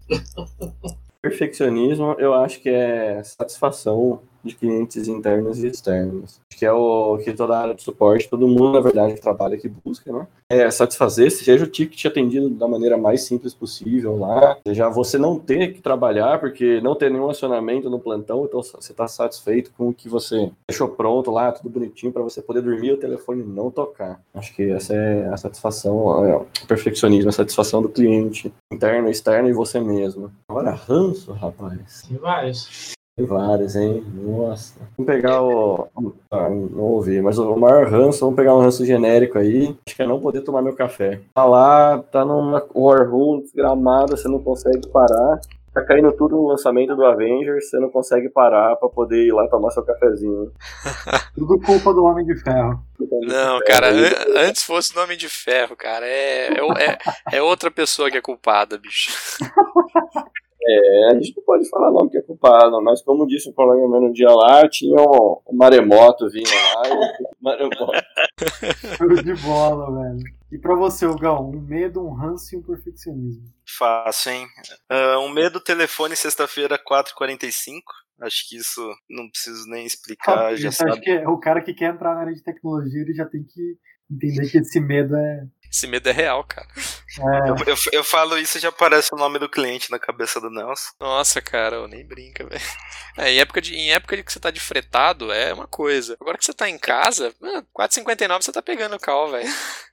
Perfeccionismo, 1.21 2.17
eu 2.19 2.35
acho 2.35 2.61
que 2.61 2.69
é 2.69 3.23
satisfação 3.23 4.23
de 4.45 4.55
clientes 4.55 5.09
internos 5.09 5.63
e 5.63 5.69
externos. 5.69 6.41
Que 6.51 6.67
é 6.67 6.73
o 6.73 7.19
que 7.19 7.33
toda 7.33 7.59
área 7.59 7.75
de 7.75 7.83
suporte, 7.83 8.29
todo 8.29 8.47
mundo, 8.47 8.73
na 8.73 8.81
verdade, 8.81 9.21
trabalha 9.21 9.57
que 9.57 9.69
busca, 9.69 10.13
né? 10.13 10.27
É 10.49 10.71
satisfazer, 10.71 11.31
seja 11.31 11.65
o 11.65 11.67
ticket 11.67 12.05
atendido 12.05 12.51
da 12.51 12.69
maneira 12.69 12.97
mais 12.97 13.23
simples 13.23 13.55
possível 13.55 14.19
lá, 14.19 14.57
seja 14.67 14.89
você 14.89 15.19
não 15.19 15.39
ter 15.39 15.73
que 15.73 15.81
trabalhar, 15.81 16.39
porque 16.39 16.81
não 16.81 16.95
ter 16.95 17.11
nenhum 17.11 17.31
acionamento 17.31 17.89
no 17.89 17.99
plantão, 17.99 18.45
então 18.45 18.63
você 18.63 18.93
está 18.93 19.09
satisfeito 19.09 19.73
com 19.77 19.89
o 19.89 19.95
que 19.95 20.09
você 20.09 20.51
deixou 20.69 20.89
pronto 20.89 21.31
lá, 21.31 21.51
tudo 21.53 21.71
bonitinho, 21.71 22.13
para 22.13 22.23
você 22.23 22.43
poder 22.43 22.63
dormir 22.63 22.89
e 22.89 22.93
o 22.93 22.99
telefone 22.99 23.43
não 23.43 23.71
tocar. 23.71 24.21
Acho 24.35 24.55
que 24.55 24.71
essa 24.71 24.95
é 24.95 25.29
a 25.29 25.37
satisfação, 25.37 26.25
é, 26.25 26.37
o 26.37 26.47
perfeccionismo, 26.67 27.31
a 27.31 27.33
satisfação 27.33 27.83
do 27.83 27.89
cliente, 27.89 28.53
interno, 28.71 29.09
externo 29.09 29.49
e 29.49 29.53
você 29.53 29.81
mesmo. 29.81 30.31
Agora, 30.49 30.71
ranço, 30.71 31.33
rapaz. 31.33 32.05
Tem 32.09 32.19
vários. 32.19 32.93
Tem 33.15 33.27
vários, 33.27 33.77
hein? 33.77 34.03
Nossa. 34.15 34.81
Vamos 34.97 35.13
pegar 35.13 35.43
o. 35.43 35.87
Ah, 36.31 36.49
não 36.49 36.85
ouvi, 36.85 37.21
mas 37.21 37.39
o 37.39 37.55
maior 37.57 37.87
ranço, 37.87 38.21
vamos 38.21 38.37
pegar 38.37 38.57
um 38.57 38.61
ranço 38.61 38.87
genérico 38.87 39.39
aí. 39.39 39.77
Acho 39.87 39.97
que 39.97 40.03
é 40.03 40.07
não 40.07 40.19
poder 40.19 40.41
tomar 40.41 40.63
meu 40.63 40.75
café. 40.75 41.21
Tá 41.35 41.45
lá, 41.45 41.99
tá 42.11 42.25
numa 42.25 42.65
war 42.75 43.11
room 43.11 43.41
desgramada, 43.41 44.17
você 44.17 44.29
não 44.29 44.43
consegue 44.43 44.89
parar. 44.89 45.41
Tá 45.75 45.83
caindo 45.85 46.13
tudo 46.13 46.37
no 46.37 46.49
lançamento 46.49 46.95
do 46.95 47.05
Avengers, 47.05 47.69
você 47.69 47.79
não 47.79 47.91
consegue 47.91 48.29
parar 48.29 48.77
pra 48.77 48.89
poder 48.91 49.27
ir 49.27 49.33
lá 49.33 49.47
tomar 49.49 49.71
seu 49.71 49.83
cafezinho. 49.83 50.53
Tudo 51.35 51.59
culpa 51.61 51.95
do 51.95 52.05
Homem 52.05 52.27
de 52.27 52.37
Ferro. 52.37 52.79
Não, 53.23 53.59
cara, 53.65 53.89
an 53.89 54.49
antes 54.49 54.65
fosse 54.65 54.95
o 54.95 55.03
Homem 55.03 55.17
de 55.17 55.31
Ferro, 55.31 55.75
cara. 55.75 56.07
É, 56.07 56.49
é, 56.49 56.91
é, 56.91 57.39
é 57.39 57.43
outra 57.43 57.71
pessoa 57.71 58.11
que 58.11 58.19
é 58.19 58.21
culpada, 58.21 58.77
bicho. 58.77 59.11
É, 60.65 61.09
a 61.11 61.15
gente 61.15 61.35
não 61.37 61.43
pode 61.45 61.69
falar 61.69 61.91
nome 61.91 62.11
que 62.11 62.19
é 62.19 62.23
culpado, 62.23 62.81
mas 62.83 63.03
como 63.03 63.27
disse 63.27 63.51
o 63.51 63.53
colega 63.53 63.89
meu 63.89 64.01
no 64.01 64.13
dia 64.13 64.31
lá, 64.31 64.69
tinha 64.69 64.97
um, 65.01 65.41
um 65.49 65.57
maremoto 65.57 66.29
vindo 66.31 66.49
lá. 66.49 66.83
E, 66.89 67.25
maremoto. 67.41 67.93
De 69.25 69.35
bola, 69.43 69.93
velho. 70.03 70.19
E 70.51 70.59
pra 70.59 70.75
você, 70.75 71.07
Gão, 71.19 71.51
um 71.51 71.61
medo, 71.61 72.05
um 72.07 72.13
ranço 72.15 72.55
e 72.55 72.59
um 72.59 72.63
perfeccionismo. 72.63 73.45
Fácil, 73.67 74.33
hein? 74.33 74.47
Uh, 74.91 75.19
um 75.21 75.31
medo, 75.31 75.59
telefone, 75.61 76.15
sexta-feira, 76.15 76.79
4h45. 76.79 77.81
Acho 78.21 78.49
que 78.49 78.57
isso 78.57 78.81
não 79.11 79.29
preciso 79.29 79.69
nem 79.69 79.85
explicar, 79.87 80.47
Ah, 80.47 80.55
já 80.55 80.69
acho 80.69 80.79
sabe. 80.79 81.01
que 81.01 81.11
é 81.11 81.29
o 81.29 81.39
cara 81.39 81.61
que 81.63 81.75
quer 81.75 81.93
entrar 81.95 82.15
na 82.15 82.21
área 82.21 82.35
de 82.35 82.43
tecnologia, 82.43 83.01
ele 83.01 83.15
já 83.15 83.25
tem 83.27 83.43
que 83.43 83.77
entender 84.11 84.49
que 84.51 84.59
esse 84.59 84.79
medo 84.81 85.17
é. 85.17 85.45
Esse 85.73 85.87
medo 85.87 86.07
é 86.09 86.13
real, 86.13 86.45
cara. 86.45 86.69
é 87.19 87.49
Eu, 87.49 87.57
eu, 87.67 87.77
eu 87.93 88.05
falo 88.05 88.37
isso 88.37 88.59
e 88.59 88.61
já 88.61 88.69
aparece 88.69 89.15
o 89.15 89.17
nome 89.17 89.39
do 89.39 89.49
cliente 89.49 89.91
na 89.91 89.99
cabeça 89.99 90.39
do 90.39 90.51
Nelson. 90.51 90.91
Nossa, 91.01 91.41
cara, 91.41 91.77
eu 91.77 91.89
nem 91.89 92.07
brinca, 92.07 92.47
velho. 92.47 92.61
É, 93.17 93.31
em 93.31 93.39
época, 93.41 93.61
de, 93.61 93.75
em 93.75 93.91
época 93.93 94.17
de 94.17 94.23
que 94.23 94.31
você 94.33 94.39
tá 94.39 94.51
de 94.51 94.61
fretado, 94.61 95.33
é 95.33 95.53
uma 95.53 95.67
coisa. 95.67 96.17
Agora 96.21 96.37
que 96.37 96.45
você 96.45 96.53
tá 96.53 96.69
em 96.69 96.79
casa, 96.79 97.35
mano, 97.41 97.67
4,59 97.75 98.43
você 98.43 98.53
tá 98.53 98.61
pegando 98.61 98.97
o 98.97 99.01
cal, 99.01 99.31
velho. 99.31 99.49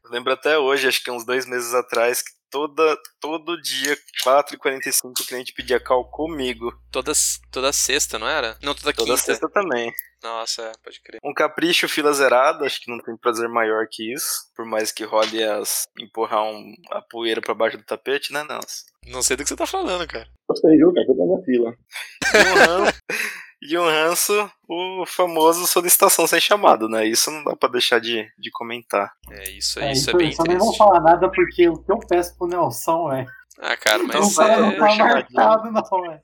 Lembro 0.06 0.34
até 0.34 0.58
hoje, 0.58 0.88
acho 0.88 1.02
que 1.02 1.12
uns 1.12 1.26
dois 1.26 1.46
meses 1.46 1.74
atrás, 1.74 2.22
que 2.22 2.32
toda, 2.50 2.98
todo 3.20 3.62
dia, 3.62 3.98
4h45, 4.26 5.02
o 5.06 5.28
cliente 5.28 5.54
pedia 5.54 5.80
call 5.80 6.06
comigo. 6.06 6.72
Toda, 6.92 7.12
toda 7.52 7.72
sexta, 7.74 8.18
não 8.20 8.28
era? 8.28 8.58
Não, 8.62 8.74
toda, 8.74 8.94
Toda 8.94 9.12
quinta. 9.12 9.18
sexta 9.18 9.50
também. 9.50 9.92
Nossa, 10.22 10.64
é, 10.64 10.72
pode 10.84 11.02
crer. 11.02 11.20
Um 11.24 11.34
capricho, 11.34 11.88
fila 11.88 12.12
zerada, 12.14 12.66
acho 12.66 12.82
que 12.82 12.92
não 12.92 13.00
tem 13.00 13.16
prazer 13.16 13.48
maior 13.48 13.88
que 13.90 14.14
isso. 14.14 14.52
Por 14.56 14.66
mais 14.66 14.92
que 14.92 15.06
role 15.06 15.42
as. 15.44 15.88
empurrar 15.98 16.44
um, 16.44 16.74
a 16.92 17.02
poeira 17.02 17.40
pra 17.42 17.54
baixo 17.54 17.78
do 17.78 17.84
tapete, 17.86 18.34
né, 18.34 18.44
Nelson? 18.44 18.86
Não 19.08 19.22
sei 19.24 19.38
do 19.38 19.44
que 19.44 19.50
você 19.50 19.56
tá 19.56 19.66
falando, 19.66 20.06
cara. 20.08 20.28
Você 20.50 20.68
viu, 20.76 20.94
tá 20.94 21.02
tudo 21.06 21.38
na 21.38 21.44
fila. 21.44 21.74
Um 22.30 23.29
e 23.62 23.78
um 23.78 23.86
ranço, 23.86 24.50
o 24.68 25.06
famoso 25.06 25.66
solicitação 25.68 26.26
sem 26.28 26.40
chamado, 26.40 26.88
né? 26.88 27.06
Isso 27.06 27.30
não 27.32 27.44
dá 27.44 27.56
pra 27.56 27.70
deixar 27.70 28.00
de, 28.00 28.26
de 28.38 28.50
comentar. 28.52 29.12
É, 29.32 29.50
isso, 29.52 29.80
é, 29.80 29.90
é, 29.90 29.92
isso 29.92 30.10
é 30.10 30.14
então, 30.14 30.18
bem 30.20 30.30
eu 30.30 30.36
só 30.36 30.44
nem 30.44 30.58
vou 30.58 30.76
falar 30.76 31.02
nada 31.02 31.30
porque 31.30 31.68
o 31.68 31.78
que 31.84 31.92
eu 31.92 32.00
peço 32.00 32.38
pro 32.38 32.48
Nelson 32.48 33.12
é. 33.14 33.26
Ah, 33.60 33.76
cara, 33.76 34.04
Então, 34.04 34.22
mas 34.22 34.34
o 34.34 34.38
cara 34.38 34.60
não 34.62 34.70
é, 34.72 34.78
tá 34.78 34.90
chamadinho. 34.90 35.28
marcado, 35.34 35.72
não, 35.72 36.12
é. 36.14 36.22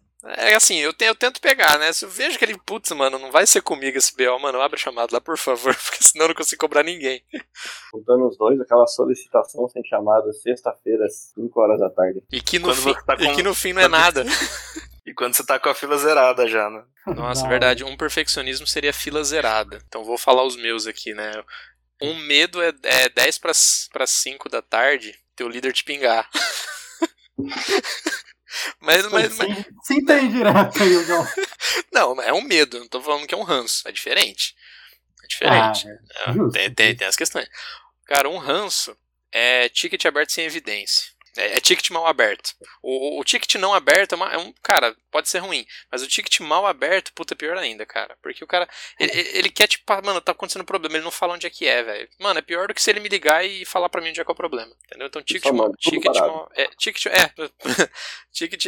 é 0.52 0.56
assim, 0.56 0.78
eu, 0.78 0.94
te- 0.94 1.03
eu 1.03 1.14
tento 1.14 1.41
pegar, 1.41 1.78
né? 1.78 1.91
Se 1.91 2.06
eu 2.06 2.10
vejo 2.10 2.38
que 2.40 2.45
ele, 2.45 2.57
putz, 2.66 2.90
mano, 2.91 3.20
não 3.20 3.30
vai 3.32 3.45
ser 3.45 3.62
comigo 3.62 3.98
esse 3.98 4.16
BO, 4.16 4.40
mano, 4.40 4.62
abre 4.62 4.80
a 4.80 4.82
chamada 4.82 5.10
lá, 5.12 5.20
por 5.20 5.38
favor, 5.38 5.76
porque 5.84 5.98
senão 6.02 6.26
eu 6.26 6.30
não 6.30 6.36
consigo 6.36 6.62
cobrar 6.62 6.84
ninguém. 6.84 7.22
Juntando 7.94 8.28
os 8.30 8.38
dois, 8.38 8.60
aquela 8.62 8.88
solicitação 8.88 9.68
sem 9.68 9.84
chamada, 9.84 10.32
sexta-feira, 10.32 11.06
às 11.06 11.32
5 11.36 11.60
horas 11.60 11.80
da 11.82 11.90
tarde. 11.90 12.24
E 12.32 12.40
que 12.41 12.57
no, 12.57 12.70
Quando 12.70 12.82
fim, 12.82 12.94
tá 13.06 13.16
e 13.20 13.26
com- 13.28 13.36
que 13.36 13.44
no 13.44 13.53
fim 13.53 13.74
não 13.74 13.82
é 13.82 13.88
nada. 13.90 14.24
E 15.06 15.14
quando 15.14 15.36
você 15.36 15.45
tá 15.45 15.60
com 15.60 15.69
a 15.69 15.76
fila 15.76 15.98
zerada 15.98 16.48
já, 16.48 16.69
né? 16.69 16.84
Nossa, 17.07 17.44
Não. 17.44 17.49
verdade, 17.49 17.84
um 17.84 17.95
perfeccionismo 17.95 18.65
seria 18.65 18.91
fila 18.91 19.23
zerada. 19.23 19.80
Então 19.88 20.03
vou 20.03 20.18
falar 20.18 20.44
os 20.44 20.56
meus 20.56 20.88
aqui, 20.88 21.14
né? 21.14 21.32
Um 22.02 22.15
medo 22.15 22.61
é, 22.61 22.73
é 22.84 23.10
10 23.10 23.38
para 23.38 24.07
5 24.07 24.49
da 24.49 24.61
tarde, 24.61 25.18
teu 25.36 25.48
líder 25.48 25.72
te 25.73 25.84
pingar. 25.84 26.27
mas, 28.80 29.06
mas, 29.11 29.38
mas- 29.38 29.57
Sim, 29.57 29.65
sim 29.84 30.06
tem 30.06 30.32
direto 30.32 30.82
aí, 30.82 30.95
o 30.98 31.06
Gão. 31.06 31.27
não, 31.94 32.22
é 32.22 32.34
um 32.34 32.41
medo, 32.41 32.80
não 32.80 32.88
tô 32.88 33.02
falando 33.02 33.27
que 33.27 33.34
é 33.34 33.38
um 33.38 33.44
ranço, 33.44 33.88
é 33.88 33.91
diferente. 33.91 34.56
É 35.23 35.27
diferente. 35.27 35.88
Ah, 36.26 36.32
É, 36.32 36.52
tem, 36.52 36.73
tem, 36.73 36.95
tem 36.95 37.07
as 37.07 37.15
questões. 37.15 37.48
Cara, 38.06 38.30
um 38.30 38.38
ranço 38.38 38.95
é 39.32 39.69
ticket 39.69 40.03
aberto 40.06 40.32
sem 40.32 40.45
evidência. 40.45 41.15
É, 41.38 41.57
é 41.57 41.60
ticket 41.60 41.90
mal 41.91 42.06
aberto. 42.07 42.53
O, 42.82 43.18
o- 43.18 43.20
o 43.20 43.24
ticket 43.24 43.56
não 43.56 43.74
aberto 43.74 44.14
é, 44.14 44.16
uma- 44.16 44.34
é 44.34 44.38
um. 44.38 44.53
Cara, 44.64 44.95
pode 45.12 45.30
ser 45.30 45.40
ruim. 45.40 45.66
Mas 45.91 46.02
o 46.02 46.07
ticket 46.07 46.40
mal 46.41 46.66
aberto, 46.66 47.12
puta, 47.14 47.34
é 47.34 47.38
pior 47.38 47.57
ainda, 47.57 47.86
cara. 47.86 48.18
Porque 48.22 48.44
o 48.44 48.48
cara. 48.48 48.68
Ele, 48.99 49.12
ele- 49.38 49.49
quer, 49.49 49.68
tipo, 49.68 49.84
ah, 49.91 50.02
mano, 50.03 50.22
tá 50.22 50.32
acontecendo 50.32 50.62
um 50.62 50.66
problema. 50.66 50.95
Ele 50.98 51.03
não 51.03 51.12
fala 51.12 51.34
onde 51.34 51.48
é 51.48 51.49
que 51.49 51.68
é, 51.68 51.84
velho. 51.84 52.10
Mano, 52.20 52.40
é 52.40 52.41
pior 52.41 52.68
do 52.68 52.74
que 52.74 52.82
se 52.82 52.90
ele 52.90 52.99
me 52.99 53.10
ligar 53.10 53.45
e 53.45 53.66
falar 53.66 53.90
pra 53.90 54.02
mim 54.02 54.10
onde 54.10 54.20
é 54.22 54.24
que 54.26 54.32
é 54.32 54.34
o 54.34 54.36
problema. 54.36 54.72
Entendeu? 54.86 55.07
Então, 55.07 55.22
ticket 55.22 55.52
mal. 55.52 55.74
Ticket 55.78 56.14
mal. 56.16 56.49
É, 56.56 56.68
ticket. 56.78 57.06
É. 57.07 57.32
ticket 58.32 58.66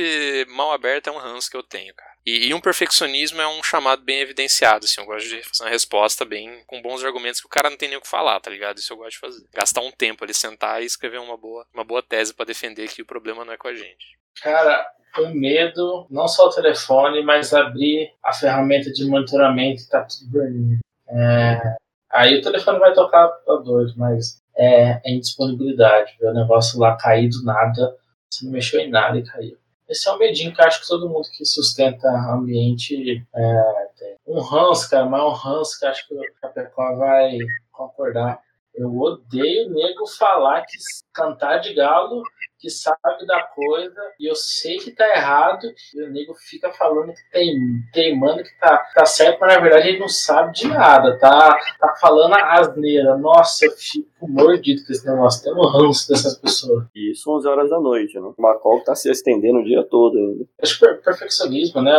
mal 0.50 0.72
aberto 0.72 1.08
é 1.08 1.12
um 1.12 1.18
ranço 1.18 1.50
que 1.50 1.58
eu 1.58 1.64
tenho, 1.64 1.94
cara. 1.94 2.17
E, 2.28 2.50
e 2.50 2.54
um 2.54 2.60
perfeccionismo 2.60 3.40
é 3.40 3.48
um 3.48 3.64
chamado 3.64 4.04
bem 4.04 4.20
evidenciado, 4.20 4.84
assim. 4.84 5.00
Eu 5.00 5.08
gosto 5.08 5.30
de 5.30 5.42
fazer 5.44 5.64
uma 5.64 5.70
resposta 5.70 6.26
bem. 6.26 6.62
com 6.68 6.82
bons 6.82 7.02
argumentos 7.02 7.40
que 7.40 7.48
o 7.48 7.50
cara 7.50 7.70
não 7.70 7.78
tem 7.78 7.88
nem 7.88 7.98
o 7.98 8.02
que 8.02 8.10
falar, 8.10 8.38
tá 8.42 8.52
ligado? 8.52 8.80
Isso 8.80 8.92
eu 8.92 8.98
gosto 8.98 9.12
de 9.12 9.20
fazer. 9.20 9.46
Gastar 9.54 9.80
um 9.80 9.92
tempo 9.92 10.26
ali, 10.26 10.34
sentar 10.34 10.84
e 10.84 10.86
escrever 10.86 11.22
uma 11.22 11.38
boa, 11.38 11.66
uma 11.74 11.86
boa 11.86 12.04
tese 12.04 12.34
pra 12.34 12.46
defender 12.46 12.90
que 12.90 13.02
o 13.02 13.06
problema 13.06 13.46
não 13.46 13.54
é 13.54 13.58
com 13.58 13.70
a 13.70 13.74
gente. 13.74 14.20
Cara, 14.42 14.86
o 15.20 15.30
medo, 15.30 16.06
não 16.10 16.28
só 16.28 16.48
o 16.48 16.54
telefone, 16.54 17.24
mas 17.24 17.54
abrir 17.54 18.12
a 18.22 18.34
ferramenta 18.34 18.92
de 18.92 19.06
monitoramento 19.06 19.84
e 19.84 19.88
tá 19.88 20.02
tudo 20.02 20.30
vermelho. 20.30 20.80
É, 21.08 21.78
aí 22.12 22.38
o 22.38 22.42
telefone 22.42 22.78
vai 22.78 22.92
tocar 22.92 23.30
pra 23.30 23.56
dois, 23.56 23.96
mas 23.96 24.42
é, 24.58 25.00
é 25.06 25.12
indisponibilidade. 25.14 26.18
O 26.20 26.34
negócio 26.34 26.78
lá 26.78 26.98
cair 26.98 27.30
do 27.30 27.42
nada, 27.46 27.96
você 28.30 28.44
não 28.44 28.52
mexeu 28.52 28.82
em 28.82 28.90
nada 28.90 29.18
e 29.18 29.24
caiu. 29.24 29.58
Esse 29.90 30.10
é 30.10 30.12
um 30.12 30.18
medinho 30.18 30.54
que 30.54 30.62
acho 30.62 30.82
que 30.82 30.88
todo 30.88 31.08
mundo 31.10 31.28
que 31.36 31.46
sustenta 31.46 32.08
ambiente 32.10 33.26
é, 33.34 33.88
tem. 33.98 34.16
Um 34.28 34.42
ranço, 34.42 34.90
cara, 34.90 35.06
mas 35.06 35.24
um 35.24 35.30
ranço 35.30 35.80
que 35.80 35.86
acho 35.86 36.08
que 36.08 36.14
o 36.14 36.22
Capecó 36.42 36.96
vai 36.96 37.38
concordar. 37.72 38.42
Eu 38.76 38.96
odeio 38.96 39.70
nego 39.70 40.06
falar 40.06 40.62
que 40.62 40.78
cantar 41.14 41.60
de 41.60 41.74
galo 41.74 42.22
que 42.60 42.70
sabe 42.70 43.26
da 43.26 43.44
coisa 43.44 44.02
e 44.20 44.30
eu 44.30 44.36
sei 44.36 44.78
que 44.78 44.92
tá 44.92 45.08
errado 45.16 45.68
e 45.94 46.04
o 46.04 46.10
nego 46.12 46.34
fica 46.36 46.72
falando 46.72 47.14
que 47.14 47.32
tem 47.32 47.58
teimando 47.94 48.44
que 48.44 48.60
tá, 48.60 48.78
tá 48.96 49.06
certo, 49.06 49.40
mas 49.40 49.54
na 49.54 49.60
verdade 49.60 49.90
ele 49.90 50.00
não 50.00 50.08
sabe 50.10 50.54
de 50.54 50.68
nada, 50.68 51.18
tá, 51.20 51.58
tá 51.80 51.96
falando 52.00 52.34
asneira. 52.36 53.18
Nossa, 53.18 53.66
eu 53.66 53.72
fico 53.72 54.28
mordido 54.28 54.84
com 54.86 54.92
esse 54.92 55.06
negócio, 55.08 55.44
tem 55.44 55.54
um 55.54 55.68
ranço 55.68 56.10
dessas 56.10 56.38
pessoas. 56.38 56.86
E 56.96 57.12
isso 57.12 57.30
11 57.32 57.48
horas 57.48 57.70
da 57.70 57.80
noite, 57.80 58.20
né? 58.20 58.32
Uma 58.38 58.58
call 58.60 58.80
que 58.80 58.86
tá 58.86 58.96
se 58.96 59.10
estendendo 59.10 59.60
o 59.60 59.64
dia 59.64 59.84
todo 59.84 60.18
ainda. 60.18 60.46
Acho 60.62 60.80
que 60.80 60.86
per- 60.86 61.02
perfeccionismo, 61.02 61.82
né? 61.82 61.94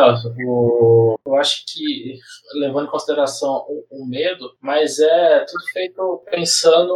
O, 0.46 1.18
eu 1.26 1.34
acho 1.36 1.64
que 1.66 2.18
levando 2.54 2.86
em 2.86 2.90
consideração 2.90 3.64
o, 3.68 3.84
o 3.90 4.06
medo, 4.06 4.50
mas 4.60 4.98
é 4.98 5.40
tudo 5.40 5.64
feito 5.72 6.22
pensando 6.30 6.94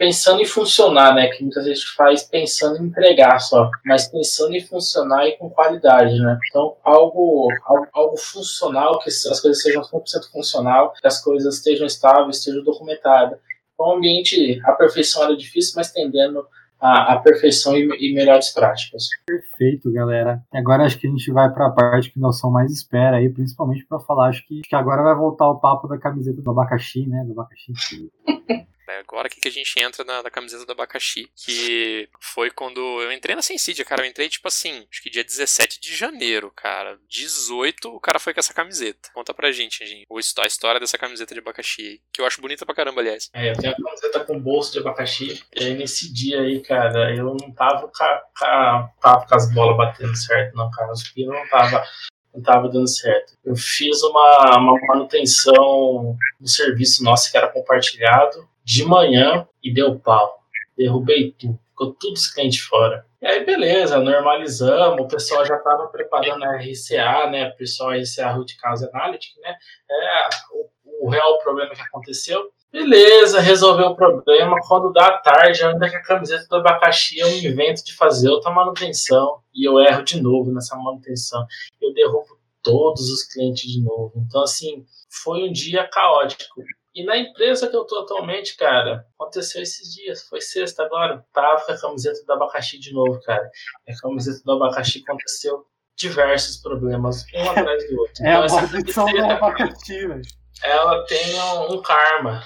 pensando 0.00 0.40
em 0.40 0.46
funcionar, 0.46 1.14
né? 1.14 1.28
Que 1.28 1.42
muitas 1.42 1.66
vezes 1.66 1.84
faz 1.84 2.22
pensando 2.22 2.82
em 2.82 2.86
entregar 2.86 3.38
só, 3.38 3.70
mas 3.84 4.08
pensando 4.08 4.54
em 4.54 4.60
funcionar 4.62 5.28
e 5.28 5.36
com 5.36 5.50
qualidade, 5.50 6.18
né? 6.18 6.38
Então 6.48 6.74
algo 6.82 7.48
algo, 7.66 7.86
algo 7.92 8.16
funcional, 8.16 8.98
que 9.00 9.10
as 9.10 9.40
coisas 9.40 9.60
sejam 9.62 9.82
100% 9.82 10.32
funcional, 10.32 10.94
que 10.94 11.06
as 11.06 11.22
coisas 11.22 11.56
estejam 11.56 11.86
estáveis, 11.86 12.38
estejam 12.38 12.64
documentadas. 12.64 13.38
Então, 13.74 13.88
o 13.88 13.96
ambiente, 13.96 14.58
a 14.64 14.72
perfeição 14.72 15.22
era 15.24 15.36
difícil, 15.36 15.74
mas 15.76 15.92
tendendo 15.92 16.46
à, 16.80 17.12
à 17.12 17.18
perfeição 17.18 17.76
e, 17.76 17.86
e 18.00 18.14
melhores 18.14 18.48
práticas. 18.54 19.04
Perfeito, 19.26 19.92
galera. 19.92 20.40
Agora 20.50 20.84
acho 20.84 20.98
que 20.98 21.06
a 21.06 21.10
gente 21.10 21.30
vai 21.30 21.52
pra 21.52 21.70
parte 21.70 22.10
que 22.10 22.18
o 22.18 22.22
Nelson 22.22 22.48
mais 22.48 22.72
espera 22.72 23.18
aí, 23.18 23.28
principalmente 23.28 23.84
pra 23.84 24.00
falar. 24.00 24.28
Acho 24.28 24.46
que, 24.46 24.60
acho 24.60 24.68
que 24.68 24.76
agora 24.76 25.02
vai 25.02 25.14
voltar 25.14 25.50
o 25.50 25.60
papo 25.60 25.86
da 25.86 25.98
camiseta 25.98 26.40
do 26.40 26.50
abacaxi, 26.50 27.06
né? 27.06 27.22
Do 27.24 27.32
abacaxi. 27.32 28.10
Agora 29.10 29.28
que, 29.28 29.40
que 29.40 29.48
a 29.48 29.50
gente 29.50 29.74
entra 29.82 30.04
na, 30.04 30.22
na 30.22 30.30
camiseta 30.30 30.64
do 30.64 30.70
abacaxi, 30.70 31.28
que 31.34 32.08
foi 32.20 32.48
quando 32.48 32.80
eu 33.02 33.10
entrei 33.10 33.34
na 33.34 33.42
Sensidia, 33.42 33.84
cara. 33.84 34.02
Eu 34.02 34.06
entrei, 34.08 34.28
tipo 34.28 34.46
assim, 34.46 34.86
acho 34.88 35.02
que 35.02 35.10
dia 35.10 35.24
17 35.24 35.80
de 35.80 35.96
janeiro, 35.96 36.52
cara. 36.54 36.96
18, 37.08 37.88
o 37.88 37.98
cara 37.98 38.20
foi 38.20 38.32
com 38.32 38.38
essa 38.38 38.54
camiseta. 38.54 39.10
Conta 39.12 39.34
pra 39.34 39.50
gente, 39.50 39.84
gente, 39.84 40.06
a 40.38 40.46
história 40.46 40.78
dessa 40.78 40.96
camiseta 40.96 41.34
de 41.34 41.40
abacaxi 41.40 42.00
que 42.12 42.20
eu 42.20 42.26
acho 42.26 42.40
bonita 42.40 42.64
pra 42.64 42.74
caramba, 42.74 43.00
aliás. 43.00 43.28
É, 43.34 43.50
eu 43.50 43.56
tenho 43.56 43.72
a 43.72 43.76
camiseta 43.76 44.24
com 44.24 44.38
bolso 44.38 44.72
de 44.72 44.78
abacaxi. 44.78 45.42
E 45.56 45.64
aí 45.64 45.74
nesse 45.74 46.12
dia 46.12 46.42
aí, 46.42 46.60
cara, 46.60 47.12
eu 47.12 47.34
não 47.34 47.52
tava, 47.52 47.90
ca, 47.92 48.22
ca, 48.36 48.92
tava 49.00 49.26
com 49.26 49.34
as 49.34 49.52
bolas 49.52 49.76
batendo 49.76 50.16
certo, 50.16 50.54
não, 50.54 50.70
cara. 50.70 50.92
Os 50.92 51.08
pinos 51.08 51.34
não 51.34 51.48
tava, 51.48 51.84
não 52.32 52.42
tava 52.42 52.68
dando 52.68 52.88
certo. 52.88 53.32
Eu 53.44 53.56
fiz 53.56 54.02
uma, 54.02 54.56
uma 54.56 54.78
manutenção 54.86 56.16
no 56.40 56.46
serviço 56.46 57.02
nosso 57.02 57.28
que 57.30 57.36
era 57.36 57.48
compartilhado 57.48 58.48
de 58.64 58.84
manhã 58.84 59.46
e 59.62 59.72
deu 59.72 59.98
pau. 59.98 60.40
Derrubei 60.76 61.32
tudo. 61.32 61.58
Ficou 61.70 61.92
tudo 61.94 62.14
os 62.14 62.26
clientes 62.26 62.60
fora. 62.60 63.06
E 63.22 63.26
aí, 63.26 63.44
beleza, 63.44 63.98
normalizamos. 63.98 65.00
O 65.00 65.08
pessoal 65.08 65.44
já 65.44 65.58
tava 65.58 65.88
preparando 65.88 66.44
a 66.44 66.56
RCA, 66.56 67.30
né? 67.30 67.48
O 67.48 67.56
pessoal 67.56 67.90
RCA 67.92 68.30
Root 68.32 68.56
Cause 68.58 68.88
Analytics, 68.92 69.40
né? 69.40 69.54
É, 69.90 70.28
o, 70.52 71.06
o 71.06 71.10
real 71.10 71.38
problema 71.38 71.74
que 71.74 71.82
aconteceu 71.82 72.50
Beleza, 72.72 73.40
resolveu 73.40 73.86
o 73.86 73.96
problema. 73.96 74.56
Quando 74.66 74.92
dá 74.92 75.18
tarde, 75.18 75.64
ainda 75.64 75.90
que 75.90 75.96
a 75.96 76.02
camiseta 76.02 76.46
do 76.48 76.56
abacaxi 76.56 77.18
eu 77.18 77.28
invento 77.28 77.84
de 77.84 77.94
fazer 77.96 78.28
outra 78.28 78.50
manutenção. 78.52 79.40
E 79.52 79.68
eu 79.68 79.80
erro 79.80 80.04
de 80.04 80.20
novo 80.22 80.52
nessa 80.52 80.76
manutenção. 80.76 81.44
Eu 81.80 81.92
derrubo 81.92 82.38
todos 82.62 83.10
os 83.10 83.24
clientes 83.24 83.68
de 83.68 83.82
novo. 83.82 84.12
Então, 84.24 84.42
assim, 84.42 84.84
foi 85.08 85.48
um 85.48 85.52
dia 85.52 85.88
caótico. 85.88 86.62
E 86.94 87.04
na 87.04 87.16
empresa 87.16 87.68
que 87.68 87.76
eu 87.76 87.84
tô 87.84 88.00
atualmente, 88.00 88.56
cara, 88.56 89.06
aconteceu 89.14 89.62
esses 89.62 89.94
dias. 89.94 90.22
Foi 90.28 90.40
sexta 90.40 90.82
agora. 90.82 91.24
Tava 91.32 91.64
com 91.64 91.72
a 91.72 91.80
camiseta 91.80 92.24
do 92.24 92.32
abacaxi 92.32 92.78
de 92.78 92.92
novo, 92.92 93.20
cara. 93.22 93.48
E 93.86 93.92
a 93.92 93.96
camiseta 93.96 94.40
do 94.44 94.52
abacaxi 94.52 95.02
aconteceu 95.06 95.64
diversos 95.96 96.56
problemas, 96.56 97.24
um 97.34 97.42
atrás 97.50 97.88
do 97.88 98.00
outro. 98.00 98.24
É 98.24 98.32
então, 98.32 98.58
a 98.58 98.62
maldição 98.62 99.06
do 99.06 99.24
abacaxi, 99.24 100.06
velho. 100.06 100.22
Ela 100.62 101.06
tem 101.06 101.40
um, 101.40 101.74
um 101.74 101.82
karma. 101.82 102.42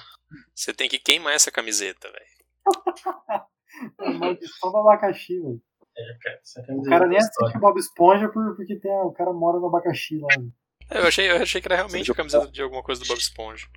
Você 0.55 0.75
tem 0.75 0.89
que 0.89 0.99
queimar 0.99 1.35
essa 1.35 1.51
camiseta, 1.51 2.11
velho. 2.11 2.25
é 4.01 4.09
a 4.09 4.11
maldição 4.11 4.71
do 4.71 4.77
abacaxi, 4.77 5.41
velho. 5.41 5.63
É, 5.97 6.19
cara, 6.21 6.41
o 6.77 6.83
cara 6.83 7.07
nem 7.07 7.19
assiste 7.19 7.59
Bob 7.61 7.79
Esponja 7.79 8.29
porque 8.29 8.77
tem, 8.77 8.91
o 8.91 9.13
cara 9.13 9.33
mora 9.33 9.61
no 9.61 9.69
abacaxi 9.69 10.19
lá. 10.19 10.29
É, 10.91 10.99
eu 10.99 11.07
achei, 11.07 11.31
eu 11.31 11.37
achei 11.37 11.61
que 11.61 11.69
era 11.69 11.77
realmente 11.77 12.11
a 12.11 12.15
camiseta 12.15 12.49
de 12.49 12.61
alguma 12.61 12.83
coisa 12.83 13.01
do 13.01 13.07
Bob 13.07 13.19
Esponja. 13.19 13.69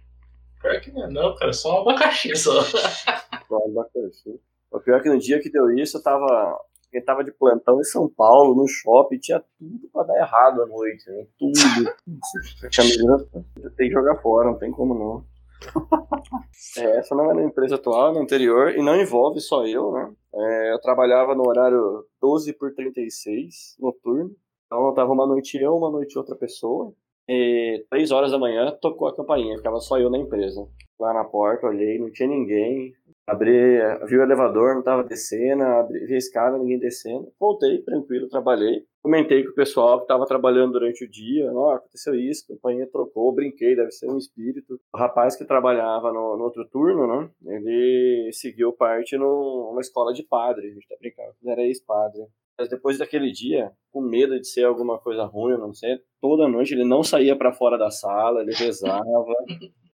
Pior 0.62 0.82
que 0.82 0.92
não 0.92 1.04
é 1.04 1.10
não, 1.10 1.36
cara, 1.36 1.54
só 1.54 1.78
um 1.78 1.82
abacaxi 1.82 2.36
só. 2.36 2.62
Só 2.62 3.58
um 3.58 3.72
abacaxi. 3.72 4.40
O 4.72 4.80
pior 4.80 5.00
é 5.00 5.04
que 5.04 5.10
no 5.10 5.20
dia 5.20 5.40
que 5.40 5.52
deu 5.52 5.72
isso, 5.72 5.98
eu 5.98 6.04
tava. 6.04 6.60
Quem 6.90 7.04
tava 7.04 7.24
de 7.24 7.32
plantão 7.32 7.80
em 7.80 7.84
São 7.84 8.10
Paulo, 8.10 8.56
no 8.56 8.66
shopping, 8.68 9.20
tinha 9.20 9.44
tudo 9.60 9.90
pra 9.92 10.04
dar 10.04 10.18
errado 10.20 10.64
à 10.64 10.66
noite, 10.66 11.10
né? 11.10 11.28
Tudo. 11.38 11.54
a 12.64 12.70
camiseta 12.70 13.46
tem 13.76 13.90
que 13.90 13.94
jogar 13.94 14.16
fora, 14.22 14.50
não 14.50 14.58
tem 14.58 14.72
como 14.72 14.94
não. 14.94 15.26
É, 16.78 16.98
essa 16.98 17.16
não 17.16 17.32
é 17.32 17.34
na 17.34 17.44
empresa 17.44 17.76
atual, 17.76 18.14
na 18.14 18.20
anterior, 18.20 18.72
e 18.72 18.84
não 18.84 18.96
envolve 18.96 19.40
só 19.40 19.66
eu, 19.66 19.92
né? 19.92 20.12
É, 20.34 20.74
eu 20.74 20.80
trabalhava 20.80 21.34
no 21.34 21.48
horário 21.48 22.06
12 22.22 22.54
por 22.54 22.74
36, 22.74 23.76
noturno. 23.80 24.36
Então 24.66 24.86
eu 24.88 24.94
tava 24.94 25.12
uma 25.12 25.26
noite 25.26 25.58
eu, 25.58 25.76
uma 25.76 25.90
noite 25.90 26.18
outra 26.18 26.36
pessoa. 26.36 26.94
E 27.30 27.86
três 27.90 28.12
horas 28.12 28.32
da 28.32 28.40
manhã 28.40 28.72
tocou 28.82 29.08
a 29.08 29.16
campainha, 29.16 29.58
ficava 29.58 29.80
só 29.80 30.00
eu 30.00 30.10
na 30.10 30.18
empresa. 30.18 30.66
Lá 31.00 31.14
na 31.14 31.26
porta, 31.26 31.68
olhei, 31.68 32.00
não 32.00 32.12
tinha 32.12 32.30
ninguém. 32.30 32.94
Abri, 33.28 33.78
vi 34.08 34.18
o 34.18 34.24
elevador, 34.24 34.72
não 34.72 34.80
estava 34.80 35.04
descendo, 35.04 35.62
abri, 35.62 36.06
vi 36.06 36.14
a 36.14 36.18
escada, 36.18 36.58
ninguém 36.58 36.80
descendo. 36.80 37.30
Voltei, 37.38 37.80
tranquilo, 37.82 38.30
trabalhei. 38.30 38.86
Comentei 39.04 39.44
com 39.44 39.52
o 39.52 39.56
pessoal 39.56 39.98
que 39.98 40.06
estava 40.06 40.26
trabalhando 40.26 40.72
durante 40.72 41.04
o 41.04 41.10
dia. 41.10 41.52
Ó, 41.54 41.68
oh, 41.68 41.70
aconteceu 41.72 42.16
isso, 42.16 42.46
a 42.46 42.56
companhia 42.56 42.90
trocou, 42.90 43.34
brinquei, 43.34 43.76
deve 43.76 43.92
ser 43.92 44.10
um 44.10 44.18
espírito. 44.18 44.80
O 44.94 44.98
rapaz 44.98 45.36
que 45.36 45.44
trabalhava 45.44 46.14
no, 46.14 46.38
no 46.38 46.44
outro 46.46 46.66
turno, 46.70 47.06
né? 47.06 47.30
Ele 47.46 48.30
seguiu 48.32 48.72
parte 48.72 49.18
numa 49.18 49.82
escola 49.82 50.14
de 50.14 50.24
padre, 50.24 50.68
a 50.68 50.74
gente 50.74 50.88
tá 50.88 50.96
brincando, 50.98 51.34
era 51.46 51.62
ex-padre. 51.62 52.22
Mas 52.58 52.70
depois 52.70 52.98
daquele 52.98 53.32
dia, 53.32 53.72
com 53.92 54.02
medo 54.02 54.40
de 54.40 54.48
ser 54.48 54.66
alguma 54.66 54.98
coisa 54.98 55.24
ruim, 55.26 55.58
não 55.58 55.74
sei, 55.74 56.00
toda 56.20 56.48
noite 56.48 56.74
ele 56.74 56.84
não 56.84 57.04
saía 57.04 57.36
para 57.36 57.54
fora 57.54 57.78
da 57.78 57.92
sala, 57.92 58.42
ele 58.42 58.54
rezava. 58.54 59.04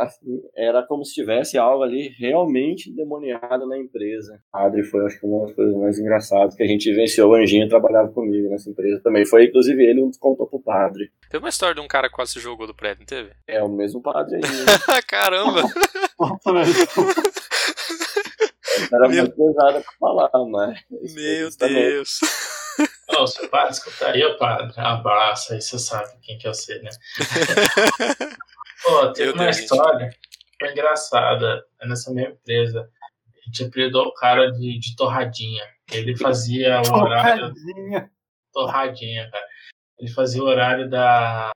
Assim, 0.00 0.42
era 0.54 0.82
como 0.82 1.04
se 1.04 1.14
tivesse 1.14 1.56
algo 1.56 1.82
ali 1.82 2.08
realmente 2.18 2.92
demoniado 2.92 3.66
na 3.66 3.78
empresa. 3.78 4.40
O 4.48 4.58
padre 4.58 4.82
foi, 4.82 5.06
acho 5.06 5.18
que, 5.18 5.26
uma 5.26 5.46
das 5.46 5.54
coisas 5.54 5.74
mais 5.76 5.98
engraçadas 5.98 6.54
que 6.54 6.62
a 6.62 6.66
gente 6.66 6.92
venceu. 6.92 7.28
O 7.28 7.34
Anjinho 7.34 7.68
trabalhava 7.68 8.08
comigo 8.10 8.50
nessa 8.50 8.68
empresa 8.68 9.00
também. 9.02 9.24
Foi, 9.24 9.44
inclusive, 9.44 9.82
ele 9.82 10.02
um 10.02 10.10
contou 10.18 10.46
pro 10.46 10.60
padre. 10.60 11.10
Teve 11.30 11.42
uma 11.44 11.48
história 11.48 11.74
de 11.74 11.80
um 11.80 11.88
cara 11.88 12.08
que 12.08 12.14
quase 12.14 12.32
se 12.32 12.40
jogou 12.40 12.66
do 12.66 12.74
prédio, 12.74 13.00
não 13.00 13.06
teve? 13.06 13.30
É, 13.46 13.62
o 13.62 13.68
mesmo 13.68 14.02
padre 14.02 14.36
aí. 14.36 14.42
Né? 14.42 15.00
Caramba! 15.08 15.62
Era 18.92 19.08
Meu... 19.08 19.24
muito 19.24 19.36
pesada 19.36 19.80
pra 19.80 19.92
falar, 19.98 20.30
mas. 20.46 20.80
Meu 21.14 21.50
Deus! 21.56 22.20
Não, 23.10 23.26
se 23.26 23.44
o 23.44 23.48
padre 23.48 23.72
escutaria, 23.72 24.36
padre, 24.36 24.72
abraça, 24.76 25.54
aí 25.54 25.60
você 25.60 25.78
sabe 25.78 26.08
quem 26.22 26.38
que 26.38 26.48
eu 26.48 26.54
sei, 26.54 26.80
né? 26.80 26.90
Pô, 28.84 29.12
teve 29.12 29.32
uma 29.32 29.50
história 29.50 30.10
foi 30.60 30.72
engraçada 30.72 31.64
é 31.80 31.88
nessa 31.88 32.12
mesma 32.12 32.34
empresa. 32.34 32.90
A 33.34 33.40
gente 33.46 33.64
apelidou 33.64 34.06
o 34.06 34.14
cara 34.14 34.52
de, 34.52 34.78
de 34.78 34.94
torradinha. 34.94 35.64
Ele 35.90 36.14
fazia 36.16 36.82
o 36.82 36.92
horário. 36.94 37.54
Torradinha. 37.54 38.10
Torradinha, 38.52 39.30
cara. 39.30 39.46
Ele 39.98 40.10
fazia 40.10 40.42
o 40.42 40.46
horário 40.46 40.88
da, 40.88 41.50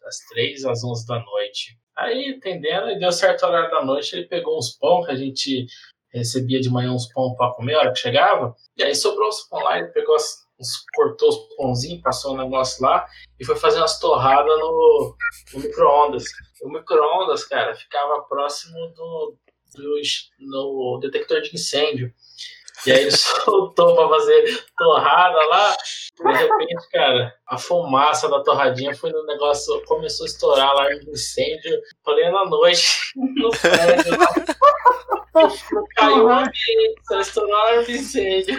das 0.00 0.18
3 0.30 0.64
às 0.64 0.84
11 0.84 1.06
da 1.06 1.18
noite. 1.18 1.78
Aí, 1.96 2.30
entendendo, 2.30 2.98
deu 2.98 3.12
certo 3.12 3.44
horário 3.44 3.70
da 3.70 3.84
noite, 3.84 4.14
ele 4.14 4.26
pegou 4.26 4.56
uns 4.56 4.70
pão 4.78 5.04
que 5.04 5.10
a 5.10 5.16
gente 5.16 5.66
recebia 6.12 6.60
de 6.60 6.70
manhã 6.70 6.92
uns 6.92 7.12
pão 7.12 7.34
para 7.34 7.52
comer, 7.52 7.74
a 7.74 7.78
hora 7.80 7.92
que 7.92 7.98
chegava, 7.98 8.54
e 8.76 8.82
aí 8.82 8.94
sobrou 8.94 9.28
os 9.28 9.42
pão 9.42 9.62
lá, 9.62 9.78
ele 9.78 9.88
pegou 9.88 10.14
as, 10.14 10.44
uns, 10.58 10.84
cortou 10.94 11.28
os 11.28 11.56
pãozinhos, 11.56 12.02
passou 12.02 12.34
um 12.34 12.38
negócio 12.38 12.82
lá 12.82 13.06
e 13.38 13.44
foi 13.44 13.56
fazer 13.56 13.78
umas 13.78 13.98
torradas 13.98 14.58
no, 14.58 15.16
no 15.54 15.60
micro-ondas. 15.60 16.24
O 16.62 16.70
micro-ondas, 16.70 17.44
cara, 17.44 17.74
ficava 17.74 18.22
próximo 18.22 18.78
do, 18.94 19.36
do 19.74 20.00
no 20.40 20.98
detector 21.00 21.40
de 21.40 21.54
incêndio. 21.54 22.12
E 22.86 22.92
aí 22.92 23.00
ele 23.02 23.10
soltou 23.16 23.94
pra 23.94 24.08
fazer 24.08 24.64
torrada 24.76 25.46
lá. 25.46 25.76
De 26.18 26.32
repente, 26.32 26.88
cara, 26.90 27.34
a 27.46 27.58
fumaça 27.58 28.28
da 28.28 28.42
torradinha 28.42 28.94
foi 28.94 29.10
no 29.10 29.24
negócio, 29.26 29.82
começou 29.86 30.24
a 30.24 30.28
estourar 30.28 30.74
lá 30.74 30.88
no 30.90 31.12
incêndio, 31.12 31.80
plena 32.04 32.44
noite, 32.44 33.12
no 33.16 33.50
prédio. 33.50 34.18
Caiu 35.96 36.26
uma 36.26 36.44
pizza, 36.44 37.20
estourou 37.20 37.54
a 37.54 37.80
do 37.82 37.90
incêndio. 37.90 38.58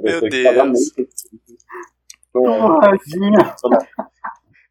Meu 0.00 0.20
Deus. 0.28 0.78
Torradinha. 2.32 3.56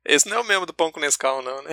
Esse 0.03 0.27
não 0.27 0.37
é 0.37 0.39
o 0.39 0.43
mesmo 0.43 0.65
do 0.65 0.73
pão 0.73 0.91
com 0.91 0.99
Nescau, 0.99 1.41
não, 1.43 1.61
né? 1.61 1.71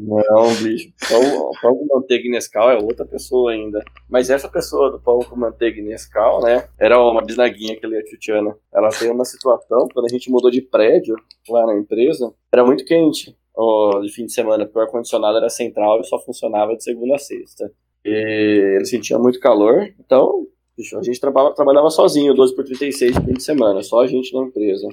Não, 0.00 0.54
bicho. 0.62 0.92
Pão, 1.08 1.50
pão 1.60 1.76
com 1.76 1.86
manteiga 1.94 2.26
e 2.26 2.30
Nescau 2.30 2.70
é 2.70 2.78
outra 2.78 3.04
pessoa 3.04 3.52
ainda. 3.52 3.84
Mas 4.08 4.30
essa 4.30 4.48
pessoa 4.48 4.90
do 4.90 5.00
pão 5.00 5.18
com 5.20 5.36
manteiga 5.36 5.78
e 5.78 5.82
Nescau, 5.82 6.42
né? 6.42 6.68
Era 6.78 6.98
uma 6.98 7.22
bisnaguinha 7.22 7.76
que 7.76 7.84
ele 7.84 7.98
é 7.98 8.02
tchutchana. 8.02 8.56
Ela 8.72 8.88
tem 8.90 9.10
uma 9.10 9.24
situação, 9.24 9.88
quando 9.92 10.06
a 10.06 10.08
gente 10.08 10.30
mudou 10.30 10.50
de 10.50 10.62
prédio 10.62 11.16
lá 11.48 11.66
na 11.66 11.76
empresa, 11.76 12.32
era 12.52 12.64
muito 12.64 12.84
quente 12.84 13.36
ó, 13.54 14.00
de 14.00 14.10
fim 14.12 14.24
de 14.24 14.32
semana, 14.32 14.64
porque 14.64 14.78
o 14.78 14.82
ar-condicionado 14.82 15.36
era 15.36 15.50
central 15.50 16.00
e 16.00 16.04
só 16.04 16.18
funcionava 16.18 16.74
de 16.74 16.82
segunda 16.82 17.16
a 17.16 17.18
sexta. 17.18 17.70
E 18.04 18.74
ele 18.76 18.86
sentia 18.86 19.18
muito 19.18 19.38
calor, 19.38 19.92
então 19.98 20.46
bicho, 20.76 20.98
a 20.98 21.02
gente 21.02 21.20
trabalhava, 21.20 21.54
trabalhava 21.54 21.90
sozinho, 21.90 22.32
12 22.32 22.54
por 22.54 22.64
36 22.64 23.16
fim 23.18 23.32
de 23.34 23.42
semana, 23.42 23.82
só 23.82 24.00
a 24.00 24.06
gente 24.06 24.34
na 24.34 24.42
empresa. 24.42 24.88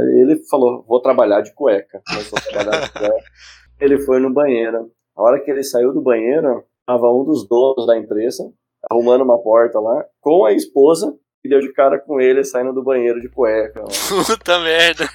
Aí 0.00 0.20
ele 0.20 0.36
falou, 0.48 0.84
vou 0.86 1.00
trabalhar 1.00 1.40
de 1.40 1.52
cueca. 1.54 2.00
Começou 2.08 2.38
a 2.38 2.42
trabalhar 2.42 2.86
de 2.86 2.92
cueca 2.92 3.14
ele 3.80 3.98
foi 4.00 4.20
no 4.20 4.32
banheiro. 4.32 4.90
A 5.16 5.22
hora 5.22 5.40
que 5.40 5.50
ele 5.50 5.62
saiu 5.62 5.92
do 5.92 6.00
banheiro, 6.00 6.64
tava 6.86 7.10
um 7.12 7.24
dos 7.24 7.46
donos 7.48 7.86
da 7.86 7.96
empresa 7.96 8.50
arrumando 8.90 9.22
uma 9.22 9.38
porta 9.42 9.78
lá 9.80 10.04
com 10.20 10.44
a 10.44 10.52
esposa 10.52 11.14
e 11.44 11.48
deu 11.48 11.60
de 11.60 11.72
cara 11.72 11.98
com 11.98 12.20
ele 12.20 12.44
saindo 12.44 12.72
do 12.72 12.82
banheiro 12.82 13.20
de 13.20 13.28
cueca. 13.28 13.82
Puta 14.26 14.58
merda. 14.60 15.08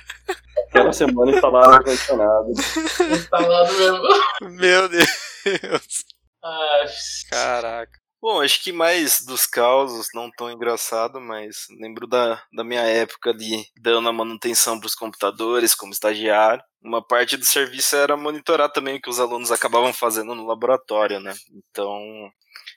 Aquela 0.67 0.91
semana 0.91 1.31
instalaram 1.31 1.73
ar-condicionado. 1.73 2.51
Instalado 2.51 3.73
mesmo. 3.73 4.57
Meu 4.59 4.89
Deus. 4.89 6.05
Ai. 6.43 6.87
Caraca. 7.29 8.02
Bom, 8.23 8.39
acho 8.39 8.63
que 8.63 8.71
mais 8.71 9.19
dos 9.25 9.45
causos, 9.45 10.07
não 10.13 10.31
tão 10.31 10.49
engraçado, 10.49 11.19
mas 11.19 11.67
lembro 11.77 12.07
da, 12.07 12.41
da 12.53 12.63
minha 12.63 12.79
época 12.79 13.31
ali, 13.31 13.65
dando 13.77 14.07
a 14.07 14.13
manutenção 14.13 14.79
para 14.79 14.87
os 14.87 14.95
computadores 14.95 15.75
como 15.75 15.91
estagiário. 15.91 16.63
Uma 16.81 17.05
parte 17.05 17.35
do 17.35 17.43
serviço 17.43 17.97
era 17.97 18.15
monitorar 18.15 18.71
também 18.71 18.95
o 18.95 19.01
que 19.01 19.09
os 19.09 19.19
alunos 19.19 19.51
acabavam 19.51 19.91
fazendo 19.91 20.33
no 20.33 20.47
laboratório, 20.47 21.19
né? 21.19 21.33
Então, 21.51 21.99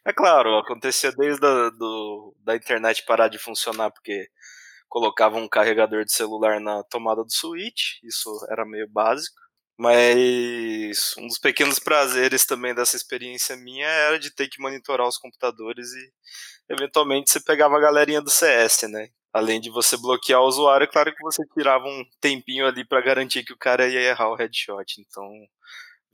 é 0.04 0.12
claro, 0.12 0.58
acontecia 0.58 1.12
desde 1.12 1.46
a, 1.46 1.70
do, 1.70 2.34
da 2.40 2.56
internet 2.56 3.04
parar 3.06 3.28
de 3.28 3.38
funcionar 3.38 3.92
porque 3.92 4.26
colocavam 4.88 5.42
um 5.44 5.48
carregador 5.48 6.04
de 6.04 6.12
celular 6.12 6.60
na 6.60 6.82
tomada 6.82 7.22
do 7.22 7.32
switch, 7.32 8.02
isso 8.02 8.30
era 8.50 8.66
meio 8.66 8.88
básico. 8.90 9.45
Mas 9.78 11.14
um 11.18 11.26
dos 11.26 11.38
pequenos 11.38 11.78
prazeres 11.78 12.46
também 12.46 12.74
dessa 12.74 12.96
experiência 12.96 13.56
minha 13.56 13.86
era 13.86 14.18
de 14.18 14.30
ter 14.30 14.48
que 14.48 14.60
monitorar 14.60 15.06
os 15.06 15.18
computadores 15.18 15.86
e 15.92 16.12
eventualmente 16.72 17.30
você 17.30 17.40
pegava 17.40 17.76
a 17.76 17.80
galerinha 17.80 18.22
do 18.22 18.30
CS, 18.30 18.88
né? 18.88 19.10
Além 19.32 19.60
de 19.60 19.68
você 19.68 19.98
bloquear 19.98 20.40
o 20.40 20.46
usuário, 20.46 20.84
é 20.84 20.90
claro 20.90 21.14
que 21.14 21.22
você 21.22 21.42
tirava 21.52 21.84
um 21.84 22.04
tempinho 22.20 22.66
ali 22.66 22.86
para 22.86 23.02
garantir 23.02 23.44
que 23.44 23.52
o 23.52 23.58
cara 23.58 23.86
ia 23.86 24.00
errar 24.00 24.30
o 24.30 24.34
headshot. 24.34 24.98
Então, 24.98 25.30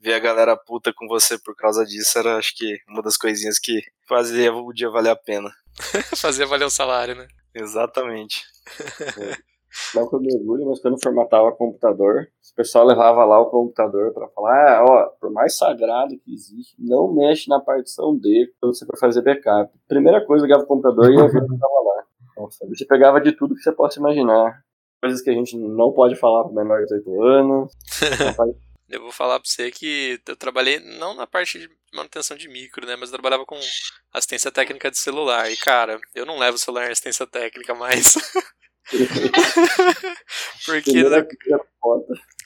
ver 0.00 0.14
a 0.14 0.18
galera 0.18 0.56
puta 0.56 0.92
com 0.92 1.06
você 1.06 1.38
por 1.38 1.54
causa 1.54 1.84
disso 1.86 2.18
era, 2.18 2.36
acho 2.36 2.52
que, 2.56 2.80
uma 2.88 3.00
das 3.00 3.16
coisinhas 3.16 3.60
que 3.60 3.80
fazia 4.08 4.52
o 4.52 4.72
dia 4.72 4.90
valer 4.90 5.10
a 5.10 5.16
pena. 5.16 5.54
fazia 6.18 6.46
valer 6.46 6.64
o 6.64 6.70
salário, 6.70 7.14
né? 7.14 7.28
Exatamente. 7.54 8.44
É. 9.20 9.36
não 9.94 10.08
que 10.08 10.14
eu 10.14 10.20
me 10.20 10.34
orgulho, 10.34 10.66
mas 10.66 10.80
quando 10.80 11.02
formatava 11.02 11.48
o 11.48 11.56
computador, 11.56 12.28
o 12.52 12.54
pessoal 12.54 12.86
levava 12.86 13.24
lá 13.24 13.40
o 13.40 13.50
computador 13.50 14.12
para 14.12 14.28
falar, 14.28 14.78
ah, 14.78 14.84
ó, 14.84 15.04
por 15.20 15.30
mais 15.30 15.56
sagrado 15.56 16.18
que 16.18 16.32
existe, 16.32 16.76
não 16.78 17.12
mexe 17.12 17.48
na 17.48 17.60
partição 17.60 18.16
D 18.16 18.52
quando 18.60 18.74
você 18.74 18.84
for 18.84 18.98
fazer 18.98 19.22
backup. 19.22 19.72
Primeira 19.88 20.24
coisa, 20.24 20.44
ligava 20.44 20.64
o 20.64 20.66
computador 20.66 21.10
e 21.10 21.16
ia 21.16 21.28
ver 21.28 21.40
que 21.40 21.58
tava 21.58 21.80
lá. 21.84 22.04
Nossa, 22.36 22.66
você 22.66 22.84
pegava 22.84 23.20
de 23.20 23.32
tudo 23.32 23.54
que 23.54 23.62
você 23.62 23.72
possa 23.72 23.98
imaginar. 23.98 24.62
Coisas 25.00 25.20
que 25.20 25.30
a 25.30 25.34
gente 25.34 25.56
não 25.56 25.92
pode 25.92 26.14
falar 26.16 26.44
para 26.44 26.62
menor 26.62 26.78
de 26.80 26.86
18 26.86 27.22
anos. 27.22 27.72
Eu 28.92 29.00
vou 29.00 29.10
falar 29.10 29.40
pra 29.40 29.48
você 29.48 29.70
que 29.70 30.20
eu 30.28 30.36
trabalhei 30.36 30.78
não 30.78 31.14
na 31.14 31.26
parte 31.26 31.58
de 31.58 31.66
manutenção 31.94 32.36
de 32.36 32.46
micro, 32.46 32.86
né? 32.86 32.94
Mas 32.94 33.08
eu 33.08 33.14
trabalhava 33.14 33.46
com 33.46 33.58
assistência 34.12 34.52
técnica 34.52 34.90
de 34.90 34.98
celular. 34.98 35.50
E, 35.50 35.56
cara, 35.56 35.98
eu 36.14 36.26
não 36.26 36.38
levo 36.38 36.56
o 36.56 36.58
celular 36.58 36.86
em 36.86 36.92
assistência 36.92 37.26
técnica 37.26 37.74
mais. 37.74 38.12
Porque. 40.66 40.90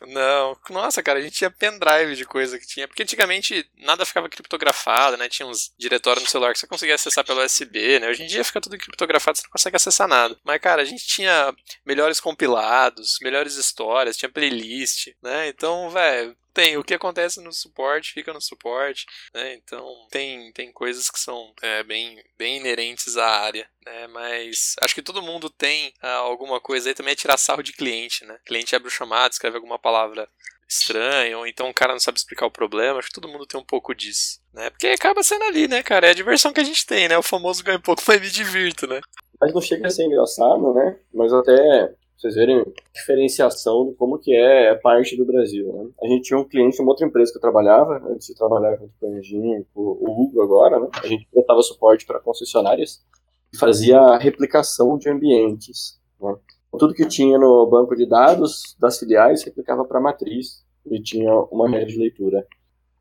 Não, 0.08 0.56
nossa, 0.70 1.02
cara, 1.02 1.18
a 1.18 1.22
gente 1.22 1.36
tinha 1.36 1.50
pendrive 1.50 2.16
de 2.16 2.24
coisa 2.24 2.58
que 2.58 2.66
tinha. 2.66 2.86
Porque 2.86 3.02
antigamente 3.02 3.68
nada 3.78 4.04
ficava 4.04 4.28
criptografado, 4.28 5.16
né? 5.16 5.28
Tinha 5.28 5.46
uns 5.46 5.72
diretórios 5.78 6.22
no 6.22 6.30
celular 6.30 6.52
que 6.52 6.58
você 6.58 6.66
conseguia 6.66 6.94
acessar 6.94 7.24
pelo 7.24 7.42
USB, 7.42 7.98
né? 7.98 8.08
Hoje 8.08 8.22
em 8.22 8.26
dia 8.26 8.44
fica 8.44 8.60
tudo 8.60 8.76
criptografado, 8.76 9.38
você 9.38 9.44
não 9.44 9.50
consegue 9.50 9.76
acessar 9.76 10.06
nada. 10.06 10.38
Mas, 10.44 10.60
cara, 10.60 10.82
a 10.82 10.84
gente 10.84 11.06
tinha 11.06 11.54
melhores 11.84 12.20
compilados, 12.20 13.18
melhores 13.22 13.56
histórias, 13.56 14.16
tinha 14.16 14.28
playlist, 14.28 15.08
né? 15.22 15.48
Então, 15.48 15.88
velho, 15.90 16.36
tem. 16.56 16.78
O 16.78 16.82
que 16.82 16.94
acontece 16.94 17.38
no 17.42 17.52
suporte 17.52 18.14
fica 18.14 18.32
no 18.32 18.40
suporte, 18.40 19.04
né? 19.34 19.54
Então 19.54 19.86
tem, 20.10 20.50
tem 20.52 20.72
coisas 20.72 21.10
que 21.10 21.20
são 21.20 21.52
é, 21.60 21.82
bem, 21.82 22.18
bem 22.38 22.56
inerentes 22.56 23.18
à 23.18 23.26
área, 23.26 23.68
né? 23.84 24.06
Mas 24.06 24.74
acho 24.80 24.94
que 24.94 25.02
todo 25.02 25.20
mundo 25.20 25.50
tem 25.50 25.92
ah, 26.00 26.14
alguma 26.14 26.58
coisa 26.58 26.88
aí 26.88 26.94
também 26.94 27.12
é 27.12 27.16
tirar 27.16 27.36
sarro 27.36 27.62
de 27.62 27.74
cliente, 27.74 28.24
né? 28.24 28.38
Cliente 28.46 28.74
abre 28.74 28.88
o 28.88 28.90
chamado, 28.90 29.32
escreve 29.32 29.56
alguma 29.56 29.78
palavra 29.78 30.26
estranha, 30.66 31.36
ou 31.38 31.46
então 31.46 31.68
o 31.68 31.74
cara 31.74 31.92
não 31.92 32.00
sabe 32.00 32.18
explicar 32.18 32.46
o 32.46 32.50
problema. 32.50 32.98
Acho 32.98 33.08
que 33.08 33.20
todo 33.20 33.28
mundo 33.28 33.46
tem 33.46 33.60
um 33.60 33.64
pouco 33.64 33.94
disso, 33.94 34.40
né? 34.54 34.70
Porque 34.70 34.86
acaba 34.86 35.22
sendo 35.22 35.44
ali, 35.44 35.68
né, 35.68 35.82
cara? 35.82 36.06
É 36.06 36.10
a 36.10 36.14
diversão 36.14 36.54
que 36.54 36.60
a 36.60 36.64
gente 36.64 36.86
tem, 36.86 37.06
né? 37.06 37.18
O 37.18 37.22
famoso 37.22 37.62
ganha 37.62 37.78
pouco, 37.78 38.02
mas 38.08 38.20
me 38.20 38.30
divirto, 38.30 38.86
né? 38.86 39.02
Mas 39.38 39.52
não 39.52 39.60
chega 39.60 39.86
a 39.88 39.90
ser 39.90 40.04
engraçado, 40.04 40.72
né? 40.72 40.98
Mas 41.12 41.30
até 41.34 41.94
vocês 42.16 42.34
verem 42.34 42.60
a 42.60 42.64
diferenciação 42.94 43.88
de 43.88 43.94
como 43.94 44.18
que 44.18 44.34
é 44.34 44.74
parte 44.76 45.16
do 45.16 45.26
Brasil. 45.26 45.72
Né? 45.72 45.90
A 46.02 46.08
gente 46.08 46.22
tinha 46.22 46.38
um 46.38 46.44
cliente, 46.44 46.80
uma 46.80 46.90
outra 46.90 47.06
empresa 47.06 47.30
que 47.30 47.38
eu 47.38 47.42
trabalhava, 47.42 48.02
antes 48.08 48.28
de 48.28 48.34
trabalhar 48.34 48.76
junto 48.76 48.92
com 48.98 49.12
o 49.12 49.18
Enginho, 49.18 49.66
o 49.74 50.10
Hugo 50.10 50.42
agora, 50.42 50.80
né? 50.80 50.88
a 51.02 51.06
gente 51.06 51.28
prestava 51.30 51.62
suporte 51.62 52.06
para 52.06 52.20
concessionárias 52.20 53.04
e 53.52 53.58
fazia 53.58 54.16
replicação 54.16 54.96
de 54.96 55.10
ambientes. 55.10 56.00
Né? 56.20 56.34
Tudo 56.78 56.94
que 56.94 57.06
tinha 57.06 57.38
no 57.38 57.66
banco 57.66 57.94
de 57.94 58.06
dados 58.06 58.76
das 58.78 58.98
filiais 58.98 59.44
replicava 59.44 59.84
para 59.84 59.98
a 59.98 60.02
matriz 60.02 60.64
e 60.90 61.00
tinha 61.00 61.32
uma 61.50 61.68
rede 61.68 61.92
de 61.92 61.98
leitura. 61.98 62.46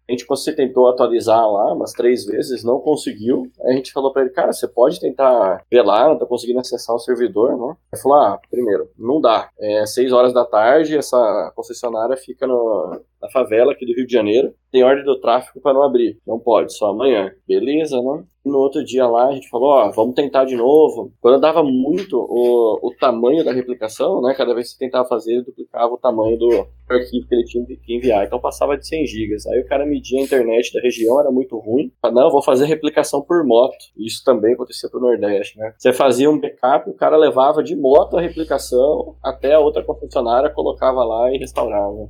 A 0.07 0.11
gente 0.11 0.25
tentou 0.55 0.87
atualizar 0.87 1.49
lá 1.51 1.73
umas 1.73 1.91
três 1.91 2.25
vezes, 2.25 2.63
não 2.63 2.79
conseguiu. 2.79 3.51
A 3.63 3.71
gente 3.71 3.91
falou 3.91 4.13
para 4.13 4.23
ele, 4.23 4.31
cara, 4.31 4.53
você 4.53 4.67
pode 4.67 4.99
tentar 4.99 5.63
ver 5.69 5.81
lá, 5.81 6.07
não 6.07 6.17
tá 6.17 6.25
conseguindo 6.25 6.59
acessar 6.59 6.95
o 6.95 6.99
servidor, 6.99 7.57
né? 7.57 7.75
Ele 7.93 8.01
falou, 8.01 8.17
ah, 8.17 8.39
primeiro, 8.49 8.89
não 8.97 9.19
dá. 9.19 9.49
É 9.59 9.85
seis 9.85 10.11
horas 10.11 10.33
da 10.33 10.45
tarde, 10.45 10.97
essa 10.97 11.51
concessionária 11.55 12.15
fica 12.17 12.45
no, 12.45 12.99
na 13.25 13.31
favela 13.31 13.71
aqui 13.71 13.85
do 13.85 13.93
Rio 13.93 14.05
de 14.05 14.13
Janeiro. 14.13 14.53
Tem 14.71 14.83
ordem 14.83 15.03
do 15.03 15.19
tráfego 15.19 15.59
para 15.61 15.73
não 15.73 15.83
abrir. 15.83 16.19
Não 16.25 16.39
pode, 16.39 16.75
só 16.75 16.91
amanhã. 16.91 17.31
Beleza, 17.47 18.01
né? 18.01 18.23
E 18.45 18.49
no 18.49 18.59
outro 18.59 18.83
dia 18.83 19.07
lá 19.07 19.29
a 19.29 19.31
gente 19.31 19.49
falou, 19.49 19.69
ó, 19.69 19.91
vamos 19.91 20.13
tentar 20.13 20.45
de 20.45 20.55
novo. 20.55 21.11
Quando 21.19 21.41
dava 21.41 21.63
muito 21.63 22.15
o, 22.17 22.79
o 22.87 22.93
tamanho 22.99 23.43
da 23.43 23.51
replicação, 23.51 24.21
né? 24.21 24.35
Cada 24.37 24.53
vez 24.53 24.67
que 24.67 24.73
você 24.73 24.85
tentava 24.85 25.07
fazer, 25.07 25.33
ele 25.33 25.43
duplicava 25.43 25.93
o 25.93 25.97
tamanho 25.97 26.37
do 26.37 26.67
arquivo 26.87 27.27
que 27.27 27.33
ele 27.33 27.43
tinha 27.45 27.65
que 27.65 27.95
enviar. 27.95 28.25
Então 28.25 28.39
passava 28.39 28.77
de 28.77 28.87
100 28.87 29.07
gigas. 29.07 29.47
Aí 29.47 29.59
o 29.61 29.67
cara 29.67 29.85
media 29.85 30.19
a 30.19 30.23
internet 30.23 30.71
da 30.73 30.81
região, 30.81 31.19
era 31.19 31.31
muito 31.31 31.57
ruim. 31.57 31.91
Falei, 31.99 32.21
não, 32.21 32.29
vou 32.29 32.43
fazer 32.43 32.65
replicação 32.65 33.21
por 33.21 33.43
moto. 33.43 33.77
Isso 33.97 34.23
também 34.23 34.53
acontecia 34.53 34.89
pro 34.89 34.99
Nordeste, 34.99 35.57
né? 35.57 35.73
Você 35.77 35.91
fazia 35.91 36.29
um 36.29 36.39
backup, 36.39 36.89
o 36.89 36.93
cara 36.93 37.17
levava 37.17 37.63
de 37.63 37.75
moto 37.75 38.17
a 38.17 38.21
replicação 38.21 39.15
até 39.23 39.53
a 39.53 39.59
outra 39.59 39.83
concessionária, 39.83 40.51
colocava 40.51 41.03
lá 41.03 41.33
e 41.33 41.37
restaurava. 41.37 42.09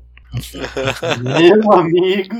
Meu 1.22 1.72
amigo. 1.74 2.36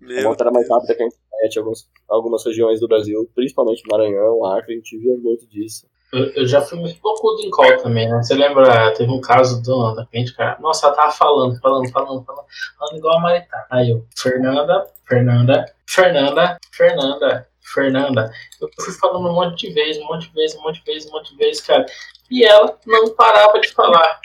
Meu 0.00 0.26
a 0.26 0.28
moto 0.30 0.40
era 0.40 0.50
mais 0.50 0.68
rápida 0.68 0.94
que 0.94 1.02
a 1.02 1.06
internet. 1.06 1.58
Algumas, 1.58 1.88
algumas 2.08 2.44
regiões 2.44 2.80
do 2.80 2.88
Brasil, 2.88 3.30
principalmente 3.34 3.82
Maranhão, 3.90 4.44
Acre, 4.44 4.74
a 4.74 4.76
gente 4.76 4.98
via 4.98 5.16
muito 5.16 5.46
disso. 5.46 5.86
Eu, 6.12 6.26
eu 6.34 6.46
já 6.46 6.60
fui 6.60 6.78
muito 6.78 7.00
pouco 7.00 7.40
em 7.40 7.50
call 7.50 7.76
também, 7.78 8.08
né? 8.08 8.22
Você 8.22 8.34
lembra, 8.34 8.92
teve 8.92 9.10
um 9.10 9.20
caso 9.20 9.60
do, 9.62 9.94
da 9.94 10.06
cliente, 10.06 10.34
cara, 10.34 10.56
nossa, 10.60 10.86
ela 10.86 10.94
tava 10.94 11.10
falando, 11.10 11.58
falando, 11.60 11.90
falando, 11.90 12.24
falando, 12.24 12.46
falando 12.78 12.96
igual 12.98 13.18
a 13.18 13.20
Maritá. 13.20 13.66
Aí 13.68 13.90
eu, 13.90 14.06
Fernanda, 14.16 14.86
Fernanda, 15.08 15.74
Fernanda, 15.86 16.58
Fernanda, 16.70 17.48
Fernanda. 17.60 18.30
Eu 18.60 18.68
fui 18.80 18.92
falando 18.92 19.28
um 19.28 19.32
monte 19.32 19.66
de 19.66 19.74
vezes, 19.74 20.00
um 20.00 20.06
monte 20.06 20.28
de 20.28 20.34
vezes, 20.34 20.56
um 20.56 20.62
monte 20.62 20.84
de 20.84 20.92
vezes, 20.92 21.08
um 21.08 21.12
monte 21.12 21.30
de 21.32 21.36
vezes, 21.36 21.60
cara. 21.62 21.84
E 22.30 22.44
ela 22.44 22.78
não 22.86 23.10
parava 23.14 23.60
de 23.60 23.68
falar. 23.72 24.20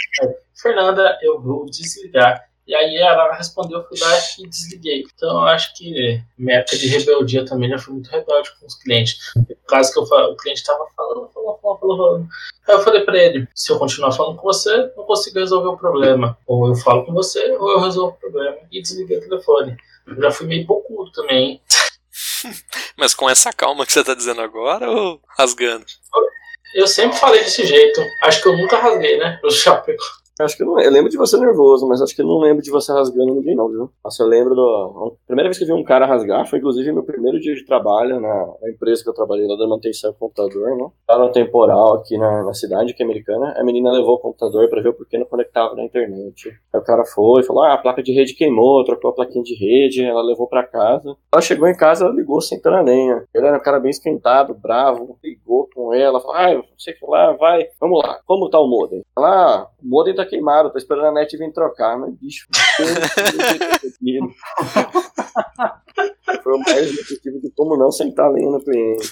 Fernanda, 0.53 1.17
eu 1.23 1.41
vou 1.41 1.65
desligar. 1.65 2.48
E 2.69 2.75
aí 2.75 2.97
ela 2.97 3.33
respondeu, 3.33 3.79
eu 3.79 3.87
fui 3.87 3.97
lá 3.99 4.15
e 4.37 4.47
desliguei. 4.47 5.03
Então 5.15 5.27
eu 5.27 5.47
acho 5.47 5.73
que 5.73 6.21
minha 6.37 6.59
época 6.59 6.77
de 6.77 6.85
rebeldia 6.85 7.43
também 7.43 7.67
já 7.67 7.79
foi 7.79 7.95
muito 7.95 8.11
rebelde 8.11 8.51
com 8.59 8.67
os 8.67 8.75
clientes. 8.75 9.17
No 9.35 9.55
caso 9.67 9.91
que 9.91 9.97
eu, 9.97 10.03
o 10.03 10.35
cliente 10.35 10.59
estava 10.59 10.85
falando, 10.95 11.31
falando, 11.33 11.57
falando, 11.59 11.79
falando. 11.79 12.27
Aí 12.67 12.75
eu 12.75 12.83
falei 12.83 13.01
para 13.01 13.17
ele, 13.17 13.47
se 13.55 13.71
eu 13.71 13.79
continuar 13.79 14.11
falando 14.11 14.37
com 14.37 14.43
você, 14.43 14.93
não 14.95 15.03
consigo 15.03 15.39
resolver 15.39 15.69
o 15.69 15.77
problema. 15.77 16.37
Ou 16.45 16.67
eu 16.67 16.75
falo 16.75 17.03
com 17.07 17.11
você, 17.11 17.43
ou 17.57 17.71
eu 17.71 17.79
resolvo 17.79 18.15
o 18.15 18.19
problema. 18.19 18.57
E 18.71 18.83
desliguei 18.83 19.17
o 19.17 19.21
telefone. 19.21 19.75
Eu 20.05 20.21
já 20.21 20.29
fui 20.29 20.45
meio 20.45 20.67
bocudo 20.67 21.11
também. 21.11 21.59
Mas 22.95 23.15
com 23.15 23.27
essa 23.27 23.51
calma 23.51 23.83
que 23.83 23.91
você 23.91 24.01
está 24.01 24.13
dizendo 24.13 24.41
agora 24.41 24.91
ou 24.91 25.19
rasgando? 25.35 25.87
Eu 26.75 26.87
sempre 26.87 27.17
falei 27.17 27.43
desse 27.43 27.65
jeito. 27.65 27.99
Acho 28.21 28.43
que 28.43 28.47
eu 28.47 28.55
nunca 28.55 28.77
rasguei, 28.77 29.17
né? 29.17 29.39
Já 29.49 29.75
pego. 29.75 30.03
Acho 30.39 30.55
que 30.55 30.63
não 30.63 30.79
Eu 30.79 30.91
lembro 30.91 31.09
de 31.09 31.17
você 31.17 31.37
nervoso, 31.37 31.87
mas 31.87 32.01
acho 32.01 32.15
que 32.15 32.21
eu 32.21 32.25
não 32.25 32.39
lembro 32.39 32.63
de 32.63 32.71
você 32.71 32.93
rasgando 32.93 33.35
ninguém, 33.35 33.55
não, 33.55 33.67
viu? 33.67 33.89
Nossa, 34.03 34.23
eu 34.23 34.27
lembro 34.27 34.55
do. 34.55 35.17
A 35.23 35.27
primeira 35.27 35.49
vez 35.49 35.57
que 35.57 35.65
eu 35.65 35.67
vi 35.67 35.73
um 35.73 35.83
cara 35.83 36.05
rasgar 36.05 36.47
foi, 36.47 36.59
inclusive, 36.59 36.91
meu 36.93 37.03
primeiro 37.03 37.39
dia 37.39 37.53
de 37.53 37.65
trabalho 37.65 38.19
na, 38.19 38.53
na 38.61 38.69
empresa 38.69 39.03
que 39.03 39.09
eu 39.09 39.13
trabalhei 39.13 39.47
lá 39.47 39.55
da 39.55 39.67
manutenção 39.67 40.11
do 40.11 40.17
computador, 40.17 40.77
né? 40.77 40.87
Tava 41.05 41.25
no 41.25 41.31
temporal 41.31 41.95
aqui 41.95 42.17
na, 42.17 42.43
na 42.43 42.53
cidade, 42.53 42.93
que 42.93 43.03
é 43.03 43.05
americana. 43.05 43.53
A 43.57 43.63
menina 43.63 43.91
levou 43.91 44.15
o 44.15 44.19
computador 44.19 44.69
pra 44.69 44.81
ver 44.81 44.89
o 44.89 44.93
porquê 44.93 45.17
não 45.17 45.25
conectava 45.25 45.75
na 45.75 45.83
internet. 45.83 46.49
Aí 46.73 46.79
o 46.79 46.83
cara 46.83 47.03
foi, 47.03 47.43
falou: 47.43 47.63
ah, 47.63 47.73
a 47.73 47.77
placa 47.77 48.01
de 48.01 48.13
rede 48.13 48.33
queimou, 48.33 48.83
trocou 48.85 49.11
a 49.11 49.13
plaquinha 49.13 49.43
de 49.43 49.55
rede, 49.55 50.05
ela 50.05 50.21
levou 50.21 50.47
pra 50.47 50.65
casa. 50.65 51.15
Ela 51.33 51.41
chegou 51.41 51.67
em 51.67 51.75
casa, 51.75 52.05
ela 52.05 52.15
ligou 52.15 52.39
sem 52.39 52.59
a 52.63 52.81
lenha. 52.81 53.23
Ele 53.33 53.45
era 53.45 53.57
um 53.57 53.61
cara 53.61 53.79
bem 53.79 53.89
esquentado, 53.89 54.53
bravo, 54.53 55.17
ligou 55.23 55.69
com 55.73 55.93
ela, 55.93 56.21
falou: 56.21 56.35
ah, 56.35 56.63
sei 56.77 56.93
que 56.93 57.05
lá, 57.05 57.33
vai, 57.33 57.67
vamos 57.79 58.01
lá, 58.01 58.19
como 58.25 58.49
tá 58.49 58.59
o 58.59 58.67
modem? 58.67 59.03
Ela, 59.17 59.29
ah, 59.29 59.67
o 59.83 59.87
modem 59.87 60.15
tá 60.15 60.28
queimado, 60.29 60.71
tô 60.71 60.77
esperando 60.77 61.07
a 61.07 61.11
net 61.11 61.35
vir 61.35 61.51
trocar, 61.51 61.97
mas 61.97 62.13
bicho. 62.15 62.47
Foi 66.43 66.53
o 66.53 66.59
mais 66.59 66.89
objetivo 66.89 67.41
de 67.41 67.51
como 67.55 67.75
não 67.77 67.91
sentar 67.91 68.31
lenha 68.31 68.49
no 68.49 68.63
cliente. 68.63 69.11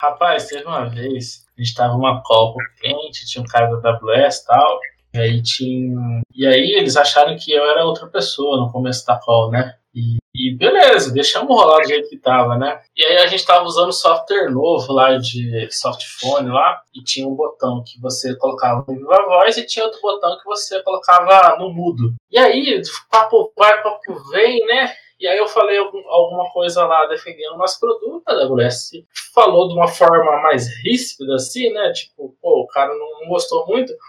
Rapaz, 0.00 0.46
teve 0.46 0.64
uma 0.64 0.86
vez, 0.86 1.44
a 1.56 1.62
gente 1.62 1.74
tava 1.74 1.96
com 1.96 2.32
o 2.32 2.80
cliente, 2.80 3.26
tinha 3.26 3.42
um 3.42 3.46
cara 3.46 3.74
da 3.76 3.90
AWS 3.90 4.38
e 4.38 4.46
tal. 4.46 4.80
E 5.14 5.18
aí 5.18 5.42
tinha. 5.42 6.22
E 6.34 6.46
aí 6.46 6.72
eles 6.72 6.96
acharam 6.96 7.36
que 7.38 7.52
eu 7.52 7.62
era 7.62 7.84
outra 7.84 8.08
pessoa 8.08 8.60
no 8.60 8.72
começo 8.72 9.06
da 9.06 9.18
call, 9.20 9.50
né? 9.50 9.74
E, 9.94 10.16
e, 10.34 10.56
beleza, 10.56 11.12
deixamos 11.12 11.56
rolar 11.56 11.80
do 11.80 11.88
jeito 11.88 12.08
que 12.08 12.16
tava, 12.16 12.58
né? 12.58 12.82
E 12.96 13.04
aí 13.04 13.18
a 13.18 13.26
gente 13.26 13.46
tava 13.46 13.64
usando 13.64 13.92
software 13.92 14.50
novo 14.50 14.92
lá 14.92 15.16
de 15.16 15.68
softphone 15.70 16.48
lá, 16.48 16.82
e 16.92 17.04
tinha 17.04 17.28
um 17.28 17.34
botão 17.34 17.84
que 17.86 18.00
você 18.00 18.34
colocava 18.36 18.84
no 18.88 18.94
Viva 18.94 19.24
Voz 19.26 19.56
e 19.56 19.64
tinha 19.64 19.84
outro 19.84 20.00
botão 20.00 20.36
que 20.36 20.44
você 20.44 20.82
colocava 20.82 21.56
no 21.58 21.72
mudo. 21.72 22.14
E 22.30 22.36
aí, 22.36 22.82
papo 23.08 23.52
vai, 23.56 23.80
papo 23.80 24.14
vem, 24.32 24.66
né? 24.66 24.92
E 25.20 25.26
aí 25.28 25.38
eu 25.38 25.46
falei 25.46 25.78
alguma 25.78 26.50
coisa 26.52 26.84
lá 26.84 27.06
defendendo 27.06 27.54
o 27.54 27.58
nosso 27.58 27.78
produto, 27.78 28.22
a 28.26 28.32
AWS 28.32 28.90
falou 29.32 29.68
de 29.68 29.74
uma 29.74 29.86
forma 29.86 30.42
mais 30.42 30.68
ríspida, 30.82 31.36
assim, 31.36 31.70
né? 31.70 31.92
Tipo, 31.92 32.36
pô, 32.42 32.62
o 32.62 32.66
cara 32.66 32.92
não 32.92 33.28
gostou 33.28 33.66
muito. 33.66 33.92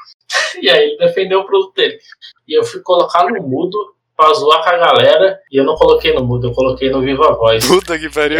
E 0.60 0.70
aí 0.70 0.84
ele 0.84 0.98
defendeu 0.98 1.42
o 1.42 1.46
produto 1.46 1.74
dele. 1.76 2.00
E 2.48 2.58
eu 2.58 2.64
fui 2.64 2.82
colocar 2.82 3.30
no 3.30 3.44
mudo 3.44 3.78
pra 4.16 4.34
zoar 4.34 4.64
com 4.64 4.70
a 4.70 4.78
galera. 4.78 5.40
E 5.52 5.58
eu 5.60 5.64
não 5.64 5.76
coloquei 5.76 6.14
no 6.14 6.24
mudo, 6.24 6.48
eu 6.48 6.54
coloquei 6.54 6.90
no 6.90 7.02
Viva 7.02 7.34
Voz. 7.34 7.68
Puta 7.68 7.98
que 7.98 8.10
pariu. 8.10 8.40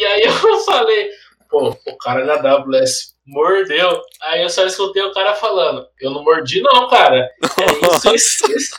E 0.00 0.04
aí 0.04 0.22
eu 0.22 0.32
falei, 0.64 1.10
pô, 1.48 1.68
o 1.68 1.98
cara 1.98 2.24
da 2.24 2.52
AWS 2.52 3.14
mordeu. 3.26 4.00
Aí 4.22 4.42
eu 4.42 4.50
só 4.50 4.64
escutei 4.66 5.02
o 5.02 5.12
cara 5.12 5.34
falando, 5.34 5.86
eu 6.00 6.10
não 6.10 6.24
mordi 6.24 6.60
não, 6.62 6.88
cara. 6.88 7.30
É 7.60 8.14
isso, 8.14 8.14
isso, 8.14 8.52
isso. 8.52 8.76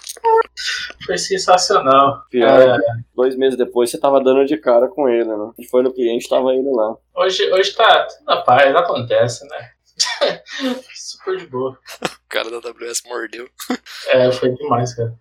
Foi 1.05 1.17
sensacional. 1.17 2.23
Pior, 2.29 2.61
é... 2.61 2.77
dois 3.15 3.35
meses 3.35 3.57
depois 3.57 3.89
você 3.89 3.99
tava 3.99 4.21
dando 4.21 4.45
de 4.45 4.57
cara 4.57 4.87
com 4.87 5.07
ele, 5.07 5.25
né? 5.25 5.33
A 5.33 5.61
gente 5.61 5.69
foi 5.69 5.83
no 5.83 5.93
cliente, 5.93 6.27
tava 6.27 6.53
indo 6.53 6.75
lá. 6.75 6.95
Hoje, 7.15 7.51
hoje 7.51 7.73
tá 7.73 8.07
tudo 8.07 8.25
na 8.25 8.37
paz, 8.37 8.75
acontece, 8.75 9.47
né? 9.47 9.69
Super 10.93 11.37
de 11.37 11.47
boa. 11.47 11.77
O 12.03 12.29
cara 12.29 12.49
da 12.49 12.57
AWS 12.57 13.03
mordeu. 13.05 13.47
É, 14.09 14.31
foi 14.31 14.49
demais, 14.49 14.93
cara. 14.95 15.13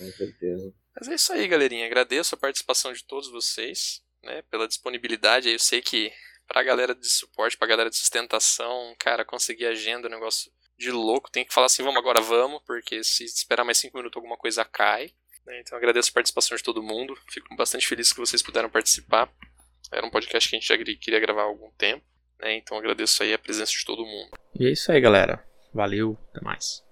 Com 0.00 0.10
certeza. 0.12 0.72
Mas 0.98 1.08
é 1.08 1.14
isso 1.14 1.32
aí, 1.32 1.46
galerinha. 1.46 1.86
Agradeço 1.86 2.34
a 2.34 2.38
participação 2.38 2.92
de 2.92 3.04
todos 3.04 3.30
vocês, 3.30 4.02
né, 4.22 4.42
pela 4.50 4.66
disponibilidade. 4.66 5.48
Eu 5.48 5.58
sei 5.58 5.80
que 5.80 6.12
pra 6.48 6.62
galera 6.64 6.94
de 6.94 7.08
suporte, 7.08 7.56
pra 7.56 7.68
galera 7.68 7.88
de 7.90 7.96
sustentação, 7.96 8.94
cara, 8.98 9.24
conseguir 9.24 9.66
agenda, 9.66 10.08
um 10.08 10.10
negócio 10.10 10.50
de 10.76 10.90
louco. 10.90 11.30
Tem 11.30 11.44
que 11.44 11.54
falar 11.54 11.66
assim, 11.66 11.82
vamos 11.82 11.98
agora, 11.98 12.20
vamos, 12.20 12.60
porque 12.66 13.04
se 13.04 13.24
esperar 13.24 13.64
mais 13.64 13.78
cinco 13.78 13.96
minutos 13.98 14.16
alguma 14.16 14.36
coisa 14.36 14.64
cai. 14.64 15.12
né. 15.46 15.60
Então 15.60 15.78
agradeço 15.78 16.10
a 16.10 16.14
participação 16.14 16.56
de 16.56 16.62
todo 16.62 16.82
mundo. 16.82 17.14
Fico 17.30 17.54
bastante 17.54 17.86
feliz 17.86 18.12
que 18.12 18.18
vocês 18.18 18.42
puderam 18.42 18.68
participar. 18.70 19.32
Era 19.92 20.06
um 20.06 20.10
podcast 20.10 20.48
que 20.48 20.56
a 20.56 20.58
gente 20.58 20.68
já 20.68 20.76
queria 20.96 21.20
gravar 21.20 21.42
há 21.42 21.44
algum 21.44 21.70
tempo. 21.72 22.04
né, 22.40 22.56
Então 22.56 22.76
agradeço 22.78 23.22
aí 23.22 23.32
a 23.32 23.38
presença 23.38 23.72
de 23.72 23.84
todo 23.84 24.04
mundo. 24.04 24.30
E 24.58 24.66
é 24.66 24.70
isso 24.72 24.90
aí, 24.90 25.00
galera. 25.00 25.44
Valeu, 25.72 26.18
até 26.30 26.44
mais. 26.44 26.82